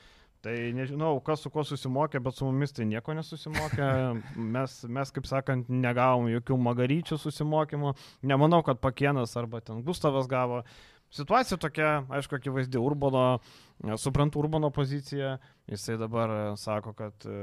Tai 0.45 0.55
nežinau, 0.71 1.17
kas 1.27 1.43
su 1.43 1.51
kuo 1.51 1.65
susimokė, 1.67 2.21
bet 2.23 2.37
su 2.39 2.47
mumis 2.47 2.71
tai 2.75 2.85
nieko 2.87 3.15
nesusimokė. 3.19 3.89
Mes, 4.55 4.77
mes 4.87 5.11
kaip 5.15 5.27
sakant, 5.27 5.67
negavom 5.69 6.29
jokių 6.31 6.59
magaryčių 6.69 7.19
susimokymų. 7.19 7.95
Nemanau, 8.31 8.63
kad 8.67 8.79
Pakienas 8.79 9.35
arba 9.41 9.61
ten 9.65 9.83
Gustavas 9.87 10.31
gavo. 10.31 10.63
Situacija 11.11 11.57
tokia, 11.57 12.03
aišku, 12.13 12.37
akivaizdi 12.37 12.79
Urbano, 12.79 13.39
e, 13.81 13.97
suprantu 13.97 14.43
Urbano 14.43 14.69
poziciją, 14.71 15.39
jisai 15.69 15.97
dabar 15.97 16.31
e, 16.31 16.41
sako, 16.61 16.93
kad 16.93 17.25
e, 17.25 17.37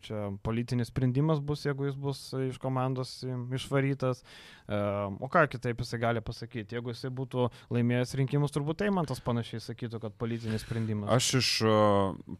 čia 0.00 0.30
politinis 0.42 0.88
sprendimas 0.88 1.42
bus, 1.44 1.66
jeigu 1.66 1.84
jis 1.84 1.98
bus 2.00 2.22
iš 2.48 2.56
komandos 2.62 3.18
išvarytas. 3.56 4.24
O 5.20 5.26
ką 5.28 5.44
kitaip 5.50 5.82
jisai 5.82 5.98
gali 6.00 6.22
pasakyti? 6.24 6.76
Jeigu 6.78 6.94
jisai 6.94 7.10
būtų 7.12 7.48
laimėjęs 7.74 8.14
rinkimus, 8.20 8.54
turbūt 8.54 8.86
Eimantas 8.86 9.20
panašiai 9.24 9.60
sakytų, 9.64 10.00
kad 10.00 10.16
politinis 10.16 10.64
sprendimas. 10.64 11.10
Aš 11.12 11.30
iš, 11.40 11.48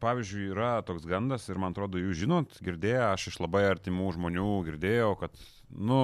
pavyzdžiui, 0.01 0.53
yra 0.55 0.77
toks 0.87 1.09
gandas 1.11 1.49
ir 1.51 1.61
man 1.61 1.75
atrodo, 1.75 2.01
jūs 2.01 2.23
žinot, 2.23 2.61
girdėję, 2.65 3.03
aš 3.11 3.33
iš 3.33 3.41
labai 3.43 3.67
artimų 3.73 4.13
žmonių 4.17 4.53
girdėjau, 4.71 5.17
kad, 5.25 5.43
nu, 5.75 6.01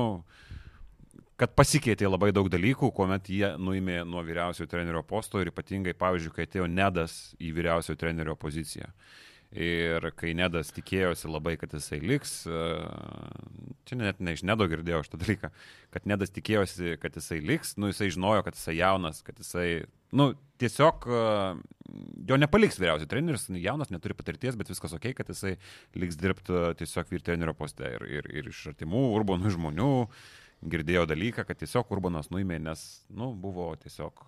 kad 1.41 1.53
pasikeitė 1.57 2.09
labai 2.09 2.33
daug 2.35 2.49
dalykų, 2.53 2.91
kuomet 2.97 3.29
jie 3.33 3.53
nuėmė 3.61 4.01
nuo 4.09 4.23
vyriausiojo 4.25 4.71
trenerio 4.73 5.03
posto 5.07 5.43
ir 5.43 5.53
ypatingai, 5.53 5.97
pavyzdžiui, 5.99 6.33
kai 6.33 6.47
atėjo 6.49 6.69
Nedas 6.73 7.35
į 7.37 7.53
vyriausiojo 7.59 8.01
trenerio 8.01 8.37
poziciją. 8.41 8.89
Ir 9.57 10.03
kai 10.19 10.33
Nedas 10.37 10.73
tikėjosi 10.75 11.29
labai, 11.31 11.55
kad 11.61 11.73
jisai 11.77 12.01
liks, 12.03 12.33
e, 12.51 12.63
čia 13.87 13.99
net 14.01 14.19
ne 14.19 14.35
iš 14.35 14.43
Nedo 14.49 14.67
girdėjau 14.69 15.05
šitą 15.07 15.21
dalyką, 15.23 15.51
kad 15.95 16.09
Nedas 16.11 16.33
tikėjosi, 16.35 16.97
kad 17.01 17.15
jisai 17.17 17.39
liks, 17.45 17.77
nu 17.81 17.93
jisai 17.93 18.11
žinojo, 18.17 18.43
kad 18.45 18.59
jisai 18.59 18.75
jaunas, 18.81 19.23
kad 19.25 19.39
jisai, 19.41 19.69
nu 20.19 20.33
tiesiog 20.61 21.07
e, 21.07 21.21
jo 22.33 22.41
nepaliks 22.43 22.81
vyriausias 22.83 23.13
treneris, 23.13 23.47
jaunas, 23.63 23.93
neturi 23.95 24.19
patirties, 24.19 24.59
bet 24.59 24.73
viskas 24.73 24.97
ok, 24.99 25.13
kad 25.21 25.31
jisai 25.31 25.55
liks 26.01 26.19
dirbti 26.21 26.65
tiesiog 26.83 27.15
vyr 27.15 27.25
trenerio 27.29 27.55
poste 27.57 27.87
ir, 27.87 28.09
ir, 28.19 28.29
ir 28.43 28.51
iš 28.51 28.67
artimų 28.73 29.07
urbonų 29.21 29.55
žmonių 29.57 29.93
girdėjau 30.63 31.05
dalyką, 31.09 31.45
kad 31.49 31.59
tiesiog 31.61 31.91
urbanas 31.97 32.31
nuėmė, 32.33 32.59
nes, 32.63 32.85
nu, 33.11 33.33
buvo 33.35 33.69
tiesiog, 33.83 34.23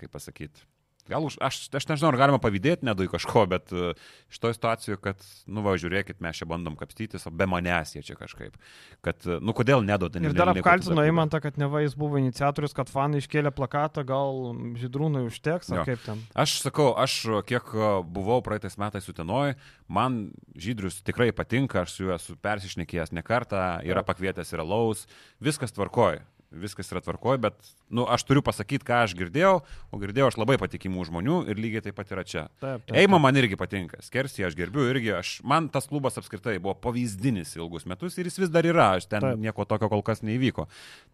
kaip 0.00 0.12
pasakyti, 0.12 0.66
Gal 1.10 1.24
už, 1.26 1.34
aš, 1.42 1.66
aš 1.74 1.86
nežinau, 1.90 2.12
ar 2.12 2.18
galima 2.20 2.38
pavydėti 2.38 2.86
nedui 2.86 3.08
kažko, 3.10 3.42
bet 3.50 3.72
uh, 3.74 3.98
šitoje 4.30 4.54
situacijoje, 4.54 4.98
kad, 5.02 5.24
nu, 5.50 5.64
va, 5.66 5.74
žiūrėkit, 5.80 6.20
mes 6.22 6.38
čia 6.38 6.46
bandom 6.46 6.76
kapstytis, 6.78 7.26
o 7.26 7.32
be 7.34 7.48
manęs 7.50 7.96
jie 7.96 8.04
čia 8.06 8.14
kažkaip. 8.14 8.54
Kad, 9.02 9.18
uh, 9.26 9.40
nu, 9.42 9.50
kodėl 9.56 9.82
neduoda? 9.82 10.22
Ir 10.22 10.36
dar 10.36 10.52
apkaltino 10.54 11.02
Eimantą, 11.02 11.42
kad 11.42 11.58
neva 11.58 11.82
jis 11.82 11.96
buvo 11.98 12.20
iniciatorius, 12.22 12.76
kad 12.76 12.92
fanai 12.92 13.18
iškėlė 13.18 13.50
plakatą, 13.50 14.06
gal 14.06 14.54
žydrūnai 14.78 15.24
užteks, 15.26 15.72
ar 15.74 15.82
Jo. 15.82 15.88
kaip 15.90 16.06
ten. 16.06 16.22
Aš 16.38 16.60
sakau, 16.62 16.92
aš 16.94 17.18
kiek 17.50 17.74
uh, 17.74 17.98
buvau 18.06 18.38
praeitais 18.46 18.78
metais 18.78 19.10
Utenoj, 19.10 19.56
man 19.90 20.28
žydrius 20.54 21.02
tikrai 21.02 21.32
patinka, 21.34 21.82
aš 21.82 21.96
su 21.96 22.06
juo 22.06 22.14
esu 22.14 22.38
persišnekėjęs 22.38 23.10
ne 23.10 23.26
kartą, 23.26 23.82
yra 23.82 24.06
pakvietęs 24.06 24.54
ir 24.54 24.62
alaus, 24.62 25.08
viskas 25.42 25.74
tvarkoja. 25.74 26.22
Viskas 26.52 26.90
yra 26.92 27.02
tvarkoje, 27.04 27.40
bet, 27.46 27.56
nu, 27.88 28.04
aš 28.04 28.26
turiu 28.28 28.42
pasakyti, 28.44 28.86
ką 28.88 29.02
aš 29.06 29.16
girdėjau, 29.18 29.54
o 29.92 30.00
girdėjau 30.02 30.30
aš 30.30 30.38
labai 30.40 30.58
patikimų 30.60 31.06
žmonių 31.08 31.38
ir 31.50 31.60
lygiai 31.60 31.84
taip 31.86 31.96
pat 31.98 32.12
yra 32.14 32.24
čia. 32.28 32.46
Taip, 32.62 32.84
taip. 32.86 32.96
Eima 32.98 33.20
man 33.22 33.38
irgi 33.40 33.58
patinka, 33.60 34.02
Skersį 34.04 34.46
aš 34.48 34.56
gerbiu 34.58 34.84
irgi, 34.90 35.12
aš, 35.16 35.34
man 35.48 35.70
tas 35.72 35.88
klubas 35.90 36.18
apskritai 36.20 36.58
buvo 36.62 36.74
pavyzdinis 36.82 37.56
ilgus 37.56 37.86
metus 37.88 38.18
ir 38.18 38.28
jis 38.28 38.40
vis 38.44 38.52
dar 38.52 38.66
yra, 38.68 38.92
aš 38.98 39.08
ten 39.10 39.24
Taip. 39.24 39.40
nieko 39.40 39.66
tokio 39.68 39.88
kol 39.92 40.04
kas 40.06 40.22
neįvyko. 40.26 40.68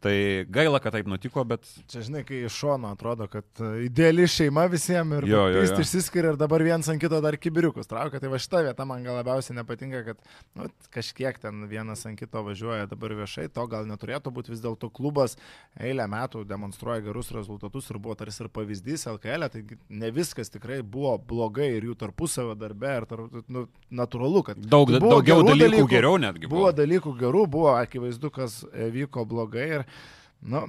Tai 0.04 0.14
gaila, 0.54 0.80
kad 0.82 0.94
taip 0.94 1.08
nutiko, 1.10 1.42
bet 1.48 1.66
Čia 1.88 2.02
žinai, 2.06 2.22
kai 2.26 2.42
iš 2.46 2.56
šono 2.58 2.92
atrodo, 2.94 3.26
kad 3.30 3.46
e, 3.62 3.86
ideali 3.86 4.26
šeima 4.28 4.66
visiems 4.70 5.18
ir 5.18 5.26
jis 5.58 5.72
išsiskiria 5.82 6.34
ir 6.34 6.38
dabar 6.40 6.62
viens 6.64 6.88
ant 6.90 7.00
kito 7.00 7.20
dar 7.24 7.36
kibiriukus 7.40 7.88
traukia. 7.90 8.20
Tai 8.22 8.30
va 8.32 8.40
šita 8.42 8.62
vieta 8.66 8.86
man 8.88 9.04
gal 9.06 9.18
labiausiai 9.18 9.56
nepatinka, 9.58 10.02
kad 10.10 10.20
nu, 10.58 10.68
kažkiek 10.94 11.38
ten 11.42 11.64
vienas 11.70 12.04
ant 12.08 12.18
kito 12.20 12.42
važiuoja 12.46 12.88
dabar 12.90 13.14
viešai, 13.22 13.48
to 13.52 13.66
gal 13.70 13.88
neturėtų 13.88 14.32
būti 14.34 14.54
vis 14.54 14.62
dėlto 14.64 14.90
klubas 14.94 15.27
eilę 15.78 16.06
metų 16.10 16.42
demonstruoja 16.48 17.02
gerus 17.04 17.30
rezultatus 17.34 17.90
ir 17.90 17.98
buvo 18.02 18.16
tarsi 18.18 18.44
ir 18.44 18.50
pavyzdys 18.54 19.06
LKL, 19.12 19.48
tai 19.52 19.62
ne 19.88 20.10
viskas 20.14 20.52
tikrai 20.54 20.80
buvo 20.82 21.16
blogai 21.18 21.68
ir 21.76 21.88
jų 21.90 21.96
tarpusavio 22.00 22.56
darbe, 22.58 22.94
ir 23.02 23.08
tarp, 23.10 23.40
nu, 23.52 23.66
natūralu, 23.90 24.44
kad 24.50 24.62
daug, 24.62 24.90
Tai 24.92 25.02
buvo 25.02 25.16
daugiau 25.18 25.42
dalykų, 25.44 25.64
dalykų, 25.64 25.90
geriau 25.92 26.20
netgi 26.22 26.50
Buvo. 26.50 26.72
dalykų 26.72 27.14
gerų, 27.20 27.44
buvo 27.58 27.74
akivaizdu, 27.76 28.30
kas 28.34 28.62
e, 28.72 28.88
vyko 28.94 29.26
blogai 29.28 29.68
ir 29.80 29.86
nu, 30.38 30.60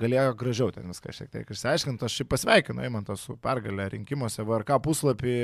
galėjo 0.00 0.34
gražiau 0.38 0.72
ten 0.74 0.88
viską 0.90 1.12
šiek 1.14 1.30
tiek 1.30 1.50
išsiaiškinti. 1.54 2.06
Aš 2.06 2.16
šį 2.18 2.26
pasveikinu 2.32 2.82
Eimantą 2.82 3.14
su 3.18 3.36
pergalė 3.42 3.86
rinkimuose. 3.92 4.42
VRK 4.46 4.78
puslapį 4.82 5.36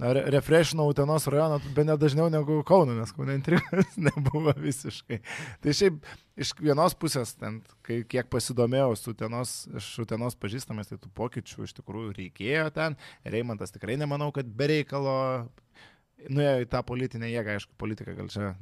re 0.00 0.24
refreshinau 0.36 0.86
Utenos 0.92 1.26
rajoną 1.30 1.58
be 1.74 1.84
nedažniau 1.88 2.30
negu 2.32 2.60
Kauno, 2.66 2.94
nes 2.98 3.14
Kaune 3.16 3.34
intrigas 3.38 3.96
nebuvo 4.08 4.54
visiškai. 4.58 5.20
Tai 5.64 5.74
šiaip 5.80 5.98
iš 6.40 6.54
vienos 6.62 6.94
pusės, 6.98 7.34
ten, 7.40 7.60
kai 7.86 8.00
kiek 8.08 8.30
pasidomėjau 8.32 8.94
su 8.98 9.14
Utenos, 9.16 9.56
iš 9.80 9.90
Utenos 10.04 10.38
pažįstamais, 10.40 10.92
tai 10.92 11.00
tų 11.02 11.10
pokyčių 11.18 11.66
iš 11.66 11.74
tikrųjų 11.80 12.14
reikėjo 12.20 12.68
ten. 12.78 12.98
Ir 13.26 13.40
Eimantas 13.42 13.74
tikrai 13.74 13.98
nemanau, 14.00 14.30
kad 14.36 14.46
be 14.46 14.70
reikalo 14.70 15.18
nuėjo 16.28 16.64
į 16.64 16.68
tą 16.72 16.82
politinę 16.86 17.30
jėgą, 17.30 17.56
aišku, 17.58 17.74
politika 17.80 18.14
gal 18.16 18.28
čia, 18.32 18.52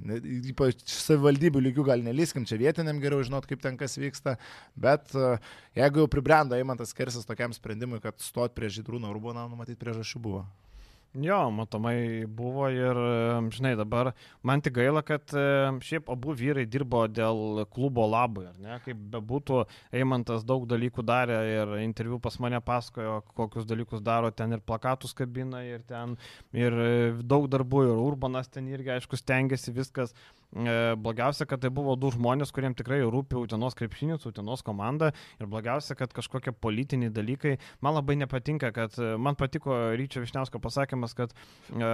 ypač 0.52 0.84
savivaldybių 0.92 1.64
lygių 1.68 1.86
gal 1.88 2.04
nelyskim, 2.06 2.46
čia 2.48 2.60
vietiniam 2.60 3.00
geriau 3.02 3.24
žinot, 3.26 3.48
kaip 3.48 3.62
ten 3.64 3.78
kas 3.80 3.98
vyksta, 4.00 4.36
bet 4.78 5.10
e, 5.16 5.34
jeigu 5.78 6.04
jau 6.04 6.12
pribrendo 6.12 6.58
Eimantas 6.58 6.94
Kersas 6.96 7.28
tokiam 7.28 7.54
sprendimui, 7.56 8.02
kad 8.04 8.18
stot 8.22 8.54
prie 8.56 8.70
Žydrūno 8.72 9.10
Urbono, 9.12 9.48
numatyti 9.50 9.80
priežasčių 9.80 10.22
buvo. 10.22 10.46
Jo, 11.16 11.38
matomai 11.50 12.26
buvo 12.28 12.66
ir, 12.68 12.98
žinai, 13.56 13.72
dabar 13.80 14.10
man 14.44 14.60
tik 14.60 14.74
gaila, 14.76 15.00
kad 15.02 15.32
šiaip 15.80 16.10
abu 16.12 16.34
vyrai 16.36 16.66
dirbo 16.68 17.00
dėl 17.08 17.62
klubo 17.72 18.04
labui, 18.04 18.44
ar 18.50 18.58
ne, 18.60 18.76
kaip 18.84 19.00
bebūtų, 19.14 19.62
Eimantas 19.96 20.44
daug 20.44 20.66
dalykų 20.68 21.02
darė 21.08 21.38
ir 21.48 21.72
interviu 21.80 22.20
pas 22.20 22.36
mane 22.44 22.60
pasakojo, 22.60 23.22
kokius 23.32 23.64
dalykus 23.66 24.04
daro, 24.04 24.28
ten 24.30 24.52
ir 24.52 24.60
plakatus 24.60 25.16
kabina, 25.16 25.64
ir 25.64 25.80
ten 25.88 26.18
ir 26.52 26.76
e, 26.76 26.92
daug 27.24 27.48
darbų, 27.48 27.86
ir 27.88 28.04
Urbanas 28.04 28.52
ten 28.52 28.68
irgi, 28.68 28.92
aišku, 28.98 29.16
stengiasi 29.16 29.72
viskas, 29.72 30.12
blogiausia, 30.52 31.46
kad 31.46 31.60
tai 31.60 31.70
buvo 31.74 31.94
du 32.00 32.10
žmonės, 32.14 32.52
kuriems 32.54 32.78
tikrai 32.78 33.02
rūpi 33.04 33.36
Utenos 33.36 33.76
krepšinis, 33.76 34.24
Utenos 34.28 34.64
komanda 34.64 35.12
ir 35.38 35.46
blogiausia, 35.50 35.96
kad 35.98 36.12
kažkokie 36.16 36.54
politiniai 36.56 37.12
dalykai. 37.12 37.58
Man 37.84 37.98
labai 37.98 38.16
nepatinka, 38.16 38.72
kad 38.72 38.96
e, 38.96 39.14
man 39.20 39.36
patiko 39.36 39.76
Ryčio 39.98 40.24
Višniausko 40.24 40.60
pasakymas, 40.64 41.14
kad 41.18 41.34
e, 41.68 41.92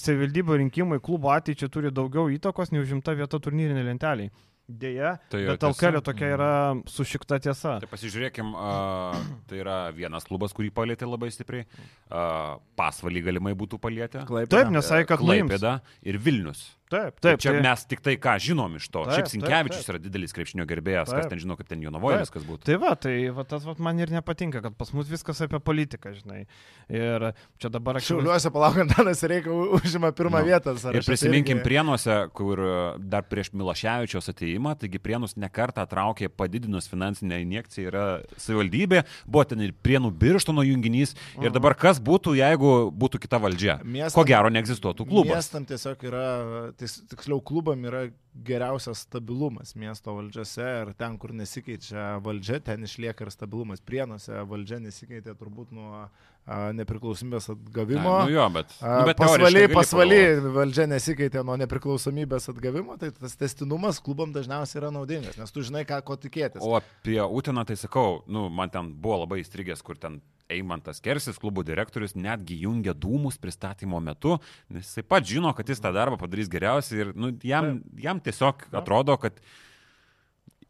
savivaldybių 0.00 0.60
rinkimai 0.64 1.00
klubo 1.04 1.32
ateičiai 1.34 1.72
turi 1.72 1.92
daugiau 1.92 2.30
įtakos 2.32 2.72
nei 2.72 2.84
užimta 2.84 3.16
vieta 3.18 3.40
turnyrinė 3.42 3.84
lentelė. 3.90 4.30
Deja, 4.66 5.12
Tai 5.30 5.38
jo 5.38 5.52
bet. 5.52 5.62
LKL 5.62 6.00
tokia 6.02 6.28
yra 6.34 6.48
sušikta 6.90 7.36
tiesa. 7.38 7.76
Tai 7.78 7.86
pasižiūrėkim, 7.86 8.48
uh, 8.50 9.14
tai 9.46 9.60
yra 9.62 9.76
vienas 9.94 10.26
klubas, 10.26 10.50
kurį 10.56 10.72
palėtė 10.74 11.06
labai 11.06 11.28
stipriai. 11.30 11.68
Uh, 12.10 12.56
pasvalį 12.74 13.22
galimai 13.28 13.54
būtų 13.54 13.78
palėtę. 13.78 14.24
Klaipėda. 14.26 14.50
Taip, 14.56 14.72
nes 14.74 14.90
sakė, 14.90 15.06
kad. 15.12 15.22
Klaipėda 15.22 15.76
ir 16.02 16.18
Vilnius. 16.18 16.64
Taip, 16.86 17.16
Taip, 17.18 17.20
taip. 17.20 17.40
čia 17.42 17.50
tai- 17.50 17.62
mes 17.62 17.80
tik 17.90 18.00
tai 18.00 18.14
ką 18.16 18.36
žinom 18.38 18.76
iš 18.78 18.84
to. 18.94 19.02
Taip, 19.04 19.14
Šiaip 19.16 19.26
taip, 19.26 19.32
Sinkevičius 19.34 19.82
taip. 19.86 19.90
yra 19.96 19.98
didelis 20.04 20.32
krepšinio 20.32 20.66
gerbėjas, 20.70 21.10
kas 21.10 21.24
Taip. 21.26 21.30
ten 21.32 21.38
žino, 21.42 21.56
kaip 21.58 21.66
ten 21.66 21.80
Jonovoje 21.82 22.18
Taip. 22.20 22.26
viskas 22.28 22.44
būtų. 22.46 22.62
Tai 22.68 22.76
va, 22.78 22.94
tai 22.94 23.14
va, 23.34 23.42
tas 23.42 23.64
va, 23.66 23.74
man 23.78 23.98
ir 23.98 24.06
nepatinka, 24.14 24.62
kad 24.62 24.76
pas 24.78 24.92
mus 24.94 25.08
viskas 25.10 25.40
apie 25.42 25.58
politiką, 25.58 26.12
žinai. 26.14 26.46
Ir 26.88 27.32
čia 27.58 27.68
dabar 27.74 27.96
aš... 27.98 28.06
Šiauliuose 28.12 28.52
palaukant, 28.54 28.94
Danas 28.96 29.20
reikia 29.26 29.50
užima 29.50 30.12
pirmą 30.14 30.38
Nu, 30.38 30.46
vietą. 30.46 30.76
Ir 30.94 31.02
prisiminkim 31.02 31.58
tai 31.58 31.62
irgi- 31.62 31.66
Prienuose, 31.66 32.30
kur 32.32 32.58
e, 32.62 32.98
dar 33.02 33.22
prieš 33.26 33.50
Miloševičios 33.50 34.30
ateimą, 34.30 34.76
taigi 34.78 35.00
Prienus 35.02 35.34
nekartą 35.34 35.82
traukė 35.90 36.28
padidinus 36.30 36.86
finansinę 36.86 37.40
injekciją 37.42 37.90
yra 37.90 38.04
savivaldybė, 38.38 39.02
buvo 39.26 39.42
ten 39.44 39.60
ir 39.66 39.72
Prienų 39.82 40.12
birštono 40.14 40.62
junginys. 40.62 41.16
Ir 41.42 41.50
dabar 41.50 41.74
kas 41.74 41.98
būtų, 41.98 42.36
jeigu 42.38 42.92
būtų 42.94 43.18
kita 43.26 43.40
valdžia? 43.42 43.80
Miestam- 43.82 44.14
Ko 44.14 44.24
gero 44.24 44.48
neegzistuotų 44.54 45.02
klubas. 45.08 45.34
Miestam 45.34 45.66
tiesiog 45.66 45.98
yra, 46.06 46.72
tiksliau 46.78 47.40
klubam 47.40 47.84
yra 47.88 48.06
geriausias 48.46 49.04
stabilumas 49.06 49.74
miesto 49.78 50.14
valdžiose 50.16 50.66
ir 50.82 50.92
ten, 51.00 51.16
kur 51.20 51.32
nesikeičia 51.36 52.18
valdžia, 52.24 52.60
ten 52.64 52.84
išlieka 52.84 53.24
ir 53.26 53.32
stabilumas. 53.32 53.84
Prienuose 53.84 54.42
valdžia 54.50 54.80
nesikeitė 54.84 55.36
turbūt 55.40 55.72
nuo 55.76 56.06
nepriklausomybės 56.46 57.48
atgavimo. 57.50 58.06
Na, 58.06 58.26
nu 58.28 58.34
jo, 58.36 58.44
bet. 58.54 58.70
Nu, 58.78 59.06
bet 59.08 59.18
pasvaly 59.18 59.64
pagalvot. 59.72 60.46
valdžia 60.54 60.86
nesikeitė 60.90 61.42
nuo 61.46 61.56
nepriklausomybės 61.58 62.46
atgavimo, 62.52 62.94
tai 63.00 63.10
tas 63.16 63.34
testinumas 63.40 63.98
klubam 64.04 64.30
dažniausiai 64.34 64.80
yra 64.82 64.92
naudingas, 64.94 65.38
nes 65.40 65.54
tu 65.54 65.64
žinai, 65.66 65.82
ką 65.88 65.98
ko 66.06 66.18
tikėtis. 66.22 66.62
O 66.62 66.76
apie 66.78 67.18
Uteną 67.18 67.66
tai 67.66 67.78
sakau, 67.80 68.20
nu, 68.30 68.46
man 68.52 68.70
ten 68.70 68.92
buvo 68.94 69.24
labai 69.24 69.40
įstrigęs, 69.42 69.82
kur 69.86 69.98
ten 69.98 70.20
Eimantas 70.52 71.02
Kersis, 71.02 71.40
klubų 71.42 71.64
direktorius, 71.66 72.14
netgi 72.14 72.60
jungia 72.62 72.94
dūmus 72.94 73.40
pristatymo 73.42 73.98
metu, 73.98 74.36
nes 74.70 74.86
jis 74.86 75.00
taip 75.00 75.10
pat 75.10 75.26
žino, 75.26 75.50
kad 75.56 75.66
jis 75.66 75.82
tą 75.82 75.90
darbą 75.94 76.20
padarys 76.20 76.50
geriausiai 76.52 77.08
ir 77.08 77.14
nu, 77.18 77.32
jam, 77.42 77.80
jam 77.98 78.22
tiesiog 78.22 78.68
atrodo, 78.78 79.18
kad 79.18 79.42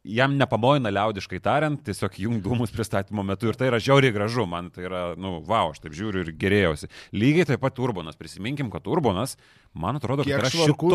jam 0.06 0.36
nepamojina 0.38 0.90
liaudiškai 0.92 1.40
tariant, 1.42 1.80
tiesiog 1.86 2.18
jung 2.22 2.42
dūmus 2.44 2.72
pristatymo 2.74 3.24
metu 3.26 3.50
ir 3.50 3.58
tai 3.58 3.70
yra 3.70 3.80
žiauriai 3.82 4.14
gražu, 4.14 4.46
man 4.48 4.68
tai 4.74 4.86
yra, 4.86 5.02
nu, 5.18 5.40
wow, 5.46 5.72
aš 5.72 5.82
taip 5.82 5.96
žiūriu 5.96 6.22
ir 6.24 6.32
gerėjausi. 6.38 6.90
Lygiai 7.16 7.48
taip 7.50 7.62
pat 7.64 7.80
Urbanas, 7.82 8.18
prisiminkim, 8.18 8.70
kad 8.72 8.86
Urbanas, 8.90 9.36
man 9.74 9.98
atrodo, 10.00 10.26
kad 10.26 10.32
Kiek 10.32 10.44
yra 10.44 10.52
švarkų 10.52 10.92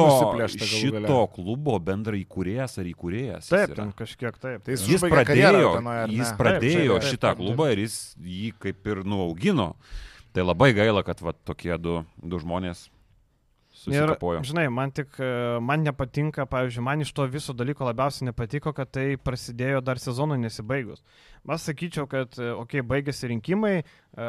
šito, 0.47 0.69
šito 0.75 1.19
klubo 1.35 1.77
bendra 1.83 2.17
įkūrėjas 2.19 2.79
ar 2.81 2.91
įkūrėjas. 2.91 3.51
Taip, 3.51 3.67
yra. 3.73 3.79
ten 3.81 3.91
kažkiek 3.97 4.39
taip. 4.39 4.63
Tai 4.65 4.77
jis 4.77 4.87
Jis 4.95 5.05
pradėjo, 5.05 5.75
Utenoje, 5.75 6.05
ar 6.05 6.15
jis 6.15 6.33
pradėjo 6.39 6.71
Taip, 6.71 6.87
taip, 6.87 6.95
taip, 6.95 7.11
šitą 7.11 7.35
klubą 7.41 7.69
ir 7.73 7.83
jis 7.85 7.99
jį 8.21 8.55
kaip 8.61 8.91
ir 8.93 9.03
nuaugino. 9.07 9.73
Tai 10.31 10.47
labai 10.47 10.71
gaila, 10.77 11.03
kad 11.03 11.19
va, 11.23 11.35
tokie 11.35 11.75
du, 11.81 12.01
du 12.23 12.39
žmonės 12.39 12.87
susikapojo. 13.81 14.41
Ir, 14.41 14.47
žinai, 14.51 14.67
man 14.73 14.93
tik, 14.93 15.15
e, 15.19 15.59
man 15.63 15.83
nepatinka, 15.85 16.45
pavyzdžiui, 16.49 16.85
man 16.85 17.03
iš 17.05 17.13
to 17.17 17.25
viso 17.31 17.55
dalyko 17.57 17.87
labiausiai 17.87 18.29
nepatiko, 18.29 18.73
kad 18.77 18.91
tai 18.93 19.15
prasidėjo 19.21 19.81
dar 19.85 20.01
sezonui 20.01 20.39
nesibaigus. 20.41 21.01
Aš 21.41 21.71
sakyčiau, 21.71 22.05
kad, 22.05 22.35
okei, 22.37 22.53
okay, 22.61 22.85
baigėsi 22.85 23.31
rinkimai, 23.31 23.73
e, 23.81 24.27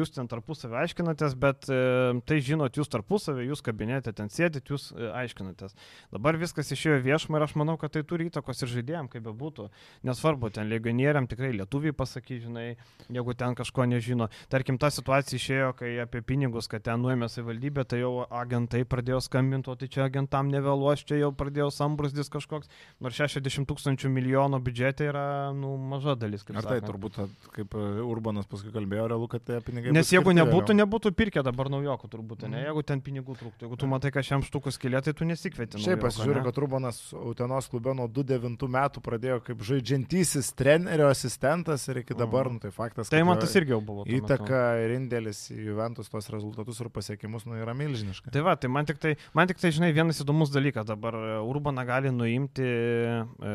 jūs 0.00 0.14
ten 0.16 0.26
tarpusavį 0.30 0.80
aiškinatės, 0.82 1.36
bet 1.38 1.68
e, 1.70 1.78
tai 2.26 2.40
žinot 2.42 2.80
jūs 2.80 2.90
tarpusavį, 2.90 3.46
jūs 3.52 3.62
kabinete 3.66 4.12
ten 4.16 4.32
sėdit, 4.32 4.72
jūs 4.72 4.90
aiškinatės. 4.96 5.76
Dabar 6.10 6.38
viskas 6.40 6.72
išėjo 6.74 6.98
viešumą 7.06 7.38
ir 7.38 7.46
aš 7.46 7.54
manau, 7.60 7.78
kad 7.80 7.94
tai 7.94 8.02
turi 8.02 8.26
įtakos 8.30 8.64
ir 8.64 8.72
žaidėjim, 8.74 9.10
kaip 9.12 9.26
be 9.28 9.34
būtų. 9.44 9.68
Nesvarbu, 10.08 10.50
ten 10.56 10.66
legionieriam 10.72 11.30
tikrai 11.30 11.52
lietuviai 11.54 11.94
pasakys, 11.94 12.42
žinai, 12.48 12.66
jeigu 13.06 13.36
ten 13.38 13.54
kažko 13.58 13.86
nežino. 13.90 14.30
Tarkim, 14.50 14.80
ta 14.80 14.90
situacija 14.90 15.38
išėjo, 15.38 15.70
kai 15.78 15.94
apie 16.02 16.24
pinigus, 16.26 16.66
kad 16.70 16.82
ten 16.88 16.98
nuėmė 17.04 17.30
savivaldybė, 17.30 17.86
tai 17.86 18.02
jau 18.02 18.24
agentai 18.26 18.79
pradėjo 18.84 19.20
skambinti, 19.24 19.70
o 19.70 19.74
tai 19.76 19.88
čia 19.88 20.04
agentam 20.06 20.48
nevėluos, 20.52 21.02
čia 21.04 21.18
jau 21.20 21.30
pradėjo 21.32 21.70
sambrusdis 21.74 22.28
kažkoks, 22.32 22.68
nors 23.00 23.14
60 23.18 23.66
tūkstančių 23.68 24.08
milijonų 24.12 24.60
biudžete 24.64 25.08
yra 25.10 25.24
nu, 25.56 25.76
maža 25.76 26.14
dalis. 26.16 26.42
kaip 26.44 26.56
Ar 26.56 26.62
tai 26.62 26.80
sakant. 26.80 26.90
turbūt, 26.90 27.20
kaip 27.56 27.74
e, 27.74 27.84
Urbanas 28.04 28.46
paskui 28.46 28.72
kalbėjo, 28.72 29.08
realu, 29.12 29.28
kad 29.28 29.44
tie 29.44 29.60
pinigai. 29.60 29.92
Nes 29.92 30.08
jeigu 30.10 30.30
skirti 30.30 30.40
nebūtų, 30.40 30.72
vėliau. 30.72 30.80
nebūtų 30.86 31.12
pirkę 31.16 31.42
dabar 31.44 31.68
naujokų 31.70 32.08
turbūt, 32.14 32.46
ne? 32.48 32.56
Mhm. 32.56 32.64
Jeigu 32.70 32.82
ten 32.86 33.00
pinigų 33.02 33.36
trūktų, 33.40 33.66
jeigu 33.66 33.76
tu 33.76 33.86
matai, 33.90 34.10
kad 34.14 34.24
šiam 34.24 34.42
štukų 34.46 34.72
skilė, 34.72 35.02
tai 35.04 35.12
tu 35.12 35.24
nesikvieti. 35.28 35.80
Šiaip 35.82 36.00
pasižiūrėjau, 36.06 36.44
kad 36.48 36.62
Urbanas 36.62 37.00
Utenos 37.12 37.68
klube 37.68 37.94
nuo 37.94 38.08
2009 38.08 38.68
metų 38.70 39.02
pradėjo 39.04 39.40
kaip 39.44 39.58
žaidžiantysis 39.66 40.52
trenerio 40.56 41.08
asistentas 41.10 41.86
ir 41.88 41.98
iki 42.04 42.14
dabar, 42.14 42.46
Mhm. 42.46 42.52
nu, 42.54 42.58
tai 42.60 42.70
faktas. 42.70 43.08
Tai 43.10 43.22
man 43.24 43.38
tas 43.38 43.54
irgi 43.56 43.74
jau 43.74 43.80
buvo. 43.84 44.04
Įtaka 44.06 44.78
ir 44.84 44.94
indėlis 44.98 45.50
į 45.50 45.64
Juventus 45.66 46.08
tos 46.08 46.28
rezultatus 46.30 46.80
ir 46.80 46.88
pasiekimus 46.88 47.44
nu, 47.46 47.54
yra 47.58 47.74
milžiniška. 47.74 48.30
Tai 48.30 48.40
va, 48.42 48.54
tai 48.56 48.69
man 48.72 48.86
tik 48.88 49.00
tai, 49.02 49.14
man 49.36 49.50
tik 49.50 49.58
tai, 49.60 49.72
žinai, 49.74 49.90
vienas 49.96 50.20
įdomus 50.22 50.52
dalykas 50.54 50.86
dabar 50.88 51.16
e, 51.18 51.32
Urbaną 51.50 51.84
gali 51.88 52.12
nuimti 52.14 52.66
e, 52.66 53.54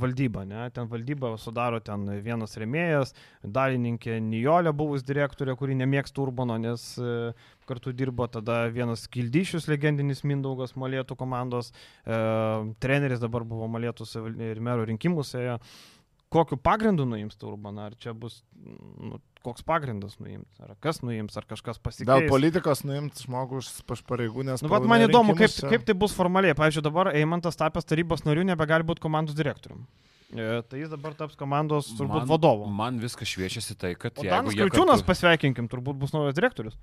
valdybą, 0.00 0.44
ne? 0.48 0.68
Ten 0.76 0.88
valdybą 0.92 1.34
sudaro 1.42 1.80
ten 1.84 2.06
vienas 2.24 2.56
remėjas, 2.60 3.14
dalininkė 3.42 4.20
Nijolė 4.24 4.72
buvus 4.76 5.04
direktorė, 5.06 5.56
kuri 5.58 5.76
nemėgsta 5.78 6.22
Urbano, 6.24 6.58
nes 6.62 6.88
e, 6.98 7.32
kartu 7.66 7.92
dirbo 7.96 8.28
tada 8.30 8.64
vienas 8.70 9.08
Kildyšius, 9.10 9.66
legendinis 9.70 10.22
Mindaugas 10.24 10.76
Malėtų 10.78 11.18
komandos, 11.18 11.72
e, 12.06 12.20
treneris 12.82 13.22
dabar 13.22 13.44
buvo 13.44 13.66
savival- 13.66 14.40
ir 14.40 14.60
mero 14.60 14.84
rinkimuose. 14.86 15.38
ėjo. 15.38 15.58
Kokiu 16.32 16.56
pagrindu 16.58 17.04
nuims 17.06 17.36
tą 17.38 17.52
Urbaną? 17.52 17.84
Ar 17.86 17.94
čia 18.02 18.10
bus, 18.16 18.40
nu, 18.58 19.20
koks 19.46 19.62
pagrindas 19.62 20.16
nuims? 20.18 20.48
Ar 20.58 20.72
kas 20.82 20.98
nuims? 21.06 21.36
Ar 21.38 21.46
kažkas 21.46 21.78
pasikeis? 21.78 22.08
Dėl 22.08 22.26
politikos 22.32 22.82
nuimti 22.88 23.22
žmogų 23.28 23.60
iš 23.62 23.68
iš 23.94 24.02
pareigų, 24.08 24.42
nes... 24.48 24.64
Nu, 24.64 24.70
vat 24.72 24.88
man 24.90 25.04
įdomu, 25.06 25.36
kaip, 25.38 25.54
čia- 25.54 25.70
kaip 25.70 25.86
tai 25.86 25.94
bus 25.94 26.16
formaliai. 26.18 26.56
Pavyzdžiui, 26.58 26.82
dabar 26.88 27.12
Eimantas 27.14 27.56
tapęs 27.60 27.86
tarybos 27.86 28.26
nariu 28.26 28.42
nebegali 28.48 28.82
būti 28.88 29.04
komandos 29.06 29.38
direktoriumi. 29.38 29.86
E, 30.34 30.48
tai 30.66 30.80
jis 30.82 30.90
dabar 30.90 31.14
taps 31.14 31.38
komandos 31.38 31.92
turbūt 31.94 32.24
man, 32.24 32.28
vadovu. 32.34 32.66
Man 32.74 32.98
viskas 32.98 33.30
šviečiasi 33.30 33.78
tai, 33.78 33.94
kad... 33.94 34.18
O 34.18 34.26
jeigu 34.26 34.34
Danas 34.34 34.58
Kriučiūnas, 34.58 34.98
kartu- 35.04 35.10
pasveikinkim, 35.12 35.68
turbūt 35.70 36.00
bus 36.02 36.10
naujas 36.16 36.34
direktorius. 36.34 36.74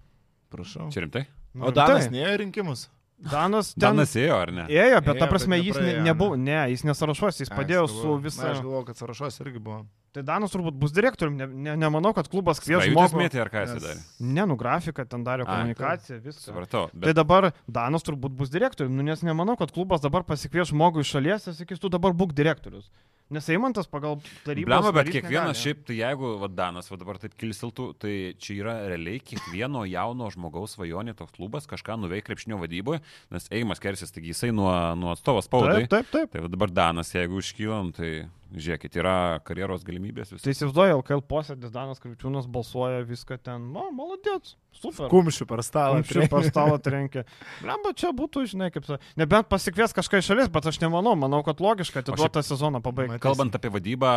Prašau. 0.56 0.88
Čia 0.96 1.04
rimtai? 1.04 1.26
O 1.60 1.74
Danas 1.76 2.08
tai, 2.08 2.14
neėjo 2.16 2.32
į 2.38 2.40
rinkimus. 2.46 2.88
Danas 3.32 3.72
ten 3.74 3.86
Danas 3.86 4.14
ėjo, 4.20 4.36
ar 4.36 4.52
ne? 4.52 4.66
ėjo, 4.68 5.00
bet 5.00 5.16
ta 5.16 5.26
Ėjo, 5.26 5.32
prasme 5.32 5.60
bet 5.60 5.68
jis 5.70 5.78
nebuvo, 6.04 6.36
ne, 6.40 6.60
jis 6.74 6.84
nesarašuos, 6.88 7.40
jis 7.40 7.52
Ai, 7.52 7.58
padėjo 7.62 7.86
su. 7.88 8.16
Na, 8.20 8.52
aš 8.52 8.60
galvoju, 8.60 8.86
kad 8.90 9.00
sąrašos 9.00 9.40
irgi 9.46 9.62
buvo. 9.64 9.86
Tai 10.14 10.22
Danas 10.22 10.54
turbūt 10.54 10.76
bus 10.78 10.92
direktoriumi, 10.94 11.40
ne, 11.40 11.48
ne, 11.66 11.74
nemanau, 11.82 12.12
kad 12.14 12.28
klubas 12.30 12.60
kvies 12.62 12.86
žmogų. 12.86 13.18
mėtė 13.18 13.40
ar 13.42 13.50
ką 13.50 13.64
jis 13.64 13.72
darė? 13.82 14.02
Ne, 14.22 14.44
nu 14.50 14.58
grafiką, 14.60 15.08
ten 15.10 15.24
darė 15.26 15.48
komunikaciją, 15.50 16.20
viską. 16.22 16.44
Supratau. 16.52 16.84
Tai 16.92 17.02
Bet 17.08 17.18
dabar 17.18 17.50
Danas 17.66 18.06
turbūt 18.06 18.36
bus 18.38 18.52
direktoriumi, 18.54 19.00
nu, 19.00 19.08
nes 19.10 19.26
nemanau, 19.26 19.58
kad 19.58 19.74
klubas 19.74 20.04
dabar 20.06 20.22
pasikvies 20.28 20.70
žmogų 20.70 21.02
iš 21.02 21.16
šalies 21.16 21.50
ir 21.50 21.58
sakys, 21.58 21.82
tu 21.82 21.90
dabar 21.90 22.14
būk 22.14 22.36
direktorius. 22.38 22.92
Nes 23.34 23.48
Eimantas 23.50 23.88
pagal 23.90 24.20
tarybą. 24.44 24.68
Blema, 24.68 24.92
bet 24.94 25.10
kiekvienas 25.10 25.58
šiaip, 25.58 25.82
tai 25.88 25.96
jeigu 25.98 26.36
va, 26.42 26.50
Danas 26.52 26.92
va, 26.92 27.00
dabar 27.02 27.18
taip 27.22 27.34
kilstiltų, 27.40 27.88
tai 27.98 28.14
čia 28.38 28.58
yra 28.60 28.76
realiai 28.92 29.22
kiekvieno 29.24 29.86
jauno 29.90 30.28
žmogaus 30.34 30.76
svajonė 30.76 31.16
toks 31.18 31.34
klubas 31.40 31.66
kažką 31.72 31.98
nuveikti 32.04 32.28
krepšinio 32.30 32.60
vadyboje, 32.62 33.02
nes 33.34 33.50
Eimas 33.50 33.82
Kersis, 33.82 34.14
taigi 34.14 34.36
jisai 34.36 34.52
nuo, 34.54 34.70
nuo 35.00 35.16
atstovo 35.16 35.42
spaudai. 35.42 35.88
Taip, 35.88 35.96
taip, 35.96 36.12
taip. 36.14 36.34
Tai 36.36 36.46
va, 36.46 36.54
dabar 36.54 36.76
Danas, 36.84 37.16
jeigu 37.16 37.42
iškylam, 37.42 37.90
tai 37.98 38.12
žiūrėkit, 38.54 38.98
yra 39.02 39.40
karjeros 39.48 39.84
galimybės 39.86 40.32
visų. 40.34 40.44
Tai 40.46 40.54
įsivaizduoju, 40.54 40.98
LKL 41.00 41.24
posėdis 41.30 41.72
Danas 41.74 42.02
Kriučiūnas 42.04 42.48
balsuoja 42.52 43.02
viską 43.08 43.38
ten, 43.42 43.70
na, 43.74 43.88
malodėts, 43.96 44.56
super. 44.78 45.08
Kumščių 45.12 45.48
per 45.50 45.64
stalą. 45.66 46.02
Kumščiu 46.02 46.28
per 46.32 46.48
stalą 46.48 46.80
trenkė. 46.86 47.24
Lemba, 47.66 47.94
čia 47.98 48.12
būtų, 48.16 48.46
žinai, 48.54 48.70
kaip. 48.74 48.90
Nebent 49.20 49.50
pasikvies 49.52 49.96
kažką 49.98 50.22
iš 50.22 50.30
šalies, 50.32 50.52
bet 50.54 50.68
aš 50.70 50.78
nemanau, 50.84 51.16
manau, 51.20 51.42
kad 51.46 51.64
logiška 51.64 52.04
atiduotą 52.04 52.44
sezoną 52.46 52.84
pabaigti. 52.86 53.22
Kalbant 53.24 53.58
apie 53.58 53.72
vadybą, 53.74 54.12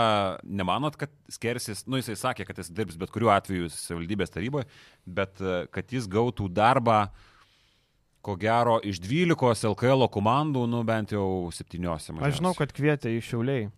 nemanot, 0.45 0.99
kad 1.01 1.13
Skersis, 1.33 1.87
nu 1.89 2.03
jisai 2.03 2.19
sakė, 2.21 2.49
kad 2.49 2.61
jis 2.61 2.73
dirbs 2.75 3.01
bet 3.01 3.15
kuriuo 3.15 3.33
atveju 3.35 3.71
savivaldybės 3.73 4.35
taryboje, 4.35 4.69
bet 5.07 5.41
e, 5.41 5.63
kad 5.73 5.97
jis 5.97 6.09
gautų 6.13 6.51
darbą, 6.53 7.07
ko 8.27 8.35
gero, 8.41 8.81
iš 8.83 8.99
12 9.01 9.69
LKL 9.71 10.09
komandų, 10.13 10.67
nu 10.69 10.83
bent 10.87 11.15
jau 11.15 11.49
7. 11.55 11.91
Aš 11.97 12.41
žinau, 12.41 12.57
kad 12.59 12.73
kvietė 12.75 13.15
iš 13.17 13.33
Šiauliai. 13.33 13.69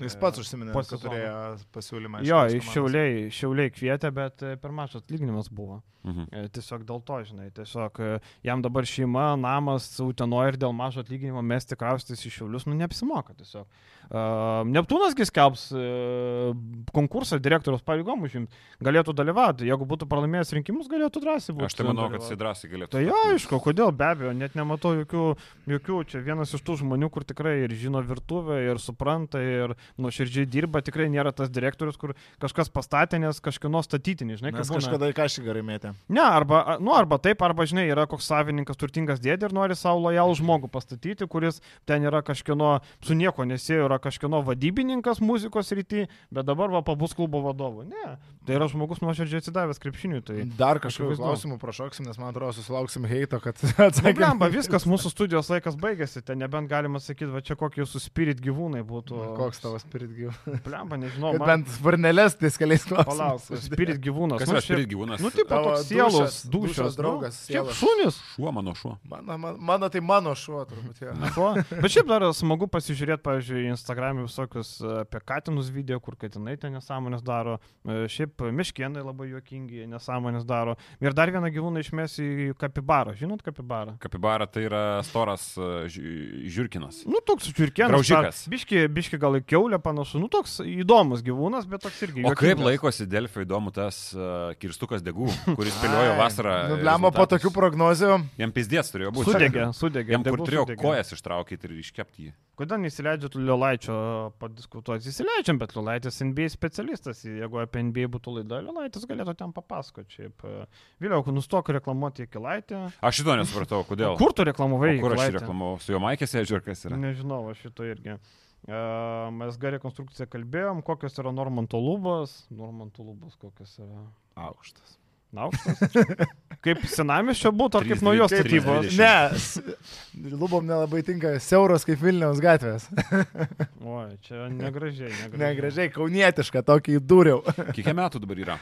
Jis 0.00 0.16
pats 0.18 0.40
užsiminė, 0.40 0.72
po 0.74 0.82
kad 0.82 0.94
sezono. 0.94 1.12
turėjo 1.12 1.34
pasiūlymą. 1.74 2.22
Jo, 2.26 2.40
iš 2.50 2.70
šiauliai, 2.72 3.26
šiauliai 3.34 3.72
kvietė, 3.74 4.10
bet 4.14 4.42
e, 4.42 4.54
per 4.60 4.72
mažas 4.74 5.04
atlyginimas 5.04 5.50
buvo. 5.52 5.82
Mhm. 6.04 6.26
E, 6.32 6.44
Tiesiog 6.52 6.84
dėl 6.88 7.00
to, 7.06 7.20
žinai, 7.24 7.48
tiesiog 7.54 8.00
e, 8.02 8.10
jam 8.44 8.64
dabar 8.64 8.88
šeima, 8.88 9.30
namas, 9.40 9.86
utenoje 10.04 10.54
ir 10.54 10.58
dėl 10.60 10.74
mažo 10.76 11.04
atlyginimo 11.04 11.44
mesti 11.44 11.78
kraustis 11.80 12.24
į 12.26 12.32
šiaulius, 12.38 12.66
nu 12.68 12.76
neapsimoka 12.80 13.36
tiesiog. 13.38 13.68
Uh, 14.04 14.60
Neptūnasgi 14.68 15.24
skelbs 15.24 15.62
uh, 15.72 16.50
konkursą 16.92 17.38
direktoriaus 17.40 17.80
pareigom 17.86 18.26
užimti, 18.26 18.52
galėtų 18.84 19.14
dalyvauti, 19.16 19.64
jeigu 19.64 19.86
būtų 19.88 20.04
pralaimėjęs 20.10 20.52
rinkimus, 20.58 20.90
galėtų 20.92 21.22
drąsiai 21.24 21.54
būti. 21.56 21.70
Aš 21.70 21.78
tai 21.78 21.86
manau, 21.88 22.10
kad 22.12 22.20
jisai 22.20 22.36
drąsiai 22.36 22.70
galėtų. 22.74 22.92
Tai 22.92 23.02
jo, 23.06 23.22
aišku, 23.30 23.62
kodėl, 23.64 23.94
be 23.96 24.10
abejo, 24.10 24.34
net 24.36 24.58
nematau 24.58 24.92
jokių, 24.98 25.24
jokių, 25.72 26.02
čia 26.12 26.20
vienas 26.26 26.52
iš 26.52 26.66
tų 26.68 26.76
žmonių, 26.82 27.08
kur 27.14 27.24
tikrai 27.24 27.56
ir 27.62 27.72
žino 27.80 28.04
virtuvę, 28.04 28.60
ir 28.66 28.82
supranta, 28.82 29.40
ir 29.40 29.72
nuoširdžiai 30.00 30.48
dirba, 30.50 30.82
tikrai 30.84 31.08
nėra 31.12 31.32
tas 31.36 31.50
direktorius, 31.52 31.98
kur 32.00 32.14
kažkas 32.42 32.70
pastatė, 32.74 33.20
nes 33.22 33.40
kažkieno 33.44 33.82
statytinį, 33.84 34.38
žinai, 34.40 34.54
būna. 34.56 34.66
kažkada 34.78 35.10
į 35.12 35.16
kažį 35.16 35.44
gerai 35.46 35.64
mėtė. 35.66 35.94
Ne, 36.08 36.22
arba, 36.24 36.78
nu, 36.82 36.94
arba 36.96 37.18
taip, 37.22 37.42
arba, 37.46 37.66
žinai, 37.68 37.86
yra 37.90 38.06
koks 38.10 38.28
savininkas, 38.30 38.78
turtingas 38.80 39.22
dėdė 39.24 39.50
ir 39.50 39.56
nori 39.56 39.76
savo 39.78 40.06
lojalų 40.08 40.38
žmogų 40.40 40.70
pastatyti, 40.72 41.28
kuris 41.30 41.60
ten 41.88 42.06
yra 42.08 42.22
kažkieno, 42.26 42.76
su 43.04 43.16
nieko 43.18 43.46
nesėjo, 43.48 43.88
yra 43.88 44.00
kažkieno 44.02 44.42
vadybininkas 44.46 45.22
muzikos 45.24 45.72
rytį, 45.74 46.06
bet 46.34 46.48
dabar 46.48 46.72
va 46.74 46.84
pabus 46.86 47.16
klubo 47.16 47.42
vadovu. 47.44 47.86
Ne, 47.88 48.16
tai 48.46 48.58
yra 48.58 48.68
žmogus 48.70 49.02
nuoširdžiai 49.04 49.42
atsidavęs 49.42 49.80
krepšiniui. 49.82 50.22
Tai... 50.24 50.38
Dar 50.58 50.80
kažkokių 50.82 51.18
klausimų 51.20 51.58
prašoksim, 51.62 52.08
nes 52.08 52.18
man 52.20 52.32
atrodo, 52.32 52.54
susilauksim 52.58 53.06
heito, 53.08 53.40
kad 53.42 53.58
Sakėm, 53.64 53.88
atsakėm. 53.88 54.44
viskas, 54.54 54.86
mūsų 54.88 55.12
studijos 55.12 55.50
laikas 55.52 55.78
baigėsi, 55.80 56.22
ten 56.26 56.40
nebent 56.42 56.70
galima 56.70 57.00
sakyti, 57.02 57.30
va 57.32 57.42
čia 57.44 57.56
kokie 57.60 57.82
jūsų 57.82 58.02
spirit 58.02 58.42
gyvūnai 58.44 58.84
būtų. 58.86 59.20
Koks 59.38 59.63
tavo 59.64 59.80
spirit 59.82 60.12
gyvūnas? 60.14 60.60
Blemba, 60.68 60.98
nežinau, 61.00 61.32
man... 61.40 61.46
bent 61.48 61.72
varnelės 61.82 62.36
tais 62.38 62.58
keliais 62.60 62.84
Palauk, 62.90 63.08
klausimais. 63.10 63.64
spirit 63.66 64.00
gyvūnas. 64.04 64.42
Kas 64.44 64.52
nu, 64.52 64.56
yra 64.58 64.62
spirit 64.68 64.90
gyvūnas? 64.92 65.24
Nu, 65.24 65.32
tipo 65.34 65.48
Tavo 65.50 65.72
toks 65.74 65.88
sielos, 65.88 66.14
dušas- 66.14 66.38
dušios, 66.52 66.76
dušos 66.76 66.98
draugas, 67.00 67.40
Nu, 67.40 67.52
šiaip 67.54 67.72
šunis. 67.80 68.20
Šuo 68.34 68.52
mano 68.54 68.74
šuo. 68.78 68.94
Mano, 69.10 69.38
mano, 69.38 69.56
mano 69.72 69.88
tai 69.90 70.00
mano 70.04 70.34
šuo 70.38 70.62
turbūt. 70.70 71.02
Šuo. 71.34 71.50
Bet 71.80 71.90
šiaip 71.94 72.08
dar 72.12 72.26
smagu 72.36 72.68
pasižiūrėti, 72.70 73.22
pavyzdžiui, 73.24 73.64
Instagram'e 73.74 74.24
visokius 74.28 74.74
e, 74.84 74.90
apie 75.04 75.20
katinus 75.24 75.70
video, 75.72 76.00
kur 76.04 76.16
katinai 76.20 76.56
ten 76.60 76.76
nesąmonės 76.76 77.24
daro. 77.24 77.56
E, 77.88 78.04
Šiaip 78.10 78.44
miškienai 78.54 79.02
labai 79.04 79.30
juokingi 79.32 79.86
nesąmonės 79.90 80.44
daro. 80.48 80.76
Ir 81.02 81.14
dar 81.16 81.32
vieną 81.32 81.48
gyvūną 81.54 81.80
išmes 81.84 82.18
į 82.22 82.28
kapibarą. 82.60 83.14
Žinot 83.18 83.42
kapibarą? 83.46 83.96
Kapibara 84.02 84.46
tai 84.50 84.66
yra 84.68 84.82
storas 85.06 85.46
ži- 85.88 86.44
žiūrkinas. 86.52 87.02
Nu, 87.08 87.20
toks 87.24 87.48
čiurkienas. 87.54 87.92
Graužikas. 87.94 88.42
Biški, 88.52 88.84
biški 88.92 89.18
gal 89.22 89.38
į 89.38 89.44
keulę 89.54 89.78
panašu. 89.82 90.20
Nu, 90.22 90.28
toks 90.32 90.58
įdomus 90.66 91.22
gyvūnas, 91.24 91.68
bet 91.70 91.84
toks 91.86 92.00
irgi. 92.06 92.24
O 92.26 92.32
kaip 92.34 92.54
juokingas. 92.54 92.66
laikosi 92.68 93.06
Delfio 93.10 93.44
įdomu 93.46 93.72
tas 93.74 94.00
uh, 94.16 94.52
kirstukas 94.60 95.04
degų, 95.06 95.28
kuris 95.58 95.74
spėliojo 95.78 96.16
vasarą. 96.18 96.56
Nu, 96.72 96.78
blemba 96.82 97.12
po 97.14 97.26
tokių 97.30 97.52
prognozių. 97.54 98.10
Jam 98.40 98.54
pizdėts 98.54 98.92
turėjo 98.94 99.14
būti. 99.14 99.30
Sudegė, 99.30 99.68
sudegė. 99.76 100.16
Jam 100.16 100.26
kur 100.26 100.42
turėjo 100.44 100.66
sudegė. 100.66 100.82
kojas 100.82 101.14
ištraukyti 101.16 101.70
ir 101.70 101.78
iškepti 101.84 102.28
jį. 102.28 102.34
Kodėl 102.54 102.84
neįsileidžiat 102.84 103.34
Liolaičio 103.34 103.94
padiskutuoti? 104.38 105.10
Įsileidžiam, 105.10 105.58
bet 105.58 105.74
Liolaitis 105.74 106.20
NBA 106.22 106.46
specialistas. 106.52 107.24
Jeigu 107.26 107.58
apie 107.62 107.82
NBA 107.88 108.06
būtų 108.14 108.36
laida, 108.36 108.60
Liolaitis 108.62 109.08
galėtų 109.10 109.34
ten 109.40 109.54
papasakoti. 109.56 110.20
Šiaip, 110.20 110.46
e, 110.46 110.68
Vėliau, 111.02 111.24
nustok 111.34 111.72
reklamuoti 111.74 112.28
Kilaitį. 112.30 112.84
Aš 113.02 113.18
šito 113.20 113.34
nesupratau, 113.40 113.82
kodėl. 113.88 114.14
Kur 114.20 114.36
tu 114.38 114.46
reklamavai? 114.46 114.94
O 115.00 115.02
kur 115.02 115.16
aš 115.18 115.34
reklamavau? 115.40 115.82
Su 115.82 115.96
jo 115.96 116.02
maikės 116.04 116.30
sėdžiu 116.36 116.60
ar 116.60 116.66
kas 116.68 116.86
yra? 116.86 117.00
Nežinau, 117.00 117.42
aš 117.50 117.66
šito 117.66 117.90
irgi. 117.90 118.20
Mes 118.64 119.56
gerai 119.60 119.78
konstrukciją 119.82 120.26
kalbėjom, 120.32 120.80
kokios 120.86 121.18
yra 121.20 121.32
Normanto 121.36 121.80
lubos. 121.80 122.44
Normanto 122.48 123.04
lubos 123.04 123.36
kokios 123.36 123.74
yra. 123.76 124.06
Aukštas. 124.40 124.96
Na, 125.34 125.48
aukštas. 125.48 125.82
kaip 126.64 126.84
senamiščio 126.88 127.50
būtų, 127.58 127.80
ar 127.80 127.86
kaip 127.88 127.98
Trys 127.98 128.04
naujos 128.06 128.32
statybos? 128.32 128.88
Ne, 128.96 130.30
lubom 130.38 130.64
nelabai 130.64 131.02
tinka 131.04 131.34
siauros 131.42 131.84
kaip 131.84 132.00
Vilniaus 132.00 132.40
gatvės. 132.42 132.86
Oi, 133.96 134.14
čia 134.24 134.46
negražiai. 134.54 135.10
Negražiai. 135.10 135.42
Negražiai, 135.42 135.92
kaunietiška, 135.92 136.64
tokį 136.70 136.96
įdūriau. 137.00 137.42
Kiek 137.76 137.90
metų 137.98 138.22
dabar 138.22 138.44
yra? 138.46 138.58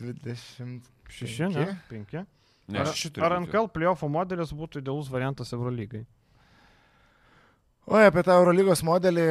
20. 0.00 0.90
Šeši, 1.12 1.52
ne? 1.52 1.68
Penki. 1.92 2.24
Ne, 2.66 2.82
Ar, 2.82 2.90
ar 3.22 3.36
NKL 3.44 3.68
playoffo 3.70 4.08
modelis 4.10 4.50
būtų 4.56 4.80
idealus 4.82 5.06
variantas 5.12 5.52
Eurolygai? 5.54 6.02
Oi, 7.86 8.02
apie 8.08 8.22
tą 8.26 8.34
Eurolygos 8.40 8.80
modelį, 8.86 9.24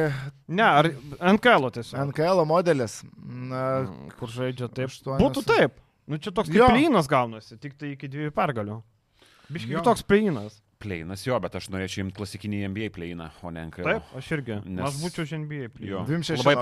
Ne, 0.48 0.62
ar 0.64 0.86
NKL 1.34 1.66
tiesiog. 1.76 1.98
NKL 2.08 2.44
modelis. 2.48 3.02
Na, 3.20 3.82
Mm, 3.84 4.10
Kur 4.18 4.28
žaidžia 4.28 4.68
taip. 4.72 4.88
aštuonios- 4.88 5.20
Būtų 5.20 5.42
taip. 5.44 5.72
Nu 6.08 6.16
čia 6.18 6.30
toks 6.32 6.48
plynas 6.48 7.06
gaunasi, 7.08 7.58
tik 7.60 7.76
tai 7.76 7.92
iki 7.96 8.08
dviejų 8.08 8.30
pergalių. 8.30 8.82
Biškai 9.52 9.70
Jo. 9.76 9.82
toks 9.82 10.02
plynas. 10.02 10.60
Pleinas 10.78 11.24
jo, 11.26 11.38
bet 11.40 11.52
aš 11.54 11.68
norėčiau 11.68 12.04
imti 12.04 12.14
klasikinį 12.16 12.64
NBA 12.68 12.90
pleiną, 12.90 13.30
o 13.42 13.50
ne 13.50 13.64
NKL. 13.66 13.82
Taip, 13.84 14.02
aš 14.16 14.28
irgi. 14.36 14.62
Nes-. 14.64 14.84
Aš 14.88 14.94
būčiau 15.02 15.22
už 15.22 15.32
NBA 15.32 15.68
šeši 16.22 16.44
Labai. 16.44 16.54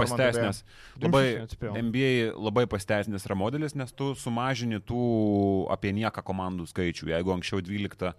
Dvim 0.99 1.11
Labai. 1.11 1.83
NBA 1.83 2.33
labai 2.39 2.67
pasiteisnęs 2.67 3.27
yra 3.27 3.35
modelis, 3.37 3.75
nes 3.75 3.91
tu 3.93 4.15
sumažini 4.15 4.79
tų 4.81 5.67
apie 5.71 5.93
nieką 5.93 6.23
komandų 6.23 6.67
skaičių. 6.73 7.11
Jeigu 7.11 7.35
anksčiau 7.35 7.61
12, 7.61 8.15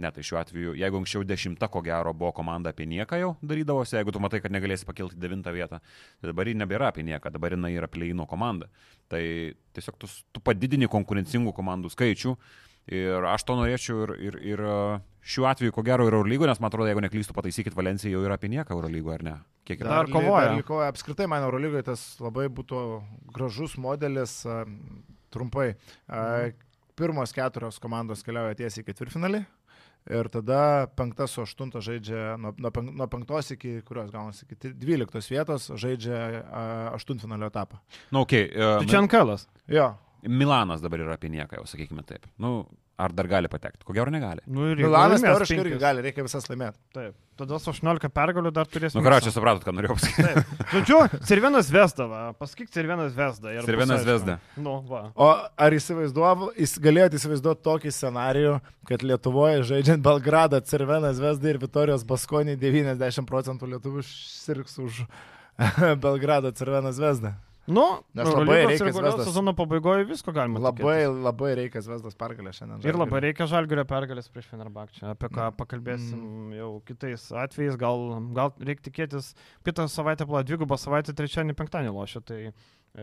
ne 0.00 0.10
tai 0.12 0.24
šiuo 0.26 0.38
atveju, 0.40 0.74
jeigu 0.76 1.00
anksčiau 1.00 1.24
10 1.26 1.68
ko 1.72 1.82
gero 1.84 2.12
buvo 2.12 2.32
komanda 2.36 2.72
apie 2.72 2.86
nieką 2.90 3.18
jau 3.20 3.32
darydavosi, 3.42 3.96
jeigu 3.98 4.14
tu 4.14 4.22
matai, 4.22 4.42
kad 4.44 4.54
negalėsi 4.54 4.88
pakilti 4.88 5.18
9 5.22 5.50
vietą, 5.56 5.80
tai 6.20 6.30
dabar 6.30 6.48
ji 6.48 6.56
nebėra 6.60 6.92
apie 6.92 7.06
nieką, 7.06 7.32
dabar 7.32 7.56
jinai 7.56 7.72
yra 7.76 7.88
pleino 7.88 8.28
komanda. 8.28 8.68
Tai 9.08 9.22
tiesiog 9.76 9.98
tu, 10.02 10.10
tu 10.32 10.44
padidini 10.44 10.88
konkurencingų 10.90 11.54
komandų 11.56 11.92
skaičių. 11.94 12.36
Ir 12.96 13.24
aš 13.26 13.42
to 13.42 13.56
norėčiau 13.58 14.04
ir, 14.04 14.10
ir, 14.22 14.36
ir 14.46 14.60
e, 14.62 14.74
šiuo 15.26 15.48
atveju, 15.50 15.72
ko 15.74 15.82
gero, 15.82 16.04
yra 16.06 16.20
Eurolygo, 16.20 16.46
nes 16.46 16.60
man 16.62 16.70
atrodo, 16.70 16.86
jeigu 16.86 17.02
neklystu, 17.02 17.34
pataisykit, 17.34 17.74
Valencija 17.74 18.12
jau 18.12 18.20
yra 18.22 18.36
apie 18.38 18.52
nieką 18.52 18.76
Eurolygo, 18.76 19.10
ar 19.10 19.24
ne? 19.26 19.32
Kiek 19.66 19.82
yra? 19.82 19.96
Dar 19.96 20.10
kovoja. 20.12 20.52
Dar 20.52 20.62
kovoja. 20.68 20.92
Apskritai, 20.94 21.26
man 21.30 21.42
Eurolygoje 21.48 21.88
tas 21.88 22.04
labai 22.22 22.46
būtų 22.46 22.84
gražus 23.34 23.74
modelis. 23.82 24.38
a, 24.46 24.62
Trumpai. 25.34 25.72
A, 26.06 26.52
Pirmos 26.96 27.34
keturios 27.36 27.76
komandos 27.82 28.22
keliauja 28.24 28.56
tiesiai 28.56 28.80
į 28.80 28.86
ketvirtfinalį. 28.86 29.42
Ir 30.06 30.28
tada 30.30 30.86
penktas 30.94 31.32
su 31.34 31.42
aštuntas 31.42 31.82
žaidžia 31.82 32.36
nuo, 32.38 32.52
nuo, 32.54 32.70
penk, 32.70 32.92
nuo 32.94 33.08
penktos 33.10 33.50
iki 33.56 33.80
kurios 33.86 34.12
gaunasi, 34.14 34.46
iki 34.46 34.70
dvyliktos 34.78 35.26
vietos 35.32 35.66
žaidžia 35.74 36.20
a, 36.46 36.64
aštuntfinalio 36.94 37.50
etapą. 37.50 37.80
Na, 38.14 38.22
okay, 38.22 38.46
uh, 38.54 38.78
Tai 38.78 38.90
čia 38.92 39.02
NKL. 39.02 39.34
Jo, 39.74 39.88
Milanas 40.26 40.82
dabar 40.82 41.02
yra 41.02 41.16
apie 41.18 41.30
nieką, 41.30 41.58
jau 41.60 41.66
sakykime 41.68 42.02
taip. 42.06 42.26
Nu, 42.42 42.64
ar 42.98 43.12
dar 43.12 43.28
gali 43.28 43.48
patekti? 43.52 43.84
Ko 43.84 43.94
gero 43.96 44.10
negali. 44.12 44.42
Nu, 44.48 44.70
ir 44.72 44.80
Milanas 44.80 45.22
teoriškai 45.24 45.58
irgi 45.60 45.78
gali, 45.80 46.02
reikia 46.06 46.24
visas 46.24 46.48
laimėti. 46.48 46.78
Taip. 46.96 47.14
Tada 47.36 47.58
su 47.60 47.68
18 47.68 48.08
pergalių 48.16 48.52
dar 48.56 48.68
turės. 48.72 48.94
Nu, 48.96 49.02
ką 49.04 49.18
čia 49.24 49.32
supratot, 49.34 49.64
ką 49.66 49.74
norėjau 49.76 49.98
pasakyti. 49.98 50.24
Taip. 50.24 50.64
Žodžiu, 50.72 51.00
Cervenas 51.28 51.68
Vesdava. 51.72 52.22
Pasakyk 52.40 52.72
Cervenas 52.72 53.12
Vesda. 53.16 53.52
aišku. 53.52 54.06
Vesda. 54.08 54.38
Nu, 54.56 54.78
va. 54.88 55.02
O 55.12 55.28
ar 55.36 55.76
įsivaizduovo, 55.76 56.50
jis 56.56 56.76
galėjote 56.80 57.20
įsivaizduoti 57.20 57.64
tokį 57.68 57.92
scenarijų, 57.92 58.54
kad 58.88 59.04
Lietuvoje 59.04 59.66
žaidžiant 59.68 60.04
Belgradą, 60.06 60.62
Cervenas 60.64 61.20
Vesda 61.20 61.52
ir 61.52 61.60
Vitorijos 61.60 62.06
Baskonį 62.08 62.56
90 62.62 63.28
procentų 63.28 63.68
lietuvių 63.76 64.06
sirgs 64.08 64.80
už 64.80 65.04
Belgrado 66.04 66.52
Cervenas 66.56 66.96
Vesda. 67.02 67.36
Nu, 67.66 67.84
Nes 68.14 68.28
labai 68.30 68.60
reikia 68.68 68.92
Zvezdas. 68.94 69.24
sezono 69.26 69.52
pabaigoje 69.58 70.04
visko 70.06 70.30
galima. 70.32 70.60
Labai, 70.62 70.84
tikėtis. 71.02 71.22
labai 71.24 71.48
reikia 71.58 71.80
Vesdas 71.82 72.14
pergalę 72.14 72.52
šiandien. 72.54 72.84
Ir 72.86 72.94
labai 73.00 73.20
reikia 73.24 73.46
žalgerio 73.50 73.84
pergalės 73.84 74.28
prieš 74.30 74.46
Fenerbakčią, 74.52 75.10
apie 75.10 75.28
ką 75.28 75.48
Mm. 75.50 75.56
pakalbėsim 75.58 76.52
jau 76.54 76.70
kitais 76.86 77.24
atvejais. 77.32 77.76
Gal, 77.76 78.04
gal 78.32 78.52
reikia 78.60 78.86
tikėtis, 78.90 79.32
kitą 79.66 79.88
savaitę 79.90 80.26
pala 80.26 80.44
dvigubą 80.44 80.78
savaitę, 80.78 81.12
trečiadienį, 81.12 81.56
penktadienį 81.58 81.92
lošia, 81.92 82.20
tai 82.24 82.52
e, 82.94 83.02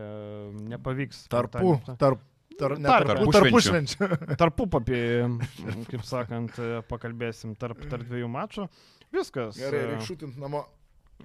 nepavyks. 0.71 1.27
Tarpu, 1.27 1.75
tarp, 1.99 2.21
tarp, 2.57 2.77
ne, 2.79 2.87
Tarp- 2.87 3.07
tarpu, 3.11 3.31
tarpušvenčių. 3.31 3.97
tarpu 3.99 4.17
švenčių. 4.29 4.37
Tarpupapį, 4.41 5.01
kaip 5.91 6.03
sakant, 6.07 6.55
e, 6.59 6.81
pakalbėsim 6.87 7.55
tarp, 7.59 7.83
tarp 7.91 8.07
dviejų 8.07 8.29
mačų. 8.31 8.69
Viskas. 9.13 9.57
Gerai, 9.59 9.79
e, 9.83 9.87
reikia 9.91 10.07
šūtinti 10.07 10.39
namo. 10.39 10.63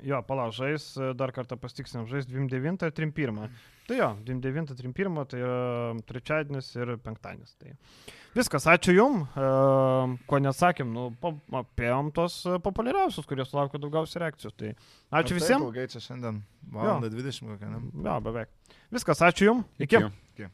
Jo, 0.07 0.21
palauk, 0.27 0.53
žais, 0.55 0.85
e, 0.97 1.11
dar 1.19 1.33
kartą 1.35 1.59
pastiksim, 1.61 2.07
žais 2.11 2.27
29 2.29 2.87
ir 2.87 2.95
31. 2.95 3.49
Tai 3.89 3.97
jo, 3.97 4.09
29, 4.29 4.75
31, 4.77 5.25
tai 5.31 5.41
trečiadienis 6.07 6.69
ir 6.77 6.95
penktadienis. 7.03 7.55
Tai 7.59 7.73
viskas, 8.37 8.69
ačiū 8.69 8.95
Jum, 8.95 9.23
e, 9.25 9.49
ko 10.29 10.41
nesakėm, 10.45 10.93
nu, 10.95 11.09
apėjom 11.63 12.13
tos 12.15 12.41
e, 12.47 12.61
populiariausius, 12.63 13.27
kurie 13.27 13.47
sulaukė 13.49 13.81
daugiausiai 13.83 14.27
reakcijų. 14.27 14.53
Tai 14.55 14.71
ačiū 14.71 15.11
Ar 15.11 15.27
taip 15.27 15.41
visiems. 15.41 15.67
Ilgai 15.67 15.89
čia 15.91 16.05
šiandien. 16.05 16.43
Valanda 16.69 17.11
20 17.11 17.49
kokią, 17.55 17.73
ne? 17.73 17.83
Jo, 18.05 18.21
beveik. 18.23 18.53
Viskas, 18.95 19.25
ačiū 19.25 19.51
Jum. 19.51 19.65
Iki. 19.81 20.05
Iki. 20.35 20.47